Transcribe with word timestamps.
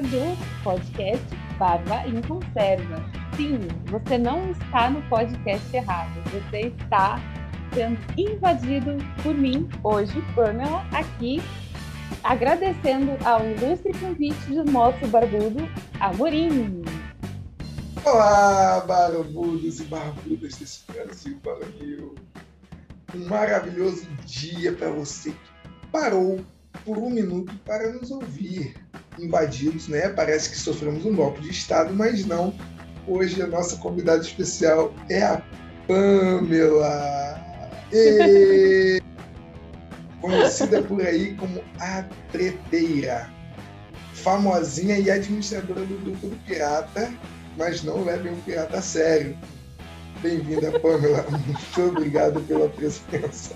Do 0.00 0.36
podcast 0.64 1.24
Barba 1.56 2.04
em 2.08 2.20
Conserva. 2.22 2.96
Sim, 3.36 3.60
você 3.86 4.18
não 4.18 4.50
está 4.50 4.90
no 4.90 5.00
podcast 5.02 5.64
errado, 5.74 6.20
você 6.32 6.62
está 6.66 7.20
sendo 7.72 7.96
invadido 8.18 8.96
por 9.22 9.32
mim 9.32 9.68
hoje, 9.84 10.20
Pamela, 10.34 10.84
aqui, 10.92 11.40
agradecendo 12.24 13.12
ao 13.24 13.48
ilustre 13.48 13.92
convite 14.00 14.44
do 14.46 14.64
nosso 14.64 15.06
barbudo 15.06 15.60
Amorim. 16.00 16.82
Olá, 18.04 18.80
barbudos 18.80 19.78
e 19.78 19.84
barbudas 19.84 20.56
desse 20.56 20.80
Brasil 20.90 21.38
Brasil. 21.40 22.16
Um 23.14 23.28
maravilhoso 23.28 24.08
dia 24.26 24.72
para 24.72 24.90
você 24.90 25.30
que 25.30 25.86
parou 25.92 26.44
por 26.84 26.98
um 26.98 27.10
minuto 27.10 27.54
para 27.64 27.92
nos 27.92 28.10
ouvir. 28.10 28.74
Invadidos, 29.18 29.88
né? 29.88 30.08
Parece 30.08 30.50
que 30.50 30.58
sofremos 30.58 31.04
um 31.04 31.14
golpe 31.14 31.40
de 31.40 31.50
Estado, 31.50 31.94
mas 31.94 32.24
não. 32.26 32.54
Hoje 33.06 33.42
a 33.42 33.46
nossa 33.46 33.76
convidada 33.76 34.22
especial 34.22 34.94
é 35.08 35.22
a 35.22 35.42
Pamela. 35.86 37.40
E... 37.92 39.00
Conhecida 40.20 40.82
por 40.82 41.02
aí 41.02 41.34
como 41.34 41.62
a 41.78 42.02
Treteira. 42.32 43.30
Famosinha 44.14 44.98
e 44.98 45.10
administradora 45.10 45.84
do 45.84 45.98
grupo 45.98 46.28
do 46.28 46.36
Pirata, 46.46 47.12
mas 47.58 47.82
não 47.82 48.02
levem 48.04 48.32
o 48.32 48.36
pirata 48.36 48.78
a 48.78 48.82
sério. 48.82 49.36
Bem-vinda, 50.22 50.80
Pamela. 50.80 51.26
Muito 51.28 51.82
obrigado 51.82 52.40
pela 52.42 52.68
presença. 52.70 53.54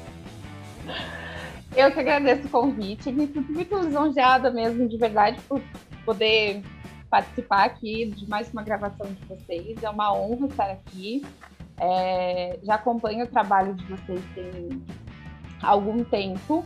Eu 1.76 1.92
que 1.92 2.00
agradeço 2.00 2.46
o 2.46 2.50
convite. 2.50 3.12
Me 3.12 3.26
sinto 3.26 3.52
muito 3.52 3.78
lisonjeada 3.78 4.50
mesmo, 4.50 4.88
de 4.88 4.96
verdade, 4.96 5.40
por 5.48 5.60
poder 6.04 6.62
participar 7.10 7.64
aqui 7.64 8.06
de 8.06 8.28
mais 8.28 8.52
uma 8.52 8.62
gravação 8.62 9.06
de 9.06 9.24
vocês. 9.26 9.82
É 9.82 9.90
uma 9.90 10.12
honra 10.12 10.46
estar 10.46 10.70
aqui. 10.70 11.24
É, 11.80 12.58
já 12.62 12.74
acompanho 12.74 13.24
o 13.24 13.28
trabalho 13.28 13.74
de 13.74 13.84
vocês 13.84 14.20
tem 14.34 14.82
algum 15.62 16.02
tempo. 16.04 16.64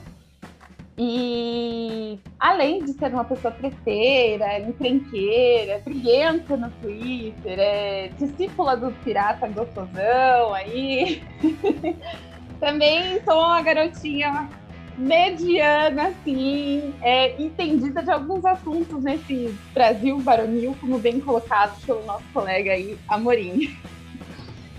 E 0.96 2.18
além 2.38 2.84
de 2.84 2.92
ser 2.92 3.12
uma 3.12 3.24
pessoa 3.24 3.52
treteira, 3.52 4.60
encrenqueira, 4.60 5.80
briguenta 5.82 6.56
no 6.56 6.70
Twitter, 6.70 7.58
é 7.58 8.08
discípula 8.18 8.76
do 8.76 8.92
pirata 9.02 9.48
gostosão 9.48 10.52
aí, 10.52 11.22
também 12.60 13.22
sou 13.24 13.38
uma 13.38 13.62
garotinha 13.62 14.48
mediana, 14.96 16.08
assim, 16.08 16.94
é, 17.00 17.40
entendida 17.42 18.02
de 18.02 18.10
alguns 18.10 18.44
assuntos 18.44 19.02
nesse 19.02 19.54
Brasil 19.72 20.18
varonil, 20.18 20.76
como 20.80 20.98
bem 20.98 21.20
colocado 21.20 21.80
pelo 21.84 22.04
nosso 22.04 22.24
colega 22.32 22.72
aí, 22.72 22.98
Amorim. 23.08 23.76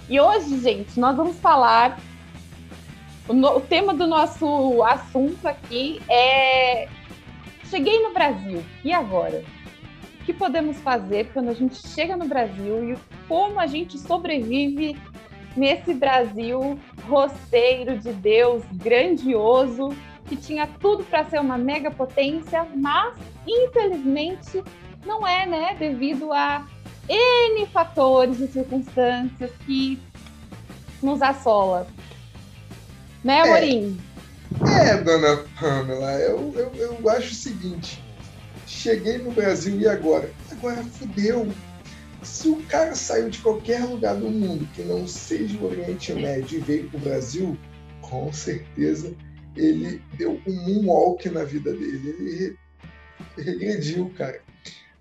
E 0.09 0.20
hoje, 0.20 0.59
gente, 0.59 1.00
nós 1.00 1.16
vamos 1.16 1.39
falar. 1.39 2.00
O, 3.28 3.33
no, 3.33 3.58
o 3.58 3.61
tema 3.61 3.94
do 3.94 4.05
nosso 4.05 4.83
assunto 4.83 5.47
aqui 5.47 6.02
é. 6.09 6.88
Cheguei 7.70 8.03
no 8.03 8.14
Brasil, 8.14 8.64
e 8.83 8.94
agora? 8.94 9.44
O 10.22 10.25
que 10.25 10.33
podemos 10.33 10.77
fazer 10.81 11.31
quando 11.33 11.50
a 11.50 11.53
gente 11.53 11.75
chega 11.88 12.16
no 12.16 12.25
Brasil 12.25 12.93
e 12.93 12.98
como 13.27 13.59
a 13.59 13.65
gente 13.65 13.98
sobrevive 13.98 14.95
nesse 15.55 15.93
Brasil 15.93 16.80
roceiro 17.08 17.97
de 17.97 18.11
Deus, 18.14 18.64
grandioso, 18.73 19.95
que 20.25 20.36
tinha 20.36 20.67
tudo 20.80 21.03
para 21.03 21.25
ser 21.25 21.39
uma 21.39 21.58
mega 21.58 21.91
potência, 21.91 22.65
mas 22.75 23.15
infelizmente 23.47 24.64
não 25.05 25.27
é, 25.27 25.45
né? 25.45 25.75
Devido 25.77 26.31
a 26.31 26.65
N 27.09 27.65
fatores 27.67 28.39
e 28.39 28.47
circunstâncias 28.47 29.52
que 29.65 30.02
nos 31.02 31.21
assola. 31.21 31.87
Né, 33.23 33.41
Amorim? 33.41 33.99
É, 34.67 34.89
é 34.89 34.97
dona 34.97 35.43
Pamela, 35.59 36.14
eu, 36.14 36.53
eu, 36.55 36.71
eu 36.75 37.09
acho 37.09 37.31
o 37.31 37.35
seguinte: 37.35 38.03
cheguei 38.67 39.17
no 39.17 39.31
Brasil 39.31 39.80
e 39.80 39.87
agora? 39.87 40.31
Agora 40.52 40.83
fudeu. 40.83 41.47
Se 42.23 42.48
o 42.48 42.64
cara 42.64 42.95
saiu 42.95 43.30
de 43.30 43.39
qualquer 43.39 43.84
lugar 43.84 44.16
do 44.16 44.30
mundo 44.30 44.67
que 44.73 44.82
não 44.82 45.06
seja 45.08 45.58
o 45.60 45.66
Oriente 45.66 46.14
Médio 46.14 46.58
e 46.58 46.61
veio 46.61 46.89
para 46.89 46.98
o 46.98 47.02
Brasil, 47.02 47.58
com 48.02 48.32
certeza 48.32 49.14
ele 49.56 50.02
deu 50.17 50.42
um 50.48 50.54
moonwalk 50.54 51.30
na 51.30 51.44
vida 51.44 51.73
dele. 51.73 52.58
Ele 53.38 53.52
regrediu, 53.52 54.10
cara. 54.17 54.42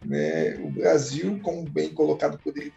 Né? 0.05 0.57
O 0.57 0.71
Brasil, 0.71 1.39
como 1.43 1.69
bem 1.69 1.91
colocado, 1.95 2.39
poderia 2.39 2.73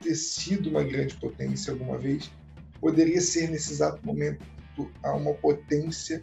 ter 0.00 0.14
sido 0.14 0.70
uma 0.70 0.82
grande 0.82 1.14
potência 1.16 1.72
alguma 1.72 1.98
vez, 1.98 2.30
poderia 2.80 3.20
ser 3.20 3.50
nesse 3.50 3.72
exato 3.72 4.04
momento 4.04 4.44
a 5.02 5.12
uma 5.12 5.34
potência, 5.34 6.20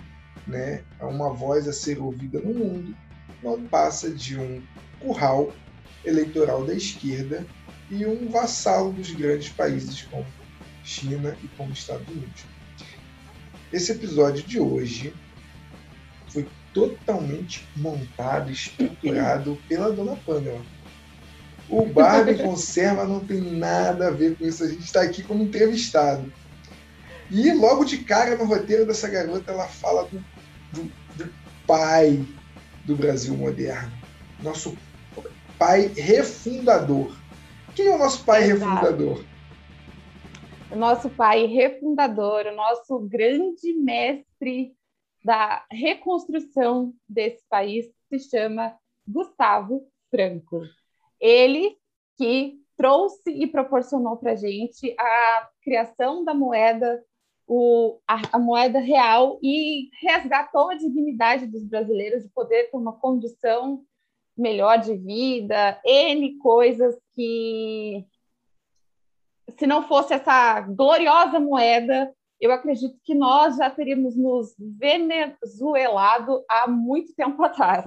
né? 0.48 0.84
a 1.00 1.08
uma 1.08 1.32
voz 1.32 1.68
a 1.68 1.74
ser 1.74 2.00
ouvida 2.00 2.40
no 2.42 2.54
mundo, 2.54 2.96
não 3.44 3.64
passa 3.68 4.10
de 4.10 4.38
um 4.38 4.62
curral 5.00 5.54
eleitoral 6.04 6.66
da 6.66 6.74
esquerda 6.74 7.46
e 7.90 8.06
um 8.06 8.30
vassalo 8.30 8.92
dos 8.94 9.12
grandes 9.12 9.50
países 9.50 10.04
como 10.04 10.26
China 10.84 11.36
e 11.44 11.48
como 11.50 11.74
Estados 11.74 12.08
Unidos. 12.08 12.44
Esse 13.72 13.92
episódio 13.92 14.44
de 14.44 14.60
hoje 14.60 15.14
foi 16.28 16.48
totalmente 16.74 17.68
montado, 17.76 18.52
estruturado 18.52 19.58
pela 19.68 19.92
dona 19.92 20.16
Pamela. 20.16 20.62
O 21.70 21.86
Barbie 21.86 22.36
Conserva 22.42 23.06
não 23.06 23.20
tem 23.20 23.40
nada 23.40 24.08
a 24.08 24.12
ver 24.12 24.36
com 24.36 24.46
isso. 24.46 24.64
A 24.64 24.68
gente 24.68 24.84
está 24.84 25.02
aqui 25.02 25.22
como 25.22 25.44
entrevistado. 25.44 26.32
E 27.30 27.54
logo 27.54 27.86
de 27.86 28.00
cara 28.00 28.36
no 28.36 28.46
roteiro 28.46 28.88
dessa 28.88 29.08
garota, 29.08 29.52
ela 29.52 29.68
fala 29.68 30.06
do, 30.06 30.24
do, 30.74 30.92
do 31.16 31.32
pai 31.68 32.26
do 32.86 32.96
Brasil 32.96 33.36
moderno. 33.36 33.92
Nosso 34.42 34.76
pai 35.60 35.92
refundador. 35.96 37.19
Quem 37.80 37.88
é 37.88 37.96
o 37.96 37.98
nosso 37.98 38.26
pai 38.26 38.44
Exato. 38.44 38.76
refundador? 38.76 39.26
O 40.70 40.76
nosso 40.76 41.10
pai 41.10 41.46
refundador, 41.46 42.46
o 42.48 42.54
nosso 42.54 43.00
grande 43.00 43.74
mestre 43.74 44.76
da 45.24 45.66
reconstrução 45.72 46.94
desse 47.08 47.42
país 47.48 47.86
se 48.10 48.20
chama 48.20 48.76
Gustavo 49.08 49.88
Franco. 50.12 50.60
Ele 51.22 51.78
que 52.18 52.60
trouxe 52.76 53.32
e 53.32 53.48
proporcionou 53.48 54.18
para 54.18 54.34
a 54.34 54.36
gente 54.36 54.94
a 55.00 55.50
criação 55.64 56.26
da 56.26 56.34
moeda, 56.34 57.02
o, 57.48 57.98
a, 58.06 58.20
a, 58.34 58.40
moeda 58.40 58.80
real 58.80 59.40
e 59.42 59.90
resgatou 60.06 60.70
a 60.70 60.76
dignidade 60.76 61.48
dos 61.48 61.64
brasileiros 61.64 62.24
de 62.24 62.30
poder 62.32 62.70
ter 62.70 62.76
uma 62.76 63.00
condição 63.00 63.86
melhor 64.40 64.80
de 64.80 64.96
vida, 64.96 65.80
N 65.86 66.38
coisas 66.38 66.96
que, 67.14 68.06
se 69.58 69.68
não 69.68 69.88
fosse 69.88 70.14
essa 70.14 70.62
gloriosa 70.62 71.40
moeda, 71.40 72.14
eu 72.40 72.52
acredito 72.52 72.98
que 73.04 73.14
nós 73.14 73.58
já 73.58 73.70
teríamos 73.70 74.16
nos 74.16 74.56
venezuelado 74.58 76.44
há 76.50 76.68
muito 76.68 77.14
tempo 77.14 77.44
atrás. 77.44 77.86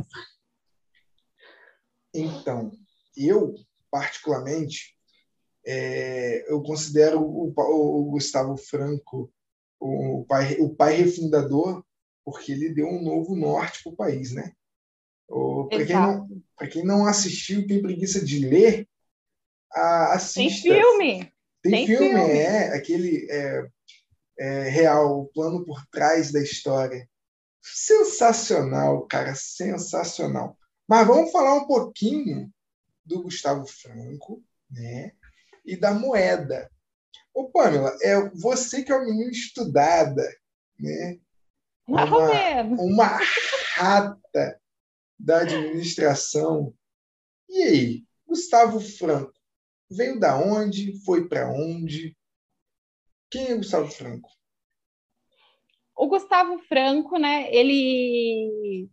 Então, 2.15 2.71
eu, 3.17 3.55
particularmente, 3.91 4.94
é, 5.67 6.53
eu 6.53 6.62
considero 6.62 7.23
o, 7.23 7.53
o, 7.56 8.05
Gustavo 8.11 8.56
Franco 8.56 9.32
o 9.81 10.25
pai, 10.29 10.56
o 10.61 10.75
pai 10.75 10.94
refundador, 10.94 11.85
porque 12.25 12.53
ele 12.53 12.73
deu 12.73 12.87
um 12.87 13.03
novo 13.03 13.35
norte 13.35 13.82
para 13.82 13.93
o 13.93 13.97
país, 13.97 14.32
né? 14.32 14.53
Para 15.69 15.87
quem, 15.87 15.97
não, 15.97 16.29
quem 16.71 16.85
não 16.85 17.07
assistiu, 17.07 17.67
tem 17.67 17.81
preguiça 17.81 18.23
de 18.25 18.47
ler, 18.47 18.89
assista. 19.73 20.69
Tem 20.69 20.75
filme! 20.75 21.33
Tem, 21.63 21.73
tem 21.73 21.87
filme, 21.87 22.09
filme, 22.09 22.39
é 22.39 22.75
aquele 22.75 23.31
é, 23.31 23.67
é, 24.39 24.69
real, 24.69 25.21
o 25.21 25.27
plano 25.27 25.65
por 25.65 25.87
trás 25.87 26.33
da 26.33 26.41
história. 26.41 27.09
Sensacional, 27.63 29.07
cara, 29.07 29.35
sensacional. 29.37 30.59
Mas 30.89 31.07
vamos 31.07 31.31
falar 31.31 31.55
um 31.55 31.67
pouquinho 31.67 32.53
do 33.05 33.23
Gustavo 33.23 33.65
Franco, 33.67 34.43
né? 34.69 35.13
E 35.65 35.77
da 35.77 35.95
moeda. 35.95 36.69
Ô, 37.33 37.49
Pamela, 37.49 37.97
é 38.03 38.29
você 38.31 38.83
que 38.83 38.91
é 38.91 38.97
uma 38.97 39.05
menina 39.05 39.31
estudada, 39.31 40.29
né? 40.79 41.19
Uma, 41.87 42.05
uma 42.79 43.21
rata 43.77 44.61
da 45.23 45.43
administração. 45.43 46.75
E 47.49 47.63
aí, 47.63 48.05
Gustavo 48.27 48.81
Franco 48.81 49.33
veio 49.89 50.19
da 50.19 50.37
onde? 50.37 50.99
Foi 51.05 51.29
para 51.29 51.49
onde? 51.53 52.17
Quem 53.31 53.47
é 53.47 53.57
Gustavo 53.57 53.89
Franco? 53.89 54.29
O 55.95 56.09
Gustavo 56.09 56.59
Franco, 56.61 57.19
né? 57.19 57.55
Ele 57.55 58.89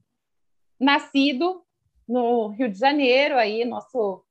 nascido 0.79 1.65
no 2.07 2.49
Rio 2.49 2.71
de 2.71 2.77
Janeiro, 2.77 3.35
aí, 3.35 3.65
nosso 3.65 4.23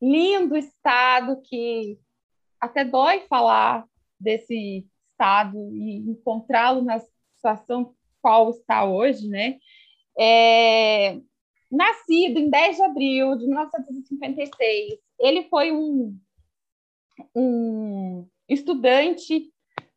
lindo 0.00 0.56
estado 0.56 1.40
que 1.42 1.98
até 2.60 2.84
dói 2.84 3.26
falar 3.28 3.86
desse 4.18 4.86
estado 5.10 5.56
e 5.74 5.98
encontrá-lo 6.10 6.82
na 6.82 7.00
situação 7.34 7.94
qual 8.22 8.50
está 8.50 8.84
hoje, 8.84 9.28
né? 9.28 9.58
É, 10.18 11.20
nascido 11.74 12.38
em 12.38 12.48
10 12.48 12.76
de 12.76 12.82
abril 12.82 13.36
de 13.36 13.46
1956, 13.46 14.98
ele 15.18 15.44
foi 15.48 15.72
um, 15.72 16.16
um 17.34 18.26
estudante 18.48 19.52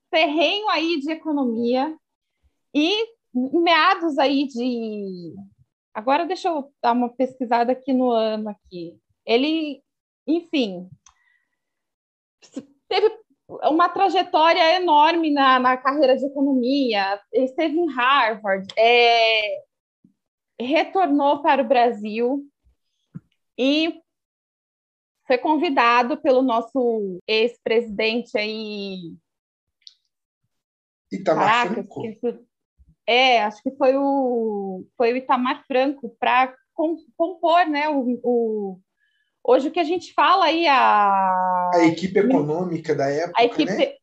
terreno 0.10 0.70
aí 0.70 1.00
de 1.00 1.12
economia 1.12 1.96
e 2.74 2.92
meados 3.34 4.18
aí 4.18 4.48
de 4.48 5.36
agora 5.94 6.26
deixa 6.26 6.50
eu 6.50 6.72
dar 6.82 6.94
uma 6.94 7.10
pesquisada 7.10 7.72
aqui 7.72 7.94
no 7.94 8.12
ano 8.12 8.50
aqui. 8.50 8.98
Ele 9.26 9.82
enfim 10.26 10.90
teve 12.88 13.20
uma 13.50 13.90
trajetória 13.90 14.76
enorme 14.76 15.32
na, 15.32 15.60
na 15.60 15.78
carreira 15.78 16.16
de 16.18 16.26
economia 16.26 17.20
ele 17.32 17.46
esteve 17.46 17.78
em 17.78 17.90
Harvard 17.92 18.68
é, 18.78 19.67
retornou 20.60 21.42
para 21.42 21.62
o 21.62 21.68
Brasil 21.68 22.46
e 23.58 24.02
foi 25.26 25.38
convidado 25.38 26.18
pelo 26.18 26.42
nosso 26.42 27.20
ex-presidente 27.28 28.38
aí 28.38 29.14
Itamar 31.12 31.68
Caraca, 31.68 31.84
Franco. 31.84 32.46
É, 33.06 33.44
acho 33.44 33.62
que 33.64 33.72
foi 33.72 33.96
o 33.96 34.86
foi 34.98 35.14
o 35.14 35.18
Itamar 35.18 35.66
Franco 35.66 36.16
para 36.20 36.54
compor, 36.74 37.66
né, 37.66 37.90
o, 37.90 38.20
o, 38.24 38.80
hoje 39.44 39.70
o 39.70 39.72
que 39.72 39.80
a 39.80 39.84
gente 39.84 40.14
fala 40.14 40.46
aí 40.46 40.68
a 40.68 41.72
a 41.74 41.86
equipe 41.86 42.20
econômica 42.20 42.94
da 42.94 43.10
época, 43.10 43.42
a 43.42 43.46
equipe, 43.46 43.72
né? 43.72 43.96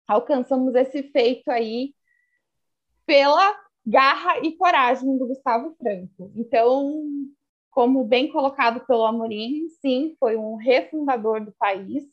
alcançamos 0.06 0.74
esse 0.74 1.04
feito 1.04 1.48
aí 1.50 1.94
pela 3.06 3.56
garra 3.86 4.38
e 4.40 4.52
coragem 4.56 5.16
do 5.16 5.28
Gustavo 5.28 5.74
Franco. 5.76 6.32
Então, 6.34 7.04
como 7.70 8.04
bem 8.04 8.30
colocado 8.30 8.84
pelo 8.86 9.04
Amorim, 9.04 9.68
sim, 9.80 10.16
foi 10.18 10.36
um 10.36 10.56
refundador 10.56 11.44
do 11.44 11.52
país, 11.52 12.04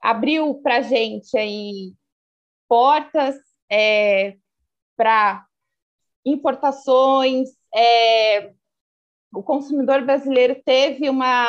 abriu 0.00 0.54
para 0.56 0.82
gente 0.82 1.36
aí 1.36 1.94
portas 2.68 3.49
é, 3.70 4.36
para 4.96 5.46
importações. 6.24 7.50
É, 7.74 8.52
o 9.32 9.42
consumidor 9.42 10.04
brasileiro 10.04 10.60
teve 10.64 11.08
uma 11.08 11.46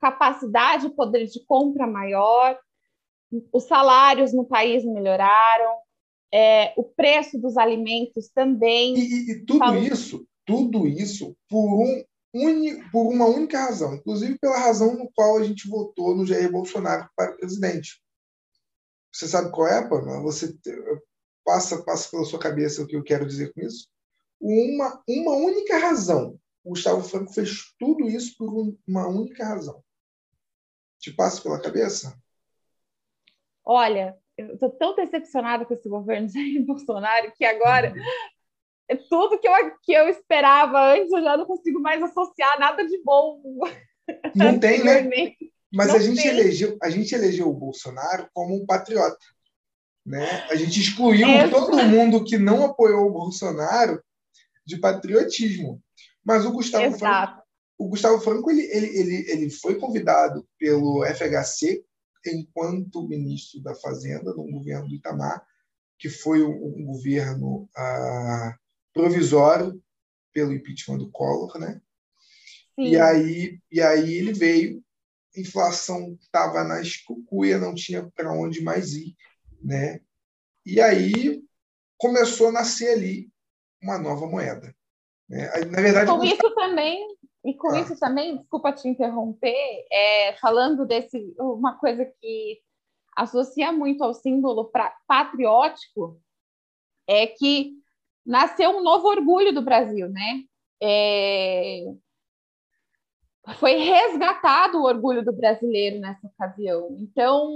capacidade, 0.00 0.90
poder 0.90 1.26
de 1.26 1.44
compra 1.44 1.86
maior, 1.86 2.58
os 3.52 3.64
salários 3.64 4.32
no 4.32 4.44
país 4.44 4.84
melhoraram, 4.84 5.76
é, 6.32 6.72
o 6.76 6.82
preço 6.82 7.38
dos 7.38 7.56
alimentos 7.56 8.28
também. 8.28 8.96
E, 8.96 9.30
e 9.30 9.44
tudo 9.44 9.58
falou... 9.58 9.82
isso, 9.82 10.26
tudo 10.44 10.86
isso 10.86 11.36
por, 11.48 11.82
um, 11.82 12.04
uni, 12.34 12.82
por 12.90 13.08
uma 13.08 13.26
única 13.26 13.58
razão, 13.58 13.94
inclusive 13.94 14.38
pela 14.38 14.58
razão 14.58 14.96
no 14.96 15.10
qual 15.14 15.38
a 15.38 15.44
gente 15.44 15.68
votou 15.68 16.16
no 16.16 16.26
Jair 16.26 16.50
Bolsonaro 16.50 17.08
para 17.14 17.36
presidente. 17.36 18.02
Você 19.12 19.28
sabe 19.28 19.50
qual 19.50 19.68
é, 19.68 19.86
Pamela? 19.86 20.22
Você 20.22 20.54
passa, 21.44 21.82
passa 21.82 22.10
pela 22.10 22.24
sua 22.24 22.38
cabeça 22.38 22.82
o 22.82 22.86
que 22.86 22.96
eu 22.96 23.02
quero 23.02 23.26
dizer 23.26 23.52
com 23.52 23.60
isso? 23.60 23.88
Uma, 24.40 25.02
uma 25.08 25.32
única 25.36 25.78
razão. 25.78 26.38
O 26.64 26.70
Gustavo 26.70 27.02
Franco 27.02 27.32
fez 27.32 27.74
tudo 27.78 28.08
isso 28.08 28.36
por 28.36 28.48
uma 28.86 29.08
única 29.08 29.44
razão. 29.44 29.82
Te 30.98 31.12
passa 31.12 31.42
pela 31.42 31.60
cabeça? 31.60 32.16
Olha, 33.64 34.16
eu 34.36 34.54
estou 34.54 34.70
tão 34.70 34.94
decepcionada 34.94 35.64
com 35.64 35.74
esse 35.74 35.88
governo 35.88 36.28
de 36.28 36.60
Bolsonaro 36.60 37.32
que 37.36 37.44
agora 37.44 37.92
é 38.88 38.96
tudo 38.96 39.38
que 39.38 39.48
eu, 39.48 39.52
que 39.82 39.92
eu 39.92 40.08
esperava 40.08 40.94
antes 40.94 41.12
eu 41.12 41.22
já 41.22 41.36
não 41.36 41.46
consigo 41.46 41.80
mais 41.80 42.02
associar 42.02 42.58
nada 42.58 42.86
de 42.86 43.02
bom. 43.02 43.40
Não 44.34 44.58
tem, 44.58 44.82
né? 44.84 45.02
Mas 45.74 45.88
não 45.88 45.96
a 45.96 45.98
gente, 45.98 46.26
elegeu, 46.26 46.76
a 46.82 46.90
gente 46.90 47.14
elegeu 47.14 47.48
o 47.48 47.54
Bolsonaro 47.54 48.28
como 48.34 48.54
um 48.54 48.66
patriota. 48.66 49.16
Né? 50.04 50.42
A 50.50 50.56
gente 50.56 50.80
excluiu 50.80 51.28
é, 51.28 51.48
todo 51.48 51.76
mundo 51.84 52.24
que 52.24 52.36
não 52.36 52.64
apoiou 52.64 53.06
o 53.06 53.12
Bolsonaro 53.12 54.02
de 54.66 54.78
patriotismo. 54.78 55.82
Mas 56.24 56.44
o 56.44 56.52
Gustavo 56.52 56.86
Exato. 56.86 56.98
Franco, 56.98 57.42
o 57.78 57.88
Gustavo 57.88 58.20
Franco 58.20 58.50
ele, 58.50 58.62
ele, 58.62 58.86
ele, 58.98 59.30
ele 59.30 59.50
foi 59.50 59.76
convidado 59.76 60.46
pelo 60.58 61.04
FHC 61.04 61.84
enquanto 62.26 63.08
ministro 63.08 63.60
da 63.60 63.74
Fazenda 63.74 64.32
no 64.32 64.48
governo 64.50 64.88
do 64.88 64.94
Itamar, 64.94 65.44
que 65.98 66.08
foi 66.08 66.42
um, 66.42 66.84
governo 66.84 67.68
ah, 67.76 68.56
provisório 68.92 69.82
pelo 70.32 70.52
impeachment 70.52 70.98
do 70.98 71.10
Collor, 71.10 71.58
né? 71.58 71.80
Sim. 72.76 72.88
E 72.88 73.00
aí, 73.00 73.58
e 73.70 73.80
aí 73.80 74.14
ele 74.14 74.32
veio, 74.32 74.82
inflação 75.36 76.16
estava 76.20 76.64
na 76.64 76.80
escucuia, 76.80 77.58
não 77.58 77.74
tinha 77.74 78.08
para 78.14 78.32
onde 78.32 78.62
mais 78.62 78.94
ir 78.94 79.16
né? 79.62 80.00
E 80.64 80.80
aí 80.80 81.42
começou 81.98 82.48
a 82.48 82.52
nascer 82.52 82.92
ali 82.92 83.30
uma 83.82 83.98
nova 83.98 84.26
moeda. 84.26 84.74
Né? 85.28 85.48
Na 85.70 85.80
verdade, 85.80 86.10
com 86.10 86.24
isso 86.24 86.54
também 86.54 87.06
e 87.44 87.54
com 87.54 87.70
ah. 87.70 87.80
isso 87.80 87.98
também, 87.98 88.36
desculpa 88.36 88.72
te 88.72 88.88
interromper, 88.88 89.84
é, 89.90 90.34
falando 90.34 90.86
desse 90.86 91.34
uma 91.38 91.76
coisa 91.76 92.04
que 92.20 92.60
associa 93.16 93.72
muito 93.72 94.02
ao 94.02 94.14
símbolo 94.14 94.66
pra, 94.66 94.94
patriótico 95.06 96.20
é 97.06 97.26
que 97.26 97.72
nasceu 98.24 98.70
um 98.70 98.82
novo 98.82 99.08
orgulho 99.08 99.52
do 99.52 99.62
Brasil, 99.62 100.08
né? 100.08 100.44
É, 100.80 101.84
foi 103.58 103.74
resgatado 103.74 104.78
o 104.78 104.84
orgulho 104.84 105.24
do 105.24 105.32
brasileiro 105.32 105.98
nessa 105.98 106.26
ocasião. 106.26 106.96
Então, 107.00 107.50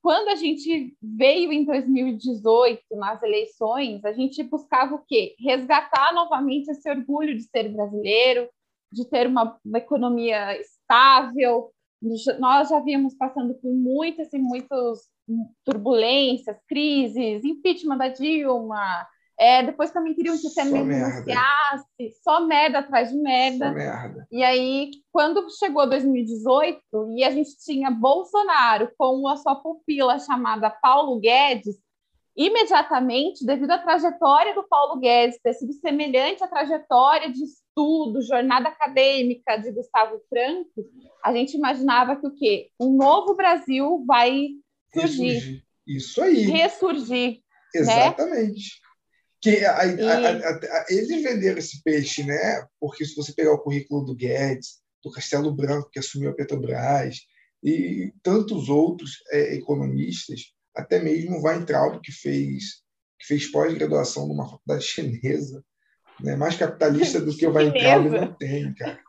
quando 0.00 0.28
a 0.28 0.34
gente 0.34 0.96
veio 1.02 1.52
em 1.52 1.64
2018 1.64 2.82
nas 2.92 3.22
eleições, 3.22 4.02
a 4.04 4.12
gente 4.12 4.42
buscava 4.42 4.94
o 4.94 5.04
quê? 5.06 5.34
Resgatar 5.38 6.14
novamente 6.14 6.70
esse 6.70 6.88
orgulho 6.88 7.36
de 7.36 7.42
ser 7.42 7.68
brasileiro, 7.68 8.48
de 8.90 9.04
ter 9.08 9.26
uma, 9.26 9.58
uma 9.62 9.78
economia 9.78 10.58
estável. 10.58 11.70
Nós 12.38 12.68
já 12.68 12.80
vínhamos 12.80 13.14
passando 13.14 13.54
por 13.54 13.72
muitas 13.72 14.32
e 14.32 14.38
muitas 14.38 15.00
turbulências, 15.64 16.56
crises, 16.66 17.44
impeachment 17.44 17.98
da 17.98 18.08
Dilma, 18.08 19.06
é, 19.38 19.62
depois 19.62 19.90
também 19.90 20.14
queriam 20.14 20.36
que 20.38 20.46
o 20.46 20.54
Temer 20.54 20.84
renunciasse, 20.84 21.86
só 22.22 22.46
merda 22.46 22.78
atrás 22.78 23.10
de 23.10 23.16
merda. 23.18 23.68
Só 23.68 23.74
merda. 23.74 24.26
E 24.32 24.42
aí, 24.42 24.90
quando 25.12 25.46
chegou 25.58 25.88
2018 25.88 26.80
e 27.16 27.22
a 27.22 27.30
gente 27.30 27.58
tinha 27.58 27.90
Bolsonaro 27.90 28.90
com 28.96 29.28
a 29.28 29.36
sua 29.36 29.56
pupila 29.56 30.18
chamada 30.18 30.70
Paulo 30.70 31.20
Guedes, 31.20 31.76
imediatamente, 32.34 33.44
devido 33.44 33.72
à 33.72 33.78
trajetória 33.78 34.54
do 34.54 34.66
Paulo 34.66 35.00
Guedes 35.00 35.38
ter 35.42 35.52
sido 35.52 35.72
semelhante 35.74 36.42
à 36.42 36.48
trajetória 36.48 37.30
de 37.30 37.44
estudo, 37.44 38.22
jornada 38.22 38.68
acadêmica 38.68 39.56
de 39.56 39.70
Gustavo 39.70 40.20
Franco, 40.30 40.86
a 41.22 41.32
gente 41.32 41.56
imaginava 41.56 42.16
que 42.16 42.26
o 42.26 42.34
quê? 42.34 42.70
Um 42.80 42.96
novo 42.96 43.34
Brasil 43.34 44.02
vai 44.06 44.48
surgir. 44.94 45.34
Ressurgir. 45.34 45.62
Isso 45.86 46.22
aí. 46.22 46.40
Ressurgir. 46.42 47.30
Né? 47.74 47.80
Exatamente. 47.80 48.80
Né? 48.80 48.85
Que 49.46 49.64
a, 49.64 49.76
a, 49.76 49.82
a, 49.82 50.86
eles 50.88 51.22
venderam 51.22 51.58
esse 51.58 51.80
peixe, 51.84 52.24
né? 52.24 52.66
Porque 52.80 53.04
se 53.04 53.14
você 53.14 53.32
pegar 53.32 53.52
o 53.52 53.60
currículo 53.60 54.04
do 54.04 54.16
Guedes, 54.16 54.80
do 55.04 55.12
Castelo 55.12 55.54
Branco, 55.54 55.88
que 55.88 56.00
assumiu 56.00 56.30
a 56.30 56.34
Petrobras, 56.34 57.18
e 57.62 58.12
tantos 58.24 58.68
outros 58.68 59.22
é, 59.30 59.54
economistas, 59.54 60.52
até 60.74 61.00
mesmo 61.00 61.36
o 61.36 61.44
Weintraub, 61.44 62.00
que 62.00 62.10
fez, 62.10 62.82
que 63.20 63.26
fez 63.28 63.46
pós-graduação 63.48 64.26
numa 64.26 64.50
faculdade 64.50 64.82
chinesa, 64.84 65.64
né? 66.20 66.34
mais 66.34 66.56
capitalista 66.56 67.20
do 67.20 67.36
que 67.36 67.46
o 67.46 67.52
Weintraub 67.52 68.10
não 68.10 68.34
tem, 68.34 68.74
cara. 68.74 69.00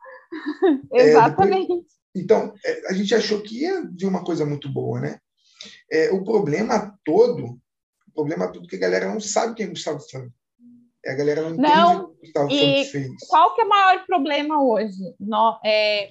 Exatamente. 0.94 1.68
É, 1.74 1.74
depois, 1.74 1.86
então, 2.14 2.54
é, 2.66 2.90
a 2.90 2.94
gente 2.94 3.16
achou 3.16 3.42
que 3.42 3.62
ia 3.62 3.86
de 3.86 4.06
uma 4.06 4.24
coisa 4.24 4.46
muito 4.46 4.68
boa, 4.68 5.00
né? 5.00 5.20
É, 5.92 6.12
o 6.12 6.24
problema 6.24 6.98
todo 7.06 7.60
problema 8.18 8.52
tudo 8.52 8.68
que 8.68 8.76
a 8.76 8.80
galera 8.80 9.08
não 9.08 9.20
sabe 9.20 9.54
quem 9.54 9.68
é 9.68 9.70
Gustavo 9.70 10.00
Franco. 10.00 10.34
A 11.06 11.14
galera 11.14 11.42
não, 11.44 11.56
não 11.56 11.70
entende 11.70 12.02
o 12.02 12.10
que 12.10 12.22
Gustavo 12.22 12.50
Franco 12.50 12.90
fez. 12.90 13.28
Qual 13.30 13.54
que 13.54 13.62
é 13.62 13.64
o 13.64 13.70
maior 13.70 14.06
problema 14.08 14.64
hoje? 14.64 15.16
No, 15.20 15.60
é... 15.64 16.10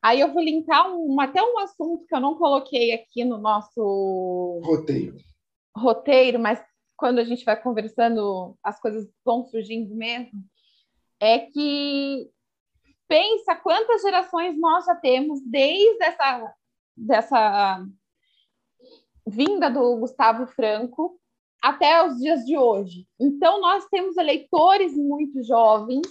Aí 0.00 0.20
eu 0.20 0.32
vou 0.32 0.42
linkar 0.42 0.88
um, 0.90 1.20
até 1.20 1.42
um 1.42 1.58
assunto 1.58 2.06
que 2.06 2.14
eu 2.14 2.20
não 2.20 2.36
coloquei 2.36 2.92
aqui 2.92 3.24
no 3.24 3.38
nosso 3.38 4.60
roteiro. 4.64 5.16
roteiro, 5.76 6.38
mas 6.38 6.62
quando 6.96 7.18
a 7.18 7.24
gente 7.24 7.44
vai 7.44 7.60
conversando, 7.60 8.56
as 8.62 8.80
coisas 8.80 9.08
vão 9.24 9.44
surgindo 9.44 9.94
mesmo. 9.94 10.32
É 11.20 11.40
que 11.40 12.28
pensa 13.08 13.54
quantas 13.56 14.02
gerações 14.02 14.58
nós 14.58 14.86
já 14.86 14.94
temos 14.96 15.40
desde 15.44 16.02
essa, 16.02 16.54
dessa 16.96 17.86
vinda 19.26 19.70
do 19.70 19.96
Gustavo 19.96 20.46
Franco 20.46 21.18
até 21.62 22.04
os 22.06 22.18
dias 22.18 22.44
de 22.44 22.56
hoje. 22.58 23.06
Então, 23.20 23.60
nós 23.60 23.86
temos 23.86 24.16
eleitores 24.16 24.96
muito 24.96 25.42
jovens 25.42 26.06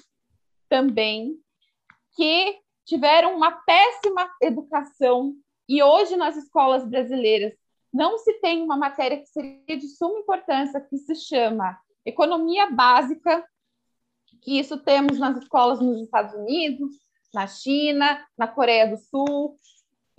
também 0.69 1.37
que 2.15 2.57
tiveram 2.85 3.35
uma 3.35 3.51
péssima 3.51 4.29
educação 4.41 5.35
e 5.67 5.83
hoje 5.83 6.15
nas 6.15 6.35
escolas 6.37 6.85
brasileiras 6.85 7.53
não 7.93 8.17
se 8.17 8.33
tem 8.39 8.61
uma 8.61 8.77
matéria 8.77 9.17
que 9.17 9.27
seria 9.27 9.77
de 9.77 9.87
suma 9.89 10.19
importância 10.19 10.79
que 10.79 10.97
se 10.97 11.15
chama 11.15 11.77
economia 12.05 12.69
básica, 12.69 13.45
que 14.41 14.57
isso 14.57 14.77
temos 14.77 15.19
nas 15.19 15.37
escolas 15.37 15.81
nos 15.81 16.01
Estados 16.01 16.33
Unidos, 16.33 16.95
na 17.33 17.47
China, 17.47 18.25
na 18.37 18.47
Coreia 18.47 18.87
do 18.87 18.97
Sul, 18.97 19.59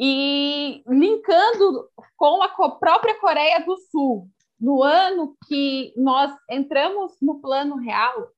e 0.04 0.82
linkando 0.84 1.88
com 2.16 2.42
a 2.42 2.48
própria 2.72 3.20
Coreia 3.20 3.64
do 3.64 3.76
Sul, 3.76 4.28
no 4.60 4.82
ano 4.82 5.36
que 5.46 5.94
nós 5.96 6.34
entramos 6.50 7.12
no 7.22 7.40
plano 7.40 7.76
real, 7.76 8.28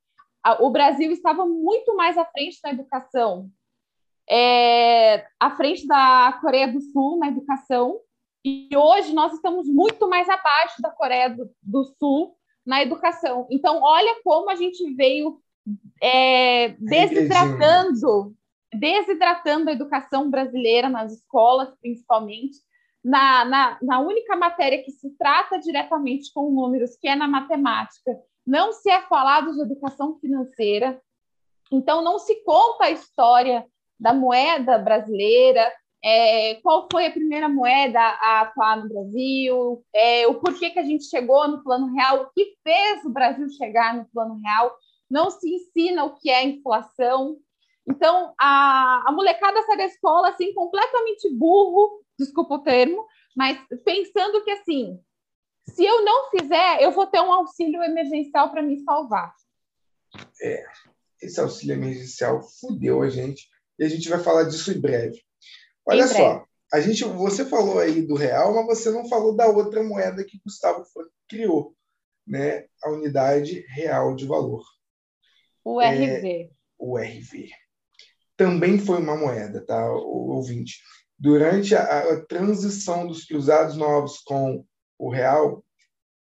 o 0.60 0.68
Brasil 0.68 1.10
estava 1.10 1.46
muito 1.46 1.96
mais 1.96 2.18
à 2.18 2.24
frente 2.26 2.58
na 2.62 2.70
educação, 2.70 3.48
é, 4.28 5.26
à 5.40 5.56
frente 5.56 5.86
da 5.86 6.38
Coreia 6.38 6.70
do 6.70 6.82
Sul 6.82 7.18
na 7.18 7.28
educação, 7.28 7.98
e 8.44 8.68
hoje 8.76 9.14
nós 9.14 9.32
estamos 9.32 9.66
muito 9.66 10.06
mais 10.06 10.28
abaixo 10.28 10.82
da 10.82 10.90
Coreia 10.90 11.30
do, 11.30 11.50
do 11.62 11.84
Sul 11.98 12.36
na 12.66 12.82
educação. 12.82 13.46
Então, 13.50 13.80
olha 13.80 14.20
como 14.22 14.50
a 14.50 14.54
gente 14.54 14.92
veio 14.92 15.40
é, 16.02 16.68
desidratando 16.78 18.34
desidratando 18.74 19.70
a 19.70 19.72
educação 19.72 20.30
brasileira 20.30 20.88
nas 20.88 21.12
escolas, 21.12 21.74
principalmente, 21.80 22.58
na, 23.02 23.44
na, 23.44 23.78
na 23.82 24.00
única 24.00 24.34
matéria 24.36 24.82
que 24.82 24.90
se 24.90 25.10
trata 25.18 25.58
diretamente 25.58 26.32
com 26.32 26.50
números, 26.50 26.96
que 26.96 27.06
é 27.06 27.14
na 27.14 27.28
matemática. 27.28 28.18
Não 28.46 28.72
se 28.72 28.90
é 28.90 29.02
falado 29.02 29.52
de 29.52 29.62
educação 29.62 30.18
financeira, 30.18 31.00
então 31.70 32.02
não 32.02 32.18
se 32.18 32.42
conta 32.44 32.84
a 32.84 32.90
história 32.90 33.66
da 33.98 34.12
moeda 34.12 34.78
brasileira, 34.78 35.72
é, 36.02 36.56
qual 36.56 36.86
foi 36.92 37.06
a 37.06 37.10
primeira 37.10 37.48
moeda 37.48 37.98
a 37.98 38.42
atuar 38.42 38.76
no 38.76 38.88
Brasil, 38.90 39.82
é, 39.94 40.26
o 40.26 40.34
porquê 40.34 40.68
que 40.68 40.78
a 40.78 40.84
gente 40.84 41.04
chegou 41.04 41.48
no 41.48 41.62
plano 41.62 41.94
real, 41.94 42.22
o 42.22 42.30
que 42.34 42.54
fez 42.62 43.04
o 43.06 43.10
Brasil 43.10 43.48
chegar 43.50 43.96
no 43.96 44.04
plano 44.12 44.38
real. 44.42 44.76
Não 45.10 45.30
se 45.30 45.48
ensina 45.48 46.04
o 46.04 46.14
que 46.14 46.28
é 46.28 46.44
inflação, 46.44 47.38
então, 47.86 48.34
a, 48.38 49.04
a 49.06 49.12
molecada 49.12 49.62
sai 49.62 49.76
da 49.76 49.84
escola 49.84 50.30
assim, 50.30 50.54
completamente 50.54 51.28
burro, 51.34 52.02
desculpa 52.18 52.54
o 52.54 52.62
termo, 52.62 53.06
mas 53.36 53.58
pensando 53.84 54.42
que 54.42 54.50
assim, 54.50 54.98
se 55.68 55.84
eu 55.84 56.02
não 56.02 56.30
fizer, 56.30 56.82
eu 56.82 56.92
vou 56.92 57.06
ter 57.06 57.20
um 57.20 57.32
auxílio 57.32 57.82
emergencial 57.82 58.50
para 58.50 58.62
me 58.62 58.82
salvar. 58.82 59.34
É, 60.40 60.64
esse 61.20 61.38
auxílio 61.40 61.74
emergencial 61.74 62.42
fudeu 62.42 63.02
a 63.02 63.10
gente 63.10 63.48
e 63.78 63.84
a 63.84 63.88
gente 63.88 64.08
vai 64.08 64.18
falar 64.18 64.44
disso 64.44 64.72
em 64.72 64.80
breve. 64.80 65.20
Olha 65.84 66.04
em 66.04 66.08
só, 66.08 66.14
breve. 66.14 66.44
a 66.72 66.80
gente, 66.80 67.04
você 67.04 67.44
falou 67.44 67.78
aí 67.78 68.00
do 68.00 68.14
real, 68.14 68.54
mas 68.54 68.78
você 68.78 68.90
não 68.90 69.06
falou 69.08 69.36
da 69.36 69.46
outra 69.46 69.82
moeda 69.82 70.24
que 70.24 70.40
Gustavo 70.42 70.84
criou, 71.28 71.74
né? 72.26 72.66
A 72.82 72.90
unidade 72.90 73.60
real 73.68 74.14
de 74.14 74.26
valor. 74.26 74.64
O 75.62 75.80
RV. 75.80 76.28
É, 76.28 76.50
o 76.78 76.96
RV 76.96 77.63
também 78.36 78.78
foi 78.78 78.98
uma 78.98 79.16
moeda, 79.16 79.64
tá, 79.64 79.90
ouvinte. 79.92 80.80
Durante 81.18 81.74
a, 81.74 81.82
a 81.82 82.26
transição 82.26 83.06
dos 83.06 83.24
cruzados 83.24 83.76
novos 83.76 84.18
com 84.18 84.64
o 84.98 85.10
real, 85.10 85.64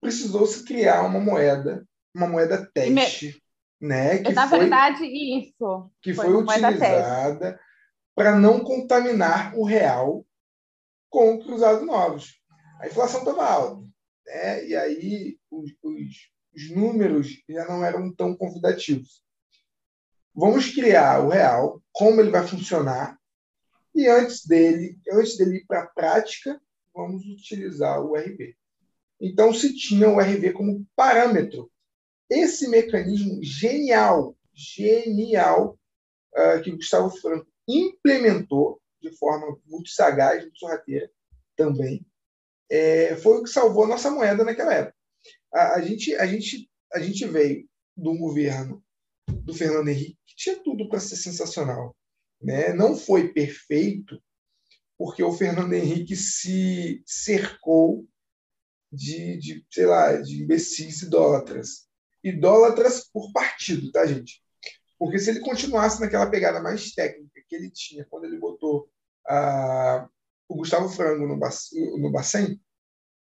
precisou-se 0.01 0.65
criar 0.65 1.03
uma 1.03 1.21
moeda, 1.21 1.87
uma 2.15 2.29
moeda 2.29 2.69
teste, 2.75 3.41
Me... 3.81 3.89
né? 3.89 4.19
Que 4.19 4.33
Na 4.33 4.49
foi, 4.49 4.59
verdade, 4.61 5.05
isso. 5.05 5.91
Que 6.03 6.13
foi, 6.13 6.27
foi 6.27 6.35
utilizada 6.35 7.59
para 8.15 8.37
não 8.39 8.61
contaminar 8.61 9.57
o 9.57 9.65
real 9.65 10.27
com 11.09 11.41
cruzados 11.43 11.87
novos. 11.87 12.41
A 12.81 12.87
inflação 12.87 13.21
estava 13.21 13.47
alta, 13.47 13.87
né? 14.27 14.67
E 14.67 14.77
aí 14.77 15.39
os, 15.51 15.71
os, 15.83 16.31
os 16.55 16.71
números 16.71 17.29
já 17.49 17.67
não 17.67 17.85
eram 17.85 18.13
tão 18.13 18.37
convidativos. 18.37 19.24
Vamos 20.35 20.69
criar 20.75 21.25
o 21.25 21.29
real, 21.29 21.81
como 21.93 22.21
ele 22.21 22.31
vai 22.31 22.47
funcionar, 22.47 23.19
e 23.95 24.09
antes 24.09 24.45
dele, 24.45 24.99
antes 25.13 25.37
dele 25.37 25.59
ir 25.59 25.67
para 25.67 25.83
a 25.83 25.87
prática, 25.87 26.61
vamos 26.93 27.25
utilizar 27.25 28.01
o 28.01 28.17
RV. 28.17 28.57
Então, 29.21 29.55
se 29.55 29.75
tinha 29.75 30.09
o 30.09 30.19
RV 30.19 30.53
como 30.53 30.85
parâmetro, 30.97 31.71
esse 32.29 32.69
mecanismo 32.69 33.43
genial, 33.43 34.37
genial, 34.53 35.79
uh, 36.35 36.61
que 36.63 36.71
o 36.71 36.77
Gustavo 36.77 37.11
Franco 37.11 37.47
implementou 37.69 38.81
de 39.01 39.11
forma 39.17 39.59
muito 39.67 39.91
sagaz, 39.91 40.43
muito 40.43 40.59
sorrateira 40.59 41.11
também, 41.57 42.05
é, 42.71 43.15
foi 43.17 43.39
o 43.39 43.43
que 43.45 43.51
salvou 43.51 43.85
a 43.85 43.89
nossa 43.89 44.11
moeda 44.11 44.43
naquela 44.45 44.75
época. 44.75 44.97
A, 45.53 45.75
a, 45.75 45.83
gente, 45.83 46.15
a, 46.17 46.27
gente, 46.27 46.69
a 46.93 46.99
gente 46.99 47.25
veio 47.27 47.69
um 47.97 48.19
governo 48.19 48.83
do 49.29 49.55
Fernando 49.55 49.89
Henrique, 49.89 50.19
que 50.27 50.37
tinha 50.37 50.57
tudo 50.63 50.89
para 50.89 51.01
ser 51.01 51.17
sensacional. 51.17 51.97
Né? 52.41 52.73
Não 52.73 52.97
foi 52.97 53.33
perfeito, 53.33 54.23
porque 54.99 55.23
o 55.23 55.33
Fernando 55.33 55.73
Henrique 55.73 56.17
se 56.17 57.03
cercou 57.07 58.07
de, 58.93 59.37
de 59.39 59.67
sei 59.71 59.87
lá, 59.87 60.17
de 60.17 60.43
imbecis 60.43 61.03
idólatras. 61.03 61.89
Idólatras 62.23 63.09
por 63.13 63.33
partido, 63.33 63.91
tá, 63.91 64.07
gente? 64.07 64.43
Porque 64.99 65.19
se 65.19 65.31
ele 65.31 65.41
continuasse 65.41 66.01
naquela 66.01 66.31
pegada 66.31 66.61
mais 66.63 66.93
técnica, 66.93 67.43
que 67.49 67.55
ele 67.55 67.71
tinha 67.71 68.07
quando 68.09 68.25
ele 68.25 68.39
botou 68.39 68.89
a, 69.27 70.09
o 70.49 70.57
Gustavo 70.57 70.89
Frango 70.89 71.27
no, 71.27 71.37
no 71.99 72.11
Bacen, 72.11 72.61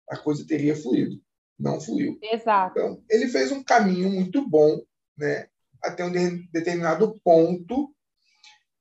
a 0.09 0.17
coisa 0.17 0.47
teria 0.47 0.77
fluído. 0.77 1.21
Não 1.59 1.81
fluiu. 1.81 2.19
Exato. 2.23 2.79
Então, 2.79 3.05
ele 3.09 3.29
fez 3.29 3.51
um 3.53 3.63
caminho 3.63 4.11
muito 4.11 4.47
bom, 4.49 4.83
né, 5.17 5.49
até 5.83 6.05
um 6.05 6.13
de, 6.13 6.49
determinado 6.51 7.19
ponto. 7.25 7.95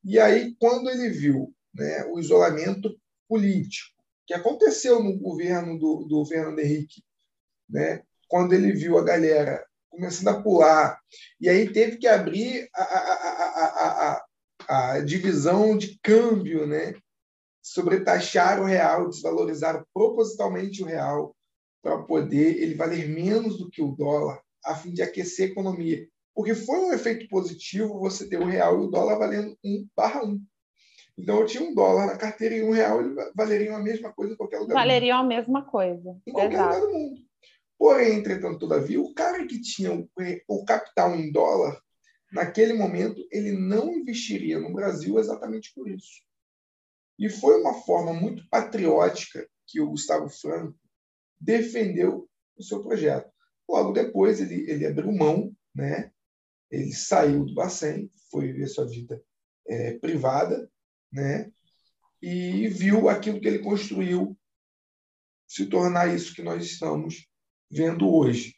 E 0.04 0.20
aí, 0.20 0.56
quando 0.60 0.90
ele 0.90 1.10
viu 1.10 1.54
né, 1.74 2.06
o 2.06 2.20
isolamento 2.20 3.00
político, 3.28 3.96
que 4.26 4.34
aconteceu 4.34 5.04
no 5.04 5.18
governo 5.18 5.78
do, 5.78 6.06
do 6.06 6.26
Fernando 6.26 6.60
Henrique, 6.60 7.04
né, 7.70 8.04
quando 8.28 8.54
ele 8.54 8.72
viu 8.72 8.98
a 8.98 9.04
galera 9.04 9.66
começando 9.90 10.30
a 10.30 10.42
pular, 10.42 11.00
e 11.40 11.50
aí 11.50 11.72
teve 11.72 11.98
que 11.98 12.08
abrir 12.08 12.70
a, 12.74 12.82
a, 12.82 13.14
a, 13.58 14.26
a, 14.68 14.94
a 14.94 15.00
divisão 15.02 15.78
de 15.78 16.00
câmbio, 16.02 16.66
né? 16.66 16.94
sobretaxar 17.62 18.60
o 18.60 18.66
real, 18.66 19.08
desvalorizar 19.10 19.86
propositalmente 19.94 20.82
o 20.82 20.86
real 20.86 21.36
para 21.82 22.02
poder 22.04 22.62
ele 22.62 22.76
valer 22.76 23.08
menos 23.08 23.58
do 23.58 23.70
que 23.70 23.82
o 23.82 23.92
dólar, 23.92 24.42
a 24.66 24.76
fim 24.76 24.92
de 24.94 25.02
aquecer 25.02 25.50
a 25.50 25.52
economia. 25.52 26.08
Porque 26.34 26.56
foi 26.56 26.80
um 26.80 26.94
efeito 26.94 27.28
positivo 27.28 28.00
você 28.00 28.28
ter 28.28 28.40
o 28.40 28.46
real 28.46 28.82
e 28.82 28.86
o 28.86 28.90
dólar 28.90 29.18
valendo 29.18 29.58
1 29.64 29.88
barra 29.96 30.24
1. 30.24 30.42
Então 31.18 31.40
eu 31.40 31.46
tinha 31.46 31.64
um 31.64 31.74
dólar 31.74 32.08
na 32.08 32.18
carteira 32.18 32.56
e 32.56 32.64
um 32.64 32.72
real 32.72 33.02
ele 33.02 33.16
valeria 33.36 33.76
a 33.76 33.80
mesma 33.80 34.12
coisa 34.14 34.34
em 34.34 34.38
qualquer 34.38 34.60
lugar. 34.60 34.76
Valeriam 34.76 35.20
a 35.20 35.24
mesma 35.24 35.64
coisa. 35.64 36.18
Em 36.26 36.32
qualquer 36.32 36.54
Exato. 36.54 36.76
lugar 36.76 36.88
do 36.88 36.94
mundo. 36.94 37.22
Porém, 37.78 38.20
entretanto, 38.20 38.60
todavia, 38.60 39.02
o 39.02 39.14
cara 39.14 39.46
que 39.46 39.60
tinha 39.60 39.94
o, 39.94 40.08
o 40.48 40.66
capital 40.66 41.16
em 41.16 41.32
dólar, 41.32 41.82
naquele 42.32 42.74
momento, 42.74 43.26
ele 43.32 43.52
não 43.52 43.92
investiria 43.92 44.60
no 44.60 44.72
Brasil 44.72 45.20
exatamente 45.20 45.74
por 45.74 45.90
isso. 45.90 46.22
E 47.18 47.28
foi 47.30 47.60
uma 47.60 47.74
forma 47.74 48.14
muito 48.14 48.48
patriótica 48.50 49.48
que 49.68 49.82
o 49.82 49.90
Gustavo 49.90 50.30
Franco 50.30 50.78
defendeu 51.40 52.30
o 52.58 52.64
seu 52.64 52.84
projeto. 52.84 53.32
Logo 53.68 53.92
depois, 53.94 54.40
ele, 54.40 54.70
ele 54.70 54.86
abriu 54.86 55.12
mão, 55.12 55.52
né? 55.74 56.12
Ele 56.72 56.94
saiu 56.94 57.46
do 57.46 57.54
Bacen, 57.54 58.10
foi 58.32 58.54
ver 58.54 58.68
sua 58.68 58.88
vida 58.88 59.22
é, 59.68 59.94
privada, 60.00 60.70
né? 61.12 61.52
e 62.22 62.68
viu 62.68 63.10
aquilo 63.10 63.40
que 63.40 63.48
ele 63.48 63.60
construiu 63.60 64.38
se 65.48 65.66
tornar 65.66 66.14
isso 66.14 66.36
que 66.36 66.44
nós 66.44 66.64
estamos 66.64 67.28
vendo 67.70 68.14
hoje, 68.14 68.56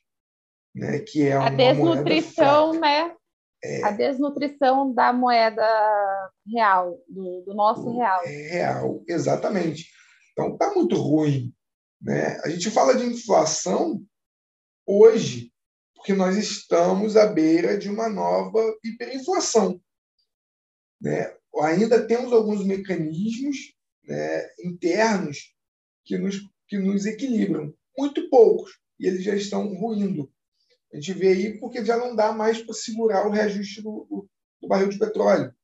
né? 0.76 1.00
Que 1.00 1.24
é 1.24 1.34
a 1.34 1.50
desnutrição, 1.50 2.74
né? 2.80 3.16
É, 3.64 3.84
a 3.84 3.92
desnutrição 3.92 4.94
da 4.94 5.14
moeda 5.14 5.66
real, 6.46 7.00
do, 7.08 7.44
do 7.46 7.54
nosso 7.54 7.90
real. 7.98 8.22
É 8.26 8.50
real, 8.50 9.02
exatamente. 9.08 9.90
Então 10.34 10.58
tá 10.58 10.74
muito 10.74 10.96
ruim, 10.98 11.54
né? 12.02 12.40
A 12.44 12.50
gente 12.50 12.70
fala 12.70 12.96
de 12.96 13.06
inflação 13.06 14.04
hoje 14.86 15.53
porque 16.04 16.14
nós 16.14 16.36
estamos 16.36 17.16
à 17.16 17.26
beira 17.26 17.78
de 17.78 17.90
uma 17.90 18.10
nova 18.10 18.60
hiperinflação, 18.84 19.82
né? 21.00 21.34
Ainda 21.62 22.06
temos 22.06 22.34
alguns 22.34 22.66
mecanismos 22.66 23.74
né, 24.04 24.50
internos 24.66 25.56
que 26.04 26.18
nos, 26.18 26.42
que 26.68 26.78
nos 26.78 27.06
equilibram, 27.06 27.74
muito 27.98 28.30
poucos, 28.30 28.78
e 29.00 29.08
eles 29.08 29.24
já 29.24 29.34
estão 29.34 29.74
ruindo. 29.76 30.30
A 30.92 30.98
gente 30.98 31.14
vê 31.14 31.30
aí 31.30 31.58
porque 31.58 31.86
já 31.86 31.96
não 31.96 32.14
dá 32.14 32.34
mais 32.34 32.62
para 32.62 32.74
segurar 32.74 33.26
o 33.26 33.32
reajuste 33.32 33.82
do, 33.82 34.28
do, 34.62 34.68
barril 34.68 34.90
de 34.90 35.00
petróleo. 35.00 35.56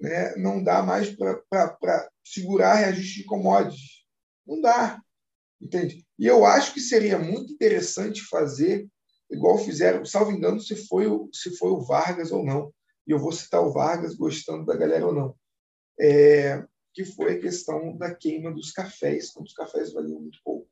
Né? 0.00 0.34
Não 0.34 0.64
dá 0.64 0.82
mais 0.82 1.14
para 1.14 2.10
segurar 2.24 2.74
reajuste 2.74 3.20
de 3.20 3.24
commodities. 3.24 4.04
Não 4.44 4.60
dá. 4.60 5.00
Entende? 5.62 6.04
E 6.18 6.26
eu 6.26 6.44
acho 6.44 6.74
que 6.74 6.80
seria 6.80 7.20
muito 7.20 7.52
interessante 7.52 8.20
fazer, 8.22 8.88
igual 9.30 9.58
fizeram, 9.58 10.04
salvo 10.04 10.32
engano, 10.32 10.60
se 10.60 10.74
foi, 10.74 11.06
o, 11.06 11.28
se 11.32 11.56
foi 11.56 11.70
o 11.70 11.80
Vargas 11.80 12.32
ou 12.32 12.44
não. 12.44 12.72
E 13.06 13.12
eu 13.12 13.18
vou 13.18 13.32
citar 13.32 13.62
o 13.62 13.72
Vargas 13.72 14.14
gostando 14.14 14.64
da 14.64 14.76
galera 14.76 15.06
ou 15.06 15.14
não. 15.14 15.36
É, 15.98 16.64
que 16.92 17.04
foi 17.04 17.34
a 17.34 17.40
questão 17.40 17.96
da 17.96 18.14
queima 18.14 18.52
dos 18.52 18.72
cafés, 18.72 19.32
quando 19.32 19.46
os 19.46 19.54
cafés 19.54 19.92
valiam 19.92 20.20
muito 20.20 20.38
pouco. 20.44 20.68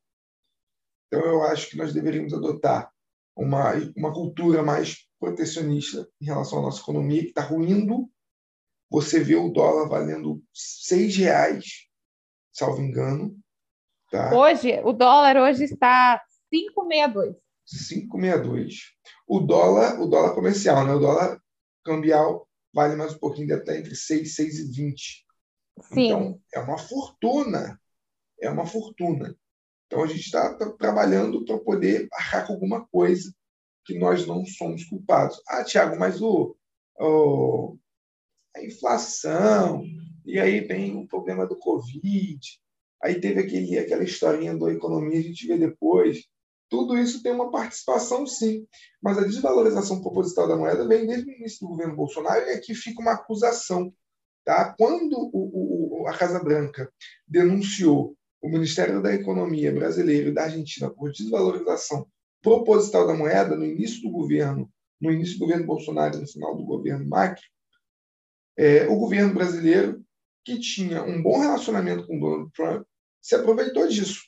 Então, 1.07 1.21
eu 1.25 1.43
acho 1.43 1.71
que 1.71 1.77
nós 1.77 1.93
deveríamos 1.93 2.35
adotar 2.35 2.93
uma, 3.37 3.73
uma 3.97 4.13
cultura 4.13 4.63
mais 4.63 5.09
protecionista 5.19 6.09
em 6.21 6.27
relação 6.27 6.59
à 6.59 6.63
nossa 6.63 6.81
economia, 6.81 7.23
que 7.23 7.29
está 7.29 7.43
ruindo. 7.43 8.11
Você 8.91 9.21
vê 9.21 9.37
o 9.37 9.51
dólar 9.51 9.89
valendo 9.89 10.43
seis 10.53 11.17
reais, 11.17 11.89
salvo 12.53 12.83
engano. 12.83 13.39
Tá? 14.11 14.35
Hoje, 14.35 14.81
o 14.83 14.93
dólar 14.93 15.37
hoje 15.37 15.65
está 15.65 16.23
5,62. 16.53 17.37
5,62. 17.69 18.75
O 19.27 19.41
dólar, 19.41 20.01
o 20.01 20.07
dólar 20.07 20.35
comercial, 20.35 20.87
né? 20.87 20.95
o 20.95 20.99
dólar 20.99 21.41
cambial 21.85 22.49
vale 22.73 22.97
mais 22.97 23.15
um 23.15 23.19
pouquinho, 23.19 23.49
deve 23.49 23.61
estar 23.61 23.77
entre 23.77 23.95
6 23.95 24.39
e 24.39 24.43
6,20. 24.43 24.95
Sim. 25.83 26.07
Então, 26.07 26.41
é 26.53 26.61
uma 26.61 26.79
fortuna. 26.79 27.81
É 28.41 28.51
uma 28.51 28.67
fortuna. 28.67 29.37
Então, 29.87 30.03
a 30.03 30.07
gente 30.07 30.21
está 30.21 30.55
tá 30.55 30.71
trabalhando 30.73 31.45
para 31.45 31.59
poder 31.59 32.09
arcar 32.13 32.47
com 32.47 32.53
alguma 32.55 32.87
coisa 32.87 33.33
que 33.85 33.99
nós 33.99 34.27
não 34.27 34.45
somos 34.45 34.85
culpados. 34.85 35.41
Ah, 35.49 35.65
Tiago, 35.65 35.99
mas 35.99 36.21
o, 36.21 36.55
o, 37.01 37.79
a 38.55 38.63
inflação, 38.63 39.83
e 40.27 40.39
aí 40.39 40.61
vem 40.61 40.97
o 40.97 41.07
problema 41.07 41.47
do 41.47 41.59
Covid, 41.59 42.39
aí 43.03 43.19
teve 43.19 43.41
aquele, 43.41 43.79
aquela 43.79 44.05
historinha 44.05 44.57
da 44.57 44.71
economia, 44.71 45.19
a 45.19 45.23
gente 45.23 45.47
vê 45.47 45.57
depois. 45.57 46.27
Tudo 46.69 46.99
isso 46.99 47.23
tem 47.23 47.33
uma 47.33 47.51
participação, 47.51 48.27
sim, 48.27 48.67
mas 49.03 49.17
a 49.17 49.25
desvalorização 49.25 50.03
proposital 50.03 50.47
da 50.47 50.57
moeda 50.57 50.87
vem 50.87 51.07
desde 51.07 51.31
o 51.31 51.35
início 51.35 51.61
do 51.61 51.69
governo 51.69 51.97
Bolsonaro 51.97 52.45
e 52.47 52.51
aqui 52.51 52.75
fica 52.75 53.01
uma 53.01 53.13
acusação. 53.13 53.93
Tá? 54.45 54.75
Quando 54.79 55.31
o, 55.33 56.03
o, 56.03 56.09
a 56.09 56.17
Casa 56.17 56.43
Branca 56.43 56.93
denunciou 57.27 58.17
o 58.41 58.49
Ministério 58.49 59.03
da 59.03 59.15
Economia 59.15 59.73
brasileiro 59.73 60.29
e 60.29 60.35
da 60.35 60.45
Argentina 60.45 60.91
por 60.91 61.11
desvalorização 61.11 62.07
proposital 62.43 63.07
da 63.07 63.15
moeda 63.15 63.57
no 63.57 63.65
início 63.65 64.03
do 64.03 64.11
governo, 64.11 64.71
no 65.01 65.11
início 65.11 65.35
do 65.35 65.41
governo 65.41 65.67
Bolsonaro 65.67 66.17
e 66.17 66.21
no 66.21 66.29
final 66.29 66.57
do 66.57 66.65
governo 66.65 67.07
Macri, 67.07 67.45
é, 68.57 68.87
o 68.89 68.97
governo 68.97 69.33
brasileiro, 69.35 70.05
que 70.45 70.59
tinha 70.59 71.03
um 71.03 71.23
bom 71.23 71.39
relacionamento 71.41 72.07
com 72.07 72.19
Donald 72.19 72.51
Trump, 72.53 72.87
se 73.21 73.35
aproveitou 73.35 73.87
disso 73.89 74.28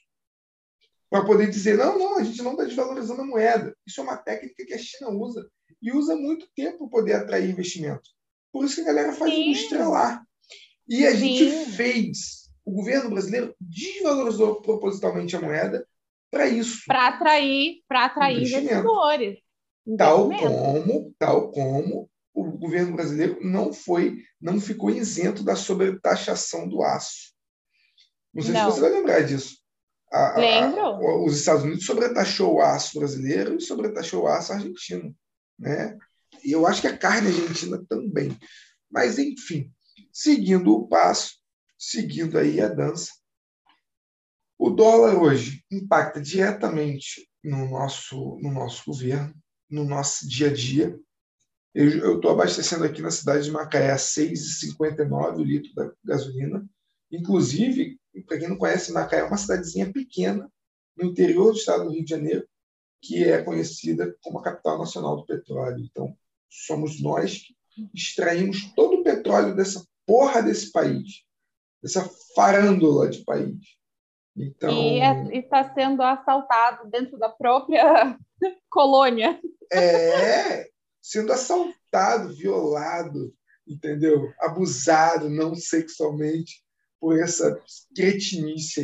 para 1.11 1.25
poder 1.25 1.51
dizer: 1.51 1.77
não, 1.77 1.99
não, 1.99 2.19
a 2.19 2.23
gente 2.23 2.41
não 2.43 2.53
está 2.53 2.65
desvalorizando 2.65 3.21
a 3.21 3.27
moeda. 3.27 3.77
Isso 3.87 4.01
é 4.01 4.05
uma 4.05 4.17
técnica 4.17 4.65
que 4.65 4.75
a 4.75 4.79
China 4.79 5.11
usa 5.11 5.47
e 5.83 5.93
usa 5.93 6.17
muito 6.17 6.47
tempo 6.55 6.89
para 6.89 7.01
poder 7.01 7.13
atrair 7.15 7.51
investimento. 7.51 8.09
Por 8.53 8.65
isso 8.65 8.77
que 8.77 8.83
a 8.83 8.85
galera 8.85 9.13
faz 9.13 9.33
Sim. 9.33 9.51
indústria 9.51 9.89
lá. 9.89 10.23
E 10.89 11.07
a 11.07 11.13
Sim. 11.13 11.37
gente 11.37 11.71
fez 11.73 12.41
o 12.65 12.73
governo 12.73 13.11
brasileiro 13.11 13.55
desvalorizou 13.61 14.61
propositalmente 14.61 15.35
a 15.35 15.41
moeda 15.41 15.87
para 16.31 16.47
isso. 16.47 16.83
Para 16.87 17.09
atrair, 17.09 17.83
para 17.89 18.05
atrair 18.05 18.43
investidores. 18.43 19.39
Tal 19.99 20.29
como, 20.29 21.15
tal 21.19 21.51
como 21.51 22.09
o 22.33 22.45
governo 22.53 22.95
brasileiro 22.95 23.39
não 23.43 23.73
foi, 23.73 24.23
não 24.41 24.61
ficou 24.61 24.91
isento 24.91 25.43
da 25.43 25.57
sobretaxação 25.57 26.69
do 26.69 26.83
aço. 26.83 27.33
Não 28.33 28.43
sei 28.43 28.53
não. 28.53 28.71
se 28.71 28.77
você 28.77 28.81
vai 28.83 28.91
lembrar 28.91 29.21
disso. 29.23 29.60
A, 30.11 30.39
Lembro. 30.39 30.81
A, 30.81 31.25
os 31.25 31.39
Estados 31.39 31.63
Unidos 31.63 31.87
sobretaxou 31.87 32.55
o 32.55 32.61
aço 32.61 32.99
brasileiro 32.99 33.57
e 33.57 33.61
sobretaxou 33.61 34.25
o 34.25 34.29
aço 34.29 34.53
argentino. 34.53 35.15
Né? 35.59 35.97
E 36.45 36.53
eu 36.53 36.67
acho 36.67 36.81
que 36.81 36.89
a 36.89 36.97
carne 36.97 37.29
argentina 37.29 37.85
também. 37.89 38.37
Mas, 38.91 39.19
enfim, 39.19 39.71
seguindo 40.13 40.75
o 40.75 40.89
passo, 40.89 41.35
seguindo 41.79 42.39
aí 42.39 42.61
a 42.61 42.69
dança. 42.69 43.13
O 44.59 44.71
dólar 44.71 45.17
hoje 45.17 45.65
impacta 45.71 46.21
diretamente 46.21 47.29
no 47.43 47.69
nosso, 47.71 48.39
no 48.43 48.51
nosso 48.51 48.83
governo, 48.87 49.35
no 49.71 49.85
nosso 49.85 50.29
dia 50.29 50.49
a 50.49 50.53
dia. 50.53 50.99
Eu 51.73 52.17
estou 52.17 52.33
abastecendo 52.33 52.85
aqui 52.85 53.01
na 53.01 53.11
cidade 53.11 53.45
de 53.45 53.51
Macaé 53.51 53.93
a 53.93 53.97
6,59 53.97 55.37
o 55.37 55.45
litro 55.45 55.73
da 55.75 55.93
gasolina. 56.05 56.67
Inclusive, 57.11 58.00
para 58.27 58.39
quem 58.39 58.49
não 58.49 58.57
conhece, 58.57 58.93
Macaé 58.93 59.21
é 59.21 59.25
uma 59.25 59.37
cidadezinha 59.37 59.93
pequena 59.93 60.51
no 60.97 61.07
interior 61.07 61.53
do 61.53 61.59
estado 61.59 61.85
do 61.85 61.93
Rio 61.93 62.05
de 62.05 62.11
Janeiro, 62.11 62.47
que 63.03 63.25
é 63.25 63.43
conhecida 63.43 64.15
como 64.23 64.39
a 64.39 64.43
capital 64.43 64.79
nacional 64.79 65.17
do 65.17 65.27
petróleo. 65.27 65.85
Então, 65.91 66.17
somos 66.49 67.01
nós 67.01 67.39
que 67.39 67.89
extraímos 67.95 68.73
todo 68.75 69.01
o 69.01 69.03
petróleo 69.03 69.55
dessa 69.55 69.85
porra 70.05 70.43
desse 70.43 70.73
país 70.73 71.25
essa 71.85 72.09
farândula 72.35 73.09
de 73.09 73.25
país. 73.25 73.59
Então, 74.37 74.71
e 74.71 75.01
é, 75.01 75.39
está 75.39 75.73
sendo 75.75 76.03
assaltado 76.03 76.89
dentro 76.89 77.19
da 77.19 77.29
própria 77.29 78.17
colônia. 78.71 79.41
É, 79.73 80.69
sendo 81.03 81.33
assaltado, 81.33 82.35
violado. 82.35 83.35
entendeu? 83.67 84.33
Abusado, 84.41 85.29
não 85.29 85.55
sexualmente, 85.55 86.63
por 87.01 87.19
essa 87.19 87.61
cretinice 87.97 88.81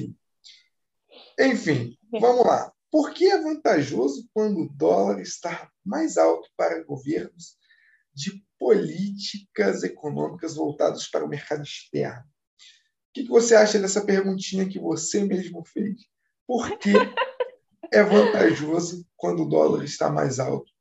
aí. 1.38 1.50
Enfim, 1.50 1.96
vamos 2.10 2.46
lá. 2.46 2.72
Por 2.90 3.12
que 3.12 3.26
é 3.26 3.40
vantajoso 3.40 4.26
quando 4.32 4.62
o 4.62 4.68
dólar 4.68 5.20
está 5.20 5.70
mais 5.84 6.16
alto 6.16 6.48
para 6.56 6.82
governos 6.82 7.58
de 8.14 8.42
políticas 8.58 9.82
econômicas 9.82 10.54
voltadas 10.54 11.06
para 11.06 11.24
o 11.24 11.28
mercado 11.28 11.62
externo? 11.62 12.22
O 12.22 13.12
que 13.12 13.24
você 13.24 13.54
acha 13.54 13.78
dessa 13.78 14.04
perguntinha 14.04 14.68
que 14.68 14.78
você 14.78 15.24
mesmo 15.24 15.62
fez? 15.64 16.06
Por 16.46 16.78
que 16.78 16.92
é 17.92 18.02
vantajoso 18.02 19.06
quando 19.16 19.42
o 19.42 19.48
dólar 19.48 19.84
está 19.84 20.10
mais 20.10 20.38
alto 20.38 20.72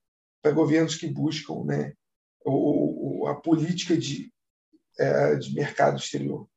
para 0.41 0.51
governos 0.51 0.95
que 0.95 1.07
buscam 1.07 1.65
né, 1.65 1.93
o, 2.45 3.27
a 3.27 3.35
política 3.35 3.97
de, 3.97 4.31
é, 4.97 5.35
de 5.35 5.53
mercado 5.53 5.97
exterior? 5.97 6.47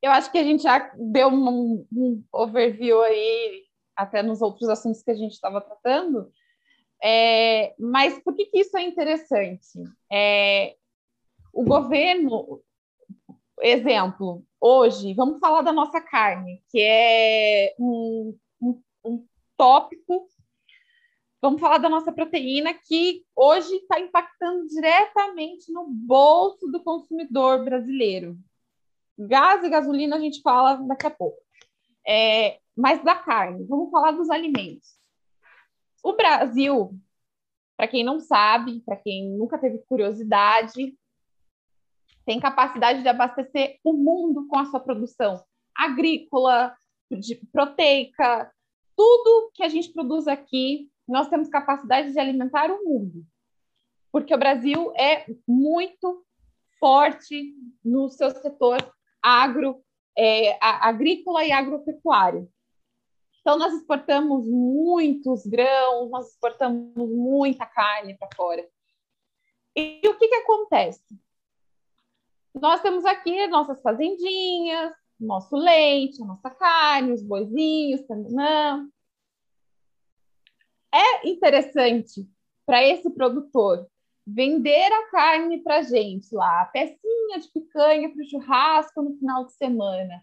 Eu 0.00 0.12
acho 0.12 0.30
que 0.30 0.38
a 0.38 0.44
gente 0.44 0.62
já 0.62 0.92
deu 0.96 1.28
um, 1.28 1.86
um 1.92 2.24
overview 2.32 3.02
aí, 3.02 3.64
até 3.96 4.22
nos 4.22 4.40
outros 4.40 4.68
assuntos 4.68 5.02
que 5.02 5.10
a 5.10 5.14
gente 5.14 5.32
estava 5.32 5.60
tratando, 5.60 6.32
é, 7.02 7.74
mas 7.78 8.18
por 8.22 8.34
que, 8.34 8.46
que, 8.46 8.58
isso 8.60 8.76
é 8.76 8.82
interessante? 8.82 9.82
É, 10.10 10.76
o 11.52 11.64
governo, 11.64 12.60
exemplo, 13.60 14.44
hoje, 14.60 15.14
vamos 15.14 15.38
falar 15.38 15.62
da 15.62 15.72
nossa 15.72 16.00
carne, 16.00 16.62
que 16.70 16.80
é 16.80 17.74
um, 17.78 18.36
um, 18.60 18.82
um 19.04 19.26
tópico. 19.56 20.26
Vamos 21.40 21.60
falar 21.60 21.78
da 21.78 21.88
nossa 21.88 22.12
proteína, 22.12 22.74
que 22.74 23.24
hoje 23.34 23.76
está 23.76 24.00
impactando 24.00 24.66
diretamente 24.66 25.72
no 25.72 25.86
bolso 25.88 26.66
do 26.66 26.82
consumidor 26.82 27.64
brasileiro. 27.64 28.36
Gás 29.18 29.64
e 29.64 29.68
gasolina 29.68 30.16
a 30.16 30.20
gente 30.20 30.40
fala 30.42 30.76
daqui 30.86 31.06
a 31.06 31.10
pouco. 31.10 31.38
É, 32.06 32.60
mas 32.76 33.02
da 33.02 33.16
carne, 33.16 33.64
vamos 33.66 33.90
falar 33.90 34.12
dos 34.12 34.30
alimentos. 34.30 34.96
O 36.02 36.12
Brasil, 36.12 36.96
para 37.76 37.88
quem 37.88 38.04
não 38.04 38.20
sabe, 38.20 38.80
para 38.86 38.96
quem 38.96 39.30
nunca 39.36 39.58
teve 39.58 39.78
curiosidade, 39.78 40.96
tem 42.24 42.38
capacidade 42.38 43.02
de 43.02 43.08
abastecer 43.08 43.78
o 43.82 43.92
mundo 43.92 44.46
com 44.46 44.58
a 44.58 44.66
sua 44.66 44.80
produção 44.80 45.42
agrícola, 45.74 46.76
de, 47.10 47.36
proteica, 47.52 48.52
tudo 48.96 49.50
que 49.54 49.62
a 49.62 49.68
gente 49.68 49.92
produz 49.92 50.26
aqui, 50.26 50.90
nós 51.06 51.28
temos 51.28 51.48
capacidade 51.48 52.12
de 52.12 52.18
alimentar 52.18 52.70
o 52.70 52.84
mundo. 52.84 53.24
Porque 54.12 54.34
o 54.34 54.38
Brasil 54.38 54.92
é 54.96 55.26
muito 55.46 56.24
forte 56.78 57.54
no 57.84 58.08
seu 58.08 58.30
setor 58.30 58.76
agro, 59.28 59.82
é, 60.16 60.58
agrícola 60.60 61.44
e 61.44 61.52
agropecuário. 61.52 62.50
Então, 63.40 63.58
nós 63.58 63.72
exportamos 63.72 64.46
muitos 64.46 65.46
grãos, 65.46 66.10
nós 66.10 66.28
exportamos 66.28 66.92
muita 67.10 67.64
carne 67.64 68.16
para 68.18 68.28
fora. 68.36 68.68
E, 69.76 70.00
e 70.02 70.08
o 70.08 70.18
que, 70.18 70.28
que 70.28 70.34
acontece? 70.34 71.18
Nós 72.54 72.80
temos 72.82 73.04
aqui 73.04 73.46
nossas 73.46 73.80
fazendinhas, 73.80 74.92
nosso 75.18 75.56
leite, 75.56 76.22
a 76.22 76.26
nossa 76.26 76.50
carne, 76.50 77.12
os 77.12 77.22
boizinhos, 77.22 78.02
não. 78.30 78.90
É 80.92 81.28
interessante 81.28 82.28
para 82.66 82.82
esse 82.84 83.10
produtor 83.10 83.88
vender 84.30 84.92
a 84.92 85.10
carne 85.10 85.62
para 85.62 85.82
gente 85.82 86.34
lá, 86.34 86.62
a 86.62 86.66
pecinha 86.66 87.38
de 87.40 87.48
picanha 87.48 88.12
para 88.12 88.22
o 88.22 88.28
churrasco 88.28 89.02
no 89.02 89.16
final 89.16 89.46
de 89.46 89.52
semana, 89.54 90.22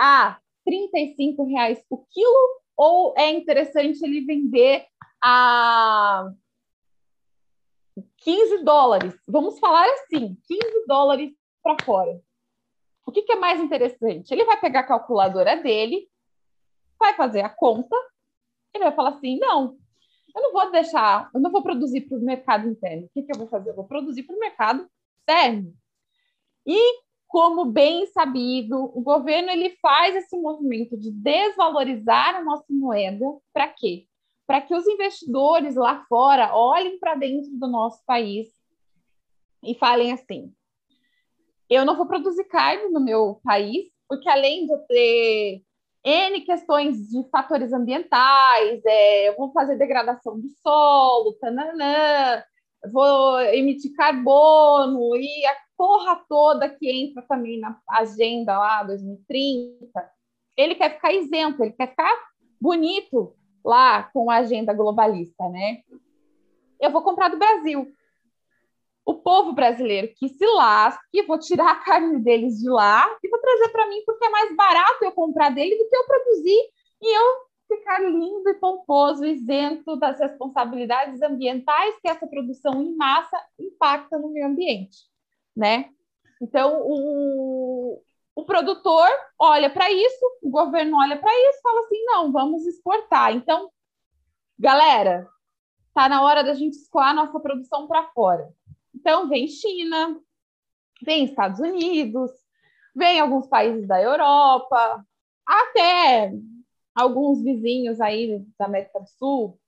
a 0.00 0.38
35 0.64 1.44
reais 1.44 1.84
o 1.90 1.98
quilo, 2.06 2.62
ou 2.76 3.14
é 3.18 3.30
interessante 3.30 4.02
ele 4.02 4.24
vender 4.24 4.86
a 5.22 6.30
15 8.18 8.64
dólares? 8.64 9.14
Vamos 9.28 9.58
falar 9.58 9.86
assim, 9.92 10.36
15 10.48 10.86
dólares 10.86 11.32
para 11.62 11.76
fora. 11.84 12.20
O 13.06 13.12
que, 13.12 13.22
que 13.22 13.32
é 13.32 13.36
mais 13.36 13.60
interessante? 13.60 14.32
Ele 14.32 14.46
vai 14.46 14.58
pegar 14.58 14.80
a 14.80 14.86
calculadora 14.86 15.56
dele, 15.56 16.08
vai 16.98 17.14
fazer 17.14 17.42
a 17.42 17.50
conta, 17.50 17.94
ele 18.72 18.84
vai 18.84 18.94
falar 18.94 19.10
assim: 19.10 19.38
não, 19.38 19.76
eu 20.34 20.42
não 20.42 20.52
vou 20.52 20.70
deixar, 20.70 21.30
eu 21.34 21.40
não 21.40 21.50
vou 21.50 21.62
produzir 21.62 22.02
para 22.02 22.18
o 22.18 22.20
mercado 22.20 22.68
interno. 22.68 23.06
O 23.06 23.10
que, 23.10 23.22
que 23.22 23.32
eu 23.32 23.38
vou 23.38 23.46
fazer? 23.46 23.70
Eu 23.70 23.76
vou 23.76 23.84
produzir 23.86 24.24
para 24.24 24.34
o 24.34 24.38
mercado 24.38 24.88
externo. 25.18 25.72
E, 26.66 27.02
como 27.28 27.66
bem 27.66 28.06
sabido, 28.06 28.76
o 28.76 29.00
governo 29.00 29.50
ele 29.50 29.70
faz 29.80 30.16
esse 30.16 30.36
movimento 30.36 30.96
de 30.96 31.10
desvalorizar 31.10 32.36
a 32.36 32.42
nossa 32.42 32.66
moeda 32.68 33.24
para 33.52 33.68
quê? 33.68 34.06
Para 34.46 34.60
que 34.60 34.74
os 34.74 34.86
investidores 34.86 35.76
lá 35.76 36.04
fora 36.08 36.54
olhem 36.54 36.98
para 36.98 37.14
dentro 37.14 37.50
do 37.52 37.68
nosso 37.68 38.04
país 38.04 38.48
e 39.62 39.74
falem 39.74 40.12
assim: 40.12 40.52
eu 41.68 41.84
não 41.84 41.96
vou 41.96 42.06
produzir 42.06 42.44
carne 42.44 42.90
no 42.90 43.00
meu 43.00 43.40
país, 43.42 43.86
porque 44.08 44.28
além 44.28 44.66
de 44.66 44.72
eu 44.72 44.78
ter 44.80 45.62
N 46.04 46.40
questões 46.42 47.08
de 47.08 47.26
fatores 47.30 47.72
ambientais, 47.72 48.82
é, 48.84 49.34
vou 49.36 49.50
fazer 49.52 49.76
degradação 49.76 50.38
do 50.38 50.48
solo, 50.62 51.32
tananã, 51.40 52.42
vou 52.92 53.40
emitir 53.40 53.94
carbono 53.94 55.16
e 55.16 55.46
a 55.46 55.56
porra 55.76 56.22
toda 56.28 56.68
que 56.68 56.90
entra 56.90 57.22
também 57.22 57.58
na 57.58 57.80
agenda 57.88 58.58
lá 58.58 58.82
2030. 58.82 60.10
Ele 60.56 60.74
quer 60.74 60.94
ficar 60.94 61.12
isento, 61.12 61.62
ele 61.62 61.72
quer 61.72 61.88
ficar 61.88 62.14
bonito 62.60 63.34
lá 63.64 64.02
com 64.02 64.30
a 64.30 64.36
agenda 64.36 64.74
globalista, 64.74 65.48
né? 65.48 65.78
Eu 66.78 66.90
vou 66.90 67.02
comprar 67.02 67.28
do 67.28 67.38
Brasil 67.38 67.90
o 69.04 69.14
povo 69.14 69.52
brasileiro 69.52 70.12
que 70.16 70.28
se 70.28 70.46
lasque, 70.46 71.22
vou 71.22 71.38
tirar 71.38 71.70
a 71.70 71.76
carne 71.76 72.18
deles 72.20 72.58
de 72.58 72.68
lá 72.68 73.06
e 73.22 73.28
vou 73.28 73.38
trazer 73.38 73.68
para 73.68 73.88
mim 73.88 74.02
porque 74.06 74.24
é 74.24 74.30
mais 74.30 74.56
barato 74.56 75.04
eu 75.04 75.12
comprar 75.12 75.50
dele 75.50 75.76
do 75.76 75.88
que 75.88 75.96
eu 75.96 76.06
produzir 76.06 76.60
e 77.02 77.16
eu 77.18 77.44
ficar 77.68 77.98
lindo 78.00 78.48
e 78.48 78.54
pomposo, 78.54 79.24
isento 79.24 79.96
das 79.96 80.18
responsabilidades 80.18 81.20
ambientais 81.22 81.94
que 82.00 82.08
essa 82.08 82.26
produção 82.26 82.82
em 82.82 82.96
massa 82.96 83.38
impacta 83.58 84.18
no 84.18 84.32
meio 84.32 84.46
ambiente, 84.46 84.98
né? 85.56 85.90
Então, 86.40 86.80
o, 86.82 88.02
o 88.34 88.44
produtor 88.44 89.08
olha 89.38 89.70
para 89.70 89.90
isso, 89.90 90.38
o 90.42 90.50
governo 90.50 90.98
olha 90.98 91.18
para 91.18 91.32
isso, 91.48 91.60
fala 91.62 91.80
assim, 91.80 92.04
não, 92.04 92.32
vamos 92.32 92.66
exportar. 92.66 93.34
Então, 93.34 93.70
galera, 94.58 95.26
tá 95.94 96.08
na 96.08 96.22
hora 96.22 96.42
da 96.42 96.54
gente 96.54 96.74
escoar 96.74 97.14
nossa 97.14 97.38
produção 97.40 97.86
para 97.86 98.04
fora. 98.08 98.52
Então, 99.04 99.28
vem 99.28 99.46
China, 99.46 100.18
vem 101.02 101.26
Estados 101.26 101.60
Unidos, 101.60 102.30
vem 102.96 103.20
alguns 103.20 103.46
países 103.46 103.86
da 103.86 104.00
Europa, 104.00 105.06
até 105.46 106.32
alguns 106.94 107.42
vizinhos 107.42 108.00
aí 108.00 108.42
da 108.58 108.64
América 108.64 108.98
do 108.98 109.06
Sul, 109.06 109.60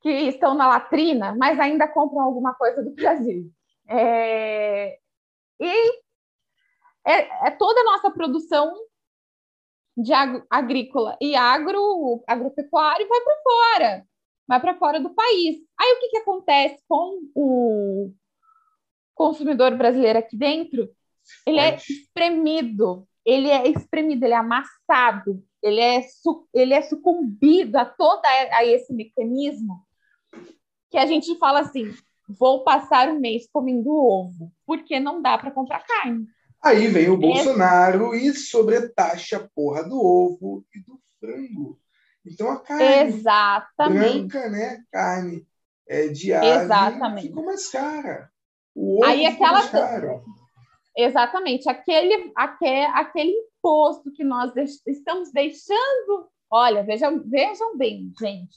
que 0.00 0.08
estão 0.08 0.56
na 0.56 0.66
latrina, 0.66 1.36
mas 1.36 1.60
ainda 1.60 1.86
compram 1.86 2.22
alguma 2.22 2.52
coisa 2.52 2.82
do 2.82 2.90
Brasil. 2.98 3.48
É... 3.88 4.98
E 5.60 6.02
é, 7.06 7.46
é, 7.46 7.50
toda 7.52 7.80
a 7.80 7.84
nossa 7.84 8.10
produção 8.10 8.74
de 9.96 10.12
agrícola 10.50 11.16
e 11.20 11.36
agro, 11.36 12.24
agropecuário 12.26 13.06
vai 13.06 13.20
para 13.20 13.42
fora 13.44 14.10
vai 14.50 14.60
para 14.60 14.74
fora 14.74 14.98
do 14.98 15.14
país. 15.14 15.58
Aí 15.78 15.92
o 15.92 16.00
que, 16.00 16.08
que 16.08 16.16
acontece 16.16 16.82
com 16.88 17.20
o 17.36 18.12
consumidor 19.14 19.76
brasileiro 19.76 20.18
aqui 20.18 20.36
dentro? 20.36 20.90
Ele 21.46 21.60
é 21.60 21.76
espremido, 21.76 23.06
ele 23.24 23.48
é 23.48 23.68
espremido, 23.68 24.24
ele 24.24 24.34
é 24.34 24.36
amassado, 24.36 25.40
ele 25.62 25.80
é, 25.80 26.00
ele 26.52 26.74
é 26.74 26.82
sucumbido 26.82 27.78
a 27.78 27.84
todo 27.84 28.22
a 28.24 28.64
esse 28.64 28.92
mecanismo 28.92 29.86
que 30.90 30.98
a 30.98 31.06
gente 31.06 31.38
fala 31.38 31.60
assim, 31.60 31.94
vou 32.28 32.64
passar 32.64 33.08
o 33.08 33.20
mês 33.20 33.48
comendo 33.52 33.94
ovo, 33.94 34.52
porque 34.66 34.98
não 34.98 35.22
dá 35.22 35.38
para 35.38 35.52
comprar 35.52 35.86
carne. 35.86 36.26
Aí 36.60 36.88
vem 36.88 37.08
o 37.08 37.14
é. 37.14 37.18
Bolsonaro 37.18 38.16
e 38.16 38.34
sobretaxa 38.34 39.36
a 39.36 39.48
porra 39.54 39.88
do 39.88 39.94
ovo 39.94 40.66
e 40.74 40.80
do 40.80 41.00
frango. 41.20 41.78
Então 42.24 42.50
a 42.50 42.60
carne 42.60 43.14
Exatamente. 43.14 44.28
branca, 44.28 44.48
né? 44.50 44.84
Carne 44.92 45.46
é, 45.88 46.08
diária 46.08 46.62
Exatamente. 46.62 47.28
ficou 47.28 47.44
mais 47.44 47.68
cara. 47.70 48.30
O 48.74 48.96
ovo 48.96 49.04
Aí 49.04 49.26
aquela... 49.26 49.52
mais 49.52 49.70
caro. 49.70 50.22
Exatamente. 50.96 51.68
Aquele, 51.68 52.32
aquele, 52.36 52.86
aquele 52.86 53.30
imposto 53.30 54.12
que 54.12 54.24
nós 54.24 54.52
estamos 54.86 55.32
deixando. 55.32 56.28
Olha, 56.50 56.82
vejam, 56.82 57.22
vejam 57.26 57.76
bem, 57.76 58.12
gente. 58.18 58.56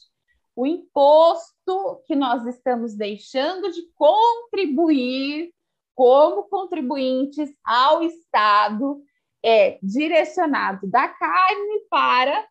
O 0.55 0.67
imposto 0.67 2.03
que 2.05 2.15
nós 2.15 2.45
estamos 2.45 2.95
deixando 2.95 3.71
de 3.71 3.81
contribuir 3.95 5.51
como 5.95 6.43
contribuintes 6.43 7.49
ao 7.63 8.03
Estado 8.03 9.01
é 9.43 9.77
direcionado 9.81 10.87
da 10.87 11.07
carne 11.07 11.85
para 11.89 12.47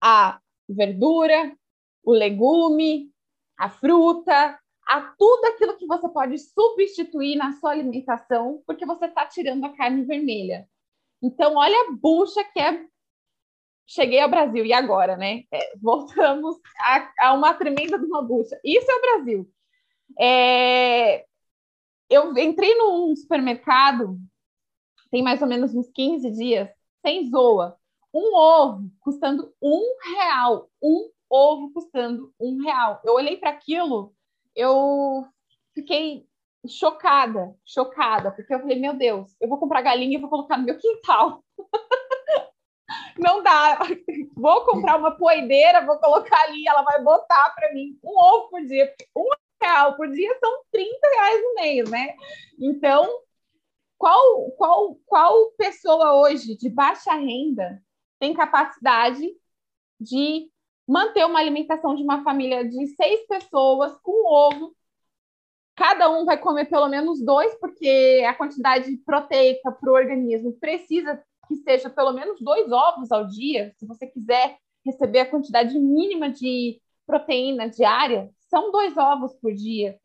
a 0.00 0.40
verdura, 0.68 1.56
o 2.02 2.12
legume, 2.12 3.10
a 3.56 3.68
fruta, 3.68 4.58
a 4.86 5.00
tudo 5.18 5.44
aquilo 5.46 5.76
que 5.76 5.86
você 5.86 6.08
pode 6.08 6.38
substituir 6.38 7.36
na 7.36 7.52
sua 7.52 7.72
alimentação, 7.72 8.62
porque 8.66 8.86
você 8.86 9.06
está 9.06 9.26
tirando 9.26 9.64
a 9.64 9.76
carne 9.76 10.04
vermelha. 10.04 10.66
Então, 11.22 11.56
olha 11.56 11.76
a 11.76 11.92
bucha 11.92 12.42
que 12.44 12.60
é. 12.60 12.86
Cheguei 13.86 14.20
ao 14.20 14.30
Brasil, 14.30 14.64
e 14.64 14.72
agora, 14.72 15.16
né? 15.16 15.44
É, 15.52 15.76
voltamos 15.78 16.56
a, 16.78 17.12
a, 17.20 17.34
uma 17.34 17.54
tremenda 17.54 17.98
de 17.98 18.04
uma 18.04 18.22
bucha. 18.22 18.58
Isso 18.64 18.90
é 18.90 18.94
o 18.94 19.00
Brasil. 19.00 19.50
É... 20.18 21.26
Eu 22.08 22.36
entrei 22.38 22.74
num 22.74 23.14
supermercado, 23.14 24.18
tem 25.10 25.22
mais 25.22 25.42
ou 25.42 25.48
menos 25.48 25.74
uns 25.74 25.90
15 25.90 26.30
dias, 26.30 26.68
sem 27.04 27.28
zoa. 27.28 27.78
Um 28.12 28.34
ovo 28.34 28.90
custando 29.00 29.52
um 29.62 29.96
real. 30.02 30.70
Um 30.82 31.10
ovo 31.30 31.72
custando 31.72 32.32
um 32.40 32.62
real. 32.62 33.00
Eu 33.04 33.14
olhei 33.14 33.36
para 33.36 33.50
aquilo, 33.50 34.14
eu 34.54 35.26
fiquei 35.74 36.26
chocada, 36.66 37.54
chocada, 37.64 38.30
porque 38.32 38.52
eu 38.52 38.60
falei, 38.60 38.78
meu 38.78 38.94
Deus, 38.94 39.34
eu 39.40 39.48
vou 39.48 39.58
comprar 39.58 39.82
galinha 39.82 40.18
e 40.18 40.20
vou 40.20 40.30
colocar 40.30 40.56
no 40.56 40.64
meu 40.64 40.76
quintal. 40.76 41.44
Não 43.18 43.42
dá. 43.42 43.78
Vou 44.34 44.64
comprar 44.64 44.96
uma 44.96 45.10
poedeira, 45.10 45.84
vou 45.84 45.98
colocar 45.98 46.40
ali, 46.44 46.66
ela 46.66 46.82
vai 46.82 47.02
botar 47.02 47.50
para 47.50 47.72
mim 47.74 47.98
um 48.04 48.16
ovo 48.16 48.48
por 48.50 48.64
dia. 48.64 48.94
Um 49.16 49.28
real 49.60 49.96
por 49.96 50.08
dia 50.12 50.38
são 50.38 50.62
30 50.70 51.08
reais 51.08 51.42
no 51.42 51.54
mês, 51.56 51.90
né? 51.90 52.14
Então, 52.56 53.04
qual, 53.98 54.50
qual, 54.52 54.94
qual 55.06 55.50
pessoa 55.58 56.20
hoje 56.20 56.56
de 56.56 56.70
baixa 56.70 57.12
renda 57.14 57.82
tem 58.18 58.34
capacidade 58.34 59.26
de 60.00 60.50
manter 60.86 61.24
uma 61.26 61.38
alimentação 61.38 61.94
de 61.94 62.02
uma 62.02 62.22
família 62.22 62.66
de 62.66 62.86
seis 62.88 63.26
pessoas 63.26 63.96
com 64.02 64.26
ovo. 64.26 64.74
Cada 65.76 66.10
um 66.10 66.24
vai 66.24 66.38
comer 66.38 66.66
pelo 66.66 66.88
menos 66.88 67.22
dois, 67.24 67.54
porque 67.60 68.24
a 68.26 68.34
quantidade 68.34 68.96
proteica 69.04 69.70
para 69.70 69.90
o 69.90 69.94
organismo 69.94 70.52
precisa 70.54 71.22
que 71.46 71.56
seja 71.56 71.88
pelo 71.88 72.12
menos 72.12 72.40
dois 72.40 72.70
ovos 72.72 73.12
ao 73.12 73.26
dia. 73.26 73.72
Se 73.76 73.86
você 73.86 74.06
quiser 74.06 74.58
receber 74.84 75.20
a 75.20 75.30
quantidade 75.30 75.78
mínima 75.78 76.30
de 76.30 76.80
proteína 77.06 77.68
diária, 77.68 78.30
são 78.50 78.72
dois 78.72 78.96
ovos 78.96 79.34
por 79.34 79.52
dia. 79.52 79.98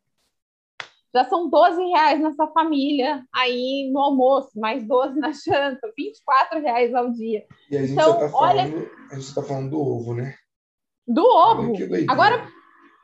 Já 1.14 1.26
são 1.26 1.48
12 1.48 1.84
reais 1.90 2.20
nessa 2.20 2.48
família 2.48 3.24
aí 3.32 3.90
no 3.94 4.00
almoço, 4.00 4.60
mais 4.60 4.84
12 4.88 5.20
na 5.20 5.32
janta, 5.32 5.94
24 5.96 6.60
reais 6.60 6.94
ao 6.94 7.12
dia. 7.12 7.46
E 7.70 7.78
a 7.78 7.82
gente 7.82 7.92
então, 7.92 8.14
está 8.14 8.30
falando, 8.30 8.76
olha... 8.76 8.92
A 9.12 9.16
gente 9.20 9.36
tá 9.36 9.44
falando 9.44 9.70
do 9.70 9.80
ovo, 9.80 10.16
né? 10.16 10.36
Do 11.08 11.24
ovo. 11.24 11.74
Agora, 12.10 12.48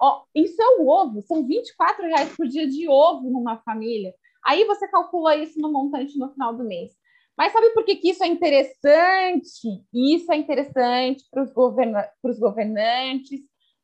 ó, 0.01 0.23
isso 0.33 0.59
é 0.59 0.81
o 0.81 0.87
ovo. 0.87 1.21
São 1.21 1.45
24 1.45 2.05
reais 2.07 2.35
por 2.35 2.47
dia 2.47 2.67
de 2.67 2.89
ovo 2.89 3.29
numa 3.29 3.57
família. 3.57 4.13
Aí 4.43 4.65
você 4.65 4.87
calcula 4.87 5.35
isso 5.35 5.59
no 5.59 5.71
montante 5.71 6.17
no 6.17 6.31
final 6.31 6.55
do 6.55 6.63
mês. 6.63 6.91
Mas 7.37 7.53
sabe 7.53 7.69
por 7.69 7.85
que, 7.85 7.95
que 7.95 8.09
isso 8.09 8.23
é 8.23 8.27
interessante? 8.27 9.83
Isso 9.93 10.31
é 10.31 10.35
interessante 10.35 11.23
para 11.31 11.43
os 11.43 11.53
governa 11.53 12.05
governantes, 12.37 13.39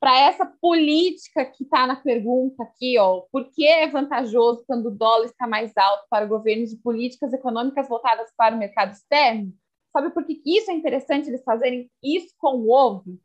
para 0.05 0.19
essa 0.19 0.45
política 0.45 1.43
que 1.45 1.63
está 1.63 1.87
na 1.87 1.95
pergunta 1.95 2.61
aqui, 2.61 2.95
ó, 2.99 3.21
por 3.31 3.49
que 3.49 3.65
é 3.65 3.87
vantajoso 3.87 4.63
quando 4.67 4.87
o 4.87 4.95
dólar 4.95 5.25
está 5.25 5.47
mais 5.47 5.75
alto 5.75 6.05
para 6.09 6.27
governos 6.27 6.69
de 6.69 6.77
políticas 6.77 7.33
econômicas 7.33 7.87
voltadas 7.87 8.31
para 8.37 8.55
o 8.55 8.59
mercado 8.59 8.91
externo? 8.91 9.51
Sabe 9.91 10.11
por 10.11 10.23
que 10.23 10.39
isso 10.45 10.69
é 10.69 10.73
interessante 10.75 11.29
eles 11.29 11.43
fazerem 11.43 11.89
isso 12.03 12.35
com 12.37 12.57
o 12.57 12.71
ovo? 12.71 13.17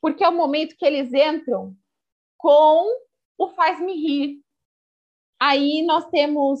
porque 0.00 0.24
é 0.24 0.28
o 0.28 0.36
momento 0.36 0.76
que 0.76 0.84
eles 0.84 1.12
entram 1.12 1.76
com 2.36 2.88
o 3.36 3.48
faz-me 3.48 3.92
rir. 3.94 4.40
Aí 5.38 5.82
nós 5.82 6.08
temos 6.08 6.60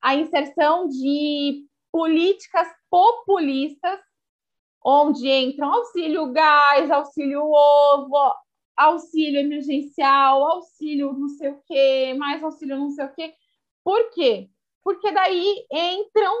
a 0.00 0.14
inserção 0.14 0.88
de 0.88 1.66
políticas 1.90 2.68
populistas, 2.88 4.00
onde 4.84 5.28
entram 5.28 5.72
auxílio 5.72 6.32
gás, 6.32 6.90
auxílio 6.90 7.42
ovo, 7.42 8.34
auxílio 8.76 9.40
emergencial, 9.40 10.44
auxílio 10.44 11.12
não 11.12 11.28
sei 11.28 11.50
o 11.50 11.62
quê, 11.66 12.14
mais 12.14 12.42
auxílio 12.42 12.78
não 12.78 12.90
sei 12.90 13.04
o 13.04 13.14
quê. 13.14 13.34
Por 13.84 14.10
quê? 14.10 14.50
Porque 14.82 15.10
daí 15.12 15.66
entram 15.70 16.34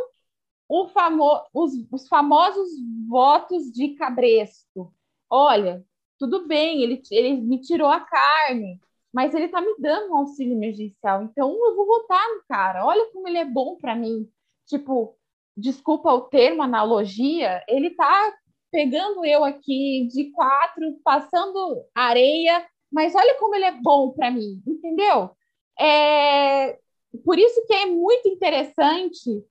famo 0.92 1.42
os, 1.52 1.72
os 1.90 2.08
famosos 2.08 2.68
votos 3.08 3.70
de 3.72 3.90
cabresto. 3.94 4.92
Olha, 5.28 5.84
tudo 6.18 6.46
bem, 6.46 6.82
ele, 6.82 7.02
ele 7.10 7.40
me 7.40 7.60
tirou 7.60 7.88
a 7.88 8.00
carne, 8.00 8.80
mas 9.12 9.34
ele 9.34 9.46
está 9.46 9.60
me 9.60 9.74
dando 9.78 10.12
um 10.12 10.16
auxílio 10.16 10.54
emergencial, 10.54 11.22
então 11.22 11.50
eu 11.50 11.76
vou 11.76 11.86
votar 11.86 12.26
no 12.28 12.42
cara. 12.48 12.86
Olha 12.86 13.10
como 13.12 13.28
ele 13.28 13.38
é 13.38 13.44
bom 13.44 13.76
para 13.76 13.94
mim. 13.94 14.28
Tipo, 14.66 15.16
desculpa 15.56 16.12
o 16.12 16.22
termo, 16.22 16.62
analogia, 16.62 17.62
ele 17.68 17.88
está 17.88 18.32
pegando 18.72 19.24
eu 19.24 19.44
aqui 19.44 20.08
de 20.10 20.32
quatro, 20.32 20.98
passando 21.04 21.84
areia, 21.94 22.66
mas 22.90 23.14
olha 23.14 23.38
como 23.38 23.54
ele 23.54 23.66
é 23.66 23.80
bom 23.80 24.10
para 24.10 24.30
mim, 24.30 24.62
entendeu? 24.66 25.30
É, 25.78 26.78
por 27.24 27.38
isso 27.38 27.64
que 27.66 27.74
é 27.74 27.86
muito 27.86 28.28
interessante 28.28 29.44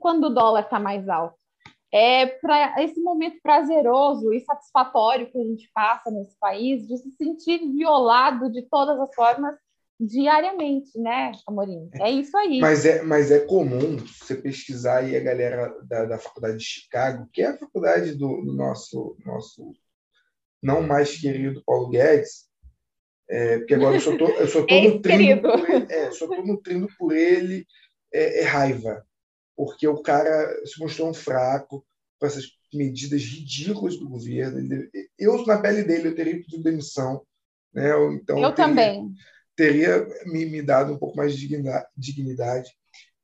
quando 0.00 0.24
o 0.24 0.34
dólar 0.34 0.62
está 0.62 0.80
mais 0.80 1.08
alto 1.08 1.36
é 1.92 2.26
para 2.26 2.82
esse 2.82 3.00
momento 3.00 3.40
prazeroso 3.42 4.32
e 4.32 4.40
satisfatório 4.40 5.30
que 5.30 5.38
a 5.38 5.44
gente 5.44 5.70
passa 5.72 6.10
nesse 6.10 6.36
país 6.38 6.86
de 6.86 6.96
se 6.98 7.10
sentir 7.12 7.58
violado 7.72 8.50
de 8.50 8.62
todas 8.62 8.98
as 9.00 9.14
formas 9.14 9.56
diariamente, 9.98 10.98
né, 10.98 11.32
Amorim? 11.46 11.88
É 12.00 12.10
isso 12.10 12.36
aí. 12.36 12.60
Mas 12.60 12.84
é, 12.84 13.02
mas 13.02 13.30
é 13.30 13.40
comum 13.40 13.96
você 13.96 14.34
pesquisar 14.34 14.98
aí 14.98 15.16
a 15.16 15.20
galera 15.20 15.74
da, 15.84 16.04
da 16.04 16.18
faculdade 16.18 16.58
de 16.58 16.64
Chicago, 16.64 17.28
que 17.32 17.42
é 17.42 17.48
a 17.48 17.58
faculdade 17.58 18.12
do, 18.12 18.42
do 18.42 18.52
nosso, 18.54 19.16
nosso 19.24 19.72
não 20.62 20.82
mais 20.82 21.16
querido 21.16 21.62
Paulo 21.64 21.88
Guedes, 21.88 22.46
é, 23.28 23.58
porque 23.58 23.74
agora 23.74 23.96
eu 23.96 24.00
só 24.00 24.16
tô, 24.16 24.28
eu 24.28 24.48
só 24.48 24.64
tô 24.64 24.74
nutrindo 24.80 25.42
por 25.42 25.70
ele, 25.70 25.92
é, 25.92 26.10
só 26.12 26.26
tô 26.26 26.42
nutrindo 26.42 26.88
por 26.98 27.16
ele 27.16 27.66
é, 28.12 28.42
é 28.42 28.44
raiva 28.44 29.04
porque 29.56 29.88
o 29.88 30.02
cara 30.02 30.54
se 30.66 30.78
mostrou 30.78 31.08
um 31.08 31.14
fraco 31.14 31.84
com 32.20 32.26
essas 32.26 32.44
medidas 32.72 33.22
ridículas 33.22 33.96
do 33.96 34.08
governo. 34.08 34.86
Eu, 35.18 35.44
na 35.46 35.58
pele 35.58 35.82
dele, 35.82 36.08
eu 36.08 36.14
teria 36.14 36.34
pedido 36.34 36.62
demissão. 36.62 37.22
Né? 37.72 37.88
Então, 38.12 38.38
eu, 38.38 38.52
teria, 38.52 38.54
também. 38.54 39.14
Teria 39.56 40.06
me, 40.26 40.44
me, 40.46 40.62
dado 40.62 40.92
um 40.92 40.98
pouco 40.98 41.16
mais 41.16 41.36
de 41.36 41.48
dignidade. 41.96 42.70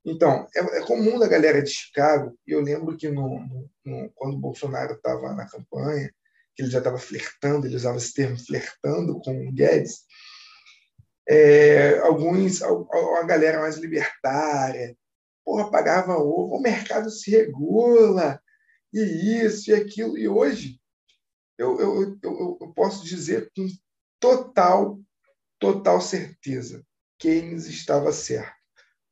Então, 0.05 0.47
é, 0.57 0.79
é, 0.79 0.87
comum 0.87 1.19
da 1.19 1.29
galera 1.29 1.63
de 1.63 1.71
Chicago, 1.71 2.37
e 2.47 2.53
eu 2.53 2.61
lembro 2.61 2.97
que 2.97 3.09
no, 3.09 3.69
no, 3.85 4.11
quando 4.15 4.35
o 4.35 4.41
Bolsonaro 4.41 4.95
estava 4.95 5.33
na 5.35 5.47
campanha, 5.47 6.13
que 6.55 6.63
ele 6.63 6.71
já 6.71 6.79
estava 6.79 6.99
flertando, 6.99 7.67
ele 7.67 7.77
usava 7.77 7.99
esse 7.99 8.13
termo 8.13 8.39
flertando 8.39 9.21
com 9.21 9.49
o 9.49 9.53
Guedes, 9.53 10.01
é, 11.29 11.99
alguns, 12.01 12.63
a, 12.63 12.69
a 12.69 13.23
galera 13.25 13.61
mais 13.61 13.77
libertária, 13.77 14.97
porra, 15.45 15.71
pagava 15.71 16.17
ovo, 16.17 16.57
o 16.57 16.61
mercado 16.61 17.11
se 17.11 17.31
regula, 17.31 18.41
e 18.93 19.43
isso 19.45 19.71
e 19.71 19.75
aquilo. 19.75 20.19
E 20.19 20.29
hoje, 20.29 20.81
eu, 21.57 21.81
eu, 21.81 22.19
eu, 22.23 22.59
eu 22.61 22.73
posso 22.75 23.05
dizer 23.05 23.51
com 23.57 23.67
total, 24.21 25.01
total 25.63 26.01
certeza, 26.01 26.85
Keynes 27.21 27.67
estava 27.67 28.13
certo. 28.13 28.53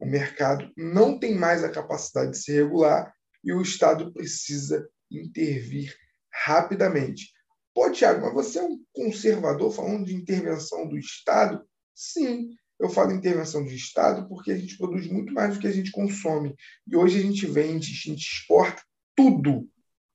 O 0.00 0.04
mercado 0.04 0.68
não 0.76 1.16
tem 1.16 1.32
mais 1.32 1.62
a 1.62 1.70
capacidade 1.70 2.32
de 2.32 2.38
se 2.38 2.52
regular 2.52 3.14
e 3.44 3.52
o 3.52 3.62
Estado 3.62 4.12
precisa 4.12 4.84
intervir 5.08 5.94
rapidamente. 6.28 7.30
Pô, 7.72 7.88
Tiago, 7.92 8.22
mas 8.22 8.32
você 8.34 8.58
é 8.58 8.64
um 8.64 8.80
conservador 8.92 9.70
falando 9.70 10.06
de 10.06 10.14
intervenção 10.16 10.88
do 10.88 10.98
Estado? 10.98 11.64
Sim, 11.94 12.50
eu 12.80 12.88
falo 12.90 13.12
intervenção 13.12 13.64
de 13.64 13.76
Estado 13.76 14.28
porque 14.28 14.50
a 14.50 14.58
gente 14.58 14.76
produz 14.76 15.06
muito 15.06 15.32
mais 15.32 15.54
do 15.54 15.60
que 15.60 15.68
a 15.68 15.72
gente 15.72 15.92
consome. 15.92 16.56
E 16.84 16.96
hoje 16.96 17.20
a 17.20 17.22
gente 17.22 17.46
vende, 17.46 17.92
a 17.92 18.10
gente 18.10 18.26
exporta 18.26 18.82
tudo 19.14 19.68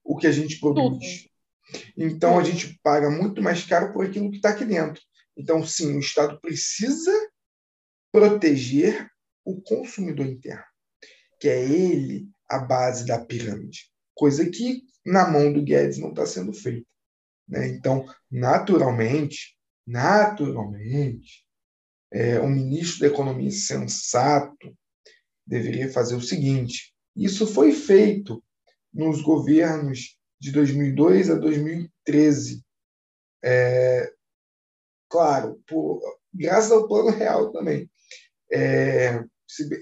o 0.04 0.17
que 0.17 0.28
a 0.28 0.32
gente 0.34 0.60
produz. 0.60 1.30
Então 1.98 2.38
a 2.38 2.43
gente 2.43 2.78
paga 2.84 3.10
muito 3.10 3.41
mais 3.41 3.63
caro 3.63 3.93
por 3.93 4.06
aquilo 4.06 4.30
que 4.30 4.38
está 4.38 4.50
aqui 4.50 4.65
dentro. 4.65 5.02
Então, 5.38 5.65
sim, 5.65 5.95
o 5.95 6.00
Estado 6.00 6.39
precisa 6.39 7.12
proteger 8.12 9.10
o 9.43 9.62
consumidor 9.62 10.26
interno, 10.26 10.63
que 11.39 11.48
é 11.50 11.63
ele 11.63 12.30
a 12.50 12.60
base 12.60 13.06
da 13.06 13.24
pirâmide, 13.24 13.91
coisa 14.13 14.50
que 14.50 14.84
na 15.06 15.30
mão 15.30 15.52
do 15.52 15.62
Guedes 15.62 15.98
não 15.98 16.10
está 16.10 16.26
sendo 16.26 16.54
feita. 16.54 16.88
Né? 17.48 17.67
Então, 17.67 18.06
naturalmente, 18.32 19.58
naturalmente, 19.86 21.45
é, 22.12 22.39
um 22.39 22.50
ministro 22.50 23.02
da 23.02 23.08
Economia 23.08 23.52
sensato 23.52 24.76
deveria 25.45 25.91
fazer 25.91 26.15
o 26.15 26.21
seguinte: 26.21 26.93
isso 27.15 27.45
foi 27.45 27.71
feito 27.71 28.43
nos 28.93 29.21
governos 29.21 30.17
de 30.39 30.52
2002 30.52 31.30
a 31.30 31.36
2013. 31.36 32.63
É, 33.43 34.12
claro, 35.10 35.62
por, 35.68 36.02
graças 36.34 36.72
ao 36.72 36.88
Plano 36.88 37.10
Real 37.10 37.52
também, 37.52 37.89
é, 38.52 39.24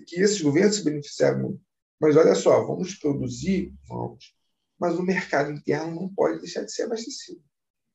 que 0.08 0.22
esses 0.22 0.42
governos 0.42 0.78
se 0.78 0.84
beneficiaram 0.84 1.42
muito. 1.42 1.62
Mas 2.00 2.18
olha 2.18 2.36
só, 2.36 2.66
vamos 2.66 2.96
produzir? 2.96 3.74
Vamos. 3.88 4.36
Mas 4.80 4.98
o 4.98 5.04
mercado 5.04 5.52
interno 5.52 5.96
não 5.96 6.14
pode 6.14 6.40
deixar 6.40 6.64
de 6.64 6.74
ser 6.74 6.84
abastecido. 6.84 7.42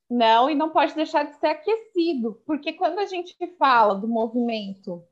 Não, 0.09 0.49
e 0.49 0.55
não 0.55 0.71
pode 0.71 0.95
deixar 0.95 1.23
de 1.23 1.39
ser 1.39 1.47
aquecido, 1.47 2.41
porque 2.45 2.73
quando 2.73 2.97
a 2.97 3.05
gente 3.05 3.35
fala 3.59 3.93
do 3.93 4.07
movimento 4.07 5.03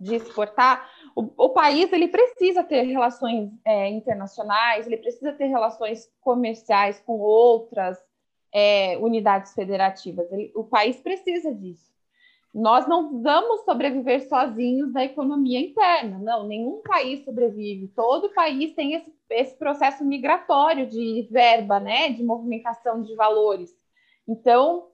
de 0.00 0.14
exportar, 0.14 0.90
o, 1.14 1.30
o 1.36 1.50
país 1.50 1.92
ele 1.92 2.08
precisa 2.08 2.64
ter 2.64 2.82
relações 2.82 3.50
é, 3.66 3.90
internacionais, 3.90 4.86
ele 4.86 4.96
precisa 4.96 5.32
ter 5.32 5.46
relações 5.46 6.08
comerciais 6.20 7.00
com 7.00 7.18
outras 7.18 7.98
é, 8.54 8.96
unidades 8.98 9.52
federativas. 9.52 10.30
Ele, 10.30 10.52
o 10.54 10.62
país 10.62 10.96
precisa 10.98 11.52
disso. 11.52 11.92
Nós 12.54 12.86
não 12.86 13.20
vamos 13.20 13.64
sobreviver 13.64 14.28
sozinhos 14.28 14.92
da 14.92 15.04
economia 15.04 15.58
interna, 15.58 16.20
não, 16.20 16.46
nenhum 16.46 16.80
país 16.82 17.24
sobrevive. 17.24 17.88
Todo 17.88 18.32
país 18.32 18.72
tem 18.74 18.94
esse, 18.94 19.12
esse 19.30 19.56
processo 19.56 20.04
migratório 20.04 20.86
de 20.86 21.26
verba, 21.32 21.80
né, 21.80 22.10
de 22.10 22.22
movimentação 22.22 23.02
de 23.02 23.12
valores. 23.16 23.76
Então, 24.28 24.88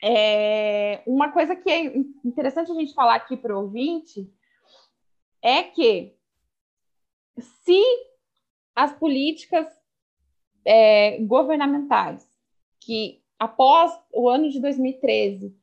é, 0.00 1.02
uma 1.04 1.32
coisa 1.32 1.56
que 1.56 1.68
é 1.68 1.96
interessante 2.24 2.70
a 2.70 2.74
gente 2.74 2.94
falar 2.94 3.16
aqui 3.16 3.36
para 3.36 3.56
o 3.58 3.62
ouvinte 3.62 4.32
é 5.42 5.64
que 5.64 6.14
se 7.40 7.82
as 8.76 8.92
políticas 8.92 9.66
é, 10.64 11.18
governamentais 11.24 12.27
que 12.88 13.22
após 13.38 13.92
o 14.10 14.30
ano 14.30 14.48
de 14.48 14.58
2013, 14.58 15.54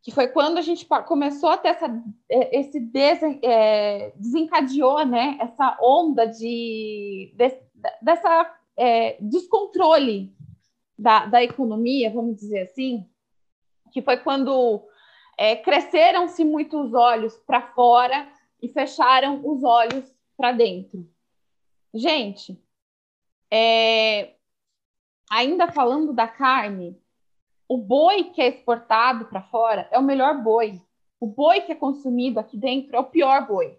que 0.00 0.12
foi 0.12 0.28
quando 0.28 0.58
a 0.58 0.60
gente 0.60 0.86
começou 1.04 1.50
a 1.50 1.56
ter 1.56 1.70
essa, 1.70 1.86
é, 2.30 2.60
esse 2.60 2.78
des, 2.78 3.20
é, 3.42 4.12
desencadeou 4.14 5.04
né, 5.04 5.36
essa 5.40 5.76
onda 5.82 6.26
de, 6.26 7.34
de 7.34 7.60
dessa 8.00 8.56
é, 8.76 9.16
descontrole 9.20 10.32
da, 10.96 11.26
da 11.26 11.42
economia, 11.42 12.08
vamos 12.12 12.36
dizer 12.36 12.68
assim, 12.68 13.04
que 13.90 14.00
foi 14.00 14.18
quando 14.18 14.86
é, 15.36 15.56
cresceram-se 15.56 16.44
muito 16.44 16.80
os 16.80 16.94
olhos 16.94 17.36
para 17.36 17.72
fora 17.72 18.30
e 18.62 18.68
fecharam 18.68 19.40
os 19.44 19.64
olhos 19.64 20.04
para 20.36 20.52
dentro. 20.52 21.04
Gente, 21.92 22.62
é, 23.50 24.37
ainda 25.30 25.70
falando 25.70 26.12
da 26.12 26.26
carne, 26.26 27.00
o 27.68 27.76
boi 27.76 28.24
que 28.24 28.40
é 28.40 28.48
exportado 28.48 29.26
para 29.26 29.42
fora 29.42 29.88
é 29.90 29.98
o 29.98 30.02
melhor 30.02 30.42
boi. 30.42 30.80
O 31.20 31.26
boi 31.26 31.60
que 31.60 31.72
é 31.72 31.74
consumido 31.74 32.40
aqui 32.40 32.56
dentro 32.56 32.96
é 32.96 33.00
o 33.00 33.04
pior 33.04 33.46
boi. 33.46 33.78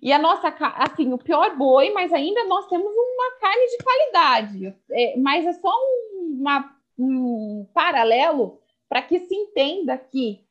E 0.00 0.12
a 0.12 0.18
nossa, 0.18 0.48
assim, 0.78 1.12
o 1.12 1.18
pior 1.18 1.56
boi, 1.56 1.90
mas 1.92 2.12
ainda 2.12 2.44
nós 2.44 2.66
temos 2.66 2.90
uma 2.90 3.38
carne 3.40 3.66
de 3.66 3.84
qualidade. 3.84 4.76
É, 4.90 5.16
mas 5.16 5.46
é 5.46 5.52
só 5.52 5.70
um, 5.70 6.38
uma, 6.40 6.76
um 6.98 7.66
paralelo 7.72 8.58
para 8.88 9.00
que 9.00 9.20
se 9.20 9.34
entenda 9.34 9.96
que 9.96 10.44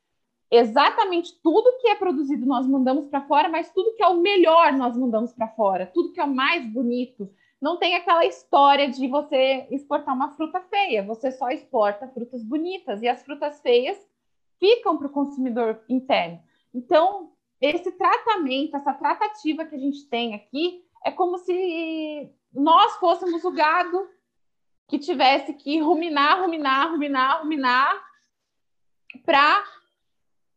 exatamente 0.50 1.38
tudo 1.42 1.78
que 1.80 1.88
é 1.88 1.94
produzido 1.94 2.46
nós 2.46 2.66
mandamos 2.66 3.08
para 3.08 3.20
fora, 3.22 3.48
mas 3.48 3.70
tudo 3.72 3.94
que 3.94 4.02
é 4.02 4.08
o 4.08 4.20
melhor 4.20 4.72
nós 4.72 4.96
mandamos 4.96 5.32
para 5.32 5.48
fora, 5.48 5.86
tudo 5.86 6.12
que 6.12 6.20
é 6.20 6.24
o 6.24 6.34
mais 6.34 6.66
bonito. 6.66 7.30
Não 7.62 7.76
tem 7.76 7.94
aquela 7.94 8.26
história 8.26 8.90
de 8.90 9.06
você 9.06 9.68
exportar 9.70 10.12
uma 10.16 10.32
fruta 10.32 10.60
feia, 10.62 11.04
você 11.04 11.30
só 11.30 11.48
exporta 11.48 12.08
frutas 12.08 12.42
bonitas 12.42 13.00
e 13.02 13.08
as 13.08 13.22
frutas 13.22 13.60
feias 13.60 13.96
ficam 14.58 14.98
para 14.98 15.06
o 15.06 15.12
consumidor 15.12 15.80
interno. 15.88 16.42
Então, 16.74 17.30
esse 17.60 17.92
tratamento, 17.92 18.76
essa 18.76 18.92
tratativa 18.92 19.64
que 19.64 19.76
a 19.76 19.78
gente 19.78 20.08
tem 20.08 20.34
aqui, 20.34 20.84
é 21.04 21.12
como 21.12 21.38
se 21.38 22.28
nós 22.52 22.96
fôssemos 22.96 23.44
o 23.44 23.52
gado 23.52 24.10
que 24.88 24.98
tivesse 24.98 25.54
que 25.54 25.78
ruminar, 25.78 26.40
ruminar, 26.40 26.90
ruminar, 26.90 27.42
ruminar 27.42 28.04
para 29.24 29.64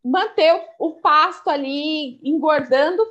manter 0.04 0.60
o, 0.80 0.94
pasto 0.94 1.52
ali 1.52 2.20
engordando, 2.28 3.06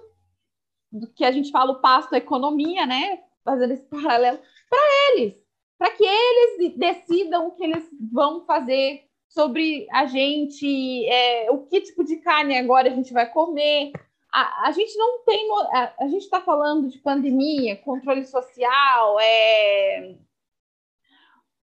do 0.90 1.07
que 1.07 1.24
a 1.24 1.30
gente 1.30 1.52
fala 1.52 1.72
o 1.72 1.80
pasto 1.80 2.12
economia, 2.14 2.87
né? 2.87 3.22
Fazendo 3.44 3.72
esse 3.72 3.85
paralelo 3.90 4.38
para 4.68 4.78
eles, 5.12 5.35
para 5.78 5.90
que 5.90 6.04
eles 6.04 6.76
decidam 6.76 7.48
o 7.48 7.52
que 7.52 7.64
eles 7.64 7.88
vão 8.12 8.44
fazer 8.46 9.04
sobre 9.28 9.87
a 9.90 10.07
gente, 10.07 11.07
é, 11.09 11.50
o 11.50 11.66
que 11.66 11.80
tipo 11.80 12.04
de 12.04 12.16
carne 12.18 12.57
agora 12.57 12.88
a 12.88 12.94
gente 12.94 13.12
vai 13.12 13.30
comer. 13.30 13.92
A, 14.33 14.68
a 14.68 14.70
gente 14.72 14.96
não 14.96 15.24
tem. 15.24 15.48
A, 15.72 15.94
a 16.00 16.09
gente 16.09 16.22
está 16.22 16.40
falando 16.40 16.88
de 16.88 16.98
pandemia, 16.98 17.76
controle 17.76 18.24
social, 18.24 19.18
é, 19.20 20.14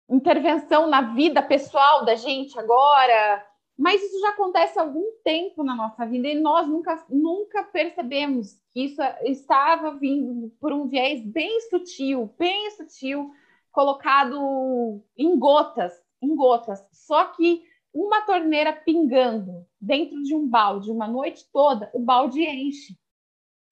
intervenção 0.09 0.87
na 0.87 1.01
vida 1.13 1.41
pessoal 1.41 2.03
da 2.03 2.15
gente 2.15 2.57
agora, 2.59 3.45
mas 3.77 4.01
isso 4.01 4.19
já 4.19 4.29
acontece 4.29 4.77
há 4.77 4.81
algum 4.81 5.05
tempo 5.23 5.63
na 5.63 5.75
nossa 5.75 6.05
vida 6.05 6.27
e 6.27 6.39
nós 6.39 6.67
nunca, 6.67 7.05
nunca 7.09 7.63
percebemos 7.63 8.59
isso 8.85 9.01
estava 9.23 9.95
vindo 9.95 10.49
por 10.59 10.71
um 10.71 10.87
viés 10.87 11.25
bem 11.25 11.61
sutil, 11.69 12.33
bem 12.37 12.71
sutil, 12.71 13.31
colocado 13.71 15.01
em 15.17 15.37
gotas 15.37 15.93
em 16.21 16.35
gotas. 16.35 16.85
Só 16.91 17.25
que 17.25 17.63
uma 17.93 18.21
torneira 18.21 18.73
pingando 18.73 19.65
dentro 19.79 20.21
de 20.23 20.35
um 20.35 20.47
balde 20.47 20.91
uma 20.91 21.07
noite 21.07 21.45
toda, 21.51 21.89
o 21.93 21.99
balde 21.99 22.41
enche. 22.41 22.97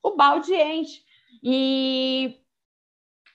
O 0.02 0.16
balde 0.16 0.54
enche. 0.56 1.04
E 1.44 2.40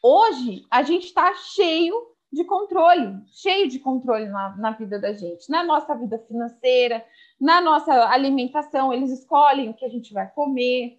hoje 0.03 0.65
a 0.71 0.83
gente 0.83 1.07
está 1.07 1.33
cheio 1.35 1.95
de 2.33 2.45
controle, 2.45 3.23
cheio 3.27 3.69
de 3.69 3.79
controle 3.79 4.27
na, 4.27 4.57
na, 4.57 4.71
vida 4.71 4.99
da 4.99 5.13
gente, 5.13 5.51
na 5.51 5.63
nossa 5.63 5.95
vida 5.95 6.19
financeira, 6.19 7.05
na 7.39 7.61
nossa 7.61 8.09
alimentação. 8.09 8.93
Eles 8.93 9.11
escolhem 9.11 9.69
o 9.69 9.75
que 9.75 9.85
a 9.85 9.89
gente 9.89 10.15
vai 10.15 10.31
comer, 10.31 10.99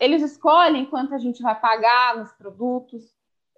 eles 0.00 0.22
escolhem 0.22 0.86
quanto 0.86 1.14
a 1.14 1.18
gente 1.18 1.42
vai 1.42 1.58
pagar 1.58 2.16
nos 2.16 2.32
produtos, 2.32 3.02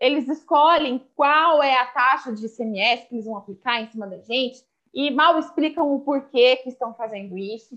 eles 0.01 0.29
escolhem 0.29 0.99
qual 1.14 1.62
é 1.62 1.79
a 1.79 1.87
taxa 1.87 2.33
de 2.33 2.47
ICMS 2.47 3.07
que 3.09 3.14
eles 3.14 3.25
vão 3.25 3.37
aplicar 3.37 3.81
em 3.81 3.87
cima 3.88 4.07
da 4.07 4.18
gente. 4.18 4.62
E 4.92 5.11
mal 5.11 5.38
explicam 5.38 5.92
o 5.92 6.01
porquê 6.01 6.57
que 6.57 6.68
estão 6.68 6.94
fazendo 6.94 7.37
isso. 7.37 7.77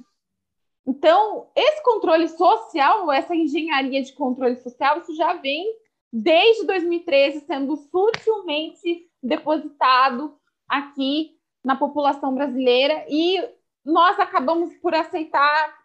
Então, 0.85 1.47
esse 1.55 1.83
controle 1.83 2.27
social, 2.29 3.11
essa 3.11 3.35
engenharia 3.35 4.01
de 4.01 4.13
controle 4.13 4.55
social, 4.57 4.99
isso 4.99 5.15
já 5.15 5.33
vem 5.33 5.65
desde 6.11 6.65
2013 6.65 7.41
sendo 7.41 7.75
sutilmente 7.75 9.09
depositado 9.21 10.37
aqui 10.67 11.37
na 11.63 11.75
população 11.75 12.33
brasileira. 12.33 13.05
E 13.09 13.37
nós 13.83 14.19
acabamos 14.19 14.73
por 14.75 14.95
aceitar 14.95 15.76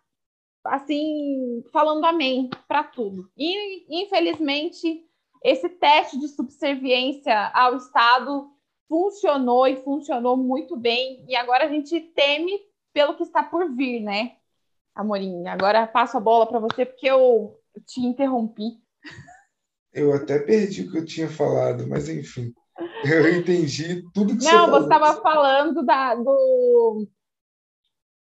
assim, 0.65 1.63
falando 1.73 2.05
amém 2.05 2.51
para 2.69 2.85
tudo. 2.85 3.31
E 3.37 4.03
infelizmente 4.03 5.05
esse 5.43 5.69
teste 5.69 6.19
de 6.19 6.29
subserviência 6.29 7.51
ao 7.55 7.77
Estado 7.77 8.49
funcionou 8.89 9.67
e 9.67 9.83
funcionou 9.83 10.37
muito 10.37 10.77
bem. 10.77 11.25
E 11.29 11.35
agora 11.35 11.65
a 11.65 11.69
gente 11.69 11.99
teme 12.15 12.61
pelo 12.93 13.17
que 13.17 13.23
está 13.23 13.43
por 13.43 13.75
vir, 13.75 14.01
né, 14.01 14.37
Amorim? 14.95 15.47
Agora 15.49 15.87
passo 15.87 16.17
a 16.17 16.21
bola 16.21 16.47
para 16.47 16.59
você 16.59 16.85
porque 16.85 17.07
eu 17.07 17.59
te 17.87 18.01
interrompi. 18.01 18.81
Eu 19.93 20.15
até 20.15 20.39
perdi 20.39 20.83
o 20.83 20.91
que 20.91 20.99
eu 20.99 21.05
tinha 21.05 21.29
falado, 21.29 21.87
mas 21.87 22.09
enfim, 22.09 22.53
eu 23.05 23.37
entendi 23.37 24.03
tudo 24.15 24.37
que 24.37 24.45
Não, 24.45 24.51
você 24.51 24.51
falou. 24.51 24.67
Não, 24.67 24.71
você 24.71 24.83
estava 24.85 25.23
falando 25.23 25.83
da, 25.85 26.15
do, 26.15 27.09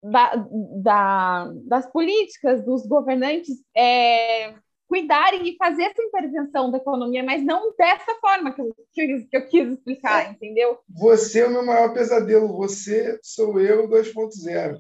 da, 0.05 0.37
da, 0.83 1.51
das 1.67 1.91
políticas 1.91 2.65
dos 2.65 2.87
governantes 2.87 3.57
é, 3.75 4.55
cuidarem 4.87 5.49
e 5.49 5.57
fazer 5.57 5.85
essa 5.85 6.03
intervenção 6.03 6.71
da 6.71 6.77
economia, 6.79 7.23
mas 7.23 7.43
não 7.43 7.75
dessa 7.77 8.15
forma 8.21 8.53
que 8.53 8.61
eu, 8.61 8.75
que 8.93 9.29
eu 9.33 9.49
quis 9.49 9.73
explicar, 9.73 10.27
é. 10.27 10.31
entendeu? 10.31 10.79
Você 10.89 11.41
é 11.41 11.47
o 11.47 11.51
meu 11.51 11.65
maior 11.65 11.95
pesadelo. 11.95 12.55
Você 12.59 13.19
sou 13.23 13.59
eu 13.59 13.89
2.0, 13.89 14.79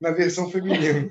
na 0.00 0.10
versão 0.10 0.50
feminina. 0.50 1.08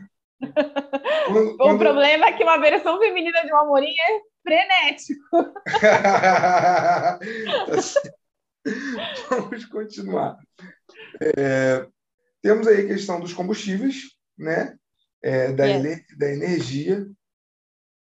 Quando, 1.28 1.54
quando... 1.58 1.76
O 1.76 1.80
problema 1.80 2.26
é 2.26 2.34
que 2.34 2.44
uma 2.44 2.58
versão 2.58 3.00
feminina 3.00 3.42
de 3.44 3.52
uma 3.52 3.62
Amorim 3.62 3.88
é 3.88 4.20
frenético. 4.44 5.24
Vamos 9.30 9.66
continuar. 9.66 10.38
É, 11.38 11.88
temos 12.42 12.68
aí 12.68 12.86
a 12.86 12.88
questão 12.88 13.20
dos 13.20 13.34
combustíveis, 13.34 14.16
né, 14.38 14.78
é, 15.22 15.52
da, 15.52 15.66
yes. 15.66 16.04
da 16.18 16.32
energia. 16.32 17.08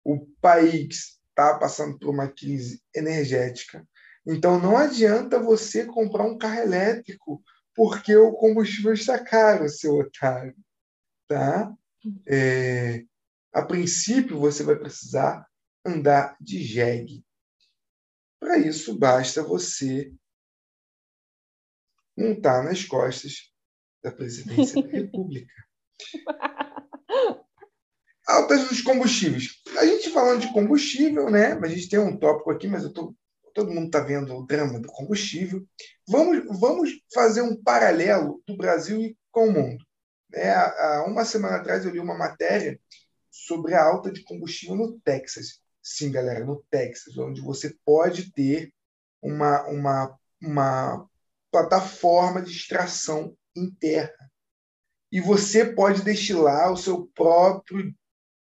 O 0.03 0.25
país 0.39 1.19
está 1.29 1.57
passando 1.57 1.97
por 1.97 2.09
uma 2.09 2.27
crise 2.27 2.81
energética. 2.95 3.85
Então, 4.25 4.59
não 4.59 4.77
adianta 4.77 5.39
você 5.39 5.85
comprar 5.85 6.25
um 6.25 6.37
carro 6.37 6.59
elétrico 6.59 7.41
porque 7.75 8.15
o 8.15 8.33
combustível 8.33 8.93
está 8.93 9.23
caro, 9.23 9.69
seu 9.69 9.95
otário. 9.95 10.55
Tá? 11.27 11.73
É, 12.25 13.03
a 13.53 13.63
princípio, 13.63 14.39
você 14.39 14.63
vai 14.63 14.75
precisar 14.75 15.47
andar 15.85 16.35
de 16.41 16.61
jegue. 16.63 17.23
Para 18.39 18.57
isso, 18.57 18.97
basta 18.97 19.41
você 19.43 20.11
montar 22.17 22.63
nas 22.63 22.83
costas 22.83 23.51
da 24.03 24.11
presidência 24.11 24.81
da 24.81 24.89
República. 24.89 25.53
Altas 28.27 28.67
dos 28.67 28.81
combustíveis. 28.81 29.61
A 29.77 29.85
gente 29.85 30.09
falando 30.09 30.41
de 30.41 30.51
combustível, 30.51 31.29
né? 31.29 31.53
A 31.53 31.67
gente 31.67 31.87
tem 31.87 31.97
um 31.97 32.17
tópico 32.17 32.51
aqui, 32.51 32.67
mas 32.67 32.83
eu 32.83 32.91
tô, 32.91 33.15
todo 33.53 33.71
mundo 33.71 33.85
está 33.85 34.01
vendo 34.01 34.35
o 34.35 34.45
drama 34.45 34.81
do 34.81 34.89
combustível. 34.89 35.65
Vamos, 36.05 36.59
vamos 36.59 36.91
fazer 37.13 37.41
um 37.41 37.55
paralelo 37.55 38.43
do 38.45 38.57
Brasil 38.57 39.15
com 39.31 39.47
o 39.47 39.51
mundo. 39.53 39.85
É, 40.33 40.51
há 40.51 41.05
uma 41.07 41.23
semana 41.23 41.55
atrás 41.55 41.85
eu 41.85 41.91
li 41.91 41.99
uma 41.99 42.17
matéria 42.17 42.77
sobre 43.31 43.73
a 43.75 43.83
alta 43.83 44.11
de 44.11 44.23
combustível 44.23 44.75
no 44.75 44.99
Texas. 44.99 45.61
Sim, 45.81 46.11
galera, 46.11 46.43
no 46.43 46.61
Texas, 46.69 47.17
onde 47.17 47.39
você 47.39 47.73
pode 47.85 48.33
ter 48.33 48.73
uma, 49.21 49.65
uma, 49.67 50.19
uma 50.41 51.09
plataforma 51.49 52.41
de 52.41 52.51
extração 52.51 53.33
interna. 53.57 54.31
E 55.11 55.21
você 55.21 55.65
pode 55.65 56.03
destilar 56.03 56.71
o 56.71 56.77
seu 56.77 57.07
próprio 57.07 57.93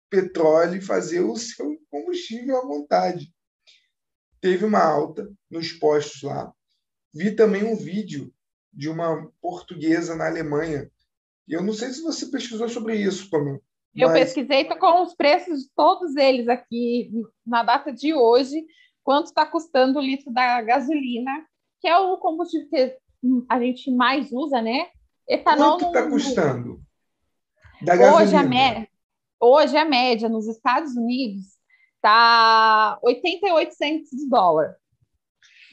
petróleo 0.09 0.77
e 0.77 0.81
fazer 0.81 1.21
o 1.21 1.35
seu 1.35 1.77
combustível 1.89 2.57
à 2.57 2.61
vontade. 2.65 3.31
Teve 4.41 4.65
uma 4.65 4.83
alta 4.83 5.31
nos 5.49 5.71
postos 5.73 6.23
lá. 6.23 6.53
Vi 7.13 7.35
também 7.35 7.63
um 7.63 7.75
vídeo 7.75 8.33
de 8.71 8.89
uma 8.89 9.31
portuguesa 9.41 10.15
na 10.15 10.27
Alemanha. 10.27 10.89
Eu 11.47 11.63
não 11.63 11.73
sei 11.73 11.89
se 11.89 12.01
você 12.01 12.27
pesquisou 12.27 12.69
sobre 12.69 12.95
isso, 12.95 13.29
Pamela. 13.29 13.59
Eu 13.95 14.09
mas... 14.09 14.19
pesquisei, 14.19 14.61
estou 14.61 14.77
com 14.77 15.01
os 15.01 15.15
preços 15.15 15.63
de 15.63 15.69
todos 15.75 16.15
eles 16.15 16.47
aqui 16.47 17.11
na 17.45 17.63
data 17.63 17.91
de 17.91 18.13
hoje. 18.13 18.63
Quanto 19.03 19.27
está 19.27 19.45
custando 19.45 19.97
o 19.97 20.01
litro 20.01 20.31
da 20.31 20.61
gasolina, 20.61 21.31
que 21.81 21.87
é 21.87 21.97
o 21.97 22.17
combustível 22.17 22.67
que 22.69 22.99
a 23.49 23.59
gente 23.59 23.89
mais 23.89 24.31
usa, 24.31 24.61
né? 24.61 24.87
Etanol 25.27 25.77
Quanto 25.77 25.85
está 25.87 26.09
custando? 26.09 26.81
Da 27.81 27.95
gasolina. 27.95 28.23
Hoje 28.23 28.35
a, 28.35 28.43
média, 28.43 28.89
hoje 29.39 29.77
a 29.77 29.85
média 29.85 30.29
nos 30.29 30.47
Estados 30.47 30.95
Unidos 30.95 31.43
está 31.95 32.97
88 33.03 33.73
centos 33.73 34.09
de 34.09 34.29
dólar. 34.29 34.75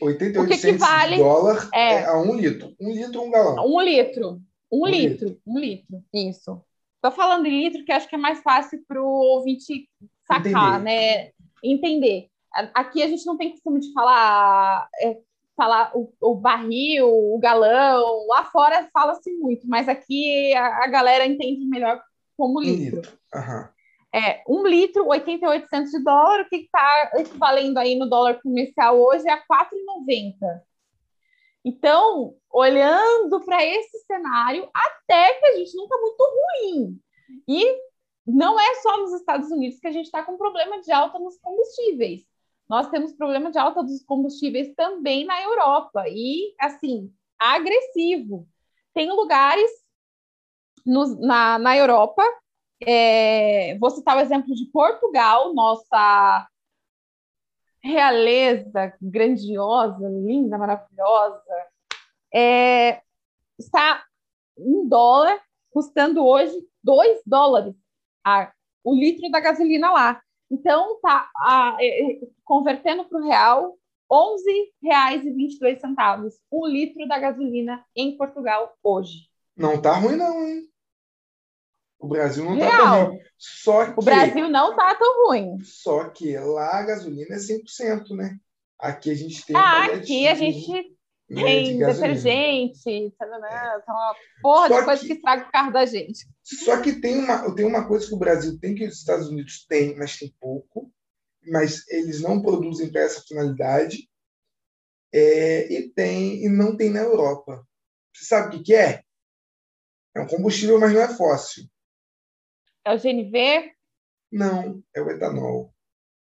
88 0.01 0.49
centos 0.49 0.65
equivale, 0.65 1.17
de 1.17 1.23
dólar 1.23 1.69
é, 1.73 1.95
é, 1.95 2.05
a 2.07 2.19
um 2.19 2.35
litro. 2.35 2.75
Um 2.81 2.91
litro 2.91 3.23
um 3.23 3.31
galão. 3.31 3.67
Um 3.67 3.81
litro. 3.81 4.43
Um, 4.71 4.83
um 4.83 4.87
litro, 4.87 5.29
litro. 5.29 5.43
Um 5.47 5.59
litro. 5.59 6.05
Isso. 6.13 6.63
Estou 6.97 7.13
falando 7.13 7.47
em 7.47 7.65
litro, 7.65 7.85
que 7.85 7.93
acho 7.93 8.09
que 8.09 8.15
é 8.15 8.19
mais 8.19 8.41
fácil 8.41 8.83
para 8.89 9.01
o 9.01 9.07
ouvinte 9.07 9.89
sacar, 10.27 10.81
Entender. 10.81 10.85
né? 10.85 11.31
Entender. 11.63 12.29
Aqui 12.75 13.03
a 13.03 13.09
gente 13.09 13.27
não 13.27 13.37
tem 13.37 13.51
costume 13.51 13.81
de 13.81 13.93
falar 13.93 14.89
é, 15.01 15.19
falar 15.57 15.93
o, 15.95 16.13
o, 16.21 16.35
barril, 16.35 17.09
o 17.09 17.39
galão, 17.39 18.27
lá 18.27 18.45
fora 18.45 18.89
fala-se 18.93 19.33
muito, 19.35 19.67
mas 19.69 19.89
aqui 19.89 20.55
a, 20.55 20.85
a, 20.85 20.87
galera 20.89 21.27
entende 21.27 21.65
melhor 21.67 22.03
como 22.37 22.61
litro. 22.61 22.97
litro. 22.97 23.19
Uhum. 23.35 23.69
É, 24.15 24.43
um 24.49 24.67
litro, 24.67 25.07
88 25.07 25.69
centos 25.69 25.91
de 25.91 26.03
dólar, 26.03 26.43
o 26.43 26.49
que 26.49 26.57
está 26.57 27.13
equivalendo 27.15 27.79
aí 27.79 27.97
no 27.97 28.09
dólar 28.09 28.41
comercial 28.41 29.01
hoje 29.01 29.29
é 29.29 29.33
a 29.33 29.39
4,90. 29.39 30.35
Então, 31.65 32.37
olhando 32.53 33.41
para 33.45 33.65
esse 33.65 33.99
cenário, 34.07 34.69
até 34.73 35.35
que 35.35 35.47
a 35.47 35.57
gente 35.57 35.75
não 35.77 35.85
está 35.85 35.97
muito 35.99 36.23
ruim. 36.23 37.01
E 37.49 37.77
não 38.27 38.61
é 38.61 38.75
só 38.77 38.99
nos 38.99 39.15
Estados 39.15 39.51
Unidos 39.51 39.81
que 39.81 39.89
a 39.89 39.93
gente 39.93 40.07
está 40.07 40.23
com 40.23 40.37
problema 40.37 40.81
de 40.81 40.93
alta 40.93 41.19
nos 41.19 41.39
combustíveis 41.39 42.23
nós 42.69 42.89
temos 42.91 43.13
problema 43.13 43.51
de 43.51 43.59
alta 43.59 43.83
dos 43.83 44.03
combustíveis 44.05 44.75
também 44.75 45.25
na 45.25 45.41
Europa 45.43 46.05
e 46.09 46.55
assim 46.61 47.13
agressivo. 47.39 48.49
Tem 48.95 49.11
lugares 49.11 49.71
no, 50.85 51.21
na, 51.21 51.59
na 51.59 51.77
Europa, 51.77 52.23
é, 52.81 53.77
vou 53.79 53.91
citar 53.91 54.17
o 54.17 54.21
exemplo 54.21 54.55
de 54.55 54.67
Portugal, 54.67 55.55
nossa 55.55 56.49
realeza 57.83 58.95
grandiosa, 59.01 60.09
linda, 60.09 60.57
maravilhosa, 60.57 61.43
é, 62.33 63.03
está 63.59 64.05
um 64.57 64.89
dólar 64.89 65.41
custando 65.71 66.25
hoje 66.25 66.55
2 66.83 67.23
dólares 67.27 67.75
a, 68.25 68.53
o 68.83 68.95
litro 68.95 69.31
da 69.31 69.41
gasolina 69.41 69.91
lá. 69.91 70.23
Então, 70.51 70.99
tá 71.01 71.31
a, 71.37 71.77
convertendo 72.45 73.05
para 73.05 73.19
o 73.19 73.25
real, 73.25 73.79
R$ 74.11 74.17
11,22 75.19 76.33
um 76.53 76.67
litro 76.67 77.07
da 77.09 77.19
gasolina 77.19 77.85
em 77.97 78.17
Portugal 78.17 78.77
hoje. 78.83 79.29
Não 79.57 79.81
tá 79.81 79.95
ruim, 79.95 80.17
não, 80.17 80.47
hein? 80.47 80.69
O 81.99 82.07
Brasil 82.07 82.45
não 82.45 82.55
Real. 82.55 82.71
tá 82.71 82.77
tão 82.77 83.07
ruim. 83.07 83.21
Só 83.39 83.85
que, 83.87 83.93
o 83.97 84.03
Brasil 84.03 84.49
não 84.49 84.77
tá 84.77 84.95
tão 84.95 85.27
ruim. 85.27 85.59
Só 85.65 86.09
que 86.11 86.37
lá 86.37 86.79
a 86.79 86.83
gasolina 86.83 87.35
é 87.35 87.39
100%, 87.39 88.15
né? 88.15 88.39
Aqui 88.79 89.11
a 89.11 89.15
gente 89.15 89.47
tem. 89.47 89.57
Ah, 89.57 89.87
aqui 89.87 90.29
a 90.29 90.35
gente 90.35 90.95
tem 91.35 91.79
de 91.79 91.85
detergente, 91.85 93.15
tá, 93.19 93.27
é. 93.27 93.81
Tá 93.81 93.93
uma 93.93 94.15
porra 94.43 94.69
Só 94.69 94.81
de 94.81 94.85
coisa 94.85 95.01
que, 95.03 95.07
que 95.09 95.13
estraga 95.15 95.49
o 95.49 95.53
carro 95.53 95.73
da 95.73 95.87
gente. 95.87 96.27
Só 96.43 96.81
que 96.81 97.01
tem 97.01 97.19
uma, 97.19 97.55
tem 97.55 97.65
uma 97.65 97.87
coisa 97.87 98.07
que 98.07 98.15
o 98.15 98.19
Brasil 98.19 98.59
tem 98.59 98.75
que 98.75 98.87
os 98.87 98.99
Estados 98.99 99.29
Unidos 99.29 99.67
têm, 99.67 99.97
mas 99.97 100.17
tem 100.17 100.35
pouco, 100.41 100.93
mas 101.47 101.87
eles 101.89 102.21
não 102.21 102.41
produzem 102.41 102.91
para 102.91 103.03
essa 103.03 103.23
finalidade, 103.23 104.09
é, 105.13 105.73
e 105.73 105.89
tem 105.91 106.45
e 106.45 106.49
não 106.49 106.77
tem 106.77 106.91
na 106.91 107.01
Europa. 107.01 107.67
Você 108.13 108.25
sabe 108.25 108.49
o 108.49 108.59
que, 108.59 108.65
que 108.65 108.75
é? 108.75 109.03
É 110.17 110.21
um 110.21 110.27
combustível, 110.27 110.79
mas 110.79 110.93
não 110.93 111.01
é 111.01 111.17
fóssil. 111.17 111.65
É 112.85 112.95
o 112.95 112.99
GNV? 112.99 113.73
Não, 114.31 114.83
é 114.95 115.01
o 115.01 115.11
etanol. 115.11 115.75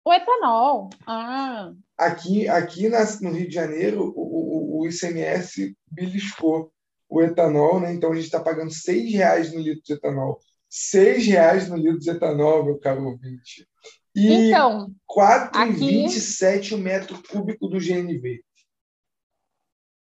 O 0.06 0.14
etanol. 0.14 0.91
Ah. 1.08 1.74
Aqui, 1.97 2.47
aqui 2.47 2.88
na, 2.88 2.99
no 3.22 3.32
Rio 3.32 3.47
de 3.47 3.56
Janeiro, 3.56 4.14
o, 4.16 4.78
o, 4.78 4.82
o 4.82 4.88
ICMS 4.88 5.76
beliscou 5.91 6.72
o 7.10 7.24
etanol, 7.24 7.80
né? 7.80 7.91
Então 7.91 8.12
a 8.12 8.16
gente 8.16 8.26
está 8.26 8.39
pagando 8.39 8.72
seis 8.72 9.12
reais 9.12 9.51
no 9.51 9.60
litro 9.60 9.84
de 9.84 9.93
etanol. 9.93 10.39
Seis 10.70 11.26
reais 11.26 11.68
no 11.68 11.76
litro 11.76 11.99
de 11.99 12.10
etanol, 12.12 12.64
meu 12.64 12.78
caro 12.78 13.03
ouvinte. 13.03 13.68
E 14.16 14.49
então, 14.49 14.93
4,27 15.10 16.58
aqui... 16.58 16.74
o 16.76 16.78
metro 16.78 17.22
cúbico 17.28 17.68
do 17.68 17.80
GNV. 17.80 18.43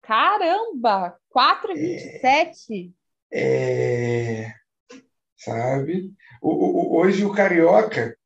Caramba! 0.03 1.17
4,27? 1.35 2.93
É... 3.33 4.43
é... 4.43 4.55
Sabe? 5.37 6.13
O, 6.43 6.51
o, 6.51 6.99
hoje 6.99 7.25
o 7.25 7.33
carioca, 7.33 8.17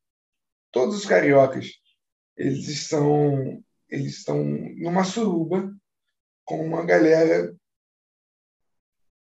todos 0.71 0.97
os 0.97 1.07
cariocas, 1.07 1.73
eles 2.37 2.69
estão, 2.69 3.63
eles 3.89 4.19
estão 4.19 4.43
numa 4.45 5.05
suruba 5.05 5.75
com 6.45 6.65
uma 6.65 6.85
galera, 6.85 7.55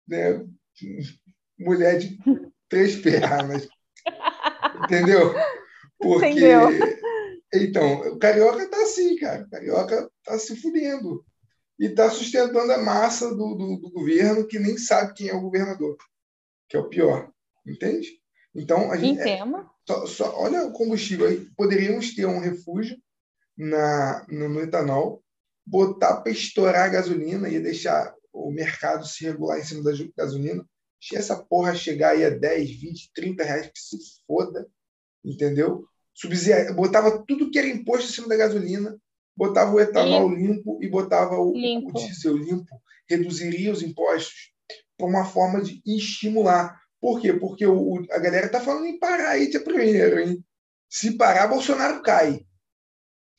né, 0.07 0.47
mulher 1.59 1.99
de 1.99 2.19
três 2.69 2.97
pernas. 2.97 3.69
Entendeu? 4.85 5.35
Porque. 5.99 6.29
Entendeu? 6.29 6.69
Então, 7.53 8.01
o 8.13 8.19
carioca 8.19 8.69
tá 8.71 8.83
assim, 8.83 9.17
cara. 9.17 9.43
O 9.43 9.51
carioca 9.51 10.11
tá 10.25 10.39
se 10.39 10.57
fudendo. 10.57 11.25
E 11.79 11.89
tá 11.89 12.11
sustentando 12.11 12.71
a 12.73 12.79
massa 12.79 13.35
do, 13.35 13.55
do, 13.55 13.77
do 13.79 13.91
governo 13.91 14.47
que 14.47 14.59
nem 14.59 14.77
sabe 14.77 15.15
quem 15.15 15.29
é 15.29 15.35
o 15.35 15.41
governador. 15.41 15.97
Que 16.69 16.77
é 16.77 16.81
o 16.81 16.89
pior. 16.89 17.33
Entende? 17.67 18.20
Então, 18.55 18.91
a 18.91 18.97
gente. 18.97 19.21
É, 19.21 19.39
só, 19.87 20.07
só, 20.07 20.41
olha 20.41 20.65
o 20.67 20.73
combustível 20.73 21.27
aí. 21.27 21.47
Poderíamos 21.57 22.15
ter 22.15 22.27
um 22.27 22.39
refúgio 22.39 22.97
na, 23.57 24.27
no, 24.29 24.49
no 24.49 24.61
etanol, 24.61 25.23
botar 25.67 26.21
para 26.21 26.33
estourar 26.33 26.87
a 26.87 26.89
gasolina 26.89 27.49
e 27.49 27.61
deixar 27.61 28.15
o 28.33 28.51
mercado 28.51 29.07
se 29.07 29.25
regular 29.25 29.59
em 29.59 29.65
cima 29.65 29.83
da 29.83 29.93
gasolina. 30.17 30.65
Se 31.01 31.17
essa 31.17 31.37
porra 31.37 31.75
chegar 31.75 32.11
aí 32.11 32.25
a 32.25 32.31
10, 32.31 32.71
20, 32.71 33.11
30 33.15 33.45
reais, 33.45 33.67
que 33.67 33.81
se 33.81 33.97
foda, 34.27 34.67
entendeu? 35.25 35.85
Subsidia, 36.15 36.73
botava 36.75 37.25
tudo 37.27 37.51
que 37.51 37.59
era 37.59 37.69
imposto 37.69 38.11
em 38.11 38.13
cima 38.13 38.29
da 38.29 38.37
gasolina, 38.37 38.99
botava 39.37 39.73
o 39.73 39.81
etanol 39.81 40.29
limpo, 40.29 40.45
limpo 40.45 40.79
e 40.83 40.89
botava 40.89 41.37
o, 41.37 41.53
o 41.53 41.93
diesel 41.93 42.37
limpo, 42.37 42.81
reduziria 43.09 43.73
os 43.73 43.83
impostos 43.83 44.53
por 44.99 45.09
uma 45.09 45.25
forma 45.25 45.63
de 45.63 45.81
estimular 45.87 46.80
Por 47.01 47.21
quê? 47.21 47.33
Porque 47.33 47.67
o, 47.67 48.05
a 48.11 48.19
galera 48.19 48.47
está 48.47 48.61
falando 48.61 48.87
em 48.87 48.99
parar 48.99 49.31
aí 49.31 49.49
dia 49.49 49.63
primeiro, 49.63 50.21
hein? 50.21 50.45
Se 50.89 51.17
parar, 51.17 51.49
Bolsonaro 51.49 52.03
cai. 52.03 52.45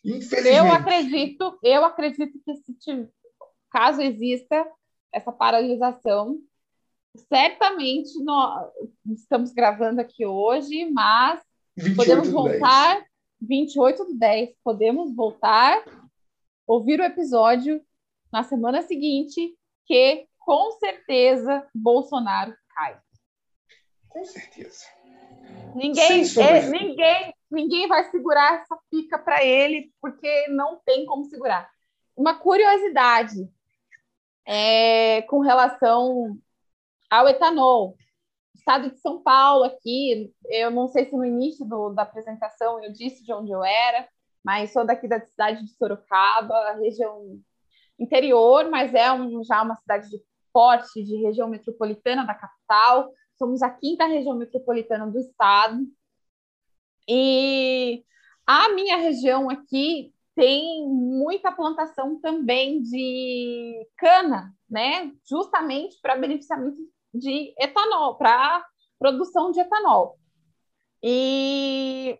Infelizmente. 0.03 0.57
Eu 0.57 0.71
acredito, 0.71 1.59
eu 1.63 1.85
acredito 1.85 2.39
que 2.43 2.55
se 2.55 3.09
caso 3.69 4.01
exista 4.01 4.65
essa 5.13 5.31
paralisação, 5.31 6.39
certamente 7.29 8.21
nós 8.23 8.69
estamos 9.15 9.51
gravando 9.51 10.01
aqui 10.01 10.25
hoje, 10.25 10.89
mas 10.91 11.41
podemos 11.95 12.29
voltar 12.29 12.95
10. 12.95 13.05
28 13.41 14.05
do 14.05 14.17
10, 14.17 14.49
podemos 14.63 15.15
voltar 15.15 15.83
ouvir 16.67 16.99
o 16.99 17.03
episódio 17.03 17.81
na 18.31 18.43
semana 18.43 18.81
seguinte 18.81 19.55
que 19.85 20.25
com 20.39 20.71
certeza 20.73 21.67
Bolsonaro 21.75 22.55
cai. 22.69 22.97
Com 24.11 24.25
certeza. 24.25 24.85
Ninguém, 25.75 26.23
é, 26.39 26.69
ninguém, 26.69 27.33
ninguém 27.49 27.87
vai 27.87 28.09
segurar 28.09 28.61
essa 28.61 28.77
pica 28.89 29.17
para 29.17 29.43
ele, 29.43 29.91
porque 30.01 30.47
não 30.49 30.79
tem 30.85 31.05
como 31.05 31.25
segurar. 31.25 31.69
Uma 32.15 32.35
curiosidade 32.35 33.49
é, 34.45 35.21
com 35.23 35.39
relação 35.39 36.37
ao 37.09 37.27
etanol. 37.27 37.95
Estado 38.55 38.91
de 38.91 38.99
São 38.99 39.21
Paulo, 39.23 39.63
aqui, 39.63 40.31
eu 40.45 40.69
não 40.69 40.87
sei 40.87 41.05
se 41.05 41.15
no 41.15 41.25
início 41.25 41.65
do, 41.65 41.89
da 41.89 42.03
apresentação 42.03 42.83
eu 42.83 42.91
disse 42.91 43.23
de 43.23 43.33
onde 43.33 43.51
eu 43.51 43.63
era, 43.63 44.07
mas 44.43 44.71
sou 44.71 44.85
daqui 44.85 45.07
da 45.07 45.19
cidade 45.19 45.63
de 45.63 45.71
Sorocaba, 45.75 46.73
região 46.73 47.39
interior, 47.97 48.69
mas 48.69 48.93
é 48.93 49.11
um, 49.11 49.43
já 49.43 49.61
uma 49.61 49.75
cidade 49.77 50.09
de 50.09 50.21
porte, 50.53 51.03
de 51.03 51.15
região 51.15 51.47
metropolitana 51.47 52.25
da 52.25 52.35
capital. 52.35 53.11
Somos 53.41 53.63
a 53.63 53.71
quinta 53.71 54.05
região 54.05 54.37
metropolitana 54.37 55.07
do 55.07 55.17
estado. 55.17 55.79
E 57.09 58.05
a 58.45 58.69
minha 58.69 58.97
região 58.97 59.49
aqui 59.49 60.13
tem 60.35 60.87
muita 60.87 61.51
plantação 61.51 62.19
também 62.19 62.83
de 62.83 63.87
cana, 63.97 64.55
né? 64.69 65.11
Justamente 65.27 65.99
para 66.03 66.17
beneficiamento 66.17 66.77
de 67.11 67.51
etanol, 67.59 68.15
para 68.15 68.63
produção 68.99 69.51
de 69.51 69.59
etanol. 69.59 70.19
E 71.01 72.19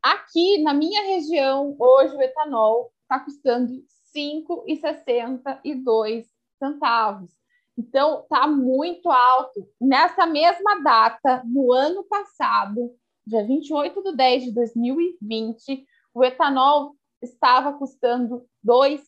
aqui 0.00 0.62
na 0.62 0.72
minha 0.72 1.02
região, 1.02 1.74
hoje 1.76 2.14
o 2.14 2.22
etanol 2.22 2.92
está 3.02 3.18
custando 3.18 3.72
R$ 3.72 3.82
5,62 4.14 6.24
centavos. 6.56 7.41
Então, 7.76 8.20
está 8.22 8.46
muito 8.46 9.10
alto. 9.10 9.68
Nessa 9.80 10.26
mesma 10.26 10.80
data, 10.82 11.42
no 11.44 11.72
ano 11.72 12.04
passado, 12.04 12.94
dia 13.26 13.46
28 13.46 14.02
de 14.02 14.16
10 14.16 14.44
de 14.44 14.52
2020, 14.52 15.86
o 16.14 16.24
etanol 16.24 16.94
estava 17.22 17.72
custando 17.72 18.38
R$ 18.64 18.98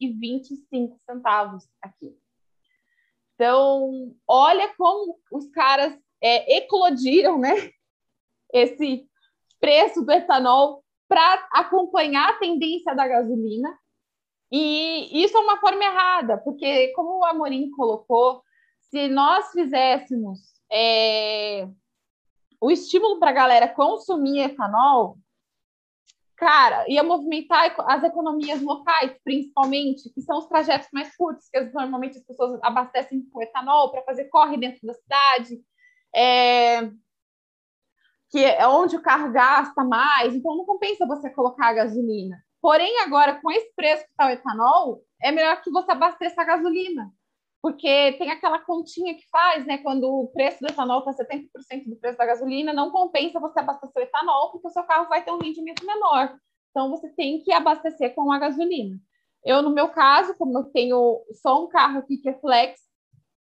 2,25 0.00 1.62
aqui. 1.82 2.16
Então, 3.34 4.14
olha 4.28 4.72
como 4.76 5.18
os 5.32 5.48
caras 5.50 5.98
é, 6.22 6.58
eclodiram 6.58 7.38
né? 7.38 7.70
esse 8.52 9.08
preço 9.58 10.04
do 10.04 10.12
etanol 10.12 10.84
para 11.08 11.48
acompanhar 11.52 12.28
a 12.28 12.38
tendência 12.38 12.94
da 12.94 13.08
gasolina. 13.08 13.76
E 14.50 15.22
isso 15.22 15.36
é 15.36 15.40
uma 15.40 15.60
forma 15.60 15.84
errada, 15.84 16.38
porque, 16.38 16.88
como 16.88 17.18
o 17.18 17.24
Amorim 17.24 17.70
colocou, 17.70 18.42
se 18.90 19.06
nós 19.08 19.52
fizéssemos 19.52 20.40
é, 20.70 21.68
o 22.60 22.70
estímulo 22.70 23.18
para 23.20 23.30
a 23.30 23.34
galera 23.34 23.68
consumir 23.68 24.40
etanol, 24.40 25.18
cara, 26.36 26.84
ia 26.88 27.02
movimentar 27.02 27.74
as 27.86 28.02
economias 28.02 28.60
locais, 28.62 29.14
principalmente, 29.22 30.10
que 30.10 30.22
são 30.22 30.38
os 30.38 30.46
trajetos 30.46 30.88
mais 30.92 31.14
curtos, 31.16 31.48
que 31.48 31.60
normalmente 31.60 32.18
as 32.18 32.24
pessoas 32.24 32.58
abastecem 32.62 33.22
com 33.30 33.42
etanol 33.42 33.90
para 33.90 34.02
fazer 34.02 34.24
corre 34.24 34.56
dentro 34.56 34.84
da 34.84 34.94
cidade, 34.94 35.60
é, 36.14 36.90
que 38.30 38.44
é 38.44 38.66
onde 38.66 38.96
o 38.96 39.02
carro 39.02 39.30
gasta 39.32 39.84
mais, 39.84 40.34
então 40.34 40.56
não 40.56 40.64
compensa 40.64 41.06
você 41.06 41.30
colocar 41.30 41.68
a 41.68 41.74
gasolina. 41.74 42.42
Porém, 42.60 42.98
agora, 43.00 43.40
com 43.40 43.50
esse 43.50 43.72
preço 43.74 44.04
que 44.04 44.10
está 44.10 44.26
o 44.26 44.30
etanol, 44.30 45.02
é 45.22 45.32
melhor 45.32 45.60
que 45.62 45.70
você 45.70 45.92
abasteça 45.92 46.42
a 46.42 46.44
gasolina, 46.44 47.10
porque 47.62 48.12
tem 48.18 48.30
aquela 48.30 48.58
continha 48.58 49.14
que 49.14 49.28
faz, 49.30 49.66
né? 49.66 49.78
Quando 49.78 50.04
o 50.04 50.28
preço 50.28 50.60
do 50.60 50.68
etanol 50.68 51.00
está 51.00 51.24
70% 51.24 51.88
do 51.88 51.96
preço 51.96 52.18
da 52.18 52.26
gasolina, 52.26 52.72
não 52.72 52.90
compensa 52.90 53.40
você 53.40 53.60
abastecer 53.60 54.02
o 54.02 54.06
etanol, 54.06 54.50
porque 54.52 54.68
o 54.68 54.70
seu 54.70 54.82
carro 54.84 55.08
vai 55.08 55.24
ter 55.24 55.30
um 55.30 55.38
rendimento 55.38 55.84
menor. 55.86 56.36
Então, 56.70 56.90
você 56.90 57.08
tem 57.10 57.42
que 57.42 57.52
abastecer 57.52 58.14
com 58.14 58.30
a 58.30 58.38
gasolina. 58.38 58.98
Eu, 59.44 59.62
no 59.62 59.70
meu 59.70 59.88
caso, 59.88 60.36
como 60.36 60.58
eu 60.58 60.64
tenho 60.64 61.22
só 61.32 61.64
um 61.64 61.68
carro 61.68 61.98
aqui 61.98 62.18
que 62.18 62.28
é 62.28 62.38
flex, 62.40 62.80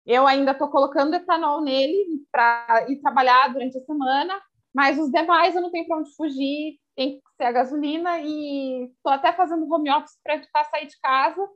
eu 0.06 0.26
ainda 0.26 0.52
estou 0.52 0.68
colocando 0.68 1.14
etanol 1.14 1.62
nele 1.62 2.04
para 2.30 2.86
ir 2.88 3.00
trabalhar 3.00 3.48
durante 3.52 3.78
a 3.78 3.84
semana, 3.84 4.40
mas 4.74 4.98
os 4.98 5.10
demais 5.10 5.54
eu 5.54 5.62
não 5.62 5.70
tenho 5.70 5.86
para 5.86 5.98
onde 5.98 6.14
fugir, 6.14 6.79
tem 6.96 7.20
que 7.20 7.36
ser 7.36 7.44
a 7.44 7.52
gasolina 7.52 8.20
e 8.20 8.84
estou 8.84 9.12
até 9.12 9.32
fazendo 9.32 9.72
home 9.72 9.90
office 9.90 10.18
para 10.22 10.34
evitar 10.34 10.64
sair 10.64 10.86
de 10.86 10.98
casa 11.00 11.48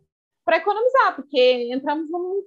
para 0.45 0.59
economizar, 0.59 1.17
porque 1.17 1.73
entramos 1.73 2.11
num, 2.11 2.43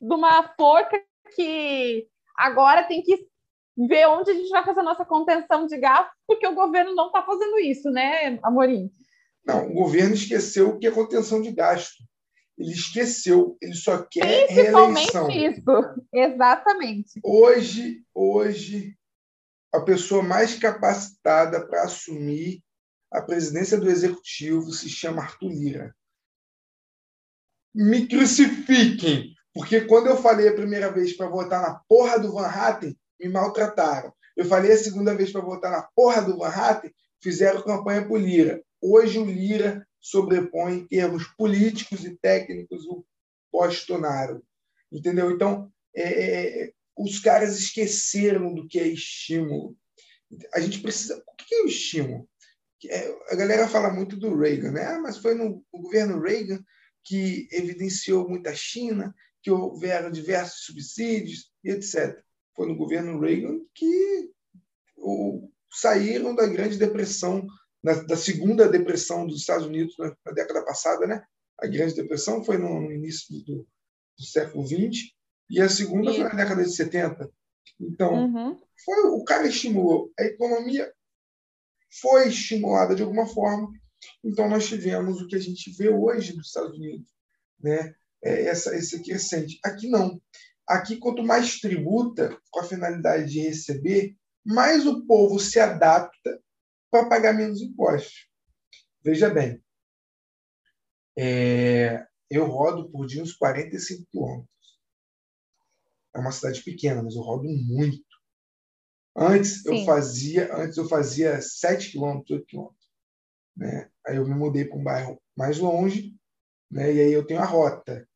numa 0.00 0.54
forca 0.56 1.00
que 1.34 2.06
agora 2.36 2.84
tem 2.84 3.02
que 3.02 3.26
ver 3.76 4.06
onde 4.08 4.30
a 4.30 4.34
gente 4.34 4.48
vai 4.48 4.64
fazer 4.64 4.80
a 4.80 4.84
nossa 4.84 5.04
contenção 5.04 5.66
de 5.66 5.76
gasto, 5.76 6.12
porque 6.26 6.46
o 6.46 6.54
governo 6.54 6.94
não 6.94 7.08
está 7.08 7.22
fazendo 7.22 7.58
isso, 7.58 7.90
né, 7.90 8.38
Amorim? 8.42 8.90
Não, 9.44 9.68
o 9.68 9.74
governo 9.74 10.14
esqueceu 10.14 10.70
o 10.70 10.78
que 10.78 10.86
é 10.86 10.90
contenção 10.90 11.40
de 11.42 11.52
gasto. 11.52 12.02
Ele 12.58 12.72
esqueceu, 12.72 13.56
ele 13.60 13.74
só 13.74 14.02
quer 14.10 14.46
reeleição. 14.48 15.30
isso, 15.30 15.62
exatamente. 16.12 17.20
Hoje, 17.22 18.02
hoje, 18.14 18.96
a 19.76 19.84
pessoa 19.84 20.22
mais 20.22 20.58
capacitada 20.58 21.66
para 21.66 21.82
assumir 21.84 22.62
a 23.12 23.22
presidência 23.22 23.78
do 23.78 23.88
Executivo 23.88 24.72
se 24.72 24.88
chama 24.88 25.22
Arthur 25.22 25.50
Lira 25.50 25.94
me 27.76 28.08
crucifiquem, 28.08 29.34
porque 29.52 29.82
quando 29.82 30.06
eu 30.06 30.16
falei 30.16 30.48
a 30.48 30.54
primeira 30.54 30.90
vez 30.90 31.14
para 31.14 31.28
votar 31.28 31.60
na 31.60 31.78
porra 31.86 32.18
do 32.18 32.32
Van 32.32 32.46
Hatten, 32.46 32.96
me 33.20 33.28
maltrataram. 33.28 34.10
Eu 34.34 34.46
falei 34.46 34.72
a 34.72 34.78
segunda 34.78 35.14
vez 35.14 35.30
para 35.30 35.42
votar 35.42 35.70
na 35.70 35.82
porra 35.94 36.22
do 36.22 36.38
Van 36.38 36.48
Hatten, 36.48 36.90
fizeram 37.22 37.62
campanha 37.62 38.08
por 38.08 38.18
Lira. 38.18 38.62
Hoje 38.80 39.18
o 39.18 39.26
Lira 39.26 39.86
sobrepõe 40.00 40.78
em 40.78 40.86
termos 40.86 41.24
políticos 41.36 42.02
e 42.06 42.16
técnicos 42.16 42.86
o 42.86 43.04
Bolsonaro. 43.52 44.42
Entendeu? 44.90 45.30
Então, 45.30 45.70
é, 45.94 46.02
é, 46.02 46.62
é, 46.62 46.72
os 46.96 47.18
caras 47.20 47.58
esqueceram 47.58 48.54
do 48.54 48.66
que 48.66 48.78
é 48.78 48.86
estímulo. 48.86 49.76
A 50.54 50.60
gente 50.60 50.80
precisa. 50.80 51.22
O 51.26 51.34
que 51.36 51.54
é 51.54 51.62
o 51.62 51.66
estímulo? 51.66 52.28
É, 52.88 53.08
a 53.30 53.34
galera 53.34 53.68
fala 53.68 53.92
muito 53.92 54.16
do 54.16 54.36
Reagan, 54.36 54.72
né? 54.72 54.84
Ah, 54.84 55.00
mas 55.00 55.18
foi 55.18 55.34
no, 55.34 55.64
no 55.72 55.80
governo 55.82 56.20
Reagan 56.20 56.62
que 57.04 57.48
evidenciou 57.52 58.28
muita 58.28 58.54
China, 58.54 59.14
que 59.42 59.50
houveram 59.50 60.10
diversos 60.10 60.64
subsídios 60.64 61.50
e 61.62 61.70
etc. 61.70 62.20
Foi 62.54 62.66
no 62.66 62.76
governo 62.76 63.20
Reagan 63.20 63.60
que 63.74 64.30
o, 64.96 65.48
saíram 65.72 66.34
da 66.34 66.46
Grande 66.46 66.76
Depressão, 66.76 67.46
na, 67.82 67.94
da 67.94 68.16
segunda 68.16 68.68
depressão 68.68 69.26
dos 69.26 69.40
Estados 69.40 69.66
Unidos 69.66 69.94
na, 69.98 70.16
na, 70.24 70.32
década 70.32 70.64
passada, 70.64 71.06
né? 71.06 71.24
A 71.60 71.66
Grande 71.66 71.94
Depressão 71.94 72.42
foi 72.42 72.58
no, 72.58 72.80
no 72.80 72.92
início 72.92 73.32
do, 73.44 73.66
do, 74.18 74.24
século 74.24 74.66
XX 74.66 75.15
e 75.48 75.60
a 75.60 75.68
segunda 75.68 76.12
foi 76.12 76.24
na 76.24 76.34
década 76.34 76.64
de 76.64 76.74
70. 76.74 77.30
Então, 77.80 78.14
uhum. 78.14 78.60
foi 78.84 79.00
o 79.10 79.24
cara 79.24 79.46
estimulou 79.46 80.12
a 80.18 80.24
economia 80.24 80.92
foi 82.00 82.28
estimulada 82.28 82.94
de 82.94 83.02
alguma 83.02 83.26
forma 83.26 83.70
então, 84.24 84.48
nós 84.48 84.66
tivemos 84.66 85.20
o 85.20 85.26
que 85.26 85.36
a 85.36 85.40
gente 85.40 85.70
vê 85.70 85.88
hoje 85.88 86.34
nos 86.34 86.48
Estados 86.48 86.76
Unidos, 86.76 87.06
né? 87.60 87.94
É 88.22 88.46
essa, 88.46 88.74
esse 88.76 89.02
crescente. 89.02 89.58
Aqui 89.64 89.88
não. 89.88 90.20
Aqui, 90.66 90.96
quanto 90.96 91.22
mais 91.22 91.60
tributa, 91.60 92.36
com 92.50 92.60
a 92.60 92.64
finalidade 92.64 93.30
de 93.30 93.40
receber, 93.40 94.16
mais 94.44 94.86
o 94.86 95.06
povo 95.06 95.38
se 95.38 95.60
adapta 95.60 96.40
para 96.90 97.08
pagar 97.08 97.34
menos 97.34 97.60
impostos. 97.60 98.28
Veja 99.02 99.30
bem, 99.30 99.62
é, 101.16 102.04
eu 102.28 102.46
rodo 102.46 102.90
por 102.90 103.06
dia 103.06 103.22
uns 103.22 103.32
45 103.32 104.06
quilômetros. 104.10 104.55
É 106.16 106.18
uma 106.18 106.32
cidade 106.32 106.62
pequena, 106.62 107.02
mas 107.02 107.14
eu 107.14 107.20
rodo 107.20 107.44
muito. 107.44 108.02
Antes 109.14 109.62
Sim. 109.62 109.80
eu 109.80 109.84
fazia, 109.84 110.56
antes 110.56 110.78
eu 110.78 110.88
fazia 110.88 111.42
7 111.42 111.92
quilômetros, 111.92 112.30
8 112.30 112.46
quilômetros. 112.46 112.86
Né? 113.54 113.90
Aí 114.06 114.16
eu 114.16 114.26
me 114.26 114.34
mudei 114.34 114.64
para 114.64 114.78
um 114.78 114.82
bairro 114.82 115.22
mais 115.36 115.58
longe, 115.58 116.16
né? 116.70 116.90
e 116.90 117.00
aí 117.00 117.12
eu 117.12 117.26
tenho 117.26 117.40
a 117.40 117.44
rota, 117.44 118.08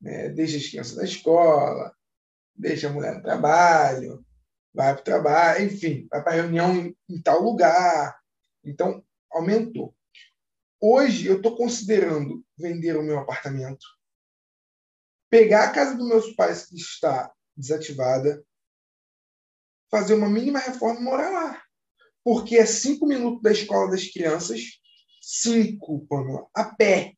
né? 0.00 0.28
desde 0.28 0.58
as 0.58 0.68
crianças 0.68 0.94
da 0.94 1.04
escola, 1.04 1.92
deixa 2.54 2.88
a 2.88 2.92
mulher 2.92 3.16
no 3.16 3.22
trabalho, 3.22 4.24
vai 4.72 4.92
para 4.92 5.00
o 5.00 5.04
trabalho, 5.04 5.64
enfim, 5.64 6.06
vai 6.08 6.22
para 6.22 6.34
reunião 6.34 6.76
em, 6.76 6.96
em 7.08 7.20
tal 7.20 7.42
lugar. 7.42 8.16
Então, 8.64 9.04
aumentou. 9.32 9.92
Hoje, 10.80 11.26
eu 11.26 11.38
estou 11.38 11.56
considerando 11.56 12.44
vender 12.56 12.96
o 12.96 13.02
meu 13.02 13.18
apartamento, 13.18 13.84
pegar 15.28 15.64
a 15.64 15.72
casa 15.72 15.96
dos 15.96 16.08
meus 16.08 16.32
pais 16.34 16.66
que 16.66 16.76
está 16.76 17.32
desativada, 17.58 18.44
fazer 19.90 20.14
uma 20.14 20.28
mínima 20.28 20.58
reforma 20.58 21.00
e 21.00 21.02
morar 21.02 21.30
lá. 21.30 21.62
Porque 22.22 22.56
é 22.56 22.66
cinco 22.66 23.06
minutos 23.06 23.42
da 23.42 23.50
escola 23.50 23.90
das 23.90 24.06
crianças, 24.06 24.60
cinco, 25.20 26.06
Pamela, 26.06 26.46
a 26.54 26.64
pé, 26.64 27.14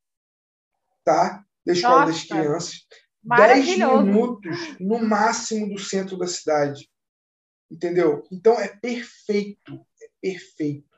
tá? 1.04 1.44
Da 1.66 1.72
escola 1.72 2.06
Nossa, 2.06 2.12
das 2.12 2.24
crianças. 2.24 2.86
Dez 3.22 3.76
minutos, 3.76 4.56
no 4.80 4.98
máximo, 4.98 5.68
do 5.68 5.78
centro 5.78 6.16
da 6.16 6.26
cidade. 6.26 6.90
Entendeu? 7.70 8.26
Então, 8.32 8.54
é 8.58 8.68
perfeito. 8.68 9.86
É 10.02 10.08
perfeito. 10.20 10.88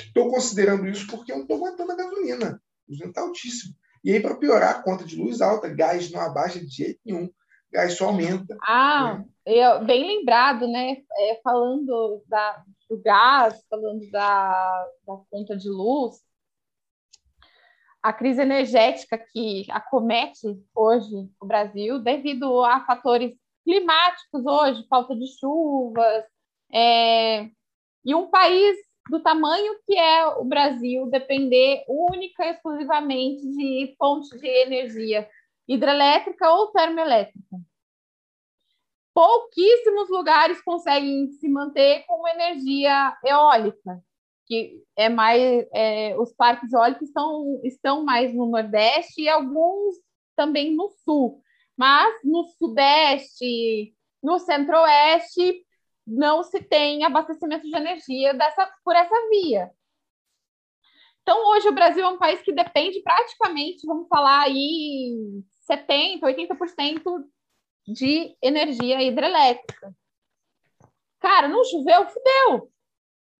Estou 0.00 0.30
considerando 0.30 0.86
isso 0.88 1.06
porque 1.06 1.30
eu 1.30 1.36
não 1.36 1.42
estou 1.44 1.56
aguentando 1.58 1.92
a 1.92 1.96
gasolina. 1.96 2.62
O 2.88 2.92
está 2.92 3.20
altíssimo. 3.20 3.74
E 4.02 4.12
aí, 4.12 4.20
para 4.20 4.36
piorar, 4.36 4.76
a 4.76 4.82
conta 4.82 5.04
de 5.04 5.16
luz 5.16 5.40
alta, 5.40 5.68
gás 5.68 6.10
não 6.10 6.20
abaixa 6.20 6.60
de 6.60 6.66
jeito 6.66 7.00
nenhum. 7.04 7.30
Gás 7.74 7.96
só 7.96 8.06
aumenta. 8.06 8.56
Ah, 8.62 9.18
né? 9.18 9.24
eu, 9.44 9.84
bem 9.84 10.06
lembrado, 10.06 10.68
né? 10.68 10.98
É, 11.18 11.40
falando 11.42 12.22
da, 12.28 12.62
do 12.88 12.96
gás, 13.02 13.60
falando 13.68 14.08
da, 14.12 14.86
da 15.04 15.16
conta 15.28 15.56
de 15.56 15.68
luz, 15.68 16.22
a 18.00 18.12
crise 18.12 18.42
energética 18.42 19.18
que 19.18 19.66
acomete 19.72 20.46
hoje 20.72 21.28
o 21.40 21.46
Brasil, 21.46 21.98
devido 21.98 22.62
a 22.62 22.84
fatores 22.86 23.34
climáticos 23.64 24.46
hoje, 24.46 24.86
falta 24.88 25.16
de 25.16 25.26
chuvas, 25.40 26.24
é, 26.72 27.50
e 28.04 28.14
um 28.14 28.30
país 28.30 28.76
do 29.10 29.20
tamanho 29.20 29.74
que 29.84 29.98
é 29.98 30.28
o 30.28 30.44
Brasil 30.44 31.10
depender 31.10 31.84
única 31.88 32.44
e 32.44 32.50
exclusivamente 32.50 33.40
de 33.48 33.96
fontes 33.98 34.30
de 34.40 34.46
energia 34.46 35.28
hidrelétrica 35.68 36.50
ou 36.50 36.68
termoelétrica. 36.68 37.56
Pouquíssimos 39.14 40.10
lugares 40.10 40.60
conseguem 40.62 41.30
se 41.32 41.48
manter 41.48 42.04
com 42.06 42.26
energia 42.26 43.16
eólica, 43.24 44.02
que 44.46 44.82
é 44.96 45.08
mais 45.08 45.66
é, 45.72 46.18
os 46.18 46.32
parques 46.32 46.72
eólicos 46.72 47.08
estão, 47.08 47.60
estão 47.62 48.04
mais 48.04 48.34
no 48.34 48.46
Nordeste 48.46 49.22
e 49.22 49.28
alguns 49.28 49.96
também 50.34 50.74
no 50.74 50.88
Sul, 51.04 51.40
mas 51.76 52.12
no 52.24 52.44
Sudeste, 52.58 53.94
no 54.22 54.38
Centro-Oeste 54.38 55.64
não 56.06 56.42
se 56.42 56.60
tem 56.60 57.04
abastecimento 57.04 57.66
de 57.66 57.74
energia 57.74 58.34
dessa, 58.34 58.70
por 58.84 58.94
essa 58.94 59.14
via. 59.30 59.70
Então, 61.22 61.38
hoje, 61.52 61.68
o 61.68 61.72
Brasil 61.72 62.04
é 62.04 62.08
um 62.08 62.18
país 62.18 62.42
que 62.42 62.52
depende 62.52 63.00
praticamente, 63.00 63.86
vamos 63.86 64.06
falar 64.08 64.42
aí, 64.42 65.42
70%, 65.70 66.20
80% 66.20 67.24
de 67.86 68.36
energia 68.42 69.02
hidrelétrica. 69.02 69.94
Cara, 71.20 71.48
não 71.48 71.64
choveu, 71.64 72.06
fudeu. 72.06 72.72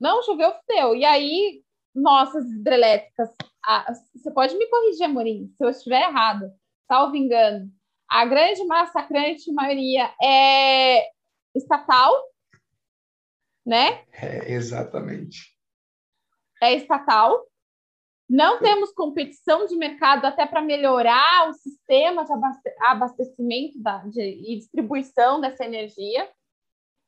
Não 0.01 0.23
choveu, 0.23 0.53
fudeu. 0.53 0.95
E 0.95 1.05
aí, 1.05 1.63
nossas 1.95 2.45
hidrelétricas, 2.51 3.31
a, 3.65 3.93
você 4.15 4.31
pode 4.31 4.57
me 4.57 4.67
corrigir, 4.69 5.05
Amorim, 5.05 5.53
se 5.57 5.65
eu 5.65 5.71
estiver 5.71 6.03
errado, 6.03 6.51
salvo 6.87 7.17
engano, 7.17 7.71
a 8.09 8.25
grande 8.25 8.65
massacrante 8.65 9.51
maioria 9.53 10.13
é 10.23 11.09
estatal, 11.55 12.13
né? 13.65 14.05
É, 14.13 14.53
exatamente. 14.53 15.55
É 16.63 16.75
estatal. 16.75 17.47
Não 18.29 18.59
temos 18.59 18.93
competição 18.93 19.67
de 19.67 19.77
mercado 19.77 20.25
até 20.25 20.47
para 20.47 20.63
melhorar 20.63 21.49
o 21.49 21.53
sistema 21.53 22.25
de 22.25 22.33
abastecimento 22.81 23.81
da, 23.83 23.99
de, 23.99 24.21
e 24.21 24.57
distribuição 24.57 25.41
dessa 25.41 25.65
energia. 25.65 26.29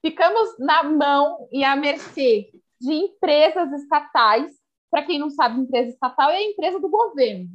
Ficamos 0.05 0.59
na 0.59 0.83
mão 0.83 1.49
e 1.51 1.65
à 1.65 1.75
mercê 1.75 2.51
de 2.81 2.93
empresas 2.93 3.73
estatais. 3.73 4.53
Para 4.91 5.05
quem 5.05 5.19
não 5.19 5.31
sabe, 5.31 5.61
empresa 5.61 5.91
estatal 5.91 6.31
é 6.31 6.37
a 6.37 6.51
empresa 6.51 6.79
do 6.79 6.89
governo, 6.89 7.49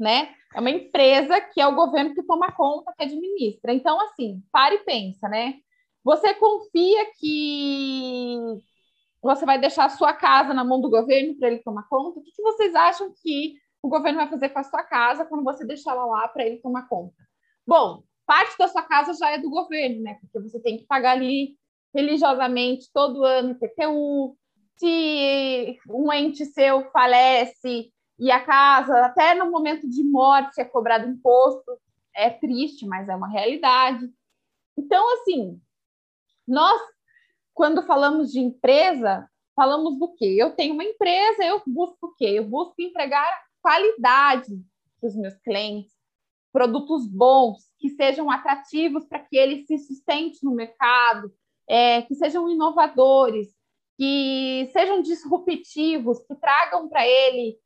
né? 0.00 0.34
É 0.54 0.60
uma 0.60 0.70
empresa 0.70 1.40
que 1.40 1.60
é 1.60 1.66
o 1.66 1.74
governo 1.74 2.14
que 2.14 2.22
toma 2.22 2.50
conta, 2.52 2.92
que 2.96 3.04
administra. 3.04 3.72
Então, 3.72 4.00
assim, 4.00 4.42
para 4.50 4.74
e 4.74 4.78
pensa, 4.78 5.28
né? 5.28 5.56
Você 6.02 6.34
confia 6.34 7.06
que 7.18 8.38
você 9.26 9.44
vai 9.44 9.58
deixar 9.58 9.86
a 9.86 9.90
sua 9.90 10.12
casa 10.12 10.54
na 10.54 10.64
mão 10.64 10.80
do 10.80 10.90
governo 10.90 11.36
para 11.36 11.48
ele 11.48 11.62
tomar 11.62 11.88
conta? 11.88 12.20
O 12.20 12.22
que, 12.22 12.42
vocês 12.42 12.74
acham 12.74 13.12
que 13.22 13.54
o 13.82 13.88
governo 13.88 14.18
vai 14.18 14.28
fazer 14.28 14.48
com 14.48 14.58
a 14.58 14.64
sua 14.64 14.82
casa 14.82 15.24
quando 15.24 15.44
você 15.44 15.64
deixar 15.64 15.92
ela 15.92 16.06
lá 16.06 16.28
para 16.28 16.44
ele 16.44 16.58
tomar 16.58 16.88
conta? 16.88 17.16
Bom, 17.66 18.02
parte 18.26 18.56
da 18.58 18.68
sua 18.68 18.82
casa 18.82 19.12
já 19.14 19.30
é 19.30 19.38
do 19.38 19.50
governo, 19.50 20.02
né? 20.02 20.18
Porque 20.20 20.38
você 20.40 20.60
tem 20.60 20.78
que 20.78 20.86
pagar 20.86 21.12
ali 21.12 21.56
religiosamente 21.94 22.90
todo 22.92 23.24
ano 23.24 23.52
IPTU. 23.52 24.36
Se 24.76 25.78
um 25.88 26.12
ente 26.12 26.44
seu 26.44 26.90
falece 26.90 27.90
e 28.18 28.30
a 28.30 28.40
casa, 28.44 29.06
até 29.06 29.34
no 29.34 29.50
momento 29.50 29.88
de 29.88 30.02
morte, 30.04 30.60
é 30.60 30.64
cobrado 30.64 31.08
imposto, 31.08 31.78
é 32.14 32.30
triste, 32.30 32.86
mas 32.86 33.08
é 33.08 33.16
uma 33.16 33.28
realidade. 33.28 34.10
Então, 34.76 35.04
assim, 35.14 35.60
nós, 36.46 36.80
quando 37.56 37.82
falamos 37.82 38.30
de 38.30 38.38
empresa, 38.38 39.26
falamos 39.54 39.98
do 39.98 40.12
quê? 40.14 40.36
Eu 40.38 40.54
tenho 40.54 40.74
uma 40.74 40.84
empresa, 40.84 41.42
eu 41.42 41.62
busco 41.66 42.08
o 42.08 42.14
quê? 42.14 42.26
Eu 42.34 42.44
busco 42.44 42.74
entregar 42.78 43.26
qualidade 43.62 44.62
para 45.00 45.08
os 45.08 45.16
meus 45.16 45.34
clientes, 45.38 45.94
produtos 46.52 47.06
bons, 47.06 47.64
que 47.78 47.88
sejam 47.88 48.30
atrativos 48.30 49.06
para 49.06 49.20
que 49.20 49.38
ele 49.38 49.64
se 49.64 49.78
sustente 49.78 50.44
no 50.44 50.54
mercado, 50.54 51.32
é, 51.66 52.02
que 52.02 52.14
sejam 52.14 52.46
inovadores, 52.46 53.48
que 53.96 54.68
sejam 54.74 55.00
disruptivos, 55.00 56.20
que 56.26 56.34
tragam 56.34 56.90
para 56.90 57.06
ele 57.06 57.58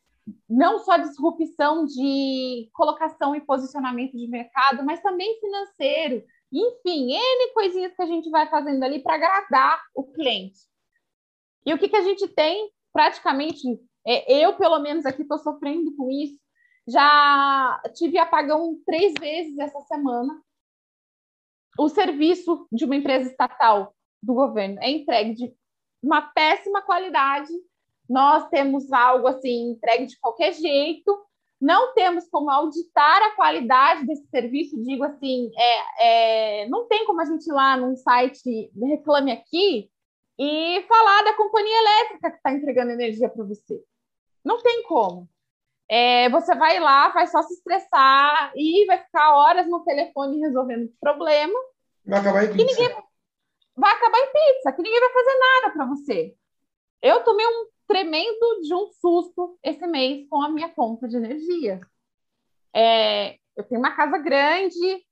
não 0.49 0.79
só 0.79 0.97
disrupção 0.99 1.85
de 1.85 2.71
colocação 2.73 3.35
e 3.35 3.41
posicionamento 3.41 4.17
de 4.17 4.29
mercado, 4.29 4.85
mas 4.85 5.03
também 5.03 5.41
financeiro, 5.41 6.23
enfim, 6.53 7.13
N 7.13 7.53
coisinhas 7.53 7.95
que 7.95 8.03
a 8.03 8.07
gente 8.07 8.29
vai 8.31 8.49
fazendo 8.49 8.83
ali 8.83 9.03
para 9.03 9.15
agradar 9.15 9.83
o 9.95 10.05
cliente. 10.05 10.59
E 11.65 11.73
o 11.73 11.79
que, 11.79 11.89
que 11.89 11.97
a 11.97 12.03
gente 12.03 12.27
tem 12.29 12.71
praticamente, 12.93 13.67
é, 14.07 14.45
eu 14.45 14.57
pelo 14.57 14.79
menos 14.81 15.07
aqui 15.07 15.23
estou 15.23 15.39
sofrendo 15.39 15.95
com 15.95 16.11
isso, 16.11 16.39
já 16.89 17.81
tive 17.95 18.19
apagão 18.19 18.81
três 18.85 19.15
vezes 19.19 19.59
essa 19.59 19.81
semana. 19.83 20.43
O 21.79 21.89
serviço 21.89 22.67
de 22.73 22.85
uma 22.85 22.97
empresa 22.97 23.31
estatal 23.31 23.95
do 24.23 24.35
governo 24.35 24.79
é 24.81 24.91
entregue 24.91 25.35
de 25.35 25.55
uma 26.03 26.23
péssima 26.23 26.83
qualidade. 26.83 27.53
Nós 28.09 28.49
temos 28.49 28.93
algo 28.93 29.29
assim 29.29 29.71
entregue 29.71 30.07
de 30.07 30.19
qualquer 30.19 30.53
jeito 30.53 31.17
não 31.61 31.93
temos 31.93 32.27
como 32.29 32.51
auditar 32.51 33.23
a 33.23 33.37
qualidade 33.37 34.07
desse 34.07 34.27
serviço, 34.29 34.83
digo 34.83 35.05
assim, 35.05 35.51
é, 35.57 36.63
é, 36.63 36.69
não 36.69 36.87
tem 36.89 37.05
como 37.05 37.21
a 37.21 37.25
gente 37.25 37.47
ir 37.47 37.53
lá 37.53 37.77
num 37.77 37.95
site 37.97 38.73
Reclame 38.75 39.33
Aqui 39.33 39.91
e 40.39 40.83
falar 40.89 41.23
da 41.23 41.35
companhia 41.35 41.79
elétrica 41.79 42.31
que 42.31 42.37
está 42.39 42.53
entregando 42.53 42.93
energia 42.93 43.29
para 43.29 43.45
você. 43.45 43.79
Não 44.43 44.63
tem 44.63 44.83
como. 44.85 45.29
É, 45.87 46.31
você 46.31 46.55
vai 46.55 46.81
lá, 46.81 47.09
vai 47.11 47.27
só 47.27 47.43
se 47.43 47.53
estressar 47.53 48.53
e 48.57 48.87
vai 48.87 48.99
ficar 48.99 49.37
horas 49.37 49.69
no 49.69 49.85
telefone 49.85 50.41
resolvendo 50.41 50.85
o 50.85 50.95
problema. 50.99 51.59
Vai 52.07 52.21
acabar 52.21 52.45
em 52.45 52.53
pizza. 52.57 52.65
Ninguém... 52.65 52.97
Vai 53.77 53.93
acabar 53.93 54.19
em 54.19 54.33
pizza, 54.33 54.73
que 54.73 54.83
ninguém 54.83 55.01
vai 55.01 55.13
fazer 55.13 55.39
nada 55.39 55.75
para 55.75 55.87
você. 55.87 56.35
Eu 57.03 57.23
tomei 57.23 57.47
um 57.47 57.67
tremendo 57.91 58.61
de 58.63 58.73
um 58.73 58.87
susto 58.87 59.59
esse 59.65 59.85
mês 59.85 60.25
com 60.29 60.41
a 60.41 60.49
minha 60.49 60.69
conta 60.69 61.09
de 61.09 61.17
energia. 61.17 61.81
É, 62.73 63.35
eu 63.57 63.65
tenho 63.65 63.81
uma 63.81 63.97
casa 63.97 64.17
grande, 64.17 65.05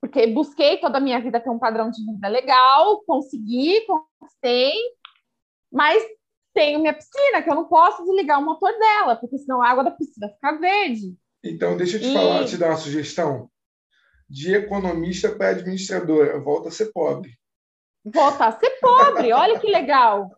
porque 0.00 0.28
busquei 0.28 0.76
toda 0.76 0.98
a 0.98 1.00
minha 1.00 1.20
vida 1.20 1.40
ter 1.40 1.50
um 1.50 1.58
padrão 1.58 1.90
de 1.90 2.00
vida 2.06 2.28
legal, 2.28 3.02
consegui, 3.04 3.80
conquistei, 3.86 4.72
mas 5.72 6.00
tenho 6.54 6.78
minha 6.78 6.94
piscina, 6.94 7.42
que 7.42 7.50
eu 7.50 7.56
não 7.56 7.64
posso 7.64 8.04
desligar 8.04 8.38
o 8.38 8.44
motor 8.44 8.70
dela, 8.78 9.16
porque 9.16 9.36
senão 9.38 9.60
a 9.60 9.68
água 9.68 9.82
da 9.82 9.90
piscina 9.90 10.28
fica 10.28 10.56
verde. 10.56 11.16
Então, 11.42 11.76
deixa 11.76 11.96
eu 11.96 12.00
te 12.00 12.08
e... 12.08 12.14
falar, 12.14 12.44
te 12.44 12.56
dar 12.56 12.68
uma 12.68 12.76
sugestão. 12.76 13.50
De 14.30 14.54
economista 14.54 15.34
para 15.34 15.48
administradora, 15.48 16.38
volta 16.38 16.68
a 16.68 16.72
ser 16.72 16.92
pobre. 16.92 17.36
Volta 18.04 18.46
a 18.46 18.52
ser 18.52 18.70
pobre, 18.80 19.32
olha 19.32 19.58
que 19.58 19.66
legal 19.66 20.30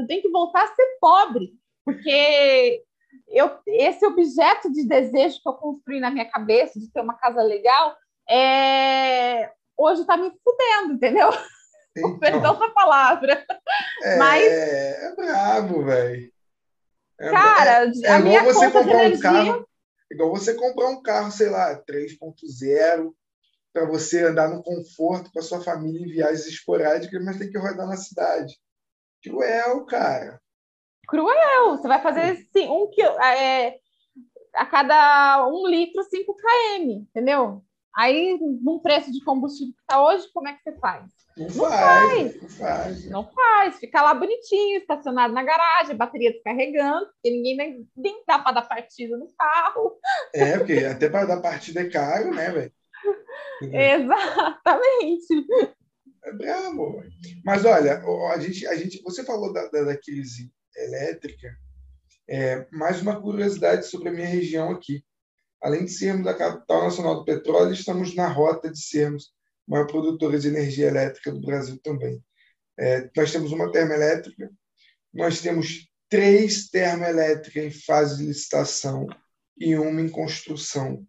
eu 0.00 0.06
tenho 0.06 0.22
que 0.22 0.30
voltar 0.30 0.64
a 0.64 0.74
ser 0.74 0.98
pobre, 1.00 1.52
porque 1.84 2.82
eu, 3.28 3.58
esse 3.66 4.04
objeto 4.06 4.72
de 4.72 4.86
desejo 4.86 5.40
que 5.42 5.48
eu 5.48 5.54
construí 5.54 6.00
na 6.00 6.10
minha 6.10 6.28
cabeça, 6.30 6.78
de 6.78 6.90
ter 6.90 7.00
uma 7.00 7.14
casa 7.14 7.42
legal, 7.42 7.96
é, 8.28 9.50
hoje 9.76 10.04
tá 10.04 10.16
me 10.16 10.30
fudendo, 10.44 10.94
entendeu? 10.94 11.30
Então, 11.96 12.16
Perdão 12.16 12.56
da 12.56 12.70
palavra. 12.70 13.44
É, 14.04 14.16
Mas... 14.18 14.44
é 14.44 15.16
brabo, 15.16 15.84
velho. 15.84 16.32
É, 17.18 17.30
Cara, 17.30 17.86
é, 17.86 17.92
é 18.04 18.10
a 18.12 18.20
minha 18.20 18.44
você 18.44 18.70
comprar 18.70 18.98
um 18.98 19.00
energia... 19.00 19.20
carro, 19.20 19.68
igual 20.08 20.30
você 20.30 20.54
comprar 20.54 20.88
um 20.90 21.02
carro, 21.02 21.32
sei 21.32 21.48
lá, 21.48 21.74
3.0, 21.82 23.12
para 23.72 23.84
você 23.86 24.24
andar 24.24 24.48
no 24.48 24.62
conforto 24.62 25.32
com 25.32 25.40
a 25.40 25.42
sua 25.42 25.60
família 25.60 26.00
em 26.00 26.08
viagens 26.08 26.46
esporádicas, 26.46 27.24
mas 27.24 27.38
tem 27.38 27.50
que 27.50 27.58
rodar 27.58 27.88
na 27.88 27.96
cidade. 27.96 28.56
Cruel, 29.22 29.84
cara. 29.86 30.40
Cruel. 31.06 31.70
Você 31.70 31.88
vai 31.88 32.00
fazer 32.00 32.36
sim, 32.52 32.68
um 32.68 32.88
quilo, 32.90 33.18
é, 33.20 33.78
a 34.54 34.66
cada 34.66 35.46
um 35.48 35.66
litro, 35.66 36.02
5 36.02 36.34
km, 36.34 36.90
entendeu? 36.90 37.62
Aí, 37.96 38.38
num 38.40 38.78
preço 38.78 39.10
de 39.10 39.24
combustível 39.24 39.74
que 39.74 39.80
está 39.80 40.00
hoje, 40.00 40.28
como 40.32 40.46
é 40.46 40.52
que 40.52 40.62
você 40.62 40.78
faz? 40.78 41.10
Não, 41.36 41.46
não 41.46 41.54
faz, 41.54 41.78
faz, 41.78 42.42
Não 42.42 42.48
faz. 42.48 43.10
Não 43.10 43.30
faz. 43.30 43.78
Fica 43.78 44.02
lá 44.02 44.14
bonitinho, 44.14 44.78
estacionado 44.78 45.32
na 45.32 45.42
garagem, 45.42 45.96
bateria 45.96 46.32
descarregando, 46.32 47.06
porque 47.06 47.30
ninguém 47.30 47.56
nem, 47.56 47.88
nem 47.96 48.22
dá 48.26 48.38
para 48.38 48.52
dar 48.52 48.68
partida 48.68 49.16
no 49.16 49.28
carro. 49.36 49.98
É, 50.34 50.58
porque 50.58 50.84
até 50.84 51.08
para 51.08 51.26
dar 51.26 51.40
partida 51.40 51.80
é 51.80 51.90
caro, 51.90 52.34
né, 52.34 52.50
velho? 52.50 52.72
Exatamente. 53.62 55.46
É 56.24 56.32
bravo. 56.32 57.02
Mas 57.44 57.64
olha, 57.64 58.02
a 58.32 58.38
gente, 58.38 58.66
a 58.66 58.74
gente, 58.74 59.02
você 59.02 59.24
falou 59.24 59.52
da, 59.52 59.66
da, 59.68 59.82
da 59.84 59.96
crise 59.96 60.52
elétrica. 60.76 61.56
É, 62.28 62.66
mais 62.70 63.00
uma 63.00 63.20
curiosidade 63.20 63.86
sobre 63.86 64.10
a 64.10 64.12
minha 64.12 64.26
região 64.26 64.70
aqui. 64.70 65.04
Além 65.62 65.84
de 65.84 65.90
sermos 65.90 66.26
a 66.26 66.34
capital 66.34 66.84
nacional 66.84 67.16
do 67.16 67.24
petróleo, 67.24 67.72
estamos 67.72 68.14
na 68.14 68.28
rota 68.28 68.70
de 68.70 68.80
sermos 68.80 69.32
maior 69.66 69.86
produtora 69.86 70.38
de 70.38 70.48
energia 70.48 70.86
elétrica 70.86 71.30
do 71.30 71.40
Brasil 71.40 71.78
também. 71.82 72.22
É, 72.78 73.10
nós 73.14 73.30
temos 73.30 73.52
uma 73.52 73.70
termoelétrica, 73.70 74.50
nós 75.12 75.40
temos 75.40 75.88
três 76.08 76.68
termoelétricas 76.68 77.64
em 77.64 77.70
fase 77.70 78.18
de 78.18 78.26
licitação 78.26 79.06
e 79.58 79.76
uma 79.76 80.00
em 80.00 80.08
construção, 80.08 81.04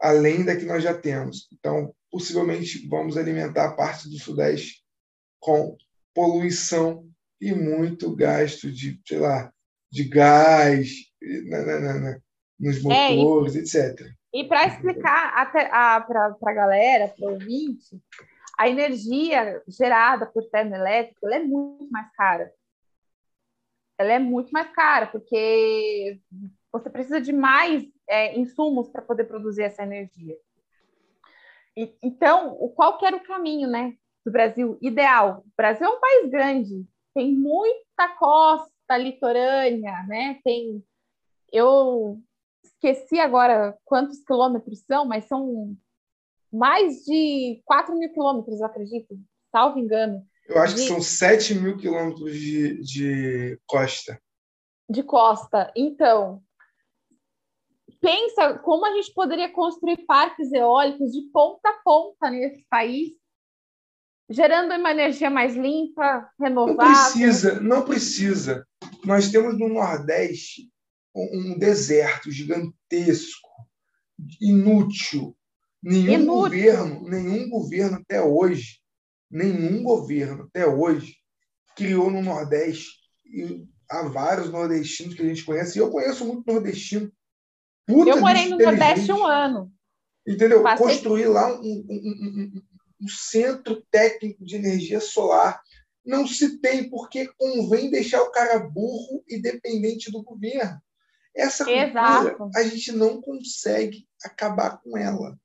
além 0.00 0.44
da 0.44 0.56
que 0.56 0.64
nós 0.64 0.82
já 0.82 0.94
temos. 0.94 1.46
Então, 1.52 1.94
possivelmente, 2.14 2.86
vamos 2.86 3.16
alimentar 3.16 3.64
a 3.64 3.72
parte 3.72 4.08
do 4.08 4.16
Sudeste 4.20 4.84
com 5.40 5.76
poluição 6.14 7.04
e 7.40 7.52
muito 7.52 8.14
gasto 8.14 8.70
de, 8.70 9.00
sei 9.04 9.18
lá, 9.18 9.52
de 9.90 10.04
gás 10.04 10.92
na, 11.48 11.64
na, 11.64 11.98
na, 11.98 12.20
nos 12.60 12.80
motores, 12.80 13.56
é, 13.56 13.58
e, 13.58 13.62
etc. 13.62 14.12
E 14.32 14.44
para 14.44 14.68
explicar 14.68 15.50
para 15.52 16.36
a 16.40 16.52
galera, 16.52 17.08
para 17.08 17.28
o 17.28 17.32
ouvinte, 17.32 18.00
a 18.56 18.68
energia 18.68 19.60
gerada 19.66 20.24
por 20.24 20.48
termoelétrico 20.50 21.28
é 21.28 21.40
muito 21.40 21.90
mais 21.90 22.08
cara. 22.12 22.52
Ela 23.98 24.12
é 24.12 24.18
muito 24.20 24.52
mais 24.52 24.70
cara, 24.70 25.08
porque 25.08 26.20
você 26.70 26.88
precisa 26.88 27.20
de 27.20 27.32
mais 27.32 27.84
é, 28.08 28.38
insumos 28.38 28.88
para 28.88 29.02
poder 29.02 29.24
produzir 29.24 29.62
essa 29.62 29.82
energia. 29.82 30.36
E, 31.76 31.96
então, 32.02 32.54
qual 32.74 32.98
que 32.98 33.06
era 33.06 33.16
o 33.16 33.24
caminho 33.24 33.68
né, 33.68 33.94
do 34.24 34.32
Brasil 34.32 34.78
ideal? 34.80 35.42
O 35.46 35.52
Brasil 35.56 35.86
é 35.86 35.90
um 35.90 36.00
país 36.00 36.30
grande, 36.30 36.86
tem 37.14 37.32
muita 37.32 38.08
costa 38.18 38.96
litorânea, 38.96 40.04
né? 40.08 40.40
Tem 40.44 40.84
eu 41.54 42.20
esqueci 42.64 43.20
agora 43.20 43.78
quantos 43.84 44.24
quilômetros 44.24 44.80
são, 44.80 45.04
mas 45.04 45.26
são 45.26 45.76
mais 46.52 47.04
de 47.04 47.62
4 47.64 47.96
mil 47.96 48.12
quilômetros, 48.12 48.60
eu 48.60 48.66
acredito, 48.66 49.16
salvo 49.52 49.78
engano. 49.78 50.26
Eu 50.48 50.60
acho 50.60 50.74
de... 50.74 50.82
que 50.82 50.88
são 50.88 51.00
7 51.00 51.54
mil 51.54 51.76
quilômetros 51.76 52.34
de, 52.34 52.82
de 52.82 53.60
costa. 53.66 54.20
De 54.90 55.02
costa. 55.04 55.72
Então, 55.76 56.42
pensa 58.00 58.58
como 58.58 58.84
a 58.86 58.92
gente 58.94 59.12
poderia 59.12 59.50
construir 59.50 60.04
parques 60.06 60.52
eólicos 60.52 61.12
de 61.12 61.22
ponta 61.32 61.68
a 61.68 61.80
ponta 61.84 62.30
nesse 62.30 62.64
país, 62.68 63.12
gerando 64.28 64.74
uma 64.74 64.90
energia 64.90 65.30
mais 65.30 65.54
limpa, 65.54 66.28
renovável. 66.40 66.76
Não 66.76 66.92
precisa, 66.92 67.60
não 67.60 67.82
precisa. 67.82 68.66
Nós 69.04 69.30
temos 69.30 69.58
no 69.58 69.68
Nordeste 69.68 70.70
um 71.14 71.58
deserto 71.58 72.30
gigantesco, 72.30 73.48
inútil. 74.40 75.36
Nenhum 75.82 76.12
inútil. 76.12 76.34
governo, 76.34 77.08
nenhum 77.08 77.48
governo 77.50 77.98
até 77.98 78.22
hoje, 78.22 78.80
nenhum 79.30 79.82
governo 79.82 80.44
até 80.44 80.66
hoje 80.66 81.16
criou 81.76 82.10
no 82.10 82.22
Nordeste. 82.22 82.90
E 83.26 83.66
há 83.90 84.02
vários 84.08 84.50
nordestinos 84.50 85.14
que 85.14 85.22
a 85.22 85.26
gente 85.26 85.44
conhece, 85.44 85.78
e 85.78 85.82
eu 85.82 85.90
conheço 85.90 86.24
muito 86.24 86.50
nordestino. 86.50 87.12
Eu 87.88 88.20
morei 88.20 88.48
no 88.48 88.58
Nordeste 88.58 89.12
um 89.12 89.26
ano. 89.26 89.72
Entendeu? 90.26 90.62
Passei... 90.62 90.86
Construir 90.86 91.26
lá 91.26 91.52
um, 91.52 91.62
um, 91.62 91.82
um, 91.90 92.62
um 93.02 93.08
centro 93.08 93.84
técnico 93.90 94.44
de 94.44 94.56
energia 94.56 95.00
solar 95.00 95.60
não 96.04 96.26
se 96.26 96.58
tem, 96.58 96.88
porque 96.88 97.30
convém 97.38 97.90
deixar 97.90 98.22
o 98.22 98.30
cara 98.30 98.58
burro 98.58 99.24
e 99.28 99.40
dependente 99.40 100.10
do 100.10 100.22
governo. 100.22 100.78
Essa 101.34 101.64
cultura, 101.64 101.88
Exato. 101.88 102.50
a 102.54 102.62
gente 102.62 102.92
não 102.92 103.20
consegue 103.20 104.06
acabar 104.22 104.80
com 104.82 104.96
ela. 104.96 105.36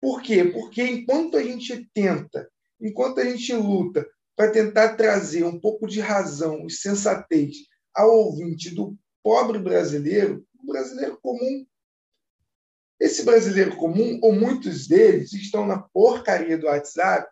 Por 0.00 0.20
quê? 0.20 0.44
Porque 0.44 0.82
enquanto 0.82 1.36
a 1.36 1.42
gente 1.42 1.88
tenta, 1.94 2.50
enquanto 2.80 3.20
a 3.20 3.24
gente 3.24 3.54
luta 3.54 4.06
para 4.36 4.50
tentar 4.50 4.96
trazer 4.96 5.44
um 5.44 5.58
pouco 5.58 5.86
de 5.86 6.00
razão 6.00 6.66
e 6.66 6.70
sensatez 6.70 7.56
ao 7.94 8.10
ouvinte 8.10 8.74
do 8.74 8.96
pobre 9.22 9.58
brasileiro, 9.58 10.44
brasileiro 10.66 11.18
comum, 11.20 11.66
esse 13.00 13.24
brasileiro 13.24 13.76
comum, 13.76 14.18
ou 14.22 14.32
muitos 14.32 14.86
deles, 14.86 15.32
estão 15.32 15.66
na 15.66 15.78
porcaria 15.78 16.56
do 16.56 16.66
WhatsApp, 16.66 17.28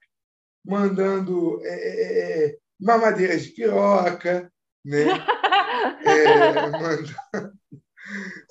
mandando 0.65 1.61
é, 1.65 1.69
é, 1.69 2.47
é 2.47 2.59
mamadeiras 2.81 3.45
de 3.45 3.51
piroca, 3.51 4.53
né? 4.85 5.05
É, 6.05 6.55
mandando, 6.61 7.15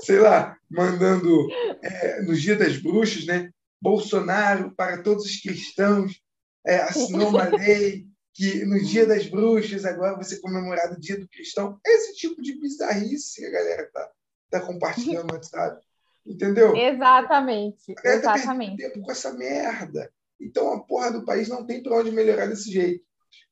sei 0.02 0.20
lá, 0.20 0.58
mandando 0.70 1.48
é, 1.82 2.22
no 2.22 2.34
Dia 2.34 2.56
das 2.56 2.78
Bruxas, 2.78 3.26
né? 3.26 3.52
Bolsonaro 3.82 4.74
para 4.76 5.02
todos 5.02 5.26
os 5.26 5.42
cristãos 5.42 6.22
é, 6.66 6.78
assinou 6.78 7.30
uma 7.30 7.50
lei 7.56 8.06
que 8.34 8.64
no 8.66 8.80
Dia 8.84 9.06
das 9.06 9.28
Bruxas 9.28 9.86
agora 9.86 10.16
vai 10.16 10.24
ser 10.24 10.40
comemorado 10.40 10.96
o 10.96 11.00
Dia 11.00 11.20
do 11.20 11.28
Cristão. 11.28 11.80
Esse 11.86 12.16
tipo 12.16 12.42
de 12.42 12.60
bizarrice 12.60 13.42
que 13.42 13.46
a 13.46 13.52
galera 13.52 13.90
tá, 13.92 14.10
tá 14.52 14.62
compartilhando 14.62 15.28
no 15.28 15.34
WhatsApp. 15.34 15.82
Entendeu? 16.26 16.76
Exatamente. 16.76 17.94
A 17.94 18.02
tá 18.02 18.10
exatamente. 18.10 18.82
Tá 18.82 18.90
tempo 18.90 19.02
com 19.06 19.12
essa 19.12 19.34
merda. 19.34 20.12
Então 20.40 20.74
a 20.74 20.84
porra 20.84 21.12
do 21.12 21.26
país 21.26 21.48
não 21.48 21.66
tem 21.66 21.82
para 21.82 21.98
onde 21.98 22.12
melhorar 22.12 22.46
desse 22.46 22.72
jeito. 22.72 23.04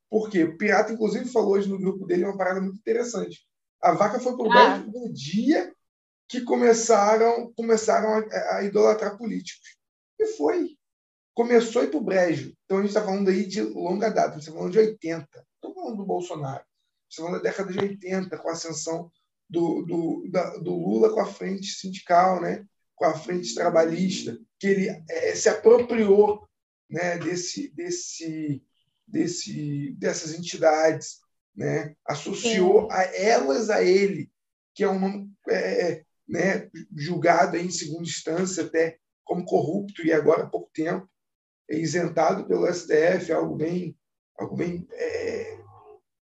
Por 0.09 0.29
quê? 0.29 0.43
O 0.43 0.57
Pirata, 0.57 0.91
inclusive, 0.91 1.25
falou 1.25 1.51
hoje 1.51 1.69
no 1.69 1.79
grupo 1.79 2.05
dele 2.05 2.25
uma 2.25 2.37
parada 2.37 2.59
muito 2.59 2.77
interessante. 2.77 3.47
A 3.81 3.93
vaca 3.93 4.19
foi 4.19 4.35
pro 4.35 4.51
ah. 4.51 4.77
no 4.79 5.11
dia 5.13 5.71
que 6.27 6.41
começaram, 6.41 7.51
começaram 7.55 8.27
a, 8.31 8.57
a 8.57 8.63
idolatrar 8.63 9.17
políticos. 9.17 9.77
E 10.19 10.25
foi. 10.27 10.77
Começou 11.33 11.81
a 11.81 11.85
ir 11.85 11.89
para 11.89 11.99
o 11.99 12.03
brejo. 12.03 12.53
Então 12.65 12.77
a 12.77 12.81
gente 12.81 12.89
está 12.89 13.03
falando 13.03 13.29
aí 13.29 13.45
de 13.45 13.61
longa 13.61 14.09
data, 14.09 14.29
a 14.29 14.31
gente 14.33 14.41
está 14.41 14.51
falando 14.51 14.71
de 14.71 14.79
80. 14.79 15.27
Estou 15.55 15.73
falando 15.73 15.97
do 15.97 16.05
Bolsonaro. 16.05 16.63
Estamos 17.09 17.31
falando 17.31 17.43
da 17.43 17.49
década 17.49 17.71
de 17.71 17.79
80, 17.79 18.37
com 18.37 18.49
a 18.49 18.51
ascensão 18.51 19.11
do, 19.49 19.83
do, 19.83 20.29
da, 20.29 20.57
do 20.57 20.71
Lula 20.73 21.11
com 21.11 21.19
a 21.19 21.25
frente 21.25 21.67
sindical, 21.67 22.41
né? 22.41 22.65
com 22.95 23.05
a 23.05 23.17
frente 23.17 23.55
trabalhista, 23.55 24.37
que 24.59 24.67
ele 24.67 25.03
é, 25.09 25.33
se 25.33 25.47
apropriou 25.47 26.47
né, 26.89 27.17
desse, 27.17 27.73
desse, 27.73 28.61
desse, 29.07 29.95
dessas 29.97 30.33
entidades, 30.33 31.19
né? 31.55 31.95
associou 32.05 32.83
Sim. 32.83 32.87
a 32.91 33.03
elas 33.15 33.69
a 33.69 33.81
ele, 33.81 34.29
que 34.75 34.83
é 34.83 34.89
um 34.89 34.99
nome 34.99 35.31
é, 35.49 35.91
é 35.91 36.03
né, 36.27 36.69
julgado 36.95 37.57
em 37.57 37.71
segunda 37.71 38.03
instância 38.03 38.63
até 38.63 38.99
como 39.23 39.45
corrupto 39.45 40.05
e 40.05 40.13
agora 40.13 40.43
há 40.43 40.49
pouco 40.49 40.69
tempo 40.73 41.09
isentado 41.69 42.45
pelo 42.47 42.71
STF, 42.71 43.31
algo 43.31 43.55
bem, 43.55 43.97
algo 44.37 44.55
bem 44.55 44.87
é, 44.91 45.59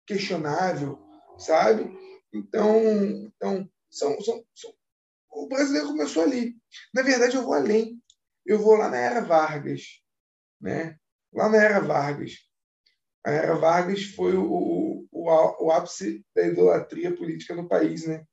questionável, 0.06 0.98
sabe? 1.38 1.90
Então, 2.32 2.80
então 3.26 3.70
são, 3.90 4.20
são, 4.20 4.44
são, 4.54 4.74
o 5.30 5.48
brasileiro 5.48 5.88
começou 5.88 6.22
ali. 6.22 6.56
Na 6.94 7.02
verdade, 7.02 7.36
eu 7.36 7.42
vou 7.42 7.54
além. 7.54 8.00
Eu 8.44 8.58
vou 8.58 8.74
lá 8.74 8.88
na 8.88 8.96
era 8.96 9.20
Vargas, 9.20 10.02
né? 10.60 10.98
Lá 11.32 11.48
na 11.48 11.58
era 11.58 11.80
Vargas. 11.80 12.38
A 13.24 13.30
era 13.30 13.54
Vargas 13.54 14.02
foi 14.02 14.34
o, 14.34 14.44
o, 14.44 15.06
o, 15.10 15.70
ápice 15.70 16.24
da 16.34 16.46
idolatria 16.46 17.14
política 17.14 17.54
no 17.54 17.68
país, 17.68 18.06
né? 18.06 18.26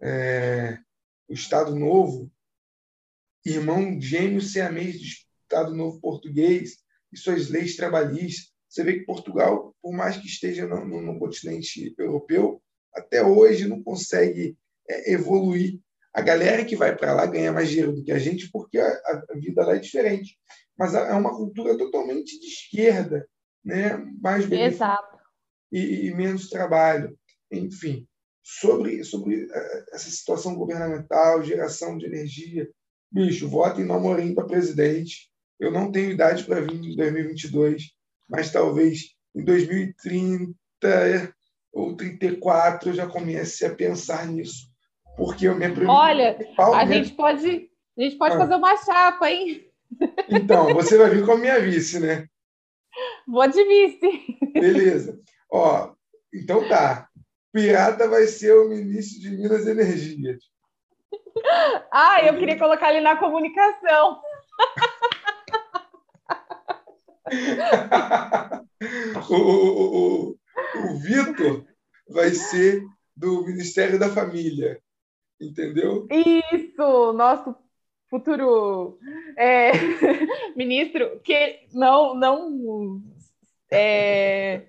É, 0.00 0.78
o 1.28 1.34
Estado 1.34 1.74
Novo, 1.74 2.30
irmão 3.44 4.00
gêmeo 4.00 4.40
siamês 4.40 4.98
do 4.98 5.04
Estado 5.04 5.74
Novo 5.74 6.00
português, 6.00 6.84
e 7.12 7.16
suas 7.16 7.48
leis 7.48 7.76
trabalhistas. 7.76 8.52
Você 8.68 8.82
vê 8.82 8.98
que 8.98 9.04
Portugal, 9.04 9.74
por 9.80 9.92
mais 9.92 10.16
que 10.16 10.26
esteja 10.26 10.66
no, 10.66 10.84
no, 10.84 11.00
no 11.00 11.18
continente 11.18 11.94
europeu, 11.96 12.60
até 12.94 13.24
hoje 13.24 13.68
não 13.68 13.82
consegue 13.82 14.56
é, 14.88 15.12
evoluir. 15.12 15.78
A 16.12 16.20
galera 16.20 16.64
que 16.64 16.76
vai 16.76 16.96
para 16.96 17.12
lá 17.12 17.26
ganha 17.26 17.52
mais 17.52 17.68
dinheiro 17.68 17.92
do 17.92 18.04
que 18.04 18.12
a 18.12 18.18
gente 18.18 18.50
porque 18.50 18.78
a, 18.78 18.88
a 19.30 19.34
vida 19.34 19.64
lá 19.64 19.74
é 19.74 19.80
diferente. 19.80 20.38
Mas 20.78 20.94
é 20.94 21.12
uma 21.12 21.34
cultura 21.34 21.76
totalmente 21.76 22.38
de 22.38 22.46
esquerda, 22.46 23.28
né? 23.64 23.96
mais 24.20 24.50
Exato. 24.50 25.18
E, 25.72 26.06
e 26.06 26.14
menos 26.14 26.48
trabalho. 26.48 27.16
Enfim, 27.50 28.06
sobre, 28.42 29.02
sobre 29.04 29.48
é, 29.50 29.84
essa 29.92 30.10
situação 30.10 30.54
governamental, 30.54 31.42
geração 31.42 31.96
de 31.96 32.06
energia, 32.06 32.68
bicho, 33.10 33.48
vote 33.48 33.80
em 33.80 33.86
Namorim 33.86 34.34
para 34.34 34.46
presidente. 34.46 35.30
Eu 35.58 35.70
não 35.70 35.90
tenho 35.90 36.10
idade 36.10 36.44
para 36.44 36.60
vir 36.60 36.74
em 36.74 36.96
2022, 36.96 37.92
mas 38.28 38.50
talvez 38.50 39.14
em 39.34 39.44
2030 39.44 41.34
ou 41.74 41.96
34 41.96 42.90
eu 42.90 42.94
já 42.94 43.06
comece 43.06 43.66
a 43.66 43.74
pensar 43.74 44.26
nisso. 44.26 44.72
Porque 45.16 45.46
eu 45.46 45.54
me 45.54 45.66
Olha, 45.86 46.36
a 46.58 46.86
gente 46.86 47.12
pode, 47.12 47.70
a 47.98 48.02
gente 48.02 48.16
pode 48.16 48.34
ah. 48.34 48.38
fazer 48.38 48.54
uma 48.54 48.76
chapa, 48.76 49.30
hein? 49.30 49.64
Então, 50.28 50.74
você 50.74 50.98
vai 50.98 51.10
vir 51.10 51.24
como 51.24 51.38
minha 51.38 51.60
vice, 51.60 52.00
né? 52.00 52.26
Vou 53.26 53.46
de 53.46 53.64
vice. 53.64 54.36
Beleza. 54.52 55.20
Ó, 55.50 55.92
então 56.32 56.68
tá. 56.68 57.08
Pirata 57.52 58.08
vai 58.08 58.26
ser 58.26 58.52
o 58.52 58.68
ministro 58.68 59.20
de 59.20 59.30
Minas 59.30 59.66
e 59.66 59.70
Energia. 59.70 60.38
Ah, 61.92 62.24
eu 62.24 62.36
queria 62.36 62.58
colocar 62.58 62.90
ele 62.90 63.00
na 63.00 63.16
comunicação. 63.16 64.20
o, 69.30 69.34
o, 69.34 70.30
o, 70.30 70.36
o 70.76 70.98
Vitor 70.98 71.64
vai 72.08 72.30
ser 72.30 72.82
do 73.16 73.44
Ministério 73.44 73.98
da 73.98 74.08
Família, 74.08 74.78
entendeu? 75.40 76.06
Isso, 76.10 77.12
nosso 77.12 77.54
futuro 78.08 78.98
é, 79.36 79.72
ministro 80.56 81.20
que 81.24 81.60
não 81.72 82.14
não 82.14 83.02
é, 83.70 84.62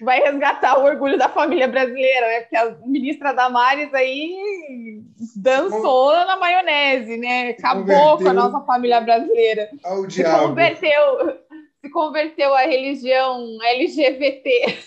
vai 0.00 0.20
resgatar 0.20 0.78
o 0.78 0.84
orgulho 0.84 1.18
da 1.18 1.28
família 1.28 1.68
brasileira, 1.68 2.26
né? 2.26 2.40
Porque 2.40 2.56
a 2.56 2.76
ministra 2.86 3.32
Damares 3.32 3.92
aí 3.94 5.02
dançou 5.36 6.12
na 6.12 6.36
maionese, 6.36 7.16
né? 7.16 7.50
Acabou 7.50 8.18
com 8.18 8.28
a 8.28 8.32
nossa 8.32 8.60
família 8.60 9.00
brasileira. 9.00 9.68
Ao 9.84 10.02
se 10.02 10.08
diabo. 10.08 10.48
converteu, 10.48 11.38
se 11.82 11.90
converteu 11.90 12.54
à 12.54 12.62
religião 12.62 13.58
LGBT. 13.62 14.78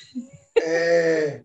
É... 0.63 1.43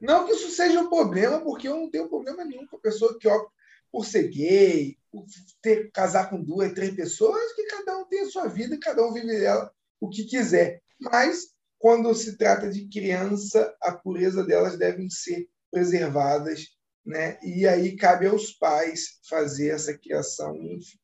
Não 0.00 0.26
que 0.26 0.32
isso 0.32 0.50
seja 0.50 0.80
um 0.80 0.88
problema, 0.88 1.40
porque 1.40 1.68
eu 1.68 1.76
não 1.76 1.90
tenho 1.90 2.08
problema 2.08 2.44
nenhum 2.44 2.66
com 2.66 2.76
a 2.76 2.80
pessoa 2.80 3.18
que 3.18 3.28
opta 3.28 3.50
por 3.92 4.04
ser 4.04 4.28
gay, 4.28 4.96
por 5.10 5.24
ter, 5.62 5.90
casar 5.90 6.28
com 6.28 6.42
duas, 6.42 6.72
três 6.72 6.94
pessoas, 6.94 7.52
que 7.54 7.64
cada 7.64 7.98
um 7.98 8.04
tem 8.06 8.20
a 8.20 8.30
sua 8.30 8.46
vida 8.46 8.74
e 8.74 8.80
cada 8.80 9.06
um 9.06 9.12
vive 9.12 9.44
ela 9.44 9.70
o 10.00 10.08
que 10.08 10.24
quiser. 10.24 10.82
Mas 10.98 11.48
quando 11.78 12.14
se 12.14 12.36
trata 12.36 12.70
de 12.70 12.88
criança, 12.88 13.74
a 13.80 13.92
pureza 13.92 14.44
delas 14.44 14.78
devem 14.78 15.08
ser 15.08 15.48
preservadas, 15.70 16.66
né? 17.04 17.38
E 17.42 17.66
aí 17.66 17.96
cabe 17.96 18.26
aos 18.26 18.52
pais 18.52 19.18
fazer 19.28 19.68
essa 19.68 19.96
criação. 19.96 20.56
Enfim. 20.56 20.98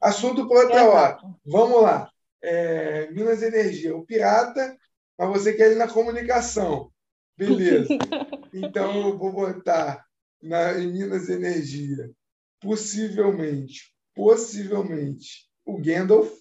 Assunto 0.00 0.48
para 0.48 0.60
outra 0.60 0.84
hora. 0.88 1.18
Vamos 1.44 1.82
lá. 1.82 2.10
É, 2.42 3.10
Minas 3.10 3.42
Energia, 3.42 3.96
o 3.96 4.04
pirata, 4.04 4.76
mas 5.18 5.28
você 5.28 5.52
quer 5.52 5.72
ir 5.72 5.76
na 5.76 5.88
comunicação. 5.88 6.90
Beleza. 7.36 7.88
Então 8.50 9.08
eu 9.08 9.18
vou 9.18 9.30
botar 9.30 10.02
na, 10.42 10.78
em 10.78 10.90
Minas 10.90 11.28
Energia, 11.28 12.10
possivelmente, 12.58 13.94
possivelmente, 14.14 15.46
o 15.66 15.76
Gandalf. 15.78 16.32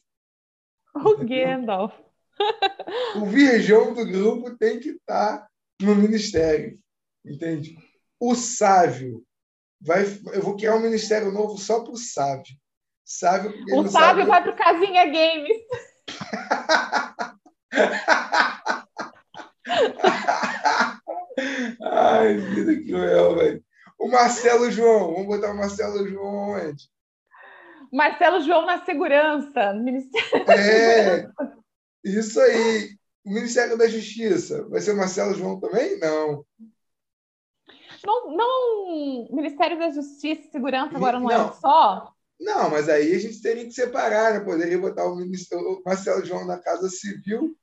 O 0.95 1.17
Gandalf 1.17 1.93
o 3.15 3.25
virgão 3.25 3.93
do 3.93 4.05
grupo 4.05 4.55
tem 4.57 4.79
que 4.79 4.89
estar 4.89 5.39
tá 5.39 5.47
no 5.81 5.95
ministério, 5.95 6.77
entende? 7.25 7.77
O 8.19 8.35
sábio 8.35 9.23
vai, 9.79 10.03
eu 10.33 10.41
vou 10.41 10.55
criar 10.55 10.75
um 10.75 10.81
ministério 10.81 11.31
novo 11.31 11.57
só 11.57 11.83
para 11.83 11.93
o 11.93 11.97
sábio. 11.97 12.55
Sábio. 13.05 13.51
O 13.71 13.87
sábio 13.87 13.91
sabe... 13.91 14.25
vai 14.25 14.43
para 14.43 14.51
o 14.51 14.55
Casinha 14.55 15.05
Games. 15.05 15.57
Ai, 21.81 22.37
vida 22.37 22.83
cruel, 22.85 23.35
velho. 23.35 23.63
O 23.99 24.09
Marcelo 24.09 24.71
João, 24.71 25.13
vamos 25.13 25.27
botar 25.27 25.51
o 25.51 25.57
Marcelo 25.57 26.07
João? 26.07 26.55
Marcelo 27.91 28.41
João 28.41 28.65
na 28.65 28.83
segurança, 28.85 29.73
no 29.73 29.83
Ministério. 29.83 30.49
É, 30.49 31.29
isso 32.03 32.39
aí. 32.39 32.95
O 33.25 33.29
Ministério 33.29 33.77
da 33.77 33.87
Justiça 33.87 34.67
vai 34.69 34.79
ser 34.79 34.93
Marcelo 34.93 35.33
João 35.33 35.59
também? 35.59 35.99
Não. 35.99 36.45
Não, 38.05 38.31
não 38.31 39.27
Ministério 39.31 39.77
da 39.77 39.91
Justiça 39.91 40.47
e 40.47 40.51
Segurança 40.51 40.95
agora 40.95 41.19
não, 41.19 41.29
é 41.29 41.37
não 41.37 41.49
é 41.49 41.53
só? 41.53 42.13
Não, 42.39 42.69
mas 42.69 42.87
aí 42.87 43.15
a 43.15 43.19
gente 43.19 43.41
teria 43.41 43.65
que 43.65 43.71
separar, 43.71 44.33
né? 44.33 44.39
Poderia 44.41 44.77
botar 44.77 45.05
o, 45.05 45.15
ministro, 45.15 45.57
o 45.57 45.81
Marcelo 45.83 46.23
João 46.25 46.45
na 46.45 46.59
Casa 46.59 46.87
Civil 46.89 47.55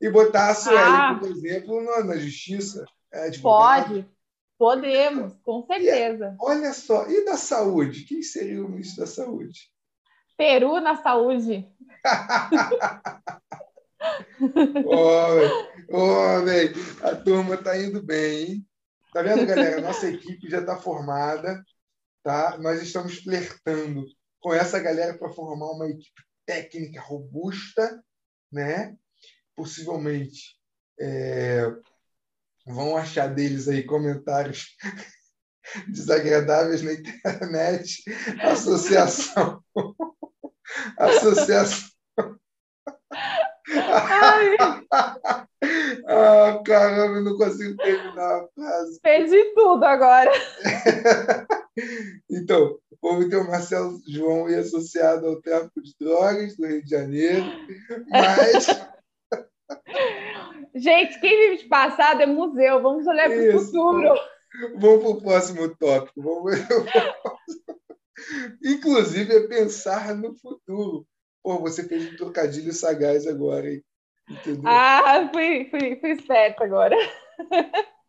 e 0.00 0.10
botar 0.10 0.50
a 0.50 0.54
Sueli, 0.54 0.78
ah. 0.78 1.16
por 1.20 1.30
exemplo, 1.30 1.82
na, 1.82 2.04
na 2.04 2.16
Justiça. 2.16 2.84
É, 3.12 3.30
Pode, 3.38 4.08
podemos, 4.58 5.34
com 5.42 5.66
certeza. 5.66 6.34
E, 6.34 6.36
olha 6.40 6.72
só, 6.72 7.06
e 7.08 7.24
da 7.24 7.36
saúde? 7.36 8.04
Quem 8.04 8.22
seria 8.22 8.64
o 8.64 8.68
ministro 8.68 9.04
da 9.04 9.06
Saúde? 9.06 9.70
Peru 10.36 10.80
na 10.80 10.96
saúde. 10.96 11.68
Homem, 14.84 15.48
homem, 15.88 16.72
a 17.02 17.14
turma 17.14 17.54
está 17.54 17.78
indo 17.78 18.02
bem, 18.02 18.42
hein? 18.42 18.66
Tá 19.12 19.22
vendo, 19.22 19.46
galera? 19.46 19.80
Nossa 19.80 20.08
equipe 20.08 20.50
já 20.50 20.58
está 20.58 20.76
formada, 20.76 21.62
tá? 22.22 22.58
Nós 22.58 22.82
estamos 22.82 23.18
flertando 23.18 24.04
com 24.42 24.52
essa 24.52 24.80
galera 24.80 25.16
para 25.16 25.32
formar 25.32 25.70
uma 25.70 25.88
equipe 25.88 26.22
técnica 26.44 27.00
robusta, 27.00 28.02
né? 28.50 28.96
Possivelmente 29.56 30.58
é... 31.00 31.64
vão 32.66 32.96
achar 32.96 33.28
deles 33.28 33.68
aí 33.68 33.84
comentários 33.84 34.76
desagradáveis 35.88 36.82
na 36.82 36.92
internet, 36.92 38.02
associação, 38.42 39.62
associação 40.98 41.92
ah, 46.08 46.62
caramba, 46.64 47.18
eu 47.18 47.24
não 47.24 47.36
consigo 47.36 47.76
terminar 47.76 48.40
a 48.40 48.48
frase. 48.54 49.00
Perdi 49.00 49.52
tudo 49.54 49.84
agora. 49.84 50.32
Então, 52.30 52.78
o 53.00 53.28
ter 53.28 53.36
o 53.36 53.46
Marcelo 53.46 53.98
João 54.06 54.48
e 54.48 54.54
associado 54.54 55.26
ao 55.26 55.40
tráfico 55.40 55.82
de 55.82 55.94
drogas 55.98 56.56
do 56.56 56.66
Rio 56.66 56.82
de 56.82 56.90
Janeiro, 56.90 57.44
mas. 58.08 58.66
Gente, 60.74 61.20
quem 61.20 61.50
vive 61.50 61.62
de 61.62 61.68
passado 61.68 62.22
é 62.22 62.26
museu. 62.26 62.82
Vamos 62.82 63.06
olhar 63.06 63.28
para 63.28 63.56
o 63.56 63.60
futuro. 63.60 64.14
Vamos 64.78 65.02
para 65.02 65.10
o 65.10 65.20
próximo 65.20 65.76
tópico. 65.76 66.22
Vamos... 66.22 66.58
Inclusive, 68.64 69.34
é 69.34 69.48
pensar 69.48 70.14
no 70.14 70.34
futuro. 70.36 71.06
Pô, 71.42 71.58
você 71.58 71.86
fez 71.86 72.12
um 72.12 72.16
trocadilho 72.16 72.72
sagaz 72.72 73.26
agora, 73.26 73.70
hein? 73.70 73.82
Entendeu? 74.28 74.62
Ah, 74.64 75.28
fui, 75.32 75.68
fui, 75.70 75.96
fui 75.96 76.10
esperto 76.12 76.62
agora. 76.62 76.96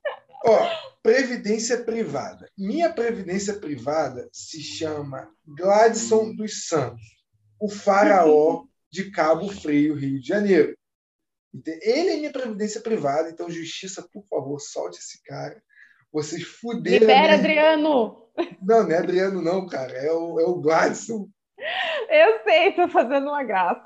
Ó, 0.46 0.70
previdência 1.02 1.84
privada. 1.84 2.50
Minha 2.58 2.92
previdência 2.92 3.54
privada 3.54 4.30
se 4.32 4.62
chama 4.62 5.30
Gladson 5.46 6.36
dos 6.36 6.68
Santos, 6.68 7.02
o 7.60 7.70
faraó 7.70 8.66
de 8.92 9.10
Cabo 9.10 9.50
Frio, 9.50 9.96
Rio 9.96 10.20
de 10.20 10.28
Janeiro. 10.28 10.78
Ele 11.66 12.10
é 12.10 12.18
minha 12.18 12.32
previdência 12.32 12.82
privada, 12.82 13.30
então, 13.30 13.50
justiça, 13.50 14.08
por 14.12 14.26
favor, 14.28 14.60
solte 14.60 14.98
esse 14.98 15.22
cara. 15.24 15.62
Vocês 16.12 16.44
fuderam. 16.44 17.00
Libera, 17.00 17.34
Adriano! 17.36 18.24
Não, 18.62 18.84
não 18.84 18.92
é 18.92 18.98
Adriano, 18.98 19.42
não, 19.42 19.68
cara. 19.68 19.94
É 19.94 20.12
o, 20.12 20.40
é 20.40 20.44
o 20.46 20.60
Gladson. 20.60 21.30
Eu 22.10 22.44
sei, 22.44 22.70
estou 22.70 22.90
fazendo 22.90 23.28
uma 23.28 23.44
graça. 23.44 23.84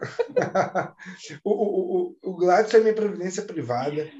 o, 1.44 1.50
o, 1.50 2.06
o, 2.08 2.16
o 2.22 2.36
Gladson 2.36 2.78
é 2.78 2.80
minha 2.80 2.94
previdência 2.94 3.42
privada, 3.42 4.10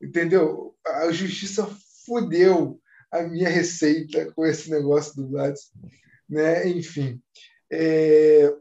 entendeu? 0.00 0.74
A 0.86 1.10
justiça 1.10 1.66
fudeu 2.04 2.80
a 3.10 3.22
minha 3.22 3.48
receita 3.48 4.32
com 4.32 4.44
esse 4.44 4.70
negócio 4.70 5.14
do 5.16 5.28
Gladson, 5.28 5.70
né? 6.28 6.68
Enfim, 6.68 7.20
é... 7.70 8.52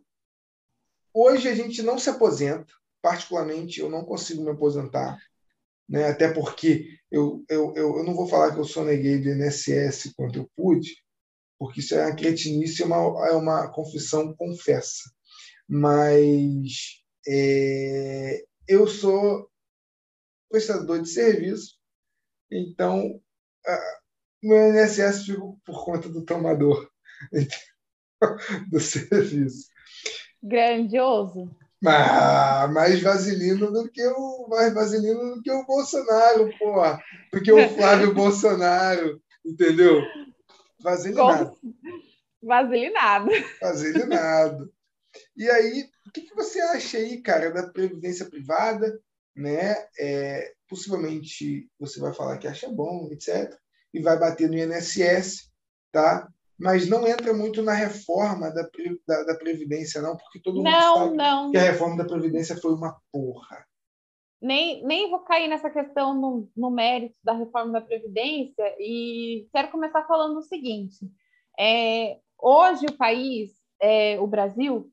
hoje 1.13 1.47
a 1.47 1.55
gente 1.55 1.81
não 1.81 1.99
se 1.99 2.09
aposenta, 2.09 2.73
particularmente 3.01 3.79
eu 3.79 3.89
não 3.89 4.03
consigo 4.03 4.43
me 4.43 4.51
aposentar, 4.51 5.17
né? 5.87 6.09
até 6.09 6.31
porque 6.31 6.97
eu, 7.11 7.43
eu, 7.49 7.73
eu, 7.75 7.97
eu 7.97 8.03
não 8.03 8.13
vou 8.13 8.27
falar 8.27 8.53
que 8.53 8.59
eu 8.59 8.65
soneguei 8.65 9.17
do 9.19 9.29
INSS 9.29 10.13
quanto 10.15 10.39
eu 10.39 10.49
pude, 10.55 10.95
porque 11.57 11.79
isso 11.79 11.95
é 11.95 12.05
uma 12.05 12.15
cretinice, 12.15 12.83
é 12.83 12.85
uma, 12.85 13.27
é 13.27 13.31
uma 13.31 13.67
confissão 13.69 14.35
confessa. 14.35 15.09
Mas 15.67 17.01
é, 17.27 18.43
eu 18.67 18.87
sou 18.87 19.49
prestador 20.49 21.01
de 21.01 21.09
serviço, 21.09 21.75
então 22.51 23.21
o 24.43 24.47
meu 24.47 24.69
INSS 24.69 25.25
fica 25.25 25.41
por 25.65 25.85
conta 25.85 26.09
do 26.09 26.23
tomador 26.23 26.89
do 28.71 28.79
serviço. 28.79 29.67
Grandioso. 30.41 31.49
Ah, 31.85 32.67
mais 32.71 33.01
vaselino 33.01 33.71
do 33.71 33.89
que 33.89 34.05
o 34.07 34.47
mais 34.49 34.73
vaselino 34.73 35.35
do 35.35 35.41
que 35.41 35.51
o 35.51 35.65
Bolsonaro, 35.65 36.49
porra. 36.57 36.99
Do 37.31 37.41
que 37.41 37.51
o 37.51 37.69
Flávio 37.69 38.13
Bolsonaro, 38.15 39.21
entendeu? 39.45 40.01
Vaselinado. 40.79 41.57
Vaselinado. 42.41 43.29
Vaselinado. 43.61 44.73
E 45.35 45.49
aí, 45.49 45.89
o 46.07 46.11
que, 46.11 46.21
que 46.21 46.35
você 46.35 46.59
acha 46.61 46.97
aí, 46.97 47.21
cara, 47.21 47.51
da 47.51 47.67
previdência 47.67 48.25
privada? 48.25 48.99
Né? 49.37 49.75
É, 49.99 50.53
possivelmente 50.67 51.69
você 51.79 51.99
vai 51.99 52.13
falar 52.13 52.37
que 52.37 52.47
acha 52.47 52.69
bom, 52.69 53.07
etc. 53.11 53.55
E 53.93 54.01
vai 54.01 54.19
bater 54.19 54.49
no 54.49 54.57
INSS, 54.57 55.51
tá? 55.91 56.27
mas 56.57 56.89
não 56.89 57.07
entra 57.07 57.33
muito 57.33 57.61
na 57.61 57.73
reforma 57.73 58.49
da, 58.49 58.67
da, 59.07 59.23
da 59.23 59.35
Previdência, 59.35 60.01
não, 60.01 60.17
porque 60.17 60.39
todo 60.39 60.55
mundo 60.55 60.71
não, 60.71 60.95
sabe 60.95 61.15
não. 61.15 61.51
que 61.51 61.57
a 61.57 61.71
reforma 61.71 61.97
da 61.97 62.05
Previdência 62.05 62.57
foi 62.57 62.73
uma 62.73 62.97
porra. 63.11 63.63
Nem, 64.41 64.83
nem 64.85 65.09
vou 65.09 65.19
cair 65.19 65.47
nessa 65.47 65.69
questão 65.69 66.19
no, 66.19 66.49
no 66.55 66.71
mérito 66.71 67.15
da 67.23 67.33
reforma 67.33 67.73
da 67.73 67.81
Previdência 67.81 68.75
e 68.79 69.47
quero 69.53 69.69
começar 69.69 70.03
falando 70.05 70.37
o 70.37 70.43
seguinte: 70.43 70.97
é, 71.59 72.17
hoje 72.39 72.85
o 72.87 72.97
país, 72.97 73.51
é, 73.79 74.19
o 74.19 74.27
Brasil, 74.27 74.91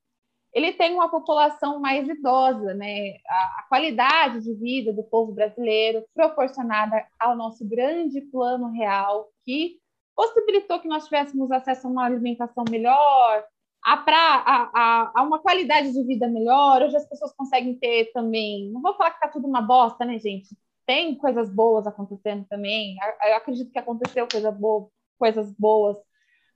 ele 0.54 0.72
tem 0.72 0.94
uma 0.94 1.10
população 1.10 1.80
mais 1.80 2.08
idosa, 2.08 2.72
né? 2.74 3.16
A, 3.26 3.60
a, 3.60 3.66
qualidade 3.68 4.40
de 4.40 4.54
vida 4.54 4.92
do 4.92 5.02
povo 5.02 5.32
brasileiro, 5.32 6.04
proporcionada 6.14 7.04
ao 7.18 7.36
nosso 7.36 7.68
grande 7.68 8.20
plano 8.20 8.70
real, 8.70 9.28
que 9.44 9.80
possibilitou 10.14 10.78
que 10.78 10.86
nós 10.86 11.04
tivéssemos 11.04 11.50
acesso 11.50 11.88
a 11.88 11.90
uma 11.90 12.04
alimentação 12.04 12.64
melhor, 12.70 13.44
a, 13.84 13.96
pra, 13.96 14.16
a, 14.16 15.12
a, 15.14 15.22
uma 15.22 15.40
qualidade 15.40 15.92
de 15.92 16.04
vida 16.04 16.28
melhor. 16.28 16.82
Hoje 16.82 16.96
as 16.96 17.08
pessoas 17.08 17.34
conseguem 17.34 17.74
ter 17.76 18.12
também. 18.12 18.70
Não 18.70 18.80
vou 18.80 18.94
falar 18.94 19.10
que 19.10 19.16
está 19.16 19.28
tudo 19.28 19.48
uma 19.48 19.60
bosta, 19.60 20.04
né, 20.04 20.18
gente? 20.20 20.56
Tem 20.86 21.16
coisas 21.16 21.50
boas 21.50 21.86
acontecendo 21.86 22.46
também. 22.48 22.96
Eu 23.22 23.36
acredito 23.36 23.72
que 23.72 23.78
aconteceu 23.78 24.28
coisa 24.30 24.52
boa, 24.52 24.88
coisas 25.18 25.52
boas 25.58 25.96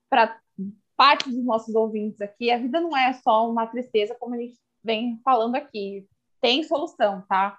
para 0.09 0.39
parte 0.99 1.31
dos 1.31 1.45
nossos 1.45 1.73
ouvintes 1.77 2.21
aqui. 2.21 2.51
A 2.51 2.59
vida 2.59 2.81
não 2.81 2.97
é 2.97 3.13
só 3.13 3.49
uma 3.49 3.69
tristeza, 3.69 4.17
como 4.19 4.35
a 4.35 4.39
gente 4.39 4.59
vem 4.83 5.21
falando 5.25 5.55
aqui. 5.55 6.05
Tem 6.41 6.65
solução, 6.65 7.25
tá? 7.29 7.57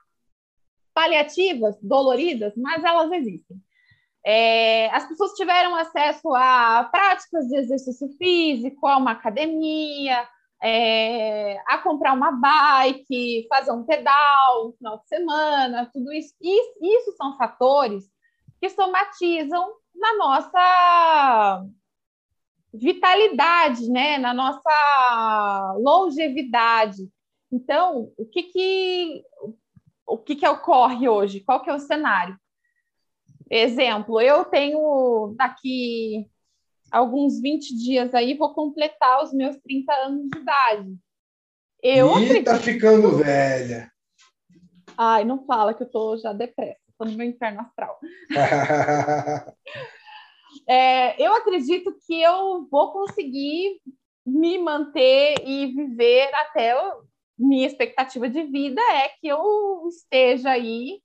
Paliativas, 0.94 1.78
doloridas, 1.82 2.54
mas 2.58 2.84
elas 2.84 3.10
existem. 3.14 3.58
É, 4.26 4.90
as 4.90 5.08
pessoas 5.08 5.32
tiveram 5.36 5.74
acesso 5.74 6.36
a 6.36 6.90
práticas 6.92 7.48
de 7.48 7.56
exercício 7.56 8.10
físico, 8.18 8.86
a 8.86 8.98
uma 8.98 9.12
academia, 9.12 10.28
é, 10.62 11.58
a 11.66 11.78
comprar 11.78 12.12
uma 12.12 12.34
bike, 12.34 13.48
fazer 13.48 13.72
um 13.72 13.86
pedal 13.86 14.66
no 14.66 14.74
final 14.74 14.98
de 15.00 15.08
semana, 15.08 15.90
tudo 15.94 16.12
isso. 16.12 16.36
Isso, 16.42 16.74
isso 16.82 17.16
são 17.16 17.38
fatores 17.38 18.04
que 18.60 18.70
somatizam 18.70 19.72
na 19.96 20.18
nossa 20.18 21.66
vitalidade, 22.74 23.90
né? 23.90 24.18
na 24.18 24.34
nossa 24.34 25.74
longevidade. 25.80 27.10
Então, 27.52 28.12
o 28.18 28.26
que 28.26 28.44
que, 28.44 29.24
o 30.06 30.18
que, 30.18 30.36
que 30.36 30.48
ocorre 30.48 31.08
hoje? 31.10 31.40
Qual 31.42 31.62
que 31.62 31.70
é 31.70 31.74
o 31.74 31.80
cenário? 31.80 32.38
Exemplo, 33.50 34.22
eu 34.22 34.46
tenho 34.46 35.34
daqui 35.36 36.30
alguns 36.92 37.42
20 37.42 37.76
dias 37.76 38.14
aí, 38.14 38.36
vou 38.36 38.54
completar 38.54 39.24
os 39.24 39.34
meus 39.34 39.58
30 39.58 39.94
anos 39.94 40.30
de 40.30 40.38
idade. 40.38 40.96
Eu 41.82 42.08
Ih, 42.20 42.26
acredito... 42.26 42.46
tá 42.46 42.60
ficando 42.60 43.18
velha. 43.18 43.92
Ai, 44.98 45.24
não 45.24 45.46
fala 45.46 45.74
que 45.74 45.84
eu 45.84 45.90
tô 45.90 46.18
já 46.18 46.34
depressa, 46.34 46.80
tô 46.98 47.06
no 47.06 47.14
meu 47.14 47.26
inferno 47.26 47.62
astral. 47.62 48.00
é, 50.68 51.22
eu 51.22 51.34
acredito 51.34 51.96
que 52.06 52.22
eu 52.22 52.68
vou 52.70 52.92
conseguir 52.92 53.80
me 54.26 54.58
manter 54.58 55.36
e 55.46 55.68
viver 55.68 56.30
até 56.36 56.76
minha 57.38 57.66
expectativa 57.66 58.30
de 58.30 58.44
vida 58.44 58.82
é 58.82 59.10
que 59.10 59.28
eu 59.28 59.88
esteja 59.88 60.52
aí 60.52 61.02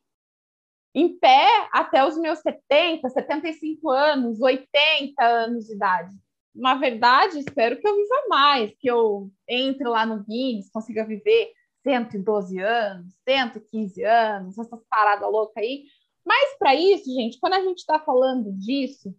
em 0.95 1.17
pé 1.19 1.69
até 1.73 2.07
os 2.07 2.17
meus 2.19 2.41
70, 2.41 3.09
75 3.09 3.91
anos, 3.91 4.41
80 4.41 5.25
anos 5.25 5.67
de 5.67 5.75
idade. 5.75 6.15
Na 6.55 6.77
verdade, 6.77 7.39
espero 7.39 7.81
que 7.81 7.87
eu 7.87 7.97
viva 7.97 8.29
mais, 8.29 8.73
que 8.79 8.89
eu 8.89 9.29
entre 9.49 9.89
lá 9.89 10.07
no 10.07 10.23
Guinness, 10.23 10.71
consiga 10.71 11.05
viver 11.05 11.53
112 11.83 12.59
anos, 12.61 13.13
115 13.29 14.05
anos, 14.05 14.59
essas 14.59 14.81
paradas 14.89 15.31
loucas 15.31 15.63
aí. 15.63 15.85
Mas 16.25 16.57
para 16.59 16.75
isso, 16.75 17.13
gente, 17.13 17.39
quando 17.41 17.55
a 17.55 17.61
gente 17.61 17.79
está 17.79 17.99
falando 17.99 18.53
disso, 18.53 19.15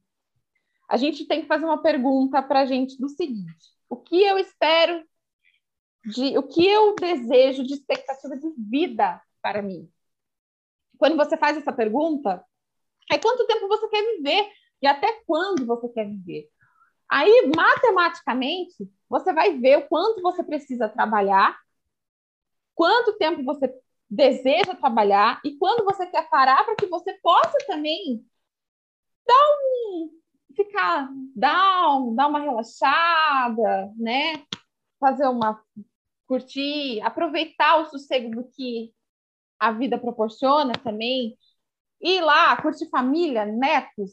a 0.90 0.98
gente 0.98 1.26
tem 1.26 1.42
que 1.42 1.48
fazer 1.48 1.66
uma 1.66 1.82
pergunta 1.82 2.42
para 2.42 2.62
a 2.62 2.66
gente 2.66 3.00
do 3.00 3.10
seguinte: 3.10 3.74
o 3.90 3.98
que 3.98 4.22
eu 4.22 4.38
espero 4.38 5.04
de, 6.06 6.38
o 6.38 6.44
que 6.44 6.66
eu 6.66 6.96
desejo 6.96 7.64
de 7.64 7.74
expectativa 7.74 8.38
de 8.38 8.54
vida 8.58 9.22
para 9.42 9.62
mim? 9.62 9.90
quando 10.98 11.16
você 11.16 11.38
faz 11.38 11.58
essa 11.58 11.72
pergunta, 11.72 12.44
é 13.12 13.18
quanto 13.18 13.46
tempo 13.46 13.68
você 13.68 13.88
quer 13.90 14.02
viver 14.16 14.52
e 14.82 14.88
até 14.88 15.22
quando 15.26 15.66
você 15.66 15.88
quer 15.90 16.06
viver. 16.06 16.50
Aí, 17.10 17.52
matematicamente, 17.56 18.90
você 19.08 19.32
vai 19.32 19.58
ver 19.58 19.80
o 19.80 19.88
quanto 19.88 20.22
você 20.22 20.44
precisa 20.44 20.90
trabalhar, 20.90 21.58
quanto 22.74 23.18
tempo 23.18 23.44
você 23.44 23.72
deseja 24.10 24.76
trabalhar 24.76 25.40
e 25.44 25.58
quando 25.58 25.84
você 25.84 26.08
quer 26.08 26.28
parar 26.30 26.64
para 26.64 26.76
que 26.76 26.88
você 26.88 27.14
possa 27.22 27.58
também 27.68 28.26
dar 29.26 29.48
um 29.84 30.10
ficar 30.56 31.10
down, 31.36 32.16
dar 32.16 32.28
uma 32.28 32.40
relaxada, 32.40 33.92
né? 33.98 34.44
Fazer 35.00 35.28
uma 35.28 35.62
curtir, 36.28 37.02
aproveitar 37.02 37.78
o 37.78 37.86
sossego 37.86 38.32
do 38.32 38.50
que 38.50 38.94
a 39.60 39.72
vida 39.72 39.98
proporciona 39.98 40.74
também. 40.74 41.38
Ir 42.02 42.22
lá, 42.22 42.60
curtir 42.62 42.90
família, 42.90 43.46
netos, 43.46 44.12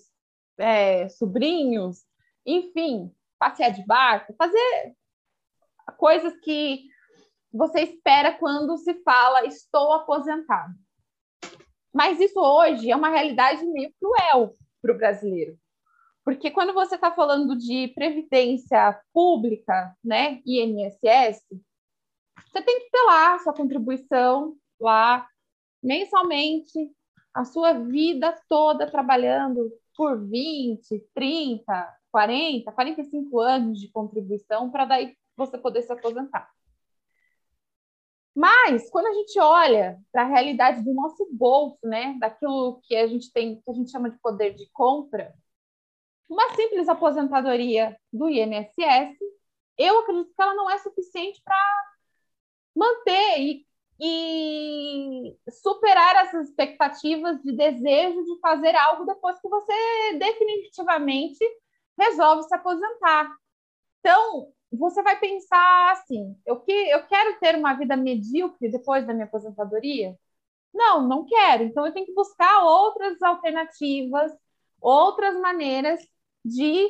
é, 0.59 1.09
sobrinhos, 1.09 2.05
enfim, 2.47 3.11
passear 3.39 3.71
de 3.71 3.85
barco, 3.85 4.35
fazer 4.37 4.95
coisas 5.97 6.39
que 6.41 6.85
você 7.53 7.81
espera 7.81 8.33
quando 8.39 8.77
se 8.79 8.95
fala 9.03 9.47
estou 9.47 9.93
aposentado. 9.93 10.75
Mas 11.93 12.19
isso 12.21 12.41
hoje 12.41 12.91
é 12.91 12.97
uma 12.97 13.11
realidade 13.11 13.65
meio 13.67 13.93
cruel 14.01 14.57
para 14.81 14.93
o 14.93 14.97
brasileiro. 14.97 15.59
Porque 16.25 16.51
quando 16.51 16.73
você 16.73 16.95
está 16.95 17.11
falando 17.11 17.57
de 17.57 17.89
previdência 17.89 19.01
pública, 19.13 19.97
né, 20.05 20.41
INSS, 20.47 21.43
você 22.47 22.63
tem 22.63 22.81
que 22.81 22.91
ter 22.91 23.03
lá 23.07 23.39
sua 23.41 23.53
contribuição 23.53 24.57
lá 24.81 25.27
mensalmente 25.83 26.91
a 27.35 27.45
sua 27.45 27.73
vida 27.73 28.39
toda 28.49 28.91
trabalhando 28.91 29.73
por 29.97 30.29
20, 30.29 31.05
30, 31.15 31.97
40, 32.11 32.73
45 32.73 33.41
anos 33.41 33.81
de 33.81 33.89
contribuição 33.89 34.71
para 34.71 34.85
daí 34.85 35.17
você 35.37 35.59
poder 35.59 35.83
se 35.83 35.93
aposentar. 35.93 36.51
Mas 38.35 38.89
quando 38.91 39.07
a 39.07 39.13
gente 39.13 39.39
olha 39.39 40.01
para 40.11 40.23
a 40.23 40.27
realidade 40.27 40.83
do 40.83 40.95
nosso 40.95 41.29
bolso, 41.33 41.79
né, 41.85 42.17
daquilo 42.19 42.81
que 42.85 42.97
a 42.97 43.07
gente 43.07 43.31
tem, 43.31 43.61
que 43.61 43.71
a 43.71 43.75
gente 43.75 43.91
chama 43.91 44.11
de 44.11 44.19
poder 44.21 44.55
de 44.55 44.71
compra, 44.73 45.35
uma 46.29 46.55
simples 46.55 46.89
aposentadoria 46.89 47.97
do 48.13 48.29
INSS, 48.29 49.19
eu 49.79 49.99
acredito 50.01 50.33
que 50.35 50.43
ela 50.43 50.55
não 50.55 50.71
é 50.71 50.79
suficiente 50.79 51.41
para 51.45 51.57
manter 52.75 53.41
e 53.41 53.67
e 54.05 55.37
superar 55.49 56.25
essas 56.25 56.49
expectativas 56.49 57.41
de 57.41 57.53
desejo 57.53 58.25
de 58.25 58.41
fazer 58.41 58.75
algo 58.75 59.05
depois 59.07 59.41
que 59.41 59.49
você 59.49 60.19
definitivamente 60.19 61.39
resolve 61.97 62.43
se 62.43 62.55
aposentar. 62.55 63.33
Então, 64.01 64.53
você 64.73 65.03
vai 65.03 65.19
pensar 65.21 65.93
assim: 65.93 66.37
eu, 66.47 66.61
que, 66.61 66.73
eu 66.73 67.07
quero 67.07 67.39
ter 67.39 67.57
uma 67.57 67.75
vida 67.75 67.97
medíocre 67.97 68.71
depois 68.71 69.07
da 69.07 69.13
minha 69.13 69.27
aposentadoria? 69.27 70.19
Não, 70.75 71.07
não 71.07 71.25
quero. 71.27 71.65
Então 71.65 71.87
eu 71.87 71.93
tenho 71.93 72.07
que 72.07 72.15
buscar 72.15 72.65
outras 72.65 73.23
alternativas, 73.23 74.33
outras 74.81 75.37
maneiras 75.41 76.01
de 76.45 76.89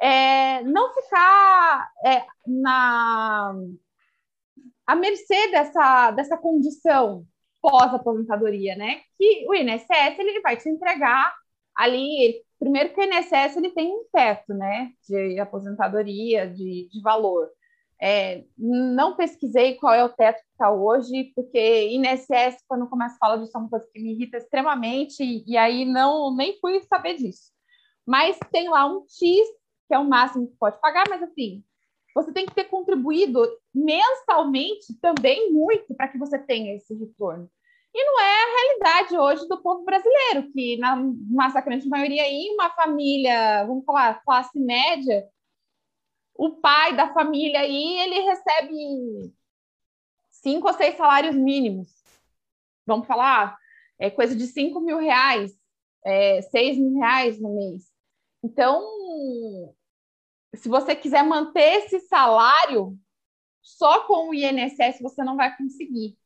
é, 0.00 0.62
não 0.62 0.92
ficar 0.94 1.90
é, 2.04 2.24
na 2.46 3.54
à 4.86 4.96
mercê 4.96 5.50
dessa, 5.50 6.10
dessa 6.12 6.36
condição 6.38 7.26
pós-aposentadoria, 7.60 8.74
né? 8.76 9.02
Que 9.18 9.44
o 9.48 9.54
INSS 9.54 10.18
ele 10.18 10.40
vai 10.40 10.56
te 10.56 10.68
entregar 10.68 11.34
ali. 11.74 12.42
Primeiro 12.58 12.94
que 12.94 13.00
o 13.00 13.04
INSS 13.04 13.56
ele 13.56 13.70
tem 13.70 13.92
um 13.92 14.04
teto, 14.12 14.54
né? 14.54 14.90
De 15.08 15.38
aposentadoria, 15.38 16.48
de, 16.48 16.88
de 16.90 17.02
valor. 17.02 17.48
É, 18.00 18.44
não 18.56 19.16
pesquisei 19.16 19.74
qual 19.74 19.92
é 19.92 20.04
o 20.04 20.08
teto 20.08 20.36
que 20.36 20.50
está 20.52 20.70
hoje, 20.72 21.32
porque 21.34 21.88
INSS, 21.90 22.64
quando 22.66 22.88
começa 22.88 23.16
a 23.16 23.18
falar 23.18 23.36
disso, 23.38 23.56
é 23.56 23.60
uma 23.60 23.68
coisa 23.68 23.86
que 23.92 24.00
me 24.00 24.12
irrita 24.12 24.38
extremamente, 24.38 25.22
e 25.46 25.56
aí 25.56 25.84
não 25.84 26.34
nem 26.34 26.58
fui 26.60 26.80
saber 26.82 27.16
disso. 27.16 27.50
Mas 28.08 28.38
tem 28.50 28.70
lá 28.70 28.86
um 28.86 29.02
X, 29.06 29.20
que 29.86 29.92
é 29.92 29.98
o 29.98 30.08
máximo 30.08 30.48
que 30.48 30.56
pode 30.56 30.80
pagar, 30.80 31.04
mas 31.10 31.22
assim, 31.22 31.62
você 32.14 32.32
tem 32.32 32.46
que 32.46 32.54
ter 32.54 32.64
contribuído 32.64 33.38
mensalmente 33.74 34.94
também 34.98 35.52
muito 35.52 35.94
para 35.94 36.08
que 36.08 36.16
você 36.16 36.38
tenha 36.38 36.74
esse 36.74 36.94
retorno. 36.94 37.50
E 37.94 38.04
não 38.04 38.18
é 38.18 38.42
a 38.42 38.56
realidade 38.56 39.18
hoje 39.18 39.46
do 39.46 39.60
povo 39.60 39.84
brasileiro, 39.84 40.50
que 40.52 40.78
na 40.78 40.96
massacrante 40.96 41.86
maioria 41.86 42.22
aí, 42.22 42.48
uma 42.54 42.70
família, 42.70 43.66
vamos 43.66 43.84
falar, 43.84 44.24
classe 44.24 44.58
média, 44.58 45.28
o 46.34 46.52
pai 46.52 46.96
da 46.96 47.12
família 47.12 47.60
aí, 47.60 47.98
ele 48.00 48.20
recebe 48.20 49.34
cinco 50.30 50.66
ou 50.66 50.72
seis 50.72 50.96
salários 50.96 51.36
mínimos. 51.36 51.88
Vamos 52.86 53.06
falar, 53.06 53.58
é 53.98 54.10
coisa 54.10 54.34
de 54.34 54.46
cinco 54.46 54.80
mil 54.80 54.96
reais, 54.96 55.52
é, 56.02 56.40
seis 56.40 56.78
mil 56.78 56.98
reais 56.98 57.38
no 57.38 57.54
mês. 57.54 57.97
Então, 58.48 59.74
se 60.54 60.70
você 60.70 60.96
quiser 60.96 61.22
manter 61.22 61.84
esse 61.84 62.00
salário, 62.00 62.98
só 63.60 64.06
com 64.06 64.30
o 64.30 64.34
INSS 64.34 65.02
você 65.02 65.22
não 65.22 65.36
vai 65.36 65.54
conseguir. 65.54 66.16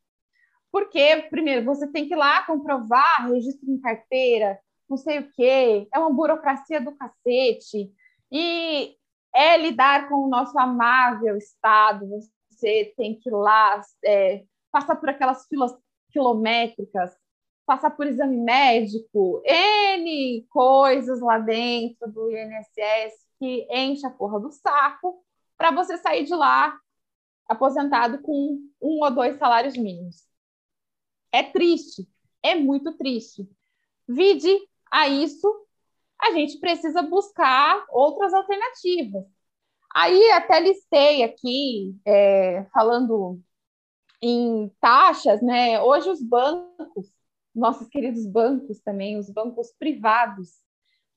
Porque, 0.71 1.27
primeiro, 1.29 1.65
você 1.65 1.85
tem 1.91 2.07
que 2.07 2.13
ir 2.13 2.17
lá 2.17 2.45
comprovar 2.45 3.27
registro 3.29 3.69
em 3.69 3.79
carteira, 3.79 4.57
não 4.89 4.95
sei 4.95 5.19
o 5.19 5.31
quê, 5.33 5.85
é 5.93 5.99
uma 5.99 6.13
burocracia 6.13 6.79
do 6.79 6.95
cacete. 6.95 7.91
E 8.31 8.95
é 9.35 9.57
lidar 9.57 10.07
com 10.07 10.15
o 10.15 10.29
nosso 10.29 10.57
amável 10.57 11.35
Estado, 11.35 12.07
você 12.49 12.93
tem 12.95 13.19
que 13.19 13.29
ir 13.29 13.33
lá, 13.33 13.81
é, 14.05 14.45
passar 14.71 14.95
por 14.95 15.09
aquelas 15.09 15.45
filas 15.47 15.75
quilométricas, 16.09 17.11
passar 17.65 17.91
por 17.91 18.05
exame 18.07 18.37
médico, 18.37 19.41
N 19.45 20.45
coisas 20.49 21.21
lá 21.21 21.39
dentro 21.39 22.11
do 22.11 22.31
INSS 22.31 23.23
que 23.39 23.67
enche 23.69 24.05
a 24.05 24.11
porra 24.11 24.39
do 24.39 24.51
saco 24.51 25.23
para 25.57 25.71
você 25.71 25.97
sair 25.97 26.23
de 26.23 26.33
lá 26.33 26.77
aposentado 27.47 28.21
com 28.21 28.59
um 28.81 29.03
ou 29.03 29.11
dois 29.11 29.37
salários 29.37 29.75
mínimos. 29.75 30.23
É 31.31 31.43
triste, 31.43 32.07
é 32.41 32.55
muito 32.55 32.95
triste. 32.97 33.49
Vide 34.07 34.55
a 34.91 35.07
isso, 35.07 35.47
a 36.21 36.31
gente 36.31 36.59
precisa 36.59 37.01
buscar 37.01 37.85
outras 37.89 38.33
alternativas. 38.33 39.25
Aí 39.93 40.31
até 40.31 40.59
listei 40.59 41.23
aqui, 41.23 41.95
é, 42.05 42.65
falando 42.73 43.39
em 44.21 44.69
taxas, 44.79 45.41
né? 45.41 45.81
Hoje 45.81 46.09
os 46.09 46.21
bancos, 46.21 47.11
nossos 47.55 47.87
queridos 47.87 48.25
bancos 48.25 48.79
também, 48.79 49.17
os 49.17 49.29
bancos 49.29 49.73
privados, 49.77 50.63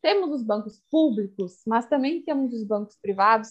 temos 0.03 0.31
os 0.31 0.43
bancos 0.43 0.83
públicos, 0.91 1.63
mas 1.67 1.89
também 1.89 2.23
temos 2.23 2.53
os 2.53 2.65
bancos 2.65 2.97
privados, 3.01 3.51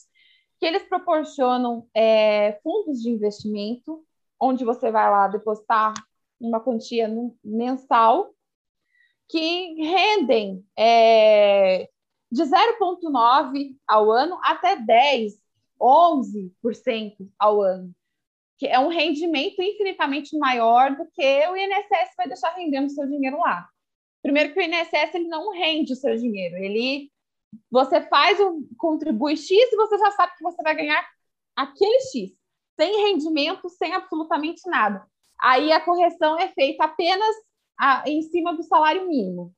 que 0.60 0.66
eles 0.66 0.84
proporcionam 0.84 1.88
é, 1.94 2.60
fundos 2.64 3.02
de 3.02 3.10
investimento, 3.10 4.06
onde 4.40 4.64
você 4.64 4.92
vai 4.92 5.10
lá 5.10 5.28
depositar 5.28 5.94
uma 6.40 6.60
quantia 6.60 7.10
mensal, 7.44 8.34
que 9.28 9.74
rendem 9.84 10.64
é, 10.78 11.90
de 12.32 12.44
0,9% 12.44 13.76
ao 13.88 14.12
ano 14.12 14.38
até 14.44 14.78
10%, 14.78 15.34
11% 15.80 17.30
ao 17.38 17.62
ano, 17.62 17.94
que 18.58 18.68
é 18.68 18.80
um 18.80 18.88
rendimento 18.88 19.62
infinitamente 19.62 20.38
maior 20.38 20.96
do 20.96 21.06
que 21.12 21.48
o 21.48 21.58
INSS 21.58 22.16
vai 22.18 22.28
deixar 22.28 22.54
rendendo 22.56 22.90
seu 22.90 23.06
dinheiro 23.06 23.40
lá. 23.40 23.68
Primeiro 24.22 24.54
que 24.54 24.60
o 24.60 24.64
INSS 24.64 25.14
ele 25.14 25.28
não 25.28 25.52
rende 25.52 25.94
o 25.94 25.96
seu 25.96 26.16
dinheiro, 26.16 26.58
ele 26.58 27.12
você 27.70 28.02
faz 28.02 28.40
o 28.40 28.68
contribui 28.78 29.38
X 29.38 29.50
e 29.50 29.76
você 29.76 29.98
já 29.98 30.12
sabe 30.12 30.34
que 30.36 30.44
você 30.44 30.62
vai 30.62 30.76
ganhar 30.76 31.08
aquele 31.56 32.00
X, 32.02 32.32
sem 32.76 33.08
rendimento, 33.08 33.70
sem 33.70 33.94
absolutamente 33.94 34.62
nada. 34.70 35.06
Aí 35.40 35.72
a 35.72 35.80
correção 35.80 36.38
é 36.38 36.50
feita 36.50 36.84
apenas 36.84 37.36
a, 37.78 38.04
em 38.08 38.22
cima 38.24 38.54
do 38.54 38.64
salário 38.64 39.08
mínimo, 39.08 39.54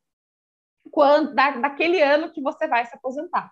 quando 0.91 1.33
da, 1.33 1.51
daquele 1.51 2.01
ano 2.01 2.31
que 2.31 2.41
você 2.41 2.67
vai 2.67 2.85
se 2.85 2.95
aposentar. 2.95 3.51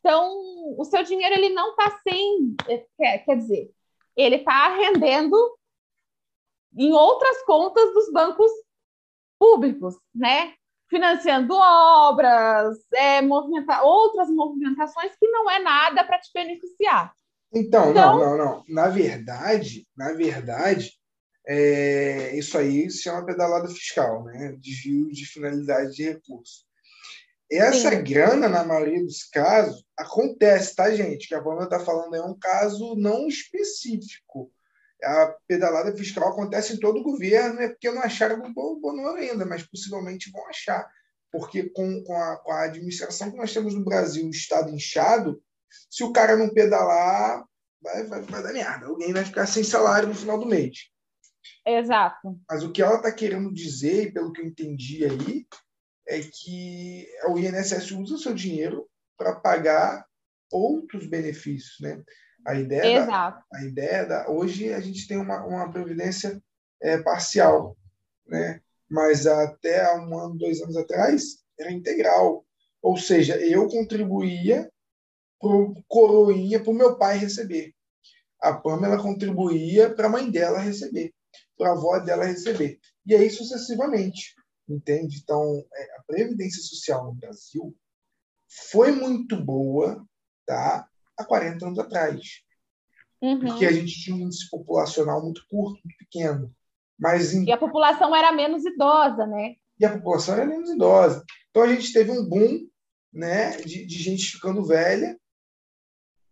Então, 0.00 0.30
o 0.78 0.84
seu 0.84 1.02
dinheiro 1.02 1.34
ele 1.34 1.50
não 1.50 1.70
está 1.70 1.98
sem, 2.06 2.54
é, 2.68 2.86
quer, 2.96 3.18
quer 3.24 3.36
dizer, 3.36 3.70
ele 4.16 4.36
está 4.36 4.74
rendendo 4.74 5.36
em 6.76 6.92
outras 6.92 7.42
contas 7.44 7.92
dos 7.94 8.12
bancos 8.12 8.50
públicos, 9.38 9.96
né? 10.14 10.54
Financiando 10.88 11.54
obras, 11.54 12.78
é, 12.92 13.22
movimenta 13.22 13.82
outras 13.82 14.28
movimentações 14.30 15.12
que 15.18 15.28
não 15.28 15.50
é 15.50 15.58
nada 15.58 16.04
para 16.04 16.18
te 16.18 16.30
beneficiar. 16.32 17.12
Então, 17.52 17.90
então, 17.90 18.18
não, 18.18 18.18
não, 18.18 18.36
não. 18.36 18.64
Na 18.68 18.88
verdade, 18.88 19.86
na 19.96 20.12
verdade, 20.12 20.92
é, 21.46 22.36
isso 22.36 22.56
aí 22.58 22.90
se 22.90 23.02
chama 23.02 23.26
pedalada 23.26 23.68
fiscal, 23.68 24.24
né? 24.24 24.56
Desvio 24.58 25.10
de 25.10 25.26
finalidade 25.26 25.92
de 25.92 26.04
recurso. 26.04 26.63
Essa 27.50 27.90
Sim. 27.90 28.02
grana, 28.02 28.48
na 28.48 28.64
maioria 28.64 29.04
dos 29.04 29.24
casos, 29.24 29.84
acontece, 29.96 30.74
tá, 30.74 30.94
gente? 30.94 31.28
Que 31.28 31.34
a 31.34 31.42
Pamela 31.42 31.64
está 31.64 31.78
falando 31.78 32.14
é 32.16 32.22
um 32.22 32.36
caso 32.38 32.94
não 32.96 33.28
específico 33.28 34.50
a 35.04 35.34
pedalada 35.46 35.96
fiscal 35.96 36.28
acontece 36.28 36.74
em 36.74 36.78
todo 36.78 37.00
o 37.00 37.02
governo, 37.02 37.60
é 37.60 37.68
porque 37.68 37.90
não 37.90 38.02
acharam 38.02 38.42
o 38.42 38.80
bono 38.80 39.08
ainda, 39.10 39.44
mas 39.44 39.62
possivelmente 39.62 40.30
vão 40.30 40.46
achar. 40.48 40.88
Porque 41.30 41.64
com, 41.70 42.02
com, 42.04 42.16
a, 42.16 42.36
com 42.38 42.52
a 42.52 42.64
administração 42.64 43.30
que 43.30 43.36
nós 43.36 43.52
temos 43.52 43.74
no 43.74 43.84
Brasil, 43.84 44.26
o 44.26 44.30
Estado 44.30 44.70
inchado, 44.70 45.42
se 45.90 46.04
o 46.04 46.12
cara 46.12 46.36
não 46.36 46.48
pedalar, 46.48 47.44
vai, 47.82 48.04
vai, 48.04 48.22
vai 48.22 48.42
dar 48.42 48.52
merda. 48.52 48.86
Alguém 48.86 49.12
vai 49.12 49.24
ficar 49.24 49.46
sem 49.46 49.64
salário 49.64 50.08
no 50.08 50.14
final 50.14 50.38
do 50.38 50.46
mês. 50.46 50.90
Exato. 51.66 52.38
Mas 52.48 52.62
o 52.62 52.70
que 52.70 52.80
ela 52.80 52.96
está 52.96 53.10
querendo 53.10 53.52
dizer, 53.52 54.04
e 54.04 54.12
pelo 54.12 54.32
que 54.32 54.40
eu 54.40 54.46
entendi 54.46 55.04
aí, 55.04 55.46
é 56.06 56.20
que 56.20 57.06
o 57.28 57.38
INSS 57.38 57.90
usa 57.92 58.14
o 58.14 58.18
seu 58.18 58.34
dinheiro 58.34 58.88
para 59.16 59.34
pagar 59.36 60.04
outros 60.50 61.06
benefícios, 61.06 61.76
né? 61.80 62.02
A 62.46 62.54
ideia, 62.54 62.98
Exato. 62.98 63.42
Da, 63.50 63.58
a 63.58 63.64
ideia 63.64 64.04
da, 64.04 64.30
hoje 64.30 64.72
a 64.72 64.80
gente 64.80 65.08
tem 65.08 65.16
uma, 65.16 65.44
uma 65.46 65.72
previdência 65.72 66.42
é, 66.82 66.98
parcial, 66.98 67.76
né? 68.26 68.60
mas 68.88 69.26
até 69.26 69.84
há 69.84 69.96
um 69.96 70.18
ano, 70.18 70.36
dois 70.36 70.60
anos 70.60 70.76
atrás, 70.76 71.38
era 71.58 71.72
integral. 71.72 72.44
Ou 72.82 72.96
seja, 72.96 73.36
eu 73.38 73.66
contribuía 73.68 74.70
para 75.40 75.50
o 75.50 75.82
coroinha, 75.88 76.60
para 76.60 76.70
o 76.70 76.74
meu 76.74 76.96
pai 76.96 77.18
receber. 77.18 77.74
A 78.40 78.52
Pamela 78.52 79.02
contribuía 79.02 79.92
para 79.94 80.06
a 80.06 80.10
mãe 80.10 80.30
dela 80.30 80.58
receber, 80.58 81.12
para 81.56 81.70
a 81.70 81.72
avó 81.72 81.98
dela 81.98 82.24
receber. 82.24 82.78
E 83.06 83.14
aí 83.14 83.30
sucessivamente, 83.30 84.34
entende? 84.68 85.20
Então, 85.22 85.64
é, 85.74 85.96
a 85.98 86.02
Previdência 86.06 86.62
Social 86.62 87.04
no 87.04 87.14
Brasil 87.14 87.74
foi 88.70 88.92
muito 88.92 89.36
boa, 89.36 90.04
tá? 90.46 90.88
há 91.16 91.24
40 91.24 91.66
anos 91.66 91.78
atrás. 91.78 92.20
Uhum. 93.20 93.40
Porque 93.40 93.66
a 93.66 93.72
gente 93.72 94.00
tinha 94.00 94.16
um 94.16 94.20
índice 94.20 94.48
populacional 94.50 95.22
muito 95.22 95.42
curto, 95.48 95.80
muito 95.84 95.96
pequeno. 95.98 96.54
Mas 96.98 97.32
em... 97.32 97.44
E 97.44 97.52
a 97.52 97.56
população 97.56 98.14
era 98.14 98.32
menos 98.32 98.64
idosa, 98.64 99.26
né? 99.26 99.54
E 99.78 99.84
a 99.84 99.92
população 99.92 100.34
era 100.34 100.46
menos 100.46 100.70
idosa. 100.70 101.24
Então 101.50 101.62
a 101.62 101.68
gente 101.68 101.92
teve 101.92 102.10
um 102.10 102.24
boom 102.28 102.68
né, 103.12 103.56
de, 103.58 103.86
de 103.86 103.98
gente 103.98 104.32
ficando 104.32 104.64
velha. 104.64 105.18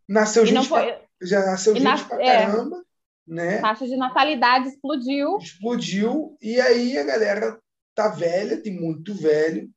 Nasceu 0.09 0.45
e 0.45 0.47
gente. 0.47 0.69
Foi... 0.69 0.93
Pra... 0.93 1.03
Já 1.23 1.47
nasceu 1.47 1.73
e 1.73 1.77
gente 1.77 1.85
nas... 1.85 2.03
pra 2.03 2.23
é. 2.23 2.47
caramba. 2.47 2.77
É. 2.77 2.83
Né? 3.25 3.59
A 3.59 3.63
taxa 3.63 3.87
de 3.87 3.97
natalidade 3.97 4.69
explodiu. 4.69 5.39
Explodiu. 5.39 6.37
E 6.43 6.61
aí 6.61 6.99
a 6.99 7.05
galera 7.05 7.62
tá 7.95 8.09
velha, 8.09 8.63
tem 8.63 8.79
muito 8.79 9.15
velho, 9.15 9.71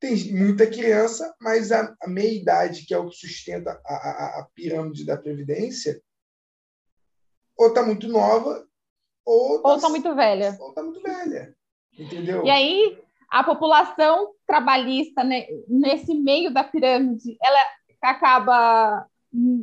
tem 0.00 0.32
muita 0.34 0.66
criança, 0.66 1.34
mas 1.40 1.70
a, 1.70 1.94
a 2.02 2.08
meia-idade, 2.08 2.84
que 2.86 2.92
é 2.92 2.98
o 2.98 3.08
que 3.08 3.16
sustenta 3.16 3.80
a, 3.86 3.94
a, 3.94 4.40
a, 4.40 4.48
pirâmide 4.54 5.06
da 5.06 5.16
Previdência, 5.16 6.02
ou 7.56 7.72
tá 7.72 7.84
muito 7.84 8.08
nova, 8.08 8.66
ou 9.24 9.62
tá, 9.62 9.68
ou 9.68 9.80
tá 9.80 9.88
muito 9.88 10.14
velha. 10.14 10.56
Ou 10.60 10.74
tá 10.74 10.82
muito 10.82 11.00
velha. 11.00 11.54
Entendeu? 11.96 12.44
E 12.44 12.50
aí, 12.50 12.98
a 13.30 13.44
população 13.44 14.34
trabalhista, 14.46 15.22
né, 15.22 15.46
nesse 15.68 16.14
meio 16.14 16.52
da 16.52 16.64
pirâmide, 16.64 17.36
ela 17.40 17.60
acaba 18.02 19.06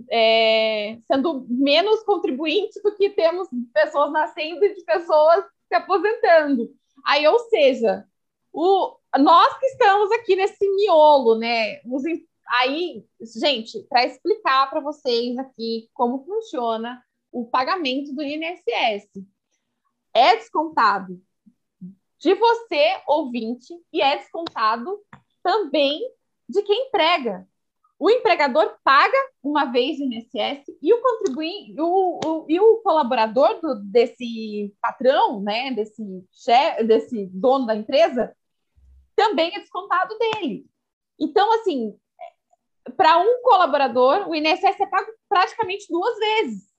é, 0.10 0.98
sendo 1.06 1.46
menos 1.50 2.02
contribuinte 2.04 2.82
do 2.82 2.96
que 2.96 3.10
temos 3.10 3.48
pessoas 3.74 4.12
nascendo 4.12 4.64
e 4.64 4.74
de 4.74 4.84
pessoas 4.84 5.44
se 5.68 5.76
aposentando. 5.76 6.74
Aí, 7.06 7.28
ou 7.28 7.40
seja, 7.50 8.06
o, 8.52 8.98
nós 9.18 9.58
que 9.60 9.66
estamos 9.68 10.12
aqui 10.12 10.36
nesse 10.36 10.68
miolo, 10.76 11.38
né? 11.38 11.82
Os, 11.86 12.04
aí, 12.48 13.06
gente, 13.22 13.84
para 13.90 14.06
explicar 14.06 14.70
para 14.70 14.80
vocês 14.80 15.38
aqui 15.38 15.90
como 15.94 16.24
funciona 16.26 17.04
o 17.32 17.46
pagamento 17.46 18.14
do 18.14 18.22
INSS. 18.22 19.10
É 20.14 20.36
descontado 20.36 21.22
de 22.18 22.34
você, 22.34 23.02
ouvinte, 23.08 23.74
e 23.94 24.02
é 24.02 24.18
descontado 24.18 25.00
também 25.42 26.02
de 26.48 26.62
quem 26.64 26.88
emprega. 26.88 27.48
O 28.00 28.10
empregador 28.10 28.78
paga 28.82 29.18
uma 29.44 29.66
vez 29.66 30.00
o 30.00 30.04
INSS 30.04 30.64
e 30.82 30.94
o 30.94 31.02
contribuinte, 31.02 31.76
o, 31.78 32.20
o, 32.26 32.46
e 32.48 32.58
o 32.58 32.78
colaborador 32.78 33.60
do, 33.60 33.76
desse 33.84 34.74
patrão, 34.82 35.42
né, 35.42 35.72
desse, 35.72 36.02
chefe, 36.32 36.86
desse 36.86 37.26
dono 37.26 37.66
da 37.66 37.76
empresa, 37.76 38.34
também 39.18 39.54
é 39.54 39.60
descontado 39.60 40.18
dele. 40.18 40.66
Então, 41.20 41.52
assim, 41.60 41.94
para 42.96 43.20
um 43.20 43.42
colaborador, 43.42 44.30
o 44.30 44.34
INSS 44.34 44.80
é 44.80 44.86
pago 44.86 45.12
praticamente 45.28 45.86
duas 45.90 46.18
vezes. 46.18 46.70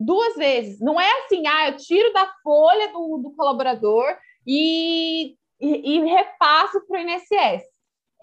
Duas 0.00 0.34
vezes. 0.34 0.80
Não 0.80 1.00
é 1.00 1.08
assim, 1.20 1.46
ah, 1.46 1.68
eu 1.68 1.76
tiro 1.76 2.12
da 2.12 2.26
folha 2.42 2.92
do, 2.92 3.18
do 3.18 3.30
colaborador 3.36 4.18
e, 4.44 5.36
e, 5.60 5.96
e 5.96 6.04
repasso 6.04 6.84
para 6.88 6.98
o 6.98 7.00
INSS. 7.00 7.73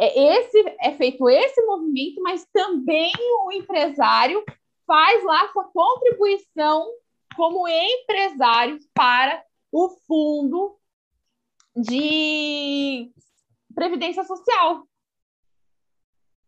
É, 0.02 0.40
esse, 0.40 0.58
é 0.80 0.94
feito 0.94 1.30
esse 1.30 1.62
movimento, 1.64 2.24
mas 2.24 2.44
também 2.52 3.12
o 3.46 3.52
empresário 3.52 4.44
faz 4.88 5.24
lá 5.24 5.48
sua 5.52 5.66
contribuição 5.66 6.92
como 7.36 7.68
empresário 7.68 8.80
para 8.96 9.44
o 9.72 9.90
fundo 10.08 10.76
de 11.76 13.12
previdência 13.76 14.24
social. 14.24 14.88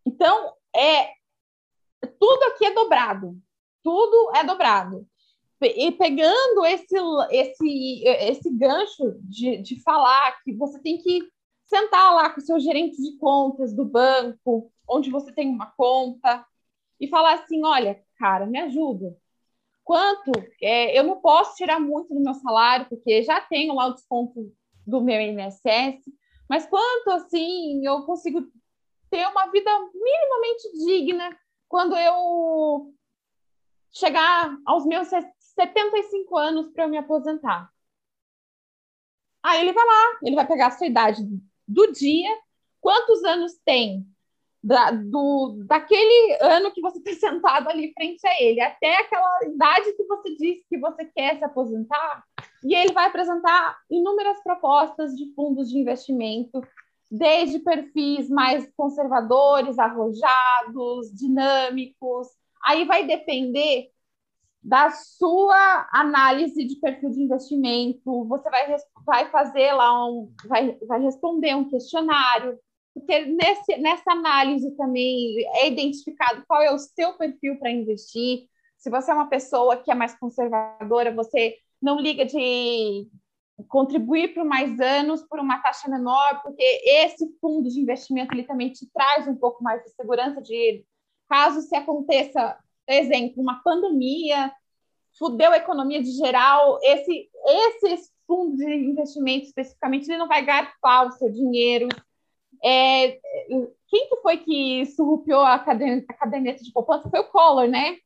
Então, 0.04 0.52
é 0.74 1.12
tudo 2.18 2.42
aqui 2.46 2.66
é 2.66 2.74
dobrado. 2.74 3.38
Tudo 3.84 4.32
é 4.34 4.42
dobrado. 4.42 5.06
E 5.62 5.92
pegando 5.92 6.64
esse, 6.66 6.96
esse, 7.30 8.04
esse 8.04 8.50
gancho 8.50 9.14
de, 9.20 9.58
de 9.58 9.80
falar 9.80 10.42
que 10.42 10.52
você 10.52 10.82
tem 10.82 10.98
que 10.98 11.32
sentar 11.74 12.14
lá 12.14 12.30
com 12.30 12.40
o 12.40 12.44
seu 12.44 12.60
gerente 12.60 13.02
de 13.02 13.18
contas 13.18 13.74
do 13.74 13.84
banco, 13.84 14.72
onde 14.88 15.10
você 15.10 15.32
tem 15.32 15.48
uma 15.48 15.66
conta, 15.76 16.46
e 17.00 17.08
falar 17.08 17.34
assim: 17.34 17.64
olha, 17.64 18.00
cara, 18.16 18.46
me 18.46 18.60
ajuda. 18.60 19.16
Quanto? 19.82 20.30
É, 20.62 20.96
eu 20.98 21.02
não 21.02 21.20
posso 21.20 21.56
tirar 21.56 21.80
muito 21.80 22.14
do 22.14 22.20
meu 22.20 22.34
salário, 22.34 22.86
porque 22.88 23.22
já 23.22 23.40
tenho 23.40 23.74
lá 23.74 23.88
o 23.88 23.94
desconto 23.94 24.52
do 24.86 25.00
meu 25.00 25.20
INSS, 25.20 26.04
mas 26.48 26.64
quanto 26.66 27.10
assim 27.10 27.84
eu 27.84 28.02
consigo 28.04 28.46
ter 29.10 29.26
uma 29.26 29.46
vida 29.50 29.70
minimamente 29.92 30.86
digna 30.86 31.36
quando 31.68 31.96
eu 31.96 32.94
chegar 33.90 34.56
aos 34.64 34.86
meus 34.86 35.08
75 35.08 36.36
anos 36.36 36.68
para 36.70 36.84
eu 36.84 36.88
me 36.88 36.98
aposentar? 36.98 37.70
Aí 39.42 39.60
ele 39.60 39.72
vai 39.72 39.84
lá, 39.84 40.18
ele 40.22 40.36
vai 40.36 40.46
pegar 40.46 40.68
a 40.68 40.70
sua 40.70 40.86
idade 40.86 41.22
do 41.66 41.92
dia, 41.92 42.30
quantos 42.80 43.24
anos 43.24 43.58
tem 43.64 44.06
da, 44.64 44.90
do, 44.90 45.62
daquele 45.66 46.38
ano 46.40 46.72
que 46.72 46.80
você 46.80 46.98
está 46.98 47.12
sentado 47.28 47.68
ali 47.68 47.92
frente 47.92 48.26
a 48.26 48.42
ele, 48.42 48.60
até 48.62 48.96
aquela 48.96 49.44
idade 49.44 49.92
que 49.92 50.04
você 50.04 50.34
disse 50.36 50.64
que 50.68 50.78
você 50.78 51.04
quer 51.04 51.36
se 51.36 51.44
aposentar, 51.44 52.24
e 52.64 52.74
ele 52.74 52.92
vai 52.94 53.06
apresentar 53.06 53.78
inúmeras 53.90 54.42
propostas 54.42 55.14
de 55.14 55.34
fundos 55.34 55.68
de 55.68 55.78
investimento, 55.78 56.62
desde 57.10 57.58
perfis 57.58 58.30
mais 58.30 58.66
conservadores, 58.74 59.78
arrojados, 59.78 61.12
dinâmicos. 61.12 62.28
Aí 62.64 62.86
vai 62.86 63.06
depender 63.06 63.90
da 64.64 64.90
sua 64.90 65.86
análise 65.92 66.64
de 66.64 66.76
perfil 66.76 67.10
de 67.10 67.22
investimento. 67.22 68.24
Você 68.26 68.48
vai, 68.48 68.76
vai 69.04 69.30
fazer 69.30 69.72
lá 69.72 70.08
um, 70.08 70.32
vai, 70.46 70.78
vai 70.86 71.02
responder 71.02 71.54
um 71.54 71.68
questionário, 71.68 72.58
porque 72.94 73.26
nesse, 73.26 73.76
nessa 73.76 74.12
análise 74.12 74.74
também 74.76 75.36
é 75.56 75.68
identificado 75.68 76.42
qual 76.48 76.62
é 76.62 76.72
o 76.72 76.78
seu 76.78 77.12
perfil 77.12 77.58
para 77.58 77.70
investir. 77.70 78.48
Se 78.78 78.88
você 78.88 79.10
é 79.10 79.14
uma 79.14 79.28
pessoa 79.28 79.76
que 79.76 79.90
é 79.90 79.94
mais 79.94 80.18
conservadora, 80.18 81.14
você 81.14 81.56
não 81.82 82.00
liga 82.00 82.24
de 82.24 83.06
contribuir 83.68 84.34
por 84.34 84.44
mais 84.44 84.80
anos 84.80 85.22
por 85.22 85.38
uma 85.38 85.58
taxa 85.58 85.90
menor, 85.90 86.42
porque 86.42 86.62
esse 86.84 87.28
fundo 87.38 87.68
de 87.68 87.80
investimento 87.80 88.32
ele 88.32 88.44
também 88.44 88.70
te 88.72 88.90
traz 88.92 89.28
um 89.28 89.36
pouco 89.36 89.62
mais 89.62 89.82
de 89.84 89.90
segurança 89.90 90.40
de 90.40 90.84
caso 91.28 91.60
se 91.60 91.74
aconteça 91.76 92.58
exemplo, 92.88 93.42
uma 93.42 93.62
pandemia, 93.62 94.52
fudeu 95.18 95.50
a 95.52 95.56
economia 95.56 96.02
de 96.02 96.10
geral, 96.12 96.78
esse, 96.82 97.28
esse 97.46 98.10
fundo 98.26 98.56
de 98.56 98.64
investimento 98.64 99.46
especificamente, 99.46 100.08
ele 100.08 100.18
não 100.18 100.28
vai 100.28 100.44
garfar 100.44 101.06
o 101.06 101.12
seu 101.12 101.30
dinheiro. 101.30 101.88
É, 102.62 103.18
quem 103.88 104.08
que 104.08 104.16
foi 104.22 104.38
que 104.38 104.86
surrupiou 104.86 105.40
a 105.40 105.58
caderneta, 105.58 106.06
a 106.08 106.16
caderneta 106.16 106.62
de 106.62 106.72
poupança? 106.72 107.10
Foi 107.10 107.20
o 107.20 107.28
Collor, 107.28 107.68
né? 107.68 107.98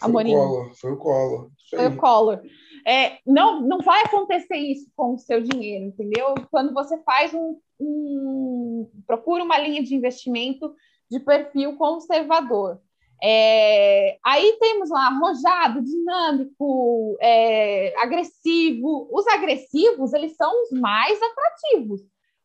Amorim. 0.00 0.32
Foi 0.32 0.40
o 0.40 0.46
Collor, 0.46 0.70
foi 0.80 0.92
o 0.92 0.96
Collor. 0.96 1.50
Foi 1.68 1.86
o 1.86 1.96
Collor. 1.96 2.42
É, 2.86 3.18
não, 3.26 3.60
não 3.60 3.80
vai 3.80 4.02
acontecer 4.04 4.56
isso 4.56 4.90
com 4.96 5.14
o 5.14 5.18
seu 5.18 5.42
dinheiro, 5.42 5.86
entendeu? 5.86 6.34
Quando 6.50 6.72
você 6.72 6.96
faz 7.02 7.34
um, 7.34 7.60
um 7.78 8.90
procura 9.06 9.44
uma 9.44 9.58
linha 9.58 9.82
de 9.82 9.94
investimento 9.94 10.74
de 11.10 11.20
perfil 11.20 11.76
conservador. 11.76 12.80
É, 13.22 14.18
aí 14.24 14.56
temos 14.58 14.88
lá 14.88 15.08
arrojado, 15.08 15.82
dinâmico, 15.82 17.18
é, 17.20 17.94
agressivo. 18.00 19.08
Os 19.12 19.26
agressivos, 19.26 20.12
eles 20.12 20.36
são 20.36 20.50
os 20.62 20.70
mais 20.72 21.20
atrativos, 21.22 22.00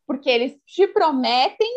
porque 0.06 0.30
eles 0.30 0.58
te 0.66 0.88
prometem 0.88 1.70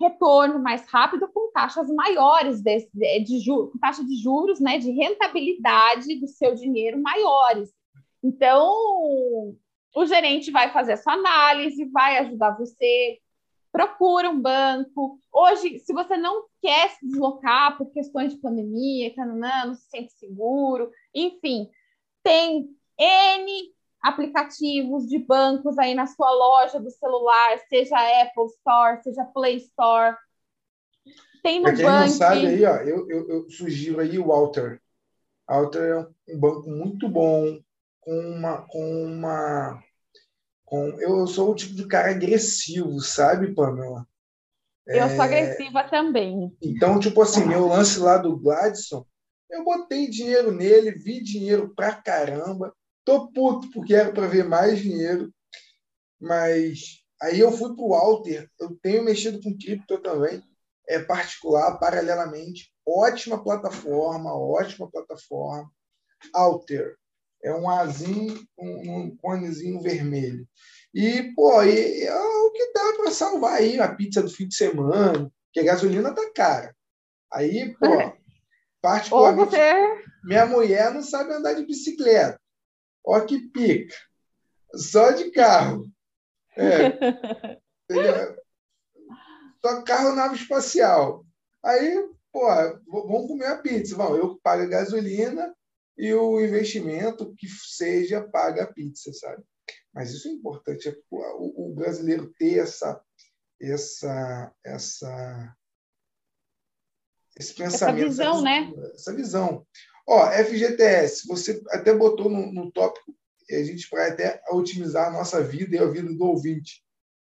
retorno 0.00 0.60
mais 0.60 0.86
rápido 0.88 1.28
com 1.28 1.50
taxas 1.52 1.90
maiores 1.90 2.60
de, 2.60 2.88
de, 2.94 3.20
de 3.20 3.40
juros, 3.40 3.72
com 3.72 3.78
taxa 3.78 4.04
de 4.04 4.16
juros, 4.16 4.60
né, 4.60 4.78
de 4.78 4.92
rentabilidade 4.92 6.14
do 6.20 6.28
seu 6.28 6.54
dinheiro 6.54 7.02
maiores. 7.02 7.70
Então, 8.22 8.72
o 9.94 10.06
gerente 10.06 10.50
vai 10.50 10.72
fazer 10.72 10.92
a 10.92 10.96
sua 10.96 11.14
análise, 11.14 11.84
vai 11.86 12.18
ajudar 12.18 12.56
você, 12.56 13.18
procura 13.72 14.30
um 14.30 14.40
banco. 14.40 15.18
Hoje, 15.32 15.80
se 15.80 15.92
você 15.92 16.16
não 16.16 16.44
quer 16.60 16.90
se 16.90 17.06
deslocar 17.06 17.76
por 17.78 17.90
questões 17.90 18.34
de 18.34 18.40
pandemia, 18.40 19.14
cananã, 19.14 19.66
não 19.66 19.74
se 19.74 19.88
sente 19.88 20.12
seguro, 20.14 20.90
enfim, 21.14 21.68
tem 22.22 22.68
N 22.98 23.74
aplicativos 24.00 25.06
de 25.08 25.18
bancos 25.18 25.78
aí 25.78 25.94
na 25.94 26.06
sua 26.06 26.30
loja 26.30 26.80
do 26.80 26.90
celular, 26.90 27.58
seja 27.68 27.96
Apple 28.22 28.46
Store, 28.56 29.02
seja 29.02 29.24
Play 29.24 29.56
Store. 29.56 30.16
Tem 31.42 31.58
no 31.58 31.64
Pra 31.64 31.74
quem 31.74 31.84
banco. 31.84 32.00
não 32.00 32.08
sabe 32.08 32.46
aí, 32.46 32.64
ó, 32.64 32.76
eu, 32.76 33.08
eu, 33.08 33.28
eu 33.28 33.50
sugiro 33.50 34.00
aí 34.00 34.18
o 34.18 34.32
Alter. 34.32 34.80
Alter 35.46 35.82
é 35.82 36.34
um 36.34 36.38
banco 36.38 36.68
muito 36.68 37.08
bom, 37.08 37.58
com 38.00 38.18
uma, 38.18 38.62
com 38.62 39.04
uma 39.04 39.82
com. 40.64 41.00
Eu 41.00 41.26
sou 41.26 41.52
o 41.52 41.54
tipo 41.54 41.74
de 41.74 41.86
cara 41.86 42.10
agressivo, 42.10 43.00
sabe, 43.00 43.54
Pamela? 43.54 44.06
Eu 44.88 45.04
é... 45.04 45.14
sou 45.14 45.22
agressiva 45.22 45.84
também. 45.84 46.56
Então, 46.62 46.98
tipo 46.98 47.20
assim, 47.22 47.44
meu 47.44 47.66
lance 47.66 47.98
lá 47.98 48.16
do 48.16 48.36
Gladson, 48.36 49.06
eu 49.50 49.62
botei 49.64 50.08
dinheiro 50.08 50.50
nele, 50.50 50.92
vi 50.92 51.22
dinheiro 51.22 51.74
pra 51.74 51.94
caramba. 51.94 52.74
Tô 53.04 53.30
puto 53.30 53.70
porque 53.72 53.94
era 53.94 54.12
para 54.12 54.26
ver 54.26 54.44
mais 54.44 54.78
dinheiro. 54.78 55.32
Mas 56.20 57.04
aí 57.20 57.38
eu 57.38 57.52
fui 57.52 57.74
pro 57.74 57.88
Walter. 57.88 58.48
Eu 58.58 58.76
tenho 58.82 59.04
mexido 59.04 59.40
com 59.42 59.56
cripto 59.56 59.98
também. 60.00 60.42
É 60.88 60.98
particular, 60.98 61.78
paralelamente. 61.78 62.72
Ótima 62.86 63.42
plataforma, 63.42 64.34
ótima 64.34 64.90
plataforma. 64.90 65.70
Alter 66.34 66.96
é 67.42 67.54
um 67.54 67.68
azinho 67.68 68.42
um, 68.58 68.96
um 68.96 69.16
conezinho 69.16 69.80
vermelho. 69.80 70.46
E, 70.94 71.34
pô, 71.34 71.62
e, 71.62 72.04
é 72.04 72.14
o 72.14 72.50
que 72.50 72.72
dá 72.72 72.94
para 72.96 73.10
salvar 73.10 73.54
aí 73.54 73.78
a 73.78 73.94
pizza 73.94 74.22
do 74.22 74.30
fim 74.30 74.48
de 74.48 74.54
semana, 74.54 75.30
porque 75.46 75.60
a 75.60 75.72
gasolina 75.72 76.14
tá 76.14 76.30
cara. 76.34 76.74
Aí, 77.32 77.74
pô, 77.78 78.12
particularmente... 78.80 79.42
Ou 79.42 79.50
você 79.50 80.04
Minha 80.24 80.46
mulher 80.46 80.92
não 80.92 81.02
sabe 81.02 81.32
andar 81.32 81.54
de 81.54 81.66
bicicleta. 81.66 82.40
Ó 83.04 83.20
que 83.20 83.38
pica. 83.48 83.94
Só 84.74 85.10
de 85.12 85.30
carro. 85.30 85.86
É. 86.56 87.58
Só 89.64 89.82
carro 89.82 90.14
nave 90.14 90.36
espacial. 90.36 91.24
Aí, 91.62 92.08
pô, 92.32 92.46
vamos 92.86 93.28
comer 93.28 93.46
a 93.46 93.58
pizza. 93.58 93.96
Bom, 93.96 94.16
eu 94.16 94.38
pago 94.42 94.62
a 94.62 94.66
gasolina 94.66 95.54
e 95.96 96.12
o 96.14 96.40
investimento 96.40 97.34
que 97.36 97.48
seja 97.48 98.28
paga 98.28 98.64
a 98.64 98.72
pizza, 98.72 99.12
sabe? 99.12 99.42
Mas 99.92 100.10
isso 100.10 100.28
é 100.28 100.32
importante, 100.32 100.88
é 100.88 100.96
o, 101.10 101.72
brasileiro 101.74 102.32
ter 102.38 102.58
essa, 102.58 103.00
essa, 103.60 104.52
essa, 104.64 105.56
esse 107.36 107.54
pensamento, 107.54 108.06
essa 108.06 108.08
visão, 108.08 108.32
essa, 108.34 108.42
né? 108.42 108.72
Essa 108.94 109.14
visão. 109.14 109.66
Ó, 110.06 110.26
FGTS, 110.30 111.26
você 111.26 111.62
até 111.70 111.94
botou 111.94 112.30
no, 112.30 112.52
no 112.52 112.70
tópico, 112.72 113.14
a 113.50 113.62
gente 113.62 113.88
vai 113.90 114.10
até 114.10 114.42
otimizar 114.50 115.08
a 115.08 115.10
nossa 115.10 115.42
vida 115.42 115.76
e 115.76 115.78
a 115.78 115.86
vida 115.86 116.12
do 116.12 116.24
ouvinte. 116.24 116.84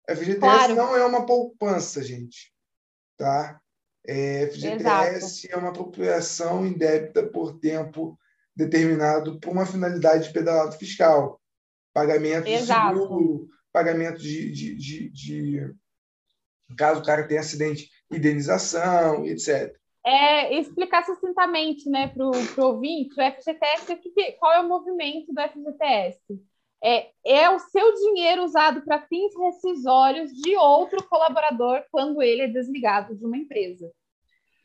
FGTS 0.10 0.40
claro. 0.40 0.76
não 0.76 0.96
é 0.96 1.06
uma 1.06 1.26
poupança, 1.26 2.02
gente. 2.04 2.54
Tá? 3.18 3.60
É, 4.06 4.48
FGTS 4.48 5.48
Exato. 5.48 5.48
é 5.50 5.58
uma 5.58 5.70
apropriação 5.70 6.66
indébita 6.66 7.26
por 7.28 7.60
tempo 7.60 8.18
determinado 8.56 9.40
por 9.40 9.52
uma 9.52 9.66
finalidade 9.66 10.28
de 10.28 10.34
pedalado 10.34 10.76
fiscal 10.78 11.42
pagamento 11.94 12.46
de 12.46 12.58
seguro, 12.60 13.48
pagamento 13.72 14.18
de, 14.20 14.52
de, 14.52 14.76
de, 14.76 15.10
de, 15.10 15.76
caso 16.76 17.02
o 17.02 17.06
cara 17.06 17.28
tenha 17.28 17.42
acidente, 17.42 17.90
indenização, 18.12 19.26
etc. 19.26 19.76
É, 20.06 20.60
explicar 20.60 21.06
sucintamente 21.06 21.90
né, 21.90 22.10
para 22.10 22.26
o 22.26 22.66
ouvinte, 22.66 23.14
o 23.14 23.32
FGTS, 23.32 24.02
qual 24.38 24.52
é 24.52 24.60
o 24.60 24.68
movimento 24.68 25.32
do 25.32 25.42
FGTS? 25.42 26.20
É, 26.84 27.12
é 27.26 27.50
o 27.50 27.60
seu 27.60 27.94
dinheiro 27.94 28.44
usado 28.44 28.84
para 28.84 29.08
fins 29.08 29.32
rescisórios 29.40 30.32
de 30.34 30.58
outro 30.58 31.02
colaborador 31.08 31.82
quando 31.90 32.22
ele 32.22 32.42
é 32.42 32.48
desligado 32.48 33.16
de 33.16 33.26
uma 33.26 33.38
empresa. 33.38 33.90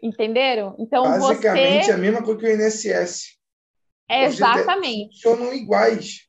Entenderam? 0.03 0.75
Então, 0.81 1.05
Basicamente 1.05 1.87
você... 1.87 1.93
a 1.93 1.97
mesma 1.97 2.23
coisa 2.23 2.41
que 2.41 2.47
o 2.47 2.51
INSS. 2.51 3.39
É, 4.09 4.25
exatamente. 4.25 5.23
Funcionam 5.23 5.55
iguais 5.55 6.28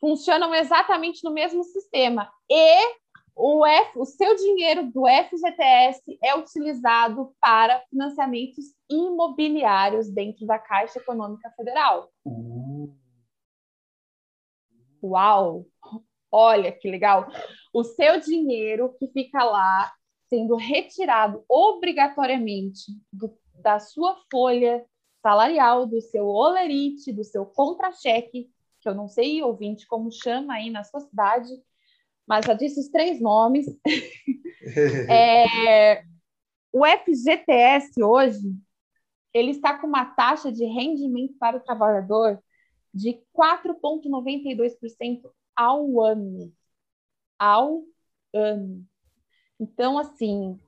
funcionam 0.00 0.54
exatamente 0.54 1.24
no 1.24 1.32
mesmo 1.32 1.62
sistema. 1.64 2.30
E 2.50 2.98
o, 3.34 3.64
F, 3.64 3.98
o 3.98 4.04
seu 4.04 4.34
dinheiro 4.34 4.90
do 4.90 5.04
FGTS 5.06 6.18
é 6.22 6.34
utilizado 6.34 7.32
para 7.40 7.80
financiamentos 7.88 8.64
imobiliários 8.90 10.10
dentro 10.10 10.46
da 10.46 10.58
Caixa 10.58 10.98
Econômica 10.98 11.50
Federal. 11.56 12.10
Uh. 12.24 12.96
Uau! 15.02 15.66
Olha 16.30 16.72
que 16.72 16.90
legal! 16.90 17.28
O 17.72 17.84
seu 17.84 18.20
dinheiro 18.20 18.92
que 18.98 19.06
fica 19.08 19.44
lá 19.44 19.92
sendo 20.28 20.56
retirado 20.56 21.44
obrigatoriamente 21.48 22.92
do, 23.12 23.32
da 23.62 23.78
sua 23.78 24.16
folha 24.30 24.84
salarial, 25.22 25.86
do 25.86 26.00
seu 26.00 26.26
olerite, 26.26 27.12
do 27.12 27.24
seu 27.24 27.46
contra-cheque, 27.46 28.50
que 28.88 28.92
eu 28.92 28.94
não 28.94 29.06
sei, 29.08 29.42
ouvinte, 29.42 29.86
como 29.86 30.10
chama 30.10 30.54
aí 30.54 30.70
na 30.70 30.82
sua 30.82 31.00
cidade, 31.00 31.50
mas 32.26 32.46
já 32.46 32.54
disse 32.54 32.80
os 32.80 32.88
três 32.88 33.20
nomes. 33.20 33.66
é, 35.10 36.02
o 36.72 36.86
FGTS 36.86 38.02
hoje, 38.02 38.56
ele 39.32 39.50
está 39.50 39.78
com 39.78 39.86
uma 39.86 40.06
taxa 40.06 40.50
de 40.50 40.64
rendimento 40.64 41.34
para 41.38 41.58
o 41.58 41.60
trabalhador 41.60 42.42
de 42.94 43.20
4,92% 43.34 45.30
ao 45.54 46.00
ano. 46.00 46.50
Ao 47.38 47.82
ano. 48.34 48.86
Então, 49.60 49.98
assim, 49.98 50.58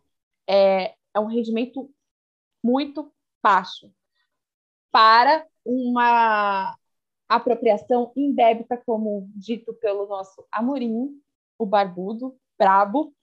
é, 0.47 0.95
é 1.15 1.21
um 1.21 1.27
rendimento 1.27 1.91
muito 2.63 3.11
baixo 3.43 3.91
para 4.91 5.47
uma 5.65 6.77
apropriação 7.31 8.13
indébita, 8.17 8.77
como 8.77 9.31
dito 9.37 9.73
pelo 9.75 10.09
nosso 10.09 10.45
Amorim, 10.51 11.11
o 11.57 11.65
barbudo, 11.65 12.37
brabo. 12.59 13.15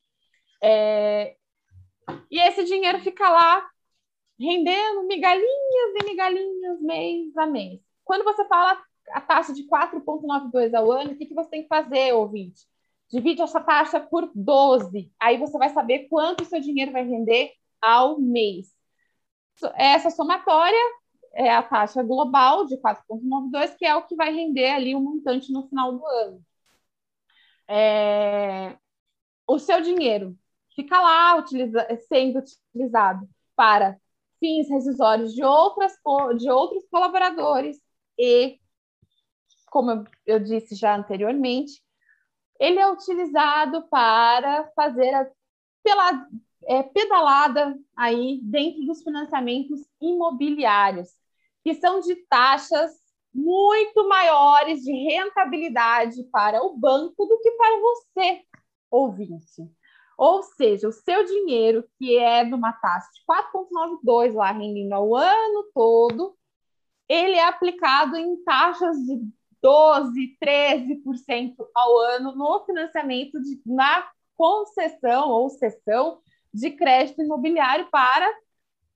É... 0.64 1.36
E 2.32 2.40
esse 2.40 2.64
dinheiro 2.64 3.00
fica 3.00 3.30
lá 3.30 3.70
rendendo 4.40 5.04
migalhinhas 5.08 5.94
e 6.00 6.06
migalhinhas 6.06 6.82
mês 6.82 7.36
a 7.36 7.46
mês. 7.46 7.82
Quando 8.06 8.24
você 8.24 8.48
fala 8.48 8.82
a 9.12 9.20
taxa 9.20 9.54
de 9.54 9.68
4,92 9.68 10.74
ao 10.74 10.90
ano, 10.90 11.12
o 11.12 11.18
que, 11.18 11.26
que 11.26 11.34
você 11.34 11.50
tem 11.50 11.64
que 11.64 11.68
fazer, 11.68 12.14
ouvinte? 12.14 12.66
Divide 13.10 13.42
essa 13.42 13.60
taxa 13.60 14.00
por 14.00 14.32
12. 14.34 15.12
Aí 15.20 15.38
você 15.38 15.58
vai 15.58 15.70
saber 15.70 16.08
quanto 16.08 16.42
o 16.44 16.46
seu 16.46 16.62
dinheiro 16.62 16.94
vai 16.94 17.04
render 17.04 17.52
ao 17.82 18.20
mês. 18.20 18.68
Essa 19.76 20.10
somatória 20.10 20.80
é 21.38 21.54
a 21.54 21.62
taxa 21.62 22.02
global 22.02 22.66
de 22.66 22.78
4,92, 22.78 23.76
que 23.78 23.86
é 23.86 23.96
o 23.96 24.02
que 24.02 24.16
vai 24.16 24.34
render 24.34 24.72
ali 24.72 24.96
o 24.96 24.98
um 24.98 25.04
montante 25.04 25.52
no 25.52 25.68
final 25.68 25.94
do 25.96 26.06
ano. 26.06 26.44
É, 27.68 28.76
o 29.46 29.60
seu 29.60 29.80
dinheiro 29.82 30.36
fica 30.76 31.00
lá 31.00 31.36
utiliza, 31.38 31.86
sendo 32.08 32.40
utilizado 32.40 33.30
para 33.56 34.00
fins 34.40 34.68
rescisórios 34.70 35.34
de, 35.34 35.44
outras, 35.44 35.94
de 36.38 36.50
outros 36.50 36.88
colaboradores 36.90 37.78
e, 38.18 38.60
como 39.70 40.06
eu 40.26 40.40
disse 40.40 40.76
já 40.76 40.96
anteriormente, 40.96 41.84
ele 42.60 42.80
é 42.80 42.90
utilizado 42.90 43.88
para 43.90 44.72
fazer 44.76 45.14
a 45.14 45.30
pela, 45.84 46.28
é, 46.66 46.84
pedalada 46.84 47.80
aí 47.96 48.42
dentro 48.44 48.86
dos 48.86 49.04
financiamentos 49.04 49.88
imobiliários 50.02 51.10
que 51.68 51.76
são 51.76 52.00
de 52.00 52.16
taxas 52.30 52.94
muito 53.34 54.08
maiores 54.08 54.84
de 54.84 54.92
rentabilidade 54.94 56.24
para 56.32 56.64
o 56.64 56.78
banco 56.78 57.26
do 57.26 57.38
que 57.42 57.52
para 57.52 57.78
você, 57.82 58.42
ouvinte. 58.90 59.70
Ou 60.18 60.42
seja, 60.44 60.88
o 60.88 60.94
seu 60.94 61.26
dinheiro, 61.26 61.84
que 62.00 62.18
é 62.18 62.46
numa 62.46 62.72
taxa 62.72 63.10
de 63.14 63.20
4,92 63.30 64.34
lá 64.34 64.54
rendendo 64.54 64.94
ao 64.94 65.14
ano 65.14 65.70
todo, 65.74 66.38
ele 67.06 67.36
é 67.36 67.44
aplicado 67.44 68.16
em 68.16 68.42
taxas 68.46 68.96
de 69.00 69.20
12, 69.62 70.38
13% 70.42 71.54
ao 71.76 71.98
ano 71.98 72.34
no 72.34 72.66
financiamento 72.66 73.42
de, 73.42 73.62
na 73.66 74.10
concessão 74.38 75.32
ou 75.32 75.50
cessão 75.50 76.22
de 76.54 76.72
crédito 76.72 77.22
imobiliário 77.22 77.90
para 77.92 78.34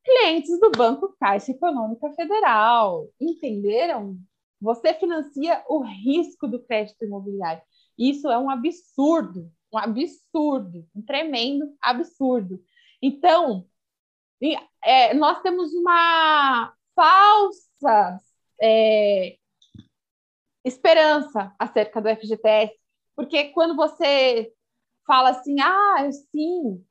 clientes 0.04 0.60
do 0.60 0.72
Banco 0.72 1.16
Caixa 1.20 1.52
Econômica 1.52 2.12
Federal. 2.14 3.08
Entenderam? 3.20 4.18
Você 4.60 4.94
financia 4.94 5.64
o 5.68 5.82
risco 5.84 6.48
do 6.48 6.62
crédito 6.64 7.04
imobiliário. 7.04 7.62
Isso 7.98 8.30
é 8.30 8.38
um 8.38 8.50
absurdo, 8.50 9.52
um 9.74 9.78
absurdo, 9.78 10.88
um 10.96 11.02
tremendo 11.02 11.76
absurdo. 11.82 12.62
Então, 13.02 13.66
é, 14.84 15.14
nós 15.14 15.42
temos 15.42 15.74
uma 15.74 16.74
falsa 16.96 18.22
é, 18.62 19.38
esperança 20.64 21.54
acerca 21.58 22.02
do 22.02 22.10
FGTS, 22.10 22.74
porque 23.16 23.46
quando 23.46 23.76
você 23.76 24.54
fala 25.06 25.30
assim, 25.32 25.60
ah, 25.60 26.10
sim, 26.32 26.86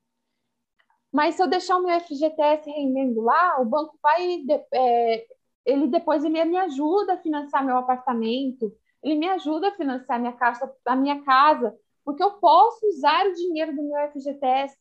mas 1.12 1.35
se 1.35 1.43
eu 1.43 1.49
deixar 1.49 1.77
o 1.77 1.82
meu 1.82 1.99
FGTS 2.01 2.70
rendendo 2.70 3.20
lá, 3.20 3.61
o 3.61 3.65
banco 3.65 3.99
vai. 4.03 4.45
É, 4.73 5.27
ele 5.66 5.89
depois 5.89 6.24
ele 6.24 6.45
me 6.45 6.57
ajuda 6.57 7.15
a 7.15 7.19
financiar 7.19 7.65
meu 7.65 7.77
apartamento, 7.77 8.73
ele 9.03 9.16
me 9.16 9.28
ajuda 9.28 9.69
a 9.69 9.74
financiar 9.74 10.20
minha 10.20 10.32
casa, 10.32 10.73
a 10.87 10.97
minha 10.97 11.23
casa, 11.23 11.77
porque 12.05 12.23
eu 12.23 12.32
posso 12.32 12.87
usar 12.87 13.27
o 13.27 13.35
dinheiro 13.35 13.74
do 13.74 13.82
meu 13.82 14.11
FGTS. 14.11 14.77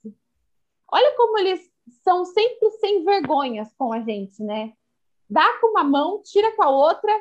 Olha 0.91 1.15
como 1.15 1.37
eles 1.37 1.69
são 2.03 2.25
sempre 2.25 2.69
sem 2.79 3.03
vergonhas 3.03 3.73
com 3.77 3.91
a 3.91 3.99
gente, 4.01 4.41
né? 4.43 4.73
Dá 5.29 5.59
com 5.59 5.67
uma 5.67 5.83
mão, 5.83 6.21
tira 6.23 6.55
com 6.55 6.63
a 6.63 6.69
outra, 6.69 7.11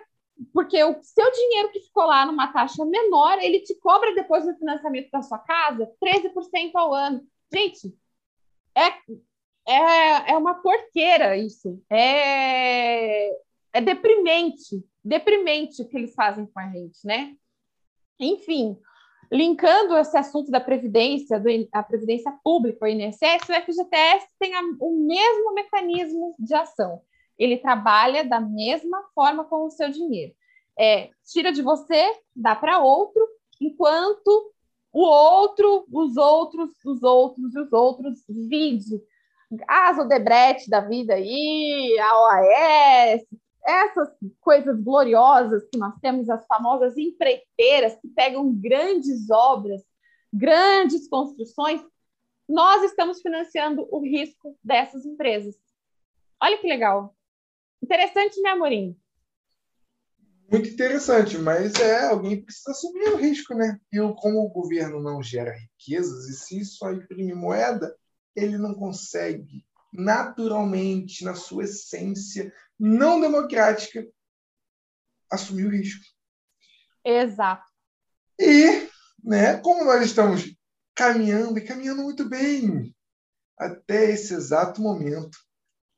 porque 0.53 0.83
o 0.83 1.03
seu 1.03 1.31
dinheiro 1.33 1.71
que 1.71 1.81
ficou 1.81 2.05
lá 2.05 2.25
numa 2.25 2.53
taxa 2.53 2.85
menor, 2.85 3.39
ele 3.39 3.61
te 3.61 3.75
cobra 3.75 4.15
depois 4.15 4.47
no 4.47 4.57
financiamento 4.57 5.11
da 5.11 5.23
sua 5.23 5.39
casa 5.39 5.91
13% 6.03 6.71
ao 6.75 6.95
ano. 6.95 7.23
Gente, 7.53 7.93
é, 8.79 9.73
é, 9.73 10.33
é 10.33 10.37
uma 10.37 10.55
porqueira 10.55 11.37
isso. 11.37 11.83
É, 11.91 13.29
é 13.73 13.81
deprimente, 13.81 14.83
deprimente 15.05 15.83
o 15.83 15.89
que 15.89 15.97
eles 15.97 16.15
fazem 16.15 16.47
com 16.47 16.61
a 16.61 16.69
gente, 16.69 16.99
né? 17.05 17.35
Enfim, 18.19 18.77
linkando 19.31 19.97
esse 19.97 20.17
assunto 20.17 20.51
da 20.51 20.61
Previdência, 20.61 21.39
do, 21.39 21.49
a 21.73 21.83
Previdência 21.83 22.33
Pública, 22.43 22.85
o 22.85 22.89
INSS, 22.89 23.49
o 23.49 23.55
FGTS 23.55 24.27
tem 24.39 24.55
a, 24.55 24.63
o 24.81 25.07
mesmo 25.07 25.55
mecanismo 25.55 26.35
de 26.39 26.55
ação. 26.55 27.03
ele 27.39 27.59
trabalha 27.59 28.25
da 28.25 28.41
mesma 28.41 29.03
forma 29.15 29.45
com 29.45 29.67
o 29.67 29.71
seu 29.71 29.91
dinheiro. 29.91 30.35
É, 30.79 31.11
tira 31.25 31.53
de 31.53 31.63
você, 31.63 32.13
dá 32.35 32.55
para 32.55 32.79
outro, 32.81 33.27
enquanto 33.61 34.53
o 34.93 35.01
outro, 35.01 35.87
os 35.93 36.17
outros, 36.17 36.71
os 36.85 37.03
outros 37.03 37.55
e 37.55 37.61
os 37.61 37.73
outros, 37.73 38.25
vide 38.29 39.01
as 39.67 39.99
Odebrecht 39.99 40.69
da 40.69 40.81
vida 40.81 41.15
aí, 41.15 41.97
a 41.99 42.21
OAS, 42.21 43.23
essas 43.65 44.09
coisas 44.41 44.81
gloriosas 44.81 45.67
que 45.71 45.79
nós 45.79 45.95
temos, 46.01 46.29
as 46.29 46.47
famosas 46.47 46.97
empreiteiras 46.97 47.95
que 48.01 48.09
pegam 48.09 48.53
grandes 48.53 49.31
obras, 49.31 49.83
grandes 50.33 51.09
construções, 51.09 51.83
nós 52.49 52.83
estamos 52.83 53.21
financiando 53.21 53.87
o 53.91 54.01
risco 54.01 54.57
dessas 54.63 55.05
empresas. 55.05 55.55
Olha 56.43 56.59
que 56.59 56.67
legal. 56.67 57.15
Interessante, 57.83 58.41
né, 58.41 58.51
Amorim? 58.51 58.97
Muito 60.51 60.69
interessante, 60.71 61.37
mas 61.37 61.75
é 61.75 62.07
alguém 62.07 62.43
precisa 62.43 62.71
assumir 62.71 63.09
o 63.11 63.17
risco, 63.17 63.55
né? 63.55 63.79
E 63.93 63.99
como 64.17 64.41
o 64.41 64.49
governo 64.49 65.03
não 65.03 65.23
gera 65.23 65.53
riquezas, 65.53 66.27
e 66.27 66.33
se 66.33 66.65
só 66.65 66.91
imprime 66.91 67.35
moeda, 67.35 67.95
ele 68.35 68.57
não 68.57 68.75
consegue 68.75 69.67
naturalmente, 69.93 71.25
na 71.25 71.35
sua 71.35 71.65
essência 71.65 72.53
não 72.79 73.21
democrática, 73.21 74.07
assumir 75.31 75.67
o 75.67 75.71
risco. 75.71 76.05
Exato. 77.05 77.67
E, 78.39 78.89
né, 79.23 79.57
como 79.59 79.85
nós 79.85 80.05
estamos 80.05 80.55
caminhando 80.95 81.59
e 81.59 81.65
caminhando 81.65 82.03
muito 82.03 82.29
bem 82.29 82.95
até 83.59 84.11
esse 84.11 84.35
exato 84.35 84.81
momento, 84.81 85.37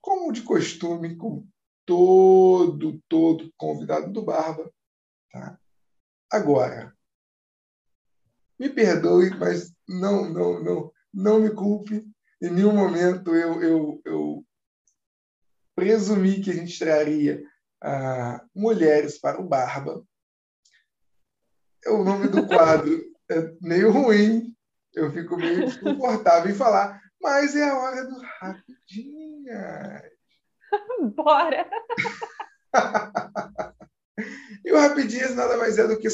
como 0.01 0.33
de 0.33 0.43
costume, 0.43 1.17
com 1.17 1.47
todo, 1.91 3.03
todo 3.09 3.53
convidado 3.57 4.13
do 4.13 4.23
Barba. 4.23 4.73
Tá? 5.33 5.59
Agora, 6.31 6.97
me 8.57 8.69
perdoe, 8.69 9.31
mas 9.31 9.75
não, 9.89 10.31
não, 10.31 10.63
não, 10.63 10.93
não 11.13 11.41
me 11.41 11.51
culpe. 11.51 12.07
Em 12.41 12.51
nenhum 12.51 12.73
momento 12.73 13.35
eu, 13.35 13.61
eu, 13.61 14.03
eu 14.05 14.47
presumi 15.75 16.41
que 16.41 16.53
a 16.53 16.55
gente 16.55 16.79
traria 16.79 17.43
ah, 17.83 18.41
mulheres 18.55 19.19
para 19.19 19.41
o 19.41 19.49
Barba. 19.49 20.07
O 21.89 22.05
nome 22.05 22.29
do 22.29 22.47
quadro 22.47 23.03
é 23.29 23.53
meio 23.61 23.91
ruim, 23.91 24.55
eu 24.95 25.13
fico 25.13 25.37
meio 25.37 25.67
desconfortável 25.67 26.53
em 26.53 26.55
falar, 26.55 27.03
mas 27.21 27.57
é 27.57 27.69
a 27.69 27.77
hora 27.77 28.05
do 28.05 28.21
rapidinha. 28.39 30.10
Bora! 31.15 31.69
e 34.65 34.73
o 34.73 34.79
Rapidinhas 34.79 35.35
nada 35.35 35.57
mais 35.57 35.79
é 35.79 35.87
do 35.87 35.99
que 35.99 36.09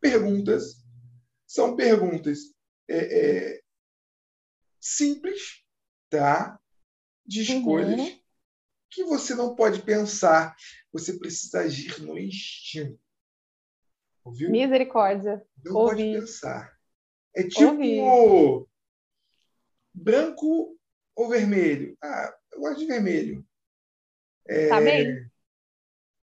perguntas. 0.00 0.84
São 1.46 1.76
perguntas 1.76 2.38
é, 2.88 2.96
é, 2.98 3.60
simples, 4.80 5.64
tá? 6.10 6.60
De 7.24 7.42
escolhas 7.42 7.98
uhum. 7.98 8.20
que 8.90 9.04
você 9.04 9.34
não 9.34 9.54
pode 9.54 9.82
pensar. 9.82 10.54
Você 10.92 11.18
precisa 11.18 11.60
agir 11.60 12.00
no 12.02 12.18
instinto. 12.18 13.00
Ouviu? 14.24 14.50
Misericórdia. 14.50 15.46
Não 15.64 15.74
Ouvi. 15.74 15.96
pode 15.96 16.20
pensar. 16.20 16.78
É 17.34 17.42
tipo 17.44 17.64
Ouvi. 17.64 18.66
branco 19.94 20.78
ou 21.14 21.28
vermelho. 21.28 21.96
Ah, 22.02 22.37
eu 22.58 22.60
gosto 22.60 22.78
de 22.78 22.86
vermelho. 22.86 23.46
É, 24.46 24.68
tá 24.68 24.80
bem? 24.80 25.30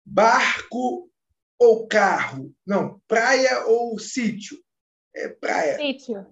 Barco 0.04 1.10
ou 1.58 1.86
carro? 1.86 2.54
Não, 2.66 3.00
praia 3.06 3.66
ou 3.66 3.98
sítio? 3.98 4.58
É 5.14 5.28
praia. 5.28 5.76
Sítio. 5.76 6.26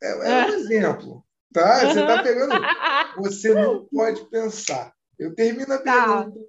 É, 0.00 0.10
é 0.10 0.16
um 0.16 0.22
ah. 0.22 0.48
exemplo. 0.48 1.26
Tá? 1.52 1.80
Você 1.80 2.00
está 2.00 2.22
pegando. 2.22 2.54
Você 3.18 3.52
não 3.52 3.84
pode 3.86 4.24
pensar. 4.30 4.94
Eu 5.18 5.34
termino 5.34 5.74
a 5.74 5.78
tá. 5.78 6.24
pergunta 6.24 6.40
tá. 6.40 6.46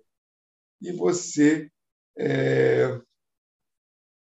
e 0.82 0.92
você 0.94 1.70
é, 2.18 3.02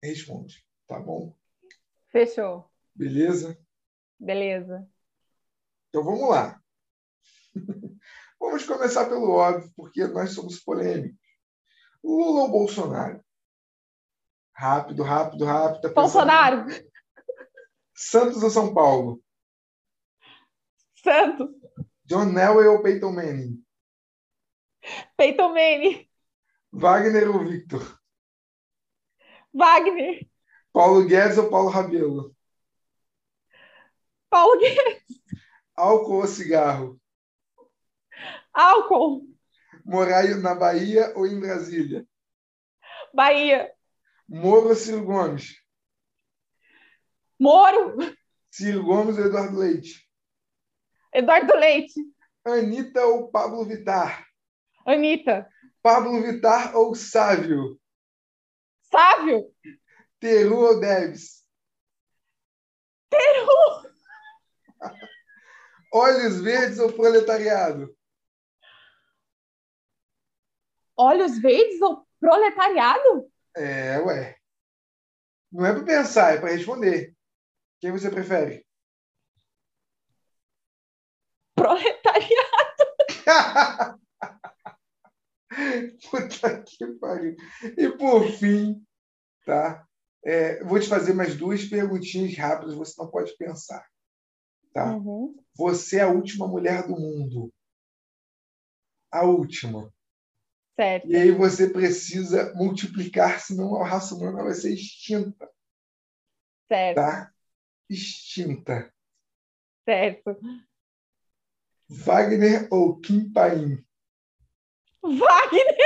responde. 0.02 0.64
Tá 0.86 0.98
bom? 0.98 1.36
Fechou. 2.08 2.70
Beleza? 2.94 3.58
Beleza. 4.18 4.88
Então 5.88 6.02
vamos 6.02 6.28
lá. 6.28 6.60
Vamos 8.44 8.66
começar 8.66 9.06
pelo 9.06 9.30
óbvio, 9.30 9.72
porque 9.74 10.06
nós 10.06 10.34
somos 10.34 10.60
polêmicos. 10.60 11.18
Lula 12.04 12.42
ou 12.42 12.50
Bolsonaro? 12.50 13.24
Rápido, 14.52 15.02
rápido, 15.02 15.46
rápido. 15.46 15.80
Tá 15.80 15.88
Bolsonaro! 15.88 16.66
Santos 17.94 18.42
ou 18.42 18.50
São 18.50 18.74
Paulo? 18.74 19.20
Santos. 21.02 21.48
John 22.04 22.26
Nelway 22.26 22.68
ou 22.68 22.82
Peyton 22.82 23.12
Manning? 23.12 23.64
Peyton 25.16 25.48
Manning. 25.48 26.06
Wagner 26.70 27.30
ou 27.30 27.46
Victor? 27.46 27.98
Wagner. 29.54 30.28
Paulo 30.70 31.06
Guedes 31.06 31.38
ou 31.38 31.48
Paulo 31.48 31.70
Rabelo? 31.70 32.36
Paulo 34.28 34.60
Guedes. 34.60 35.02
Álcool 35.74 36.16
ou 36.16 36.26
cigarro? 36.26 37.00
Álcool. 38.54 39.26
Morar 39.84 40.24
na 40.38 40.54
Bahia 40.54 41.12
ou 41.16 41.26
em 41.26 41.40
Brasília? 41.40 42.06
Bahia. 43.12 43.72
Moro 44.28 44.68
ou 44.68 44.76
Ciro 44.76 45.04
Gomes? 45.04 45.60
Moro. 47.38 47.96
Ciro 48.50 48.84
Gomes 48.84 49.18
ou 49.18 49.26
Eduardo 49.26 49.58
Leite? 49.58 50.08
Eduardo 51.12 51.54
Leite. 51.54 52.00
Anitta 52.44 53.04
ou 53.04 53.30
Pablo 53.30 53.64
Vittar? 53.64 54.24
Anitta. 54.86 55.48
Pablo 55.82 56.22
Vittar 56.22 56.76
ou 56.76 56.94
Sávio? 56.94 57.78
Sávio. 58.82 59.52
Teru 60.20 60.58
ou 60.58 60.80
Debs? 60.80 61.44
Teru. 63.10 63.90
Olhos 65.92 66.40
verdes 66.40 66.78
ou 66.78 66.92
proletariado? 66.92 67.94
Olhos 70.96 71.38
verdes 71.38 71.80
ou 71.82 72.06
proletariado? 72.20 73.28
É, 73.56 73.98
ué. 74.00 74.36
Não 75.52 75.66
é 75.66 75.72
para 75.72 75.84
pensar, 75.84 76.34
é 76.34 76.40
para 76.40 76.50
responder. 76.50 77.14
Quem 77.80 77.92
você 77.92 78.10
prefere? 78.10 78.66
Proletariado. 81.54 82.84
Puta 86.10 86.62
que 86.62 86.86
pariu. 86.98 87.36
E 87.76 87.88
por 87.96 88.28
fim, 88.32 88.84
tá? 89.46 89.86
É, 90.24 90.64
vou 90.64 90.80
te 90.80 90.88
fazer 90.88 91.12
mais 91.12 91.36
duas 91.36 91.64
perguntinhas 91.64 92.36
rápidas, 92.36 92.74
você 92.74 93.00
não 93.00 93.10
pode 93.10 93.36
pensar. 93.36 93.86
Tá? 94.72 94.96
Uhum. 94.96 95.36
Você 95.56 95.98
é 95.98 96.02
a 96.02 96.08
última 96.08 96.48
mulher 96.48 96.86
do 96.86 96.98
mundo. 96.98 97.52
A 99.12 99.24
última. 99.24 99.93
Certo. 100.76 101.06
E 101.06 101.16
aí 101.16 101.30
você 101.30 101.70
precisa 101.70 102.52
multiplicar, 102.54 103.40
senão 103.40 103.80
a 103.80 103.86
raça 103.86 104.14
humana 104.14 104.42
vai 104.42 104.54
ser 104.54 104.74
extinta. 104.74 105.48
Certo. 106.66 106.96
Tá? 106.96 107.32
Extinta. 107.88 108.92
Certo. 109.88 110.36
Wagner 111.88 112.66
ou 112.70 112.98
Kim 112.98 113.32
Paim? 113.32 113.84
Wagner! 115.02 115.76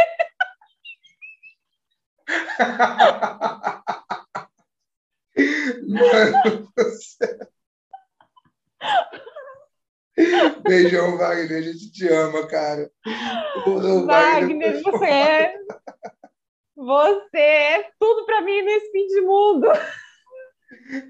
Mano, 5.88 6.72
você... 6.76 7.38
Beijão, 10.62 11.16
Wagner. 11.16 11.58
A 11.58 11.62
gente 11.62 11.90
te 11.92 12.08
ama, 12.08 12.46
cara. 12.46 12.90
Wagner, 13.64 14.06
Wagner, 14.06 14.82
você 14.82 15.06
é. 15.06 15.54
Você 16.76 17.38
é 17.38 17.90
tudo 17.98 18.24
para 18.26 18.42
mim 18.42 18.62
nesse 18.62 18.90
fim 18.92 19.06
de 19.06 19.20
mundo. 19.20 19.68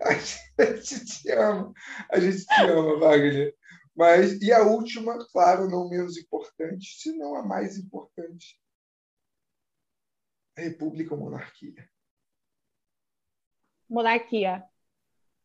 A 0.02 0.12
gente 0.14 1.04
te 1.04 1.30
ama. 1.32 1.72
A 2.10 2.18
gente 2.18 2.44
te 2.44 2.62
ama, 2.62 2.98
Wagner. 2.98 3.54
Mas, 3.94 4.40
e 4.40 4.52
a 4.52 4.62
última, 4.62 5.18
claro, 5.32 5.68
não 5.68 5.88
menos 5.88 6.16
importante, 6.16 6.86
se 7.00 7.16
não 7.16 7.34
a 7.34 7.42
mais 7.42 7.76
importante: 7.76 8.56
República 10.56 11.14
ou 11.14 11.20
monarquia? 11.20 11.90
Monarquia. 13.88 14.64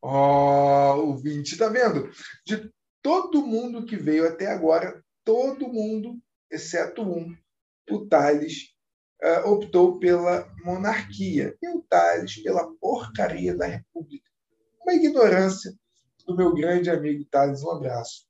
Ó, 0.01 0.97
oh, 0.97 1.09
o 1.11 1.17
20, 1.17 1.57
tá 1.57 1.69
vendo? 1.69 2.11
De 2.45 2.71
todo 3.03 3.45
mundo 3.45 3.85
que 3.85 3.97
veio 3.97 4.27
até 4.27 4.47
agora, 4.47 5.03
todo 5.23 5.67
mundo 5.67 6.17
exceto 6.49 7.01
um, 7.01 7.35
o 7.89 8.07
Tales, 8.07 8.73
uh, 9.21 9.49
optou 9.49 9.99
pela 9.99 10.49
monarquia 10.63 11.55
e 11.61 11.69
o 11.69 11.81
Tales 11.81 12.41
pela 12.41 12.73
porcaria 12.75 13.55
da 13.55 13.65
República. 13.65 14.29
Uma 14.81 14.93
ignorância 14.93 15.73
do 16.25 16.35
meu 16.35 16.53
grande 16.53 16.89
amigo 16.89 17.25
Tales. 17.25 17.61
Um 17.63 17.71
abraço. 17.71 18.25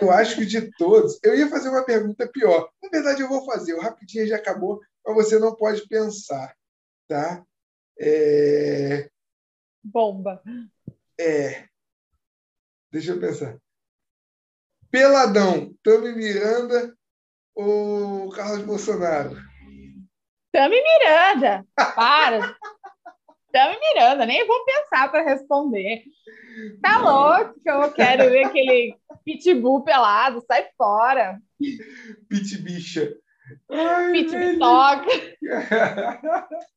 Eu 0.00 0.10
acho 0.10 0.36
que 0.36 0.46
de 0.46 0.70
todos, 0.72 1.18
eu 1.22 1.36
ia 1.36 1.48
fazer 1.48 1.68
uma 1.68 1.84
pergunta 1.84 2.28
pior. 2.28 2.68
Na 2.82 2.88
verdade, 2.88 3.22
eu 3.22 3.28
vou 3.28 3.44
fazer. 3.44 3.74
O 3.74 3.80
rapidinho 3.80 4.26
já 4.26 4.36
acabou, 4.36 4.80
mas 5.04 5.14
você 5.14 5.38
não 5.38 5.54
pode 5.54 5.86
pensar, 5.88 6.54
tá? 7.06 7.44
É... 7.98 9.08
Bomba. 9.82 10.42
É. 11.18 11.66
Deixa 12.92 13.12
eu 13.12 13.20
pensar. 13.20 13.56
Peladão, 14.90 15.74
Tami 15.82 16.14
Miranda 16.14 16.94
ou 17.54 18.30
Carlos 18.30 18.64
Bolsonaro? 18.64 19.36
Tami 20.52 20.82
Miranda. 20.82 21.66
Para. 21.76 22.56
Tami 23.52 23.76
Miranda, 23.80 24.26
nem 24.26 24.46
vou 24.46 24.64
pensar 24.64 25.10
para 25.10 25.24
responder. 25.24 26.04
Tá 26.82 26.98
louco 26.98 27.60
que 27.60 27.70
eu 27.70 27.92
quero 27.92 28.30
ver 28.30 28.44
aquele 28.44 28.96
pitbull 29.24 29.84
pelado, 29.84 30.42
sai 30.46 30.68
fora. 30.76 31.40
Pitbicha. 32.28 33.14
Pitbitoca. 34.12 35.06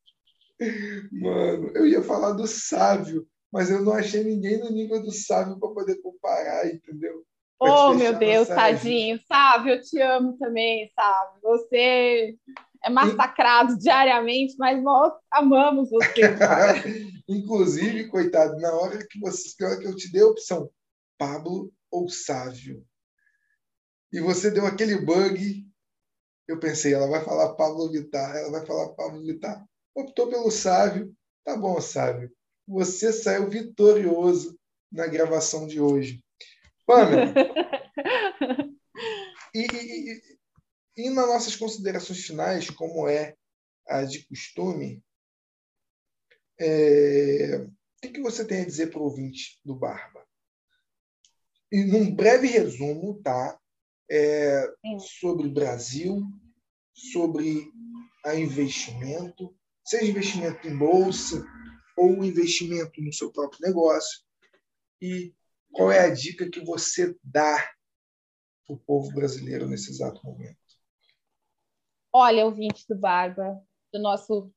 Mano, 1.11 1.71
eu 1.73 1.87
ia 1.87 2.03
falar 2.03 2.33
do 2.33 2.45
Sávio, 2.45 3.27
mas 3.51 3.69
eu 3.69 3.81
não 3.81 3.93
achei 3.93 4.23
ninguém 4.23 4.59
no 4.59 4.71
nível 4.71 5.01
do 5.01 5.11
Sávio 5.11 5.59
para 5.59 5.69
poder 5.69 6.01
comparar, 6.01 6.67
entendeu? 6.67 7.23
oh, 7.59 7.93
meu 7.93 8.17
Deus, 8.17 8.47
tadinho. 8.47 9.19
Sávio, 9.27 9.73
eu 9.75 9.81
te 9.81 10.01
amo 10.01 10.37
também, 10.37 10.91
Sávio. 10.95 11.41
Você 11.43 12.35
é 12.83 12.89
massacrado 12.89 13.77
diariamente, 13.77 14.55
mas 14.57 14.81
nós 14.81 15.13
amamos 15.29 15.89
você. 15.89 16.21
Inclusive, 17.27 18.07
coitado, 18.07 18.59
na 18.59 18.73
hora 18.73 18.97
que 19.07 19.19
você 19.19 19.53
na 19.59 19.69
hora 19.69 19.79
que 19.79 19.87
eu 19.87 19.95
te 19.95 20.11
dei 20.11 20.21
a 20.21 20.27
opção 20.27 20.69
Pablo 21.17 21.71
ou 21.91 22.09
Sávio, 22.09 22.83
e 24.11 24.19
você 24.19 24.49
deu 24.49 24.65
aquele 24.65 24.97
bug, 24.97 25.65
eu 26.47 26.59
pensei, 26.59 26.93
ela 26.93 27.07
vai 27.07 27.23
falar 27.23 27.53
Pablo 27.53 27.89
Vittar, 27.91 28.35
ela 28.35 28.51
vai 28.51 28.65
falar 28.65 28.89
Pablo 28.89 29.23
Vittar. 29.23 29.63
Optou 29.95 30.29
pelo 30.29 30.51
Sávio, 30.51 31.15
tá 31.45 31.55
bom, 31.55 31.79
Sávio. 31.79 32.29
Você 32.67 33.11
saiu 33.11 33.49
vitorioso 33.49 34.57
na 34.91 35.07
gravação 35.07 35.67
de 35.67 35.79
hoje. 35.79 36.23
Pamela, 36.85 37.33
e, 39.53 39.61
e, 39.61 40.21
e 40.97 41.09
nas 41.09 41.27
nossas 41.27 41.55
considerações 41.55 42.25
finais, 42.25 42.69
como 42.69 43.07
é 43.07 43.35
a 43.87 44.03
de 44.03 44.25
costume, 44.25 45.03
é, 46.59 47.57
o 47.57 48.01
que, 48.01 48.09
que 48.09 48.21
você 48.21 48.45
tem 48.45 48.61
a 48.61 48.65
dizer 48.65 48.91
para 48.91 48.99
o 48.99 49.03
ouvinte 49.03 49.59
do 49.63 49.75
Barba? 49.75 50.25
E 51.71 51.83
num 51.85 52.13
breve 52.13 52.47
resumo, 52.47 53.21
tá? 53.23 53.57
É, 54.09 54.67
sobre 55.21 55.47
o 55.47 55.53
Brasil, 55.53 56.21
sobre 56.93 57.71
a 58.25 58.35
investimento, 58.35 59.55
seja 59.85 60.11
investimento 60.11 60.67
em 60.67 60.77
bolsa 60.77 61.45
ou 62.01 62.25
investimento 62.25 62.99
no 62.99 63.13
seu 63.13 63.31
próprio 63.31 63.59
negócio. 63.61 64.21
E 64.99 65.35
qual 65.71 65.91
é 65.91 65.99
a 65.99 66.13
dica 66.13 66.49
que 66.49 66.59
você 66.59 67.15
dá 67.23 67.57
para 68.65 68.75
o 68.75 68.79
povo 68.79 69.13
brasileiro 69.13 69.67
nesse 69.67 69.91
exato 69.91 70.19
momento? 70.25 70.57
Olha, 72.11 72.45
ouvinte 72.45 72.85
do 72.89 72.95
Barba, 72.95 73.61
do 73.93 73.99
nosso 73.99 74.51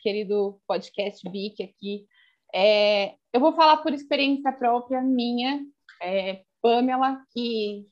querido 0.00 0.58
podcast 0.66 1.28
BIC 1.28 1.62
aqui, 1.62 2.06
é, 2.54 3.16
eu 3.30 3.40
vou 3.40 3.54
falar 3.54 3.78
por 3.78 3.92
experiência 3.92 4.50
própria 4.50 5.02
minha, 5.02 5.66
é, 6.00 6.44
Pamela, 6.62 7.22
que 7.30 7.86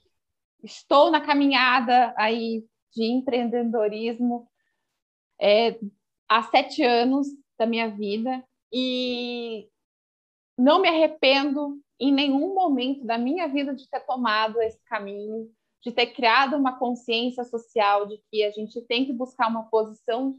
estou 0.65 1.11
na 1.11 1.21
caminhada 1.21 2.15
aí 2.17 2.65
de 2.95 3.05
empreendedorismo 3.05 4.49
é, 5.39 5.79
há 6.27 6.43
sete 6.45 6.83
anos 6.83 7.27
da 7.59 7.67
minha 7.67 7.89
vida 7.89 8.43
e 8.73 9.69
não 10.59 10.81
me 10.81 10.89
arrependo 10.89 11.81
em 12.01 12.13
nenhum 12.13 12.55
momento 12.55 13.05
da 13.05 13.19
minha 13.19 13.47
vida 13.49 13.75
de 13.75 13.89
ter 13.89 14.01
tomado 14.01 14.61
esse 14.61 14.83
caminho 14.85 15.51
de 15.83 15.91
ter 15.91 16.07
criado 16.07 16.57
uma 16.57 16.79
consciência 16.79 17.45
social 17.45 18.07
de 18.07 18.17
que 18.31 18.45
a 18.45 18.51
gente 18.51 18.81
tem 18.83 19.05
que 19.05 19.13
buscar 19.13 19.49
uma 19.49 19.65
posição 19.65 20.39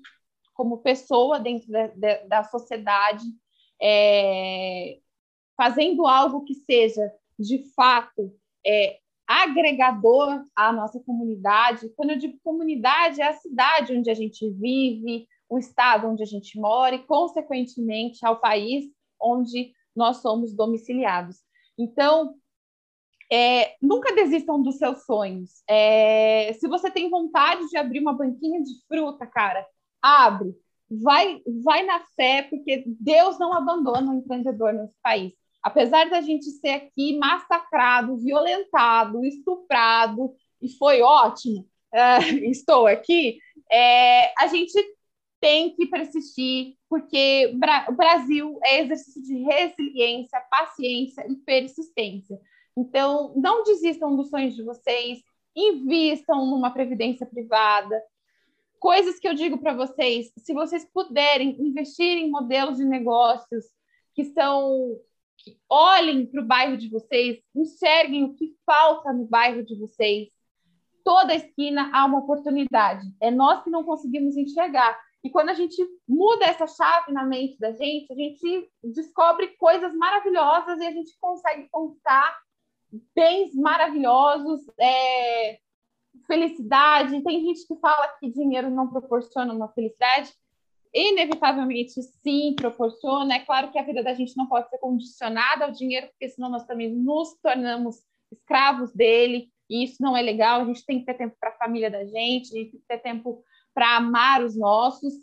como 0.53 0.77
pessoa 0.77 1.39
dentro 1.39 1.69
da, 1.69 1.88
da, 1.88 2.18
da 2.27 2.43
sociedade, 2.45 3.26
é, 3.81 4.99
fazendo 5.57 6.07
algo 6.07 6.45
que 6.45 6.55
seja 6.55 7.11
de 7.38 7.73
fato 7.76 8.34
é, 8.65 8.99
agregador 9.27 10.45
à 10.55 10.72
nossa 10.72 10.99
comunidade. 11.01 11.89
Quando 11.95 12.11
eu 12.11 12.18
digo 12.18 12.39
comunidade, 12.43 13.22
é 13.22 13.27
a 13.27 13.34
cidade 13.34 13.93
onde 13.93 14.10
a 14.10 14.14
gente 14.14 14.49
vive, 14.49 15.27
o 15.53 15.59
estado 15.59 16.07
onde 16.07 16.23
a 16.23 16.25
gente 16.25 16.59
mora 16.59 16.95
e, 16.95 17.05
consequentemente, 17.05 18.25
ao 18.25 18.39
país 18.39 18.85
onde 19.21 19.71
nós 19.95 20.17
somos 20.17 20.51
domiciliados. 20.51 21.38
Então, 21.77 22.34
é, 23.31 23.75
nunca 23.80 24.15
desistam 24.15 24.63
dos 24.63 24.77
seus 24.77 25.05
sonhos. 25.05 25.61
É, 25.69 26.53
se 26.53 26.67
você 26.67 26.89
tem 26.89 27.07
vontade 27.07 27.67
de 27.67 27.77
abrir 27.77 27.99
uma 27.99 28.13
banquinha 28.13 28.63
de 28.63 28.73
fruta, 28.88 29.27
cara, 29.27 29.63
abre. 30.01 30.55
Vai, 30.89 31.39
vai 31.63 31.84
na 31.84 31.99
fé, 32.15 32.47
porque 32.49 32.84
Deus 32.99 33.38
não 33.38 33.53
abandona 33.53 34.11
o 34.11 34.17
empreendedor 34.17 34.73
nesse 34.73 34.95
país. 35.03 35.34
Apesar 35.61 36.09
da 36.09 36.19
gente 36.19 36.45
ser 36.45 36.69
aqui 36.69 37.15
massacrado, 37.19 38.17
violentado, 38.17 39.23
estuprado, 39.23 40.34
e 40.59 40.69
foi 40.77 41.03
ótimo, 41.03 41.67
é, 41.93 42.17
estou 42.49 42.88
aqui, 42.88 43.38
é, 43.71 44.34
a 44.41 44.47
gente 44.47 44.73
tem 45.44 45.76
que 45.76 45.88
persistir, 45.88 46.78
porque 46.88 47.53
o 47.90 47.94
Brasil 47.94 48.57
é 48.64 48.80
exercício 48.80 49.22
de 49.22 49.44
resiliência, 49.44 50.40
paciência 50.49 51.30
e 51.30 51.36
persistência. 51.36 52.40
Então, 52.78 53.34
não 53.36 53.61
desistam 53.65 54.15
dos 54.15 54.30
sonhos 54.30 54.56
de 54.56 54.64
vocês, 54.64 55.20
invistam 55.53 56.45
numa 56.45 56.72
previdência 56.72 57.26
privada. 57.26 58.02
Coisas 58.80 59.20
que 59.20 59.28
eu 59.28 59.34
digo 59.34 59.57
para 59.57 59.74
vocês, 59.74 60.32
se 60.38 60.53
vocês 60.53 60.88
puderem 60.94 61.61
investir 61.61 62.18
em 62.18 62.32
modelos 62.32 62.78
de 62.78 62.86
negócios 62.86 63.65
que 64.15 64.24
são 64.24 64.98
que 65.36 65.57
olhem 65.70 66.26
para 66.26 66.40
o 66.41 66.45
bairro 66.45 66.78
de 66.78 66.88
vocês, 66.88 67.41
enxerguem 67.53 68.24
o 68.24 68.34
que 68.34 68.56
falta 68.65 69.11
no 69.11 69.26
bairro 69.26 69.61
de 69.61 69.78
vocês. 69.78 70.30
Toda 71.03 71.36
esquina 71.36 71.91
há 71.94 72.06
uma 72.06 72.20
oportunidade. 72.20 73.06
É 73.20 73.30
nós 73.30 73.61
que 73.61 73.70
não 73.70 73.84
conseguimos 73.84 74.38
enxergar. 74.38 74.98
E 75.23 75.29
quando 75.29 75.49
a 75.49 75.53
gente 75.53 75.81
muda 76.07 76.45
essa 76.45 76.67
chave 76.67 77.11
na 77.13 77.23
mente 77.23 77.57
da 77.57 77.71
gente, 77.71 78.11
a 78.11 78.15
gente 78.15 78.69
descobre 78.83 79.47
coisas 79.57 79.95
maravilhosas 79.95 80.79
e 80.79 80.85
a 80.85 80.91
gente 80.91 81.17
consegue 81.19 81.67
conquistar 81.71 82.37
bens 83.15 83.55
maravilhosos, 83.55 84.61
é, 84.77 85.59
felicidade. 86.27 87.23
Tem 87.23 87.41
gente 87.41 87.65
que 87.65 87.75
fala 87.77 88.07
que 88.19 88.29
dinheiro 88.29 88.69
não 88.69 88.89
proporciona 88.89 89.53
uma 89.53 89.69
felicidade. 89.69 90.33
Inevitavelmente, 90.93 92.01
sim, 92.03 92.53
proporciona. 92.55 93.35
É 93.35 93.39
claro 93.39 93.71
que 93.71 93.79
a 93.79 93.83
vida 93.83 94.03
da 94.03 94.13
gente 94.13 94.35
não 94.37 94.47
pode 94.47 94.69
ser 94.69 94.77
condicionada 94.77 95.65
ao 95.65 95.71
dinheiro, 95.71 96.07
porque 96.07 96.29
senão 96.29 96.49
nós 96.49 96.65
também 96.65 96.93
nos 96.93 97.33
tornamos 97.41 97.95
escravos 98.31 98.91
dele, 98.93 99.51
e 99.69 99.83
isso 99.83 100.01
não 100.01 100.15
é 100.15 100.21
legal. 100.21 100.61
A 100.61 100.65
gente 100.65 100.85
tem 100.85 100.99
que 100.99 101.05
ter 101.05 101.15
tempo 101.15 101.35
para 101.39 101.49
a 101.49 101.57
família 101.57 101.89
da 101.89 102.05
gente, 102.05 102.53
a 102.53 102.59
gente 102.59 102.71
tem 102.71 102.79
que 102.79 102.87
ter 102.87 102.97
tempo 102.99 103.43
para 103.73 103.97
amar 103.97 104.43
os 104.43 104.55
nossos. 104.57 105.13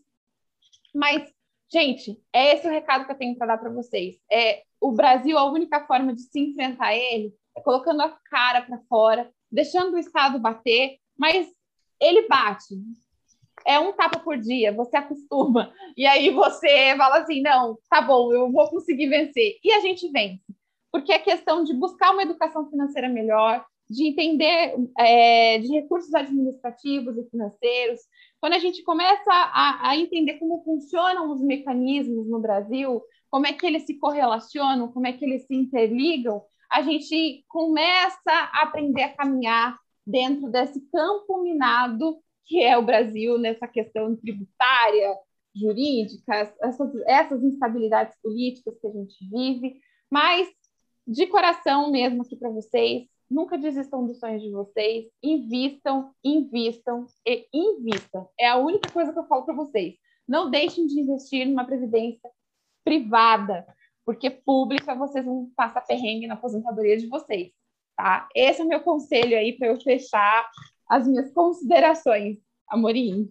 Mas, 0.94 1.32
gente, 1.72 2.20
é 2.32 2.54
esse 2.54 2.66
o 2.66 2.70
recado 2.70 3.06
que 3.06 3.12
eu 3.12 3.18
tenho 3.18 3.36
para 3.36 3.48
dar 3.48 3.58
para 3.58 3.70
vocês. 3.70 4.16
É, 4.30 4.62
o 4.80 4.92
Brasil, 4.92 5.38
a 5.38 5.50
única 5.50 5.86
forma 5.86 6.14
de 6.14 6.22
se 6.22 6.40
enfrentar 6.40 6.94
ele 6.94 7.34
colocando 7.62 8.02
a 8.02 8.08
cara 8.30 8.62
para 8.62 8.80
fora, 8.88 9.30
deixando 9.50 9.94
o 9.94 9.98
Estado 9.98 10.38
bater, 10.38 10.96
mas 11.18 11.48
ele 12.00 12.26
bate. 12.28 12.74
É 13.66 13.78
um 13.78 13.92
tapa 13.92 14.18
por 14.20 14.38
dia, 14.38 14.72
você 14.72 14.96
acostuma. 14.96 15.72
E 15.96 16.06
aí 16.06 16.30
você 16.30 16.94
fala 16.96 17.18
assim: 17.18 17.42
não, 17.42 17.78
tá 17.88 18.00
bom, 18.00 18.32
eu 18.32 18.50
vou 18.50 18.68
conseguir 18.70 19.08
vencer. 19.08 19.58
E 19.62 19.72
a 19.72 19.80
gente 19.80 20.08
vence. 20.10 20.42
Porque 20.90 21.12
é 21.12 21.18
questão 21.18 21.62
de 21.62 21.74
buscar 21.74 22.12
uma 22.12 22.22
educação 22.22 22.68
financeira 22.68 23.08
melhor, 23.08 23.64
de 23.88 24.08
entender 24.08 24.74
é, 24.98 25.58
de 25.58 25.68
recursos 25.68 26.12
administrativos 26.14 27.16
e 27.18 27.28
financeiros. 27.30 28.00
Quando 28.40 28.54
a 28.54 28.58
gente 28.58 28.82
começa 28.82 29.30
a, 29.30 29.90
a 29.90 29.96
entender 29.96 30.38
como 30.38 30.62
funcionam 30.64 31.30
os 31.30 31.42
mecanismos 31.42 32.28
no 32.28 32.40
Brasil, 32.40 33.02
como 33.30 33.46
é 33.46 33.52
que 33.52 33.66
eles 33.66 33.84
se 33.84 33.98
correlacionam, 33.98 34.90
como 34.90 35.06
é 35.06 35.12
que 35.12 35.24
eles 35.24 35.46
se 35.46 35.54
interligam, 35.54 36.42
a 36.70 36.82
gente 36.82 37.44
começa 37.48 38.30
a 38.30 38.62
aprender 38.62 39.02
a 39.02 39.16
caminhar 39.16 39.78
dentro 40.06 40.50
desse 40.50 40.80
campo 40.90 41.42
minado 41.42 42.18
que 42.50 42.60
é 42.60 42.76
o 42.76 42.84
Brasil 42.84 43.38
nessa 43.38 43.68
questão 43.68 44.16
tributária, 44.16 45.16
jurídica, 45.54 46.52
essas, 46.60 46.92
essas 47.06 47.44
instabilidades 47.44 48.16
políticas 48.20 48.76
que 48.80 48.86
a 48.88 48.90
gente 48.90 49.28
vive, 49.30 49.80
mas 50.10 50.48
de 51.06 51.28
coração 51.28 51.92
mesmo 51.92 52.22
aqui 52.22 52.34
para 52.34 52.50
vocês, 52.50 53.04
nunca 53.30 53.56
desistam 53.56 54.06
dos 54.06 54.18
sonhos 54.18 54.42
de 54.42 54.50
vocês, 54.50 55.06
invistam, 55.22 56.12
invistam 56.24 57.06
e 57.24 57.46
invistam. 57.54 58.28
É 58.38 58.48
a 58.48 58.56
única 58.56 58.90
coisa 58.90 59.12
que 59.12 59.18
eu 59.18 59.26
falo 59.26 59.44
para 59.44 59.54
vocês. 59.54 59.94
Não 60.26 60.50
deixem 60.50 60.86
de 60.86 61.00
investir 61.00 61.46
numa 61.46 61.64
previdência 61.64 62.28
privada, 62.84 63.66
porque 64.04 64.28
pública 64.30 64.94
vocês 64.94 65.24
vão 65.24 65.50
passar 65.56 65.82
perrengue 65.82 66.26
na 66.26 66.34
aposentadoria 66.34 66.96
de 66.96 67.06
vocês, 67.06 67.52
tá? 67.96 68.28
Esse 68.34 68.60
é 68.60 68.64
o 68.64 68.68
meu 68.68 68.80
conselho 68.80 69.36
aí 69.36 69.56
para 69.56 69.68
eu 69.68 69.80
fechar 69.80 70.50
as 70.88 71.06
minhas 71.06 71.32
considerações, 71.32 72.38
Amorim. 72.68 73.28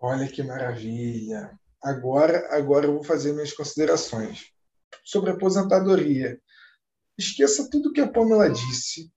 Olha 0.00 0.26
que 0.26 0.42
maravilha. 0.42 1.56
Agora, 1.82 2.48
agora 2.50 2.86
eu 2.86 2.94
vou 2.94 3.04
fazer 3.04 3.32
minhas 3.32 3.52
considerações 3.52 4.52
sobre 5.04 5.30
aposentadoria. 5.30 6.40
Esqueça 7.18 7.68
tudo 7.68 7.92
que 7.92 8.00
a 8.00 8.08
Pamela 8.08 8.48
disse. 8.48 9.10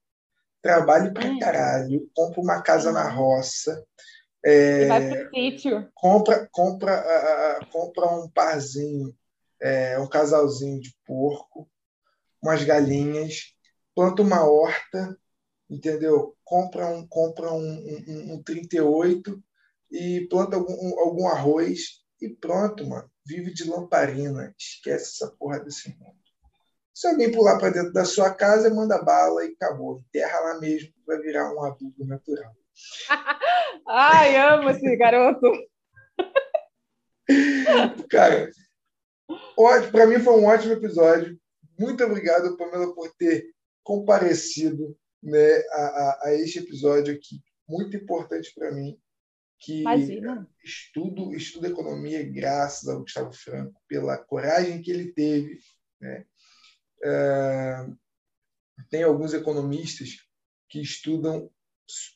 Trabalhe 0.62 1.14
pra 1.14 1.26
hum. 1.26 1.40
caralho, 1.40 2.10
compra 2.16 2.42
uma 2.42 2.62
casa 2.62 2.92
na 2.92 3.08
roça. 3.10 3.86
É, 4.44 4.88
vai 4.88 5.10
pro 5.10 5.30
sítio. 5.30 5.90
Compra, 5.94 6.48
compra, 6.52 7.60
compra 7.72 8.08
um 8.08 8.30
parzinho, 8.30 9.16
é, 9.62 10.00
um 10.00 10.08
casalzinho 10.08 10.80
de 10.80 10.96
porco, 11.06 11.70
umas 12.42 12.64
galinhas, 12.64 13.54
planta 13.94 14.24
uma 14.24 14.44
horta, 14.44 15.18
entendeu? 15.70 16.36
Compra 16.44 16.88
um, 16.88 17.08
compra 17.08 17.52
um, 17.52 18.04
um, 18.08 18.34
um 18.34 18.44
38 18.44 19.42
e 19.92 20.28
planta 20.30 20.56
algum, 20.56 21.00
algum 21.00 21.28
arroz 21.28 22.02
e 22.20 22.30
pronto, 22.30 22.88
mano. 22.88 23.10
Vive 23.26 23.54
de 23.54 23.64
lamparina. 23.64 24.54
Esquece 24.58 25.24
essa 25.24 25.32
porra 25.38 25.60
desse 25.60 25.90
mundo. 25.90 26.21
Se 27.02 27.08
alguém 27.08 27.32
pular 27.32 27.58
para 27.58 27.72
dentro 27.72 27.92
da 27.92 28.06
sua 28.06 28.32
casa, 28.32 28.72
manda 28.72 29.02
bala 29.02 29.44
e 29.44 29.54
acabou. 29.54 30.04
Enterra 30.08 30.40
lá 30.40 30.60
mesmo, 30.60 30.94
vai 31.08 31.18
virar 31.18 31.52
um 31.52 31.64
adubo 31.64 32.06
natural. 32.06 32.56
Ai, 33.90 34.38
amo 34.38 34.70
esse 34.70 34.96
garoto. 34.98 35.52
Cara, 38.08 38.52
para 39.92 40.06
mim 40.06 40.20
foi 40.20 40.40
um 40.40 40.46
ótimo 40.46 40.74
episódio. 40.74 41.42
Muito 41.80 42.04
obrigado, 42.04 42.56
Pamela, 42.56 42.94
por 42.94 43.12
ter 43.16 43.48
comparecido 43.82 44.96
né, 45.24 45.56
a, 45.72 45.82
a, 45.82 46.20
a 46.26 46.36
este 46.36 46.60
episódio 46.60 47.16
aqui, 47.16 47.42
muito 47.68 47.98
importante 47.98 48.54
para 48.54 48.72
mim, 48.72 48.96
que 49.60 49.82
Imagina. 49.82 50.48
estudo, 50.64 51.34
estudo 51.34 51.66
economia 51.66 52.22
graças 52.32 52.88
ao 52.88 53.00
Gustavo 53.00 53.34
Franco, 53.34 53.82
pela 53.88 54.20
coragem 54.20 54.84
que 54.84 54.92
ele 54.92 55.12
teve. 55.12 55.58
Né? 56.00 56.26
É, 57.04 57.86
tem 58.90 59.04
alguns 59.04 59.34
economistas 59.34 60.10
que 60.70 60.82
estudam 60.82 61.50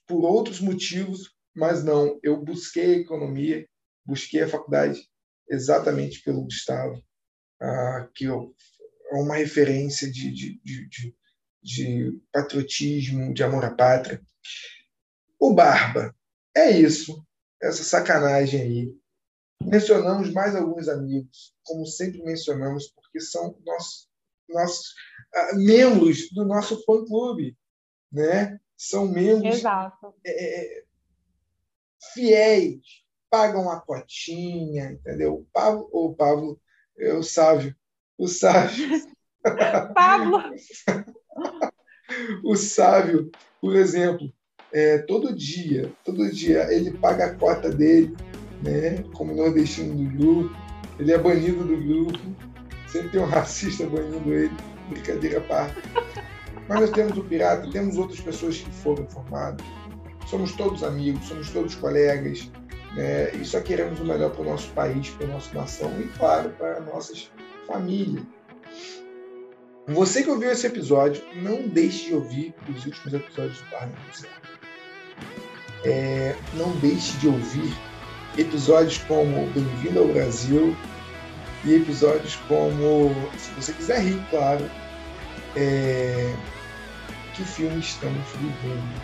por 0.07 0.23
outros 0.23 0.59
motivos, 0.59 1.35
mas 1.53 1.83
não, 1.83 2.19
eu 2.23 2.41
busquei 2.43 2.95
a 2.95 2.99
economia, 2.99 3.67
busquei 4.05 4.41
a 4.43 4.47
faculdade 4.47 5.07
exatamente 5.49 6.21
pelo 6.21 6.43
Gustavo, 6.43 7.03
ah, 7.61 8.09
que 8.13 8.25
é 8.25 8.31
uma 9.11 9.35
referência 9.35 10.11
de, 10.11 10.31
de, 10.31 10.59
de, 10.63 11.15
de 11.61 12.21
patriotismo, 12.31 13.33
de 13.33 13.43
amor 13.43 13.63
à 13.65 13.73
pátria. 13.73 14.21
O 15.39 15.53
Barba, 15.53 16.15
é 16.55 16.71
isso, 16.71 17.25
essa 17.61 17.83
sacanagem 17.83 18.61
aí. 18.61 18.97
Mencionamos 19.61 20.31
mais 20.31 20.55
alguns 20.55 20.87
amigos, 20.87 21.53
como 21.63 21.85
sempre 21.85 22.21
mencionamos, 22.23 22.87
porque 22.89 23.19
são 23.19 23.57
nossos, 23.65 24.07
nossos 24.49 24.89
uh, 25.35 25.55
membros 25.55 26.29
do 26.31 26.45
nosso 26.45 26.83
fã-clube, 26.85 27.57
né? 28.11 28.59
São 28.77 29.07
membros 29.07 29.63
é, 30.25 30.25
é, 30.27 30.83
fiéis, 32.13 32.81
pagam 33.29 33.69
a 33.69 33.79
cotinha, 33.79 34.91
entendeu? 34.91 35.35
O 35.35 35.47
Pablo, 35.51 35.89
o 35.91 36.13
Pablo, 36.13 36.61
é 36.97 37.13
o 37.13 37.23
Sávio, 37.23 37.75
o 38.17 38.27
Sávio. 38.27 39.01
Pablo! 39.95 40.39
o 42.43 42.55
Sávio, 42.55 43.31
por 43.61 43.75
exemplo, 43.75 44.31
é, 44.71 44.97
todo 44.99 45.33
dia, 45.33 45.91
todo 46.03 46.31
dia 46.31 46.71
ele 46.73 46.97
paga 46.97 47.27
a 47.27 47.35
cota 47.35 47.69
dele, 47.69 48.15
né, 48.61 49.03
como 49.13 49.35
nordestino 49.35 49.95
do 49.95 50.17
grupo, 50.17 50.55
ele 50.99 51.11
é 51.11 51.17
banido 51.17 51.63
do 51.63 51.77
grupo, 51.77 52.19
sempre 52.95 53.09
tem 53.09 53.21
um 53.21 53.25
racista 53.25 53.85
banindo 53.87 54.33
ele, 54.33 54.51
brincadeira 54.89 55.39
à 55.39 55.41
parte. 55.41 55.75
Mas 56.67 56.79
nós 56.79 56.89
temos 56.91 57.17
o 57.17 57.23
Pirata, 57.23 57.69
temos 57.69 57.97
outras 57.97 58.19
pessoas 58.21 58.57
que 58.57 58.71
foram 58.71 59.05
formadas, 59.07 59.65
somos 60.27 60.53
todos 60.53 60.83
amigos, 60.83 61.27
somos 61.27 61.49
todos 61.49 61.75
colegas, 61.75 62.49
né, 62.95 63.31
e 63.35 63.43
só 63.43 63.59
queremos 63.59 63.99
o 63.99 64.05
melhor 64.05 64.31
para 64.31 64.41
o 64.41 64.45
nosso 64.45 64.69
país, 64.71 65.09
para 65.09 65.27
a 65.27 65.29
nossa 65.29 65.53
nação 65.53 65.91
e, 65.99 66.07
claro, 66.17 66.49
para 66.51 66.79
nossas 66.79 67.29
famílias. 67.67 68.23
Você 69.87 70.23
que 70.23 70.29
ouviu 70.29 70.49
esse 70.49 70.65
episódio, 70.65 71.21
não 71.35 71.67
deixe 71.67 72.07
de 72.07 72.15
ouvir 72.15 72.55
os 72.67 72.85
últimos 72.85 73.13
episódios 73.13 73.61
do 73.61 73.69
Barra 73.69 73.91
é, 75.83 76.35
Não 76.55 76.71
deixe 76.77 77.15
de 77.19 77.27
ouvir 77.27 77.71
episódios 78.35 78.97
como 79.07 79.45
Bem-vindo 79.51 79.99
ao 79.99 80.07
Brasil 80.07 80.75
e 81.65 81.75
episódios 81.75 82.35
como, 82.47 83.13
se 83.37 83.51
você 83.51 83.73
quiser 83.73 83.99
rir, 83.99 84.23
claro, 84.29 84.69
é, 85.55 86.33
que 87.33 87.43
filme 87.43 87.79
estamos 87.79 88.23
vivendo. 88.39 89.01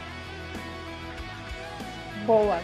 Boa. 2.25 2.59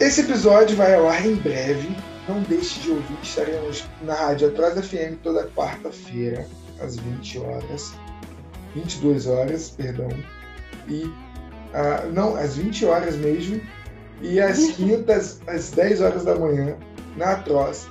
Esse 0.00 0.22
episódio 0.22 0.76
vai 0.76 0.94
ao 0.94 1.08
ar 1.08 1.24
em 1.24 1.36
breve. 1.36 1.94
Não 2.26 2.40
deixe 2.42 2.80
de 2.80 2.90
ouvir. 2.90 3.18
Estaremos 3.22 3.84
na 4.02 4.14
Rádio 4.14 4.48
Atrás 4.48 4.74
FM 4.86 5.20
toda 5.22 5.46
quarta-feira 5.48 6.46
às 6.80 6.96
20 6.96 7.38
horas, 7.38 7.94
22 8.74 9.26
horas, 9.26 9.70
perdão, 9.70 10.08
e 10.88 11.04
uh, 11.04 12.12
não, 12.12 12.36
às 12.36 12.56
20 12.56 12.84
horas 12.86 13.16
mesmo, 13.16 13.60
e 14.20 14.40
às 14.40 14.58
quintas, 14.74 15.40
às 15.46 15.70
10 15.70 16.00
horas 16.00 16.24
da 16.24 16.34
manhã, 16.34 16.76
na 17.16 17.32
Atroz. 17.32 17.88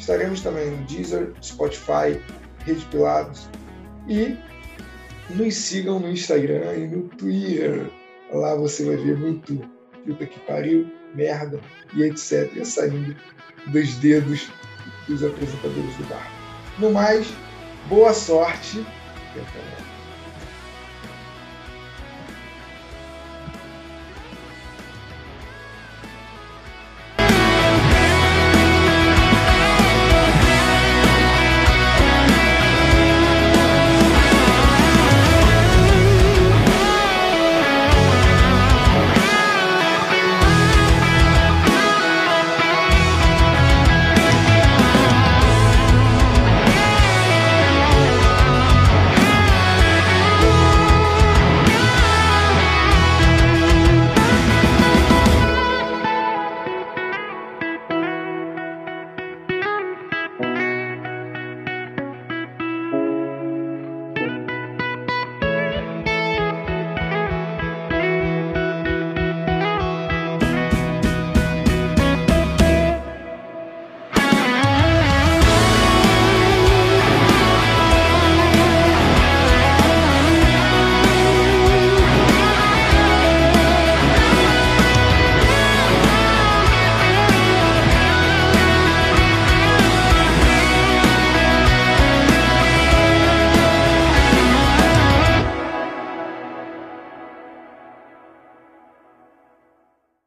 Estaremos 0.00 0.40
também 0.40 0.70
no 0.70 0.84
Deezer, 0.86 1.32
Spotify, 1.42 2.20
Rede 2.64 2.84
Pilados 2.86 3.48
e 4.08 4.36
nos 5.30 5.54
sigam 5.54 6.00
no 6.00 6.10
Instagram 6.10 6.74
e 6.74 6.88
no 6.88 7.02
Twitter. 7.10 7.86
Lá 8.32 8.56
você 8.56 8.84
vai 8.84 8.96
ver 8.96 9.16
muito 9.16 9.58
puta 10.04 10.26
que 10.26 10.40
pariu, 10.40 10.90
merda 11.14 11.60
e 11.94 12.02
etc. 12.02 12.64
saindo 12.64 13.14
dos 13.66 13.94
dedos 13.96 14.50
dos 15.06 15.22
apresentadores 15.22 15.96
do 15.96 16.04
bar. 16.08 16.32
No 16.78 16.90
mais, 16.90 17.26
Boa 17.88 18.12
sorte 18.12 18.78
e 19.34 19.40
até. 19.40 19.79